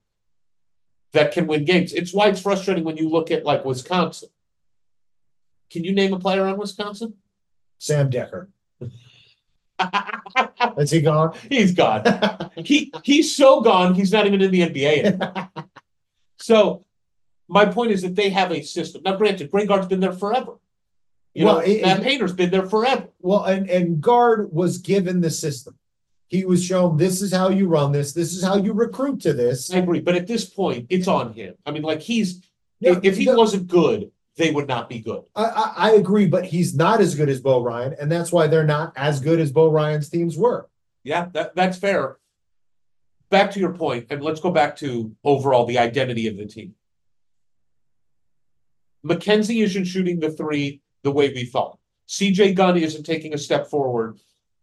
that 1.14 1.32
can 1.32 1.48
win 1.48 1.66
games. 1.66 1.94
It's 1.94 2.14
why 2.14 2.28
it's 2.28 2.42
frustrating 2.42 2.84
when 2.84 2.98
you 2.98 3.10
look 3.10 3.32
at 3.32 3.46
like 3.46 3.66
Wisconsin. 3.66 4.30
Can 5.72 5.84
you 5.84 5.94
name 5.94 6.14
a 6.14 6.20
player 6.20 6.46
on 6.46 6.58
Wisconsin? 6.58 7.16
Sam 7.78 8.10
Dekker. 8.10 8.48
Is 10.78 10.92
he 10.92 11.02
gone? 11.02 11.38
He's 11.50 11.74
gone. 11.74 12.04
he 12.58 12.92
he's 13.04 13.36
so 13.36 13.62
gone. 13.62 13.94
He's 13.94 14.12
not 14.12 14.26
even 14.26 14.42
in 14.42 14.52
the 14.52 14.62
NBA 14.62 15.04
anymore. 15.04 15.50
so 16.38 16.86
my 17.48 17.66
point 17.66 17.92
is 17.92 18.02
that 18.02 18.16
they 18.16 18.30
have 18.30 18.52
a 18.52 18.62
system. 18.62 19.02
Now, 19.04 19.16
granted, 19.16 19.52
Greg 19.52 19.68
Gard's 19.68 19.88
been 19.88 20.00
there 20.00 20.14
forever. 20.14 20.54
You 21.34 21.46
Well, 21.46 21.56
know, 21.56 21.62
it, 21.62 21.82
Matt 21.82 22.02
Painter's 22.02 22.34
been 22.34 22.50
there 22.50 22.66
forever. 22.68 23.08
Well, 23.20 23.44
and 23.46 23.70
and 23.70 24.02
Gard 24.02 24.52
was 24.52 24.80
given 24.80 25.22
the 25.22 25.30
system. 25.30 25.78
He 26.28 26.44
was 26.46 26.64
shown 26.64 26.98
this 26.98 27.22
is 27.22 27.32
how 27.32 27.50
you 27.50 27.68
run 27.68 27.92
this. 27.92 28.12
This 28.12 28.34
is 28.34 28.44
how 28.44 28.58
you 28.58 28.74
recruit 28.74 29.22
to 29.22 29.34
this. 29.34 29.72
I 29.74 29.78
agree, 29.78 30.02
but 30.02 30.16
at 30.16 30.28
this 30.28 30.46
point, 30.46 30.88
it's 30.90 31.08
on 31.08 31.34
him. 31.34 31.56
I 31.66 31.72
mean, 31.72 31.84
like 31.84 32.02
he's 32.02 32.42
Yeah, 32.80 33.00
if, 33.02 33.16
he 33.18 33.26
no, 33.26 33.36
wasn't 33.36 33.68
good, 33.68 34.12
they 34.36 34.52
would 34.52 34.68
not 34.68 34.90
be 34.90 35.00
good. 35.00 35.24
I, 35.36 35.46
I 35.46 35.74
I 35.78 35.92
agree, 35.92 36.28
but 36.28 36.44
he's 36.46 36.76
not 36.76 37.02
as 37.02 37.16
good 37.16 37.30
as 37.30 37.40
Bo 37.40 37.62
Ryan, 37.64 37.96
and 38.00 38.12
that's 38.12 38.32
why 38.32 38.48
they're 38.48 38.66
not 38.66 38.92
as 38.98 39.20
good 39.20 39.40
as 39.40 39.52
Bo 39.52 39.70
Ryan's 39.70 40.10
teams 40.10 40.36
were. 40.38 40.68
Yeah, 41.04 41.28
that 41.34 41.56
that's 41.56 41.78
fair. 41.78 42.18
Back 43.30 43.52
to 43.52 43.60
your 43.60 43.74
point, 43.74 44.08
and 44.10 44.24
let's 44.24 44.40
go 44.40 44.52
back 44.52 44.78
to 44.78 45.14
overall 45.24 45.66
the 45.66 45.80
identity 45.80 46.28
of 46.28 46.38
the 46.38 46.46
team. 46.46 46.76
Mackenzie 49.04 49.62
isn't 49.62 49.86
shooting 49.86 50.20
the 50.20 50.32
three 50.32 50.82
the 51.04 51.12
way 51.12 51.30
we 51.30 51.46
thought. 51.46 51.78
CJ 52.08 52.56
Gunn 52.56 52.78
isn't 52.78 53.06
taking 53.06 53.34
a 53.34 53.38
step 53.38 53.68
forward 53.68 54.20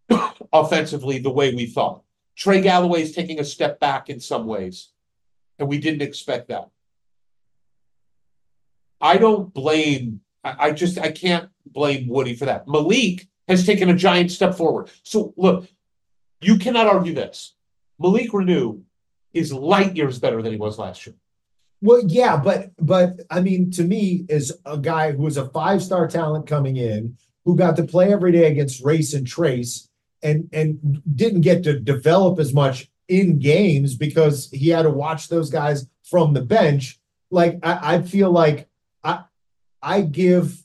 offensively 0.53 1.19
the 1.19 1.31
way 1.31 1.55
we 1.55 1.67
thought. 1.67 2.03
Trey 2.37 2.61
Galloway 2.61 3.03
is 3.03 3.13
taking 3.13 3.39
a 3.39 3.45
step 3.45 3.79
back 3.81 4.09
in 4.09 4.19
some 4.19 4.47
ways, 4.47 4.91
and 5.59 5.69
we 5.69 5.79
didn't 5.79 6.03
expect 6.03 6.49
that. 6.49 6.69
I 9.01 9.19
don't 9.19 9.53
blame. 9.53 10.21
I, 10.43 10.69
I 10.69 10.71
just 10.73 10.99
I 10.99 11.11
can't 11.13 11.51
blame 11.67 12.09
Woody 12.09 12.35
for 12.35 12.47
that. 12.47 12.67
Malik 12.67 13.27
has 13.47 13.67
taken 13.67 13.91
a 13.91 13.95
giant 13.95 14.31
step 14.31 14.55
forward. 14.55 14.91
So 15.03 15.35
look, 15.37 15.69
you 16.41 16.59
cannot 16.59 16.87
argue 16.87 17.15
this. 17.15 17.54
Malik 17.99 18.31
Reneau 18.31 18.83
is 19.33 19.53
light 19.53 19.97
years 19.97 20.19
better 20.19 20.43
than 20.43 20.53
he 20.53 20.59
was 20.59 20.79
last 20.79 21.07
year. 21.07 21.17
Well, 21.81 22.03
yeah, 22.07 22.37
but 22.37 22.71
but 22.79 23.21
I 23.31 23.41
mean, 23.41 23.71
to 23.73 23.85
me, 23.85 24.25
is 24.29 24.57
a 24.65 24.79
guy 24.79 25.13
who 25.13 25.23
was 25.23 25.37
a 25.37 25.51
five 25.51 25.83
star 25.83 26.09
talent 26.09 26.47
coming 26.47 26.77
in, 26.77 27.19
who 27.45 27.57
got 27.57 27.77
to 27.77 27.85
play 27.85 28.13
every 28.13 28.33
day 28.33 28.51
against 28.51 28.83
Race 28.83 29.13
and 29.13 29.27
Trayce, 29.27 29.89
and 30.23 30.49
and 30.53 31.03
didn't 31.15 31.43
get 31.43 31.63
to 31.65 31.79
develop 31.79 32.39
as 32.39 32.55
much 32.55 32.91
in 33.09 33.39
games 33.39 33.95
because 33.95 34.49
he 34.51 34.71
had 34.71 34.83
to 34.83 34.91
watch 34.91 35.29
those 35.29 35.51
guys 35.51 35.87
from 36.05 36.33
the 36.33 36.41
bench. 36.41 36.99
Like 37.31 37.59
I, 37.63 37.97
I 37.97 38.03
feel 38.03 38.31
like 38.31 38.69
I 39.03 39.25
I 39.83 40.01
give 40.01 40.64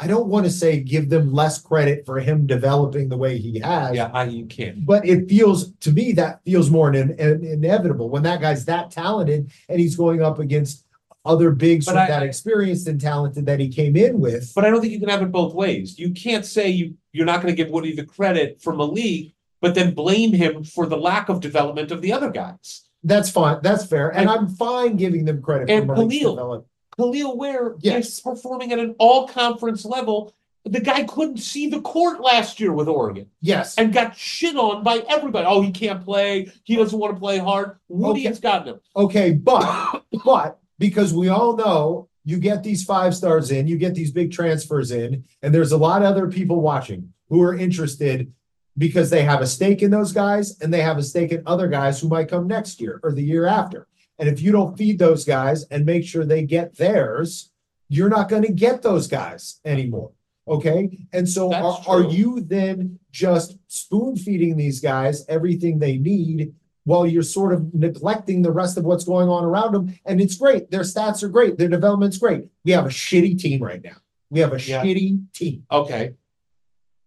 I 0.00 0.06
don't 0.06 0.28
want 0.28 0.46
to 0.46 0.50
say 0.52 0.80
give 0.80 1.10
them 1.10 1.32
less 1.32 1.60
credit 1.60 2.06
for 2.06 2.20
him 2.20 2.46
developing 2.46 3.08
the 3.08 3.16
way 3.16 3.36
he 3.38 3.58
has. 3.58 3.96
Yeah, 3.96 4.10
I 4.12 4.24
you 4.24 4.46
can't. 4.46 4.86
But 4.86 5.04
it 5.04 5.28
feels 5.28 5.72
to 5.80 5.90
me 5.90 6.12
that 6.12 6.40
feels 6.44 6.70
more 6.70 6.92
in, 6.94 7.10
in- 7.18 7.44
inevitable 7.44 8.08
when 8.08 8.22
that 8.22 8.40
guy's 8.40 8.64
that 8.66 8.90
talented 8.92 9.50
and 9.68 9.80
he's 9.80 9.96
going 9.96 10.22
up 10.22 10.38
against 10.38 10.84
other 11.24 11.50
bigs 11.50 11.86
But 11.86 11.96
with 11.96 12.02
I- 12.02 12.06
that 12.08 12.22
experienced 12.22 12.86
and 12.86 13.00
talented 13.00 13.44
that 13.46 13.58
he 13.58 13.68
came 13.68 13.96
in 13.96 14.20
with. 14.20 14.52
But 14.54 14.64
I 14.64 14.70
don't 14.70 14.80
think 14.80 14.92
you 14.92 15.00
can 15.00 15.08
have 15.08 15.20
it 15.22 15.32
both 15.32 15.52
ways. 15.52 15.98
You 15.98 16.10
can't 16.12 16.46
say 16.46 16.68
you 16.68 16.94
you're 17.12 17.26
not 17.26 17.42
going 17.42 17.54
to 17.54 17.60
give 17.60 17.72
Woody 17.72 17.92
the 17.96 18.04
credit 18.06 18.62
for 18.62 18.72
Malik, 18.74 19.32
but 19.60 19.74
then 19.74 19.94
blame 19.94 20.32
him 20.32 20.62
for 20.62 20.86
the 20.86 20.96
lack 20.96 21.28
of 21.28 21.40
development 21.40 21.90
of 21.90 22.02
the 22.02 22.12
other 22.12 22.30
guys. 22.30 22.84
That's 23.02 23.30
fine. 23.30 23.58
That's 23.62 23.84
fair. 23.86 24.10
And 24.10 24.28
And- 24.28 24.30
I'm 24.30 24.48
fine 24.48 24.96
giving 24.96 25.24
them 25.24 25.42
credit 25.42 25.68
And 25.70 25.86
for 25.86 25.96
Malik's 25.96 26.14
Kel'el. 26.14 26.30
development. 26.36 26.64
Kel'el 26.98 27.36
Ware 27.36 27.76
Yes. 27.80 28.08
is 28.08 28.20
performing 28.20 28.72
at 28.72 28.78
an 28.78 28.94
all 28.98 29.28
conference 29.28 29.84
level. 29.84 30.34
The 30.64 30.80
guy 30.80 31.04
couldn't 31.04 31.38
see 31.38 31.68
the 31.70 31.80
court 31.80 32.20
last 32.20 32.60
year 32.60 32.72
with 32.72 32.88
Oregon 32.88 33.26
Yes. 33.40 33.76
and 33.78 33.92
got 33.92 34.16
shit 34.16 34.56
on 34.56 34.82
by 34.82 35.02
everybody. 35.08 35.46
Oh, 35.48 35.62
he 35.62 35.70
can't 35.70 36.04
play. 36.04 36.50
He 36.64 36.76
doesn't 36.76 36.98
want 36.98 37.14
to 37.14 37.20
play 37.20 37.38
hard. 37.38 37.76
Woody 37.88 38.20
Okay. 38.20 38.28
has 38.28 38.40
gotten 38.40 38.74
him. 38.74 38.80
Okay, 38.96 39.32
but 39.32 40.02
but 40.24 40.58
because 40.78 41.14
we 41.14 41.28
all 41.28 41.56
know 41.56 42.08
you 42.24 42.38
get 42.38 42.62
these 42.62 42.84
five 42.84 43.14
stars 43.16 43.50
in, 43.50 43.66
you 43.66 43.78
get 43.78 43.94
these 43.94 44.10
big 44.10 44.30
transfers 44.32 44.90
in, 44.90 45.24
and 45.42 45.54
there's 45.54 45.72
a 45.72 45.78
lot 45.78 46.02
of 46.02 46.08
other 46.08 46.26
people 46.28 46.60
watching 46.60 47.12
who 47.30 47.40
are 47.42 47.56
interested 47.56 48.30
because 48.76 49.08
they 49.10 49.22
have 49.22 49.40
a 49.40 49.46
stake 49.46 49.82
in 49.82 49.90
those 49.90 50.12
guys 50.12 50.58
and 50.60 50.72
they 50.74 50.82
have 50.82 50.98
a 50.98 51.02
stake 51.02 51.32
in 51.32 51.42
other 51.46 51.68
guys 51.68 52.00
who 52.00 52.08
might 52.08 52.28
come 52.28 52.46
next 52.46 52.80
year 52.80 53.00
or 53.02 53.12
the 53.12 53.22
year 53.22 53.46
after. 53.46 53.86
And 54.18 54.28
if 54.28 54.40
you 54.42 54.52
don't 54.52 54.76
feed 54.76 54.98
those 54.98 55.24
guys 55.24 55.64
and 55.70 55.84
make 55.86 56.04
sure 56.04 56.24
they 56.24 56.42
get 56.42 56.76
theirs, 56.76 57.50
you're 57.88 58.08
not 58.08 58.28
going 58.28 58.42
to 58.42 58.52
get 58.52 58.82
those 58.82 59.06
guys 59.06 59.60
anymore. 59.64 60.12
Okay. 60.46 61.06
And 61.12 61.28
so 61.28 61.52
are, 61.52 61.78
are 61.86 62.02
you 62.04 62.40
then 62.40 62.98
just 63.10 63.58
spoon 63.68 64.16
feeding 64.16 64.56
these 64.56 64.80
guys 64.80 65.24
everything 65.28 65.78
they 65.78 65.98
need 65.98 66.54
while 66.84 67.06
you're 67.06 67.22
sort 67.22 67.52
of 67.52 67.74
neglecting 67.74 68.40
the 68.42 68.50
rest 68.50 68.78
of 68.78 68.84
what's 68.84 69.04
going 69.04 69.28
on 69.28 69.44
around 69.44 69.72
them? 69.72 69.94
And 70.06 70.20
it's 70.20 70.36
great. 70.36 70.70
Their 70.70 70.80
stats 70.82 71.22
are 71.22 71.28
great. 71.28 71.58
Their 71.58 71.68
development's 71.68 72.16
great. 72.18 72.46
We 72.64 72.72
have 72.72 72.86
a 72.86 72.90
shitty 72.90 73.38
team 73.38 73.62
right 73.62 73.82
now. 73.84 73.96
We 74.30 74.40
have 74.40 74.52
a 74.52 74.60
Yeah. 74.60 74.82
shitty 74.82 75.32
team. 75.34 75.64
Okay. 75.70 76.14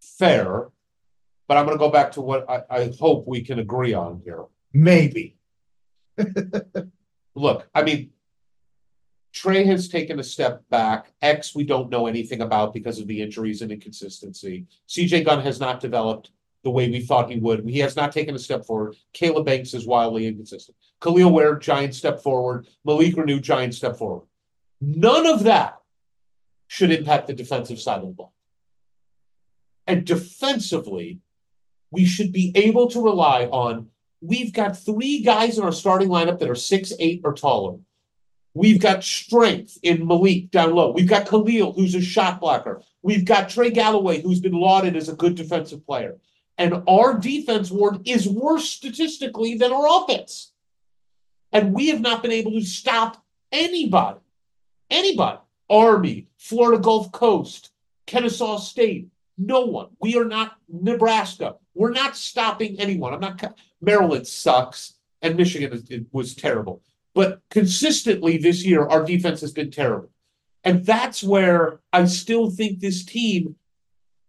Fair. 0.02 0.68
But 1.48 1.58
I'm 1.58 1.66
going 1.66 1.78
to 1.78 1.84
go 1.84 1.90
back 1.92 2.12
to 2.14 2.22
what 2.22 2.50
I, 2.50 2.62
I 2.70 2.94
hope 3.00 3.28
we 3.28 3.42
can 3.42 3.60
agree 3.60 3.94
on 3.94 4.22
here. 4.24 4.46
Maybe. 4.72 5.36
Look, 7.42 7.68
I 7.74 7.82
mean, 7.82 8.12
Trey 9.34 9.64
has 9.64 9.90
taken 9.90 10.20
a 10.20 10.24
step 10.24 10.62
back. 10.70 11.12
X, 11.24 11.56
we 11.56 11.64
don't 11.64 11.90
know 11.90 12.06
anything 12.06 12.42
about 12.42 12.72
because 12.72 13.00
of 13.00 13.08
the 13.08 13.20
injuries 13.20 13.64
and 13.64 13.72
inconsistency. 13.72 14.68
CJ 14.88 15.26
Gunn 15.26 15.42
has 15.42 15.60
not 15.60 15.80
developed 15.80 16.30
the 16.64 16.70
way 16.70 16.88
we 16.88 17.00
thought 17.00 17.32
he 17.32 17.40
would. 17.40 17.68
He 17.68 17.80
has 17.80 17.96
not 17.96 18.12
taken 18.12 18.36
a 18.36 18.40
step 18.40 18.64
forward. 18.64 18.96
Kaleb 19.16 19.46
Banks 19.46 19.74
is 19.74 19.88
wildly 19.88 20.28
inconsistent. 20.28 20.78
Kel'el 21.02 21.32
Ware, 21.32 21.58
giant 21.58 21.96
step 21.96 22.22
forward. 22.22 22.68
Malik 22.86 23.16
Reneau, 23.16 23.42
giant 23.42 23.74
step 23.74 23.98
forward. 23.98 24.28
None 24.80 25.26
of 25.26 25.44
that 25.46 25.80
should 26.68 26.92
impact 26.92 27.26
the 27.26 27.34
defensive 27.34 27.80
side 27.80 28.02
of 28.02 28.08
the 28.08 28.14
ball. 28.14 28.34
And 29.88 30.06
defensively, 30.06 31.22
we 31.90 32.06
should 32.06 32.32
be 32.32 32.52
able 32.54 32.88
to 32.92 33.02
rely 33.02 33.46
on. 33.46 33.88
We've 34.22 34.54
got 34.54 34.78
three 34.78 35.22
guys 35.22 35.58
in 35.58 35.64
our 35.64 35.72
starting 35.72 36.10
lineup 36.10 36.40
that 36.40 36.50
are 36.50 36.56
six 36.56 36.94
eight 37.00 37.22
or 37.24 37.34
taller. 37.34 37.80
We've 38.54 38.80
got 38.82 39.04
strength 39.04 39.78
in 39.82 40.06
Malik 40.06 40.52
down 40.52 40.74
low. 40.76 40.92
We've 40.92 41.08
got 41.08 41.26
Kel'el, 41.26 41.74
who's 41.74 41.96
a 41.96 42.02
shot 42.02 42.40
blocker. 42.40 42.82
We've 43.02 43.26
got 43.26 43.50
Trey 43.50 43.72
Galloway, 43.72 44.22
who's 44.22 44.42
been 44.42 44.54
lauded 44.54 44.96
as 44.96 45.10
a 45.10 45.16
good 45.16 45.36
defensive 45.36 45.86
player. 45.86 46.18
And 46.58 46.84
our 46.88 47.18
defense 47.18 47.72
ward 47.72 48.02
is 48.06 48.28
worse 48.28 48.70
statistically 48.70 49.56
than 49.56 49.72
our 49.72 50.04
offense. 50.04 50.52
And 51.54 51.74
we 51.74 51.88
have 51.88 52.02
not 52.02 52.22
been 52.22 52.32
able 52.32 52.52
to 52.52 52.62
stop 52.62 53.24
anybody. 53.52 54.20
Anybody. 54.90 55.40
Army, 55.70 56.28
Florida 56.38 56.82
Gulf 56.82 57.12
Coast, 57.14 57.72
Kennesaw 58.06 58.58
State. 58.58 59.08
No 59.38 59.62
one. 59.62 59.88
We 60.02 60.18
are 60.18 60.26
not 60.26 60.58
Nebraska. 60.68 61.56
We're 61.74 61.92
not 61.92 62.18
stopping 62.18 62.80
anyone. 62.80 63.14
I'm 63.14 63.22
not. 63.22 63.42
Maryland 63.82 64.28
sucks, 64.28 64.94
and 65.22 65.36
Michigan 65.36 65.74
is, 65.74 66.02
was 66.12 66.36
terrible. 66.36 66.82
But 67.14 67.42
consistently 67.50 68.38
this 68.38 68.64
year, 68.64 68.86
our 68.86 69.04
defense 69.04 69.42
has 69.42 69.52
been 69.52 69.72
terrible. 69.72 70.10
And 70.64 70.86
that's 70.86 71.24
where 71.24 71.80
I 71.92 72.06
still 72.06 72.50
think 72.50 72.80
this 72.80 73.04
team 73.04 73.56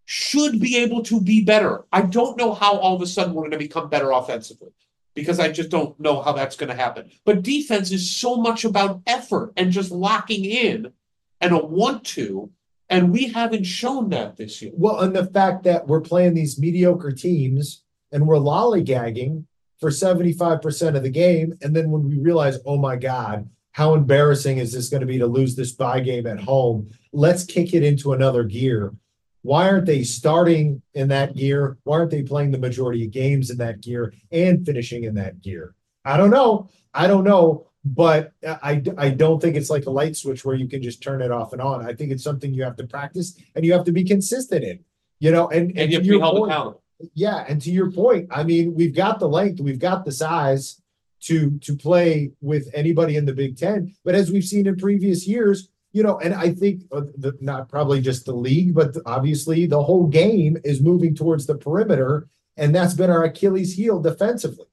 should 0.04 0.60
be 0.60 0.78
able 0.78 1.02
to 1.04 1.20
be 1.20 1.44
better. 1.44 1.84
I 1.92 2.02
don't 2.02 2.36
know 2.36 2.52
how 2.54 2.78
all 2.78 2.96
of 2.96 3.02
a 3.02 3.06
sudden 3.06 3.34
we're 3.34 3.42
going 3.42 3.52
to 3.52 3.58
become 3.58 3.88
better 3.88 4.10
offensively 4.10 4.70
because 5.14 5.38
I 5.38 5.50
just 5.52 5.68
don't 5.68 5.98
know 6.00 6.22
how 6.22 6.32
that's 6.32 6.56
going 6.56 6.70
to 6.70 6.74
happen. 6.74 7.10
But 7.24 7.42
defense 7.42 7.92
is 7.92 8.16
so 8.16 8.36
much 8.36 8.64
about 8.64 9.02
effort 9.06 9.52
and 9.56 9.70
just 9.70 9.90
locking 9.90 10.44
in 10.44 10.92
and 11.40 11.52
a 11.52 11.58
want 11.58 12.04
to. 12.04 12.50
And 12.88 13.12
we 13.12 13.28
haven't 13.28 13.64
shown 13.64 14.10
that 14.10 14.36
this 14.36 14.60
year. 14.60 14.72
Well, 14.74 15.00
and 15.00 15.14
the 15.14 15.26
fact 15.26 15.64
that 15.64 15.86
we're 15.86 16.00
playing 16.00 16.34
these 16.34 16.58
mediocre 16.58 17.12
teams 17.12 17.81
and 18.12 18.26
we're 18.26 18.36
lollygagging 18.36 19.44
for 19.80 19.90
75% 19.90 20.96
of 20.96 21.02
the 21.02 21.10
game. 21.10 21.54
And 21.62 21.74
then 21.74 21.90
when 21.90 22.08
we 22.08 22.18
realize, 22.18 22.58
oh 22.64 22.78
my 22.78 22.96
God, 22.96 23.48
how 23.72 23.94
embarrassing 23.94 24.58
is 24.58 24.72
this 24.72 24.88
going 24.88 25.00
to 25.00 25.06
be 25.06 25.18
to 25.18 25.26
lose 25.26 25.56
this 25.56 25.72
bye 25.72 26.00
game 26.00 26.26
at 26.26 26.40
home? 26.40 26.90
Let's 27.12 27.44
kick 27.44 27.74
it 27.74 27.82
into 27.82 28.12
another 28.12 28.44
gear. 28.44 28.94
Why 29.42 29.68
aren't 29.68 29.86
they 29.86 30.04
starting 30.04 30.82
in 30.94 31.08
that 31.08 31.34
gear? 31.34 31.78
Why 31.82 31.98
aren't 31.98 32.10
they 32.12 32.22
playing 32.22 32.52
the 32.52 32.58
majority 32.58 33.04
of 33.04 33.10
games 33.10 33.50
in 33.50 33.58
that 33.58 33.80
gear 33.80 34.14
and 34.30 34.64
finishing 34.64 35.04
in 35.04 35.14
that 35.16 35.40
gear? 35.42 35.74
I 36.04 36.16
don't 36.16 36.30
know. 36.30 36.68
I 36.94 37.06
don't 37.06 37.24
know. 37.24 37.66
But 37.84 38.32
I, 38.46 38.80
I 38.96 39.10
don't 39.10 39.40
think 39.40 39.56
it's 39.56 39.70
like 39.70 39.86
a 39.86 39.90
light 39.90 40.16
switch 40.16 40.44
where 40.44 40.54
you 40.54 40.68
can 40.68 40.80
just 40.80 41.02
turn 41.02 41.20
it 41.20 41.32
off 41.32 41.52
and 41.52 41.60
on. 41.60 41.84
I 41.84 41.92
think 41.94 42.12
it's 42.12 42.22
something 42.22 42.54
you 42.54 42.62
have 42.62 42.76
to 42.76 42.86
practice 42.86 43.36
and 43.56 43.64
you 43.64 43.72
have 43.72 43.84
to 43.86 43.92
be 43.92 44.04
consistent 44.04 44.62
in, 44.62 44.84
you 45.18 45.32
know, 45.32 45.48
and, 45.48 45.76
And 45.76 45.90
you 45.90 45.96
have 45.96 46.06
to 46.06 46.12
be 46.12 46.20
held 46.20 46.48
accountable. 46.48 46.81
Yeah, 47.14 47.44
and 47.48 47.60
to 47.62 47.70
your 47.70 47.90
point, 47.90 48.28
I 48.30 48.42
mean, 48.44 48.74
we've 48.74 48.94
got 48.94 49.18
the 49.18 49.28
length, 49.28 49.60
we've 49.60 49.78
got 49.78 50.04
the 50.04 50.12
size 50.12 50.80
to 51.22 51.58
to 51.60 51.76
play 51.76 52.32
with 52.40 52.68
anybody 52.74 53.16
in 53.16 53.24
the 53.24 53.32
Big 53.32 53.56
Ten. 53.56 53.94
But 54.04 54.14
as 54.14 54.30
we've 54.30 54.44
seen 54.44 54.66
in 54.66 54.76
previous 54.76 55.26
years, 55.26 55.68
you 55.92 56.02
know, 56.02 56.18
and 56.18 56.34
I 56.34 56.52
think 56.52 56.82
uh, 56.92 57.02
the 57.16 57.36
not 57.40 57.68
probably 57.68 58.00
just 58.00 58.24
the 58.24 58.34
league, 58.34 58.74
but 58.74 58.96
obviously 59.06 59.66
the 59.66 59.82
whole 59.82 60.06
game 60.06 60.56
is 60.64 60.80
moving 60.80 61.14
towards 61.14 61.46
the 61.46 61.56
perimeter, 61.56 62.28
and 62.56 62.74
that's 62.74 62.94
been 62.94 63.10
our 63.10 63.24
Achilles 63.24 63.74
heel 63.74 64.00
defensively. 64.00 64.66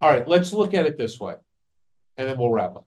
All 0.00 0.10
right, 0.10 0.26
let's 0.26 0.52
look 0.52 0.74
at 0.74 0.86
it 0.86 0.98
this 0.98 1.20
way, 1.20 1.36
and 2.16 2.28
then 2.28 2.38
we'll 2.38 2.50
wrap 2.50 2.76
up. 2.76 2.86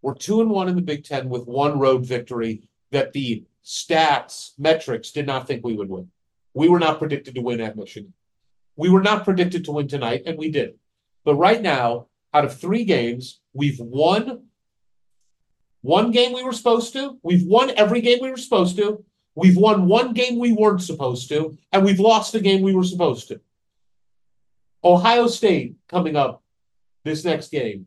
We're 0.00 0.14
two 0.14 0.40
and 0.40 0.50
one 0.50 0.68
in 0.68 0.76
the 0.76 0.82
Big 0.82 1.04
Ten 1.04 1.28
with 1.28 1.46
one 1.46 1.78
road 1.78 2.06
victory 2.06 2.62
that 2.90 3.12
the 3.12 3.44
stats 3.64 4.52
metrics 4.56 5.10
did 5.10 5.26
not 5.26 5.46
think 5.46 5.64
we 5.64 5.74
would 5.74 5.90
win. 5.90 6.10
We 6.54 6.68
were 6.68 6.78
not 6.78 6.98
predicted 6.98 7.34
to 7.34 7.40
win 7.40 7.60
at 7.60 7.76
Michigan. 7.76 8.12
We 8.76 8.90
were 8.90 9.02
not 9.02 9.24
predicted 9.24 9.64
to 9.64 9.72
win 9.72 9.88
tonight, 9.88 10.22
and 10.26 10.38
we 10.38 10.50
did. 10.50 10.78
But 11.24 11.34
right 11.34 11.60
now, 11.60 12.06
out 12.32 12.44
of 12.44 12.58
three 12.58 12.84
games, 12.84 13.40
we've 13.52 13.78
won 13.78 14.44
one 15.82 16.10
game 16.10 16.32
we 16.32 16.44
were 16.44 16.52
supposed 16.52 16.92
to. 16.94 17.18
We've 17.22 17.46
won 17.46 17.72
every 17.76 18.00
game 18.00 18.18
we 18.20 18.30
were 18.30 18.36
supposed 18.36 18.76
to. 18.76 19.04
We've 19.34 19.56
won 19.56 19.86
one 19.86 20.14
game 20.14 20.38
we 20.38 20.52
weren't 20.52 20.82
supposed 20.82 21.28
to, 21.28 21.56
and 21.72 21.84
we've 21.84 22.00
lost 22.00 22.32
the 22.32 22.40
game 22.40 22.62
we 22.62 22.74
were 22.74 22.84
supposed 22.84 23.28
to. 23.28 23.40
Ohio 24.82 25.26
State 25.26 25.76
coming 25.88 26.16
up 26.16 26.42
this 27.04 27.24
next 27.24 27.50
game 27.50 27.86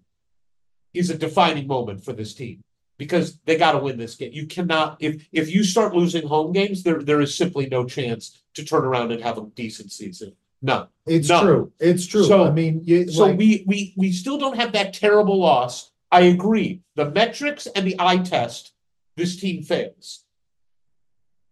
is 0.93 1.09
a 1.09 1.17
defining 1.17 1.67
moment 1.67 2.03
for 2.03 2.13
this 2.13 2.33
team 2.33 2.63
because 3.01 3.39
they 3.45 3.57
got 3.57 3.71
to 3.71 3.79
win 3.79 3.97
this 3.97 4.13
game. 4.13 4.31
You 4.31 4.45
cannot 4.45 4.97
if 4.99 5.27
if 5.31 5.49
you 5.49 5.63
start 5.63 5.95
losing 5.95 6.27
home 6.27 6.51
games, 6.51 6.83
there 6.83 7.01
there 7.01 7.19
is 7.19 7.33
simply 7.35 7.65
no 7.65 7.83
chance 7.83 8.43
to 8.53 8.63
turn 8.63 8.85
around 8.85 9.11
and 9.11 9.23
have 9.23 9.39
a 9.39 9.45
decent 9.55 9.91
season. 9.91 10.33
No, 10.61 10.87
It's 11.07 11.27
No. 11.27 11.41
true. 11.41 11.71
It's 11.79 12.05
true. 12.05 12.25
So- 12.25 12.43
I 12.43 12.51
mean, 12.51 12.81
you, 12.83 13.09
So 13.09 13.23
like- 13.25 13.39
we 13.39 13.63
we 13.65 13.95
we 13.97 14.11
still 14.11 14.37
don't 14.37 14.55
have 14.57 14.71
that 14.73 14.93
terrible 14.93 15.39
loss. 15.39 15.89
I 16.11 16.21
agree. 16.35 16.81
The 16.95 17.09
metrics 17.09 17.65
and 17.65 17.87
the 17.87 17.95
eye 17.97 18.19
test, 18.19 18.73
this 19.15 19.35
team 19.35 19.63
fails. 19.63 20.23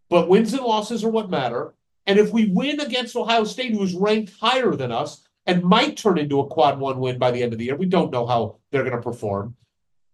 But 0.07 0.29
wins 0.29 0.53
and 0.53 0.61
losses 0.63 1.03
are 1.03 1.09
what 1.09 1.31
matter. 1.31 1.73
And 2.05 2.19
if 2.19 2.31
we 2.31 2.45
win 2.61 2.79
against 2.79 3.15
Ohio 3.15 3.43
State, 3.43 3.71
who 3.73 3.81
is 3.83 3.95
ranked 3.95 4.33
higher 4.39 4.75
than 4.75 4.91
us 4.91 5.23
and 5.47 5.63
might 5.63 5.97
turn 5.97 6.19
into 6.19 6.39
a 6.39 6.47
quad 6.47 6.79
one 6.79 6.99
win 6.99 7.17
by 7.17 7.31
the 7.31 7.41
end 7.41 7.53
of 7.53 7.59
the 7.59 7.65
year, 7.65 7.75
we 7.75 7.87
don't 7.87 8.11
know 8.11 8.27
how 8.27 8.57
they're 8.71 8.83
going 8.83 8.95
to 8.95 9.01
perform. 9.01 9.55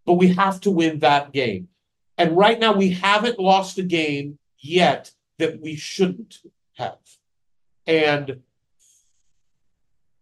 But 0.06 0.14
we 0.14 0.34
have 0.34 0.61
to 0.61 0.72
win 0.72 0.99
that 0.99 1.32
game. 1.32 1.69
And 2.18 2.38
right 2.38 2.60
now, 2.60 2.73
we 2.73 2.91
haven't 2.91 3.40
lost 3.40 3.77
a 3.77 3.84
game 3.84 4.38
yet 4.60 5.11
that 5.40 5.61
we 5.61 5.76
shouldn't 5.76 6.40
have. 6.77 6.98
And 7.88 8.41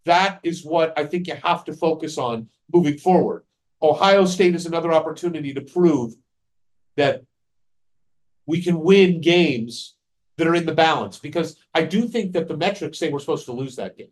that 0.06 0.40
is 0.44 0.66
what 0.66 0.98
I 0.98 1.06
think 1.06 1.28
you 1.28 1.36
have 1.36 1.64
to 1.66 1.74
focus 1.74 2.18
on 2.18 2.50
moving 2.74 2.98
forward. 2.98 3.44
Ohio 3.82 4.26
State 4.26 4.56
is 4.56 4.66
another 4.66 4.94
opportunity 4.94 5.54
to 5.54 5.62
prove 5.62 6.14
that 6.96 7.24
we 8.46 8.62
can 8.62 8.80
win 8.82 9.22
games 9.22 9.96
that 10.38 10.48
are 10.48 10.56
in 10.56 10.66
the 10.66 10.74
balance 10.74 11.20
because 11.20 11.58
I 11.74 11.84
do 11.84 12.08
think 12.08 12.34
that 12.34 12.48
the 12.48 12.58
metrics 12.58 12.98
say 12.98 13.10
we're 13.10 13.20
supposed 13.20 13.46
to 13.46 13.54
lose 13.54 13.76
that 13.76 13.98
game. 13.98 14.12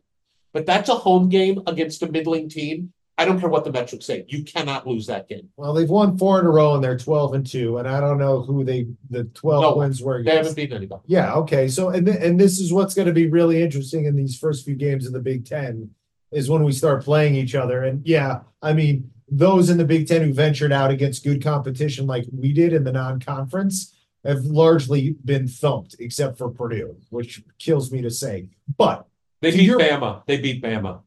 But 0.53 0.65
that's 0.65 0.89
a 0.89 0.95
home 0.95 1.29
game 1.29 1.61
against 1.67 2.03
a 2.03 2.11
middling 2.11 2.49
team. 2.49 2.93
I 3.21 3.25
don't 3.25 3.39
care 3.39 3.49
what 3.49 3.63
the 3.63 3.71
metrics 3.71 4.05
say. 4.07 4.25
You 4.27 4.43
cannot 4.43 4.87
lose 4.87 5.05
that 5.07 5.29
game. 5.29 5.47
well, 5.57 5.73
they've 5.73 5.89
won 5.89 6.17
four 6.17 6.39
in 6.39 6.45
a 6.45 6.49
row 6.49 6.73
and 6.75 6.83
they're 6.83 6.97
twelve 6.97 7.33
and 7.33 7.45
two, 7.45 7.77
and 7.77 7.87
I 7.87 7.99
don't 7.99 8.17
know 8.17 8.41
who 8.41 8.63
they 8.63 8.87
the 9.09 9.25
twelve 9.25 9.61
No, 9.61 9.75
wins 9.77 10.01
were. 10.01 10.23
They 10.23 10.35
haven't 10.35 10.55
beaten 10.55 10.75
anybody. 10.77 11.03
Yeah, 11.07 11.33
okay. 11.35 11.67
So 11.67 11.89
and 11.89 12.07
and 12.07 12.39
this 12.39 12.59
is 12.59 12.73
what's 12.73 12.93
going 12.93 13.07
to 13.07 13.13
be 13.13 13.27
really 13.27 13.61
interesting 13.61 14.05
in 14.05 14.15
these 14.15 14.37
first 14.37 14.65
few 14.65 14.75
games 14.75 15.05
of 15.05 15.13
the 15.13 15.19
Big 15.19 15.45
10 15.45 15.89
is 16.31 16.49
when 16.49 16.63
we 16.63 16.71
start 16.71 17.03
playing 17.03 17.35
each 17.35 17.55
other. 17.55 17.83
And 17.83 18.05
yeah, 18.07 18.39
I 18.61 18.73
mean, 18.73 19.11
those 19.29 19.69
in 19.69 19.77
the 19.77 19.85
Big 19.85 20.07
10 20.07 20.21
who 20.23 20.33
ventured 20.33 20.71
out 20.71 20.89
against 20.89 21.23
good 21.23 21.43
competition 21.43 22.07
like 22.07 22.25
we 22.35 22.53
did 22.53 22.73
in 22.73 22.83
the 22.83 22.91
non-conference 22.91 23.93
have 24.23 24.45
largely 24.45 25.15
been 25.25 25.47
thumped 25.47 25.95
except 25.99 26.37
for 26.37 26.49
Purdue, 26.49 26.95
which 27.09 27.43
kills 27.59 27.91
me 27.91 28.01
to 28.01 28.09
say. 28.11 28.47
But 28.77 29.05
They 29.41 29.51
To 29.51 29.57
beat 29.57 29.63
your- 29.65 29.79
Bama. 29.79 30.23
They 30.25 30.37
beat 30.37 30.63
Bama 30.63 31.01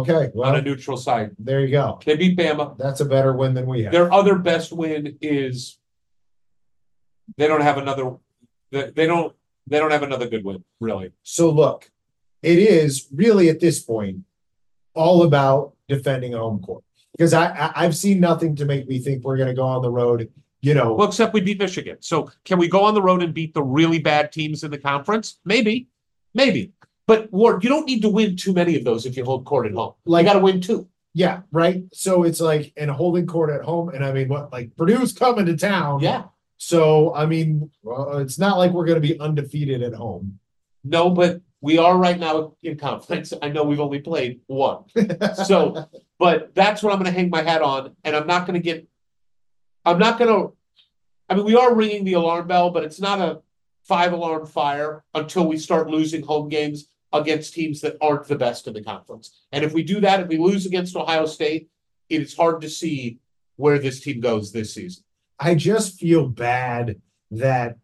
okay, 0.00 0.12
on 0.12 0.24
a 0.24 0.30
well, 0.34 0.62
neutral 0.62 0.96
site. 0.96 1.30
there 1.38 1.60
you 1.60 1.70
go. 1.70 2.00
They 2.04 2.16
beat 2.16 2.38
Bama. 2.38 2.76
That's 2.78 3.00
a 3.00 3.04
better 3.04 3.32
win 3.32 3.54
than 3.54 3.66
we 3.66 3.82
have. 3.84 3.92
Their 3.92 4.12
other 4.12 4.36
best 4.36 4.72
win 4.72 5.18
is 5.20 5.78
they 7.36 7.46
don't 7.46 7.62
have 7.62 7.78
another 7.78 8.16
they, 8.70 8.90
they 8.90 9.06
don't 9.06 9.34
they 9.66 9.78
don't 9.78 9.90
have 9.90 10.02
another 10.02 10.28
good 10.28 10.44
win, 10.44 10.64
really. 10.80 11.12
So 11.22 11.50
look, 11.50 11.90
it 12.42 12.58
is 12.58 13.08
really 13.14 13.48
at 13.48 13.60
this 13.60 13.80
point 13.80 14.18
all 14.94 15.22
about 15.22 15.74
defending 15.88 16.32
home 16.32 16.60
court 16.60 16.84
because 17.16 17.32
I, 17.32 17.46
I 17.46 17.72
I've 17.84 17.96
seen 17.96 18.20
nothing 18.20 18.56
to 18.56 18.64
make 18.64 18.88
me 18.88 18.98
think 18.98 19.24
we're 19.24 19.36
going 19.36 19.48
to 19.48 19.54
go 19.54 19.64
on 19.66 19.82
the 19.82 19.90
road. 19.90 20.30
You 20.60 20.72
know, 20.72 20.94
Well, 20.94 21.08
except 21.08 21.34
we 21.34 21.42
beat 21.42 21.58
Michigan. 21.58 21.98
So 22.00 22.30
can 22.46 22.58
we 22.58 22.68
go 22.68 22.84
on 22.84 22.94
the 22.94 23.02
road 23.02 23.22
and 23.22 23.34
beat 23.34 23.52
the 23.52 23.62
really 23.62 23.98
bad 23.98 24.32
teams 24.32 24.64
in 24.64 24.70
the 24.70 24.78
conference? 24.78 25.38
Maybe. 25.44 25.88
Maybe. 26.32 26.72
But 27.06 27.30
Ward, 27.32 27.62
you 27.62 27.68
don't 27.70 27.86
need 27.86 28.02
to 28.02 28.08
win 28.08 28.36
too 28.36 28.52
many 28.52 28.76
of 28.76 28.84
those 28.84 29.04
if 29.06 29.16
you 29.16 29.24
hold 29.24 29.44
court 29.44 29.66
at 29.66 29.72
home. 29.74 29.92
Like- 30.06 30.24
you 30.24 30.32
gotta 30.32 30.44
win 30.44 30.60
two. 30.60 30.88
yeah, 31.12 31.42
right. 31.52 31.84
So 31.92 32.24
it's 32.24 32.40
like 32.40 32.72
and 32.76 32.90
holding 32.90 33.26
court 33.26 33.50
at 33.50 33.62
home, 33.62 33.90
and 33.90 34.04
I 34.04 34.12
mean, 34.12 34.28
what 34.28 34.52
like 34.52 34.74
Purdue's 34.76 35.12
coming 35.12 35.46
to 35.46 35.56
town. 35.56 36.00
Yeah. 36.00 36.24
So 36.56 37.14
I 37.14 37.26
mean, 37.26 37.70
well, 37.82 38.18
it's 38.18 38.38
not 38.38 38.58
like 38.58 38.72
we're 38.72 38.86
going 38.86 39.00
to 39.00 39.06
be 39.08 39.18
undefeated 39.20 39.82
at 39.82 39.92
home. 39.94 40.38
No, 40.82 41.10
but 41.10 41.40
we 41.60 41.78
are 41.78 41.96
right 41.96 42.18
now 42.18 42.54
in 42.62 42.76
conference. 42.76 43.32
I 43.40 43.48
know 43.48 43.64
we've 43.64 43.80
only 43.80 44.00
played 44.00 44.40
one. 44.46 44.84
So, 45.46 45.88
but 46.18 46.54
that's 46.54 46.82
what 46.82 46.92
I'm 46.92 46.98
going 47.00 47.12
to 47.12 47.18
hang 47.18 47.30
my 47.30 47.42
hat 47.42 47.60
on, 47.62 47.96
and 48.04 48.14
I'm 48.16 48.26
not 48.26 48.46
going 48.46 48.54
to 48.54 48.62
get. 48.64 48.86
I'm 49.84 49.98
not 49.98 50.18
going 50.18 50.30
to. 50.34 50.54
I 51.28 51.34
mean, 51.34 51.44
we 51.44 51.56
are 51.56 51.74
ringing 51.74 52.04
the 52.04 52.14
alarm 52.14 52.46
bell, 52.48 52.70
but 52.70 52.84
it's 52.84 53.00
not 53.00 53.18
a 53.18 53.40
five 53.84 54.12
alarm 54.12 54.46
fire 54.46 55.04
until 55.14 55.46
we 55.46 55.56
start 55.58 55.88
losing 55.90 56.22
home 56.22 56.48
games 56.48 56.88
against 57.14 57.54
teams 57.54 57.80
that 57.80 57.96
aren't 58.02 58.26
the 58.26 58.36
best 58.36 58.66
in 58.66 58.74
the 58.74 58.82
conference. 58.82 59.40
And 59.52 59.64
if 59.64 59.72
we 59.72 59.82
do 59.82 60.00
that, 60.00 60.20
if 60.20 60.28
we 60.28 60.36
lose 60.36 60.66
against 60.66 60.96
Ohio 60.96 61.26
State, 61.26 61.70
it 62.10 62.20
is 62.20 62.36
hard 62.36 62.60
to 62.62 62.68
see 62.68 63.20
where 63.56 63.78
this 63.78 64.00
team 64.00 64.20
goes 64.20 64.52
this 64.52 64.74
season. 64.74 65.04
I 65.38 65.54
just 65.54 65.98
feel 65.98 66.26
bad 66.26 67.00
that, 67.30 67.78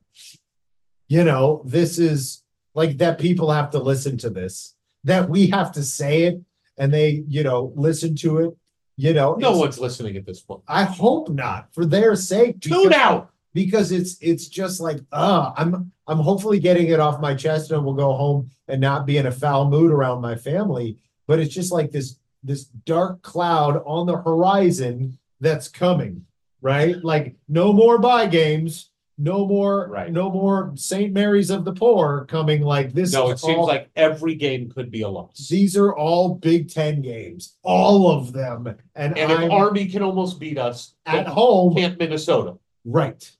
you 1.09 1.25
know, 1.25 1.63
this 1.65 1.99
is 1.99 2.43
like 2.75 2.99
that 2.99 3.19
people 3.19 3.51
have 3.51 3.71
to 3.71 3.79
listen 3.79 4.19
to 4.19 4.31
this, 4.31 4.75
that 5.05 5.31
we 5.31 5.47
have 5.49 5.73
to 5.73 5.83
say 5.83 6.25
it 6.25 6.41
and 6.77 6.93
they, 6.93 7.25
you 7.29 7.43
know, 7.43 7.73
listen 7.77 8.17
to 8.17 8.39
it. 8.39 8.57
You 8.97 9.15
know, 9.15 9.35
No 9.35 9.57
one's 9.57 9.79
listening 9.79 10.17
at 10.17 10.27
this 10.27 10.41
point. 10.41 10.63
I 10.69 10.85
hope 10.85 11.31
not 11.31 11.73
for 11.73 11.87
their 11.87 12.15
sake. 12.17 12.61
Tune 12.61 12.93
out. 12.93 13.31
Because 13.55 13.93
it's 13.93 14.17
it's 14.21 14.49
just 14.49 14.81
like 14.81 14.99
uh 15.13 15.53
I'm 15.57 15.93
I'm 16.07 16.19
hopefully 16.19 16.59
getting 16.61 16.89
it 16.89 17.01
off 17.01 17.21
my 17.21 17.35
chest 17.35 17.71
and 17.71 17.85
we'll 17.85 17.95
go 17.95 18.13
home 18.13 18.51
and 18.69 18.81
not 18.81 19.07
be 19.07 19.17
in 19.19 19.27
a 19.27 19.33
foul 19.33 19.69
mood 19.69 19.91
around 19.93 20.21
my 20.21 20.37
family. 20.37 20.99
But 21.27 21.39
it's 21.41 21.55
just 21.55 21.73
like 21.73 21.91
this 21.91 22.17
this 22.43 22.65
dark 22.65 23.23
cloud 23.23 23.83
on 23.87 24.07
the 24.07 24.17
horizon 24.17 25.19
that's 25.41 25.69
coming, 25.69 26.25
right? 26.63 26.97
Like 27.05 27.37
no 27.49 27.73
more 27.73 27.99
buy 27.99 28.27
games, 28.27 28.91
no 29.19 29.47
more, 29.47 29.89
Right. 29.89 30.11
no 30.11 30.31
more 30.31 30.73
St. 30.77 31.13
Mary's 31.13 31.51
of 31.51 31.65
the 31.67 31.73
poor 31.75 32.25
coming 32.27 32.63
like 32.63 32.93
this. 32.95 33.13
No, 33.13 33.31
it 33.31 33.39
seems 33.39 33.67
like 33.67 33.91
every 33.95 34.35
game 34.35 34.71
could 34.71 34.91
be 34.91 35.03
a 35.03 35.09
loss. 35.09 35.49
these 35.49 35.77
are 35.77 35.95
all 35.95 36.35
Big 36.37 36.71
Ten 36.73 37.03
games, 37.03 37.57
all 37.63 38.11
of 38.11 38.33
them, 38.33 38.67
and, 38.67 39.19
And 39.19 39.31
if 39.31 39.51
Army 39.51 39.85
can 39.87 40.03
almost 40.03 40.41
beat 40.41 40.57
us 40.59 40.95
at 41.05 41.27
home, 41.27 41.75
can't 41.75 41.99
Minnesota. 41.99 42.57
right? 42.87 43.31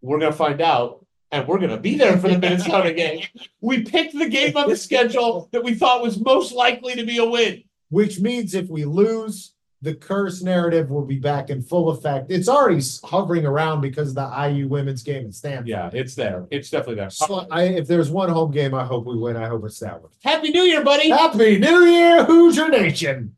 We're 0.00 0.18
gonna 0.18 0.32
find 0.32 0.60
out, 0.60 1.04
and 1.30 1.46
we're 1.46 1.58
gonna 1.58 1.78
be 1.78 1.96
there 1.96 2.16
for 2.18 2.28
the 2.28 2.38
Minnesota 2.44 2.92
game. 2.92 3.24
We 3.60 3.82
picked 3.82 4.18
the 4.18 4.28
game 4.28 4.56
on 4.56 4.68
the 4.68 4.76
schedule 4.76 5.48
that 5.52 5.64
we 5.64 5.74
thought 5.74 6.02
was 6.02 6.20
most 6.20 6.52
likely 6.52 6.94
to 6.94 7.04
be 7.04 7.18
a 7.18 7.24
win. 7.24 7.62
Which 7.88 8.18
means 8.18 8.54
if 8.54 8.68
we 8.68 8.84
lose, 8.84 9.52
the 9.82 9.94
curse 9.94 10.42
narrative 10.42 10.90
will 10.90 11.04
be 11.04 11.18
back 11.18 11.50
in 11.50 11.62
full 11.62 11.90
effect. 11.90 12.32
It's 12.32 12.48
already 12.48 12.82
hovering 13.04 13.46
around 13.46 13.80
because 13.80 14.08
of 14.08 14.14
the 14.16 14.48
IU 14.48 14.66
women's 14.68 15.02
game 15.04 15.26
at 15.26 15.34
Stanford. 15.34 15.68
Yeah, 15.68 15.90
it's 15.92 16.16
there. 16.16 16.46
It's 16.50 16.70
definitely 16.70 16.96
there. 16.96 17.10
So 17.10 17.46
I, 17.50 17.64
if 17.64 17.86
there's 17.86 18.10
one 18.10 18.28
home 18.28 18.50
game, 18.50 18.74
I 18.74 18.84
hope 18.84 19.06
we 19.06 19.16
win. 19.16 19.36
I 19.36 19.46
hope 19.46 19.64
it's 19.64 19.78
that 19.80 20.02
one. 20.02 20.10
Happy 20.24 20.50
New 20.50 20.62
Year, 20.62 20.82
buddy. 20.82 21.10
Happy 21.10 21.58
New 21.58 21.84
Year, 21.84 22.24
Hoosier 22.24 22.68
Nation! 22.68 23.36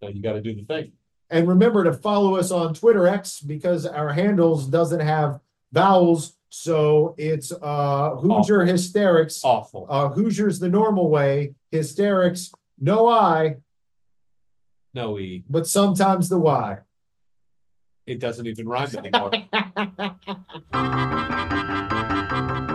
Now 0.00 0.08
you 0.08 0.22
gotta 0.22 0.40
do 0.40 0.54
the 0.54 0.62
thing. 0.64 0.92
And 1.30 1.48
remember 1.48 1.84
to 1.84 1.92
follow 1.92 2.36
us 2.36 2.50
on 2.50 2.74
Twitter 2.74 3.06
X 3.08 3.40
because 3.40 3.86
our 3.86 4.12
handles 4.12 4.66
doesn't 4.66 5.00
have 5.00 5.40
vowels, 5.72 6.36
so 6.50 7.14
it's 7.18 7.50
uh 7.50 8.10
Hoosier 8.16 8.64
Hysterics. 8.64 9.42
Awful. 9.44 9.86
Uh, 9.88 10.08
Hoosiers 10.10 10.60
the 10.60 10.68
normal 10.68 11.10
way, 11.10 11.54
hysterics, 11.72 12.52
no 12.78 13.08
I, 13.08 13.56
No 14.92 15.18
E. 15.18 15.44
but 15.48 15.66
sometimes 15.66 16.28
the 16.28 16.38
Y. 16.38 16.78
It 18.06 18.20
doesn't 18.20 18.46
even 18.46 18.68
rhyme 18.68 18.94
anymore. 18.96 19.32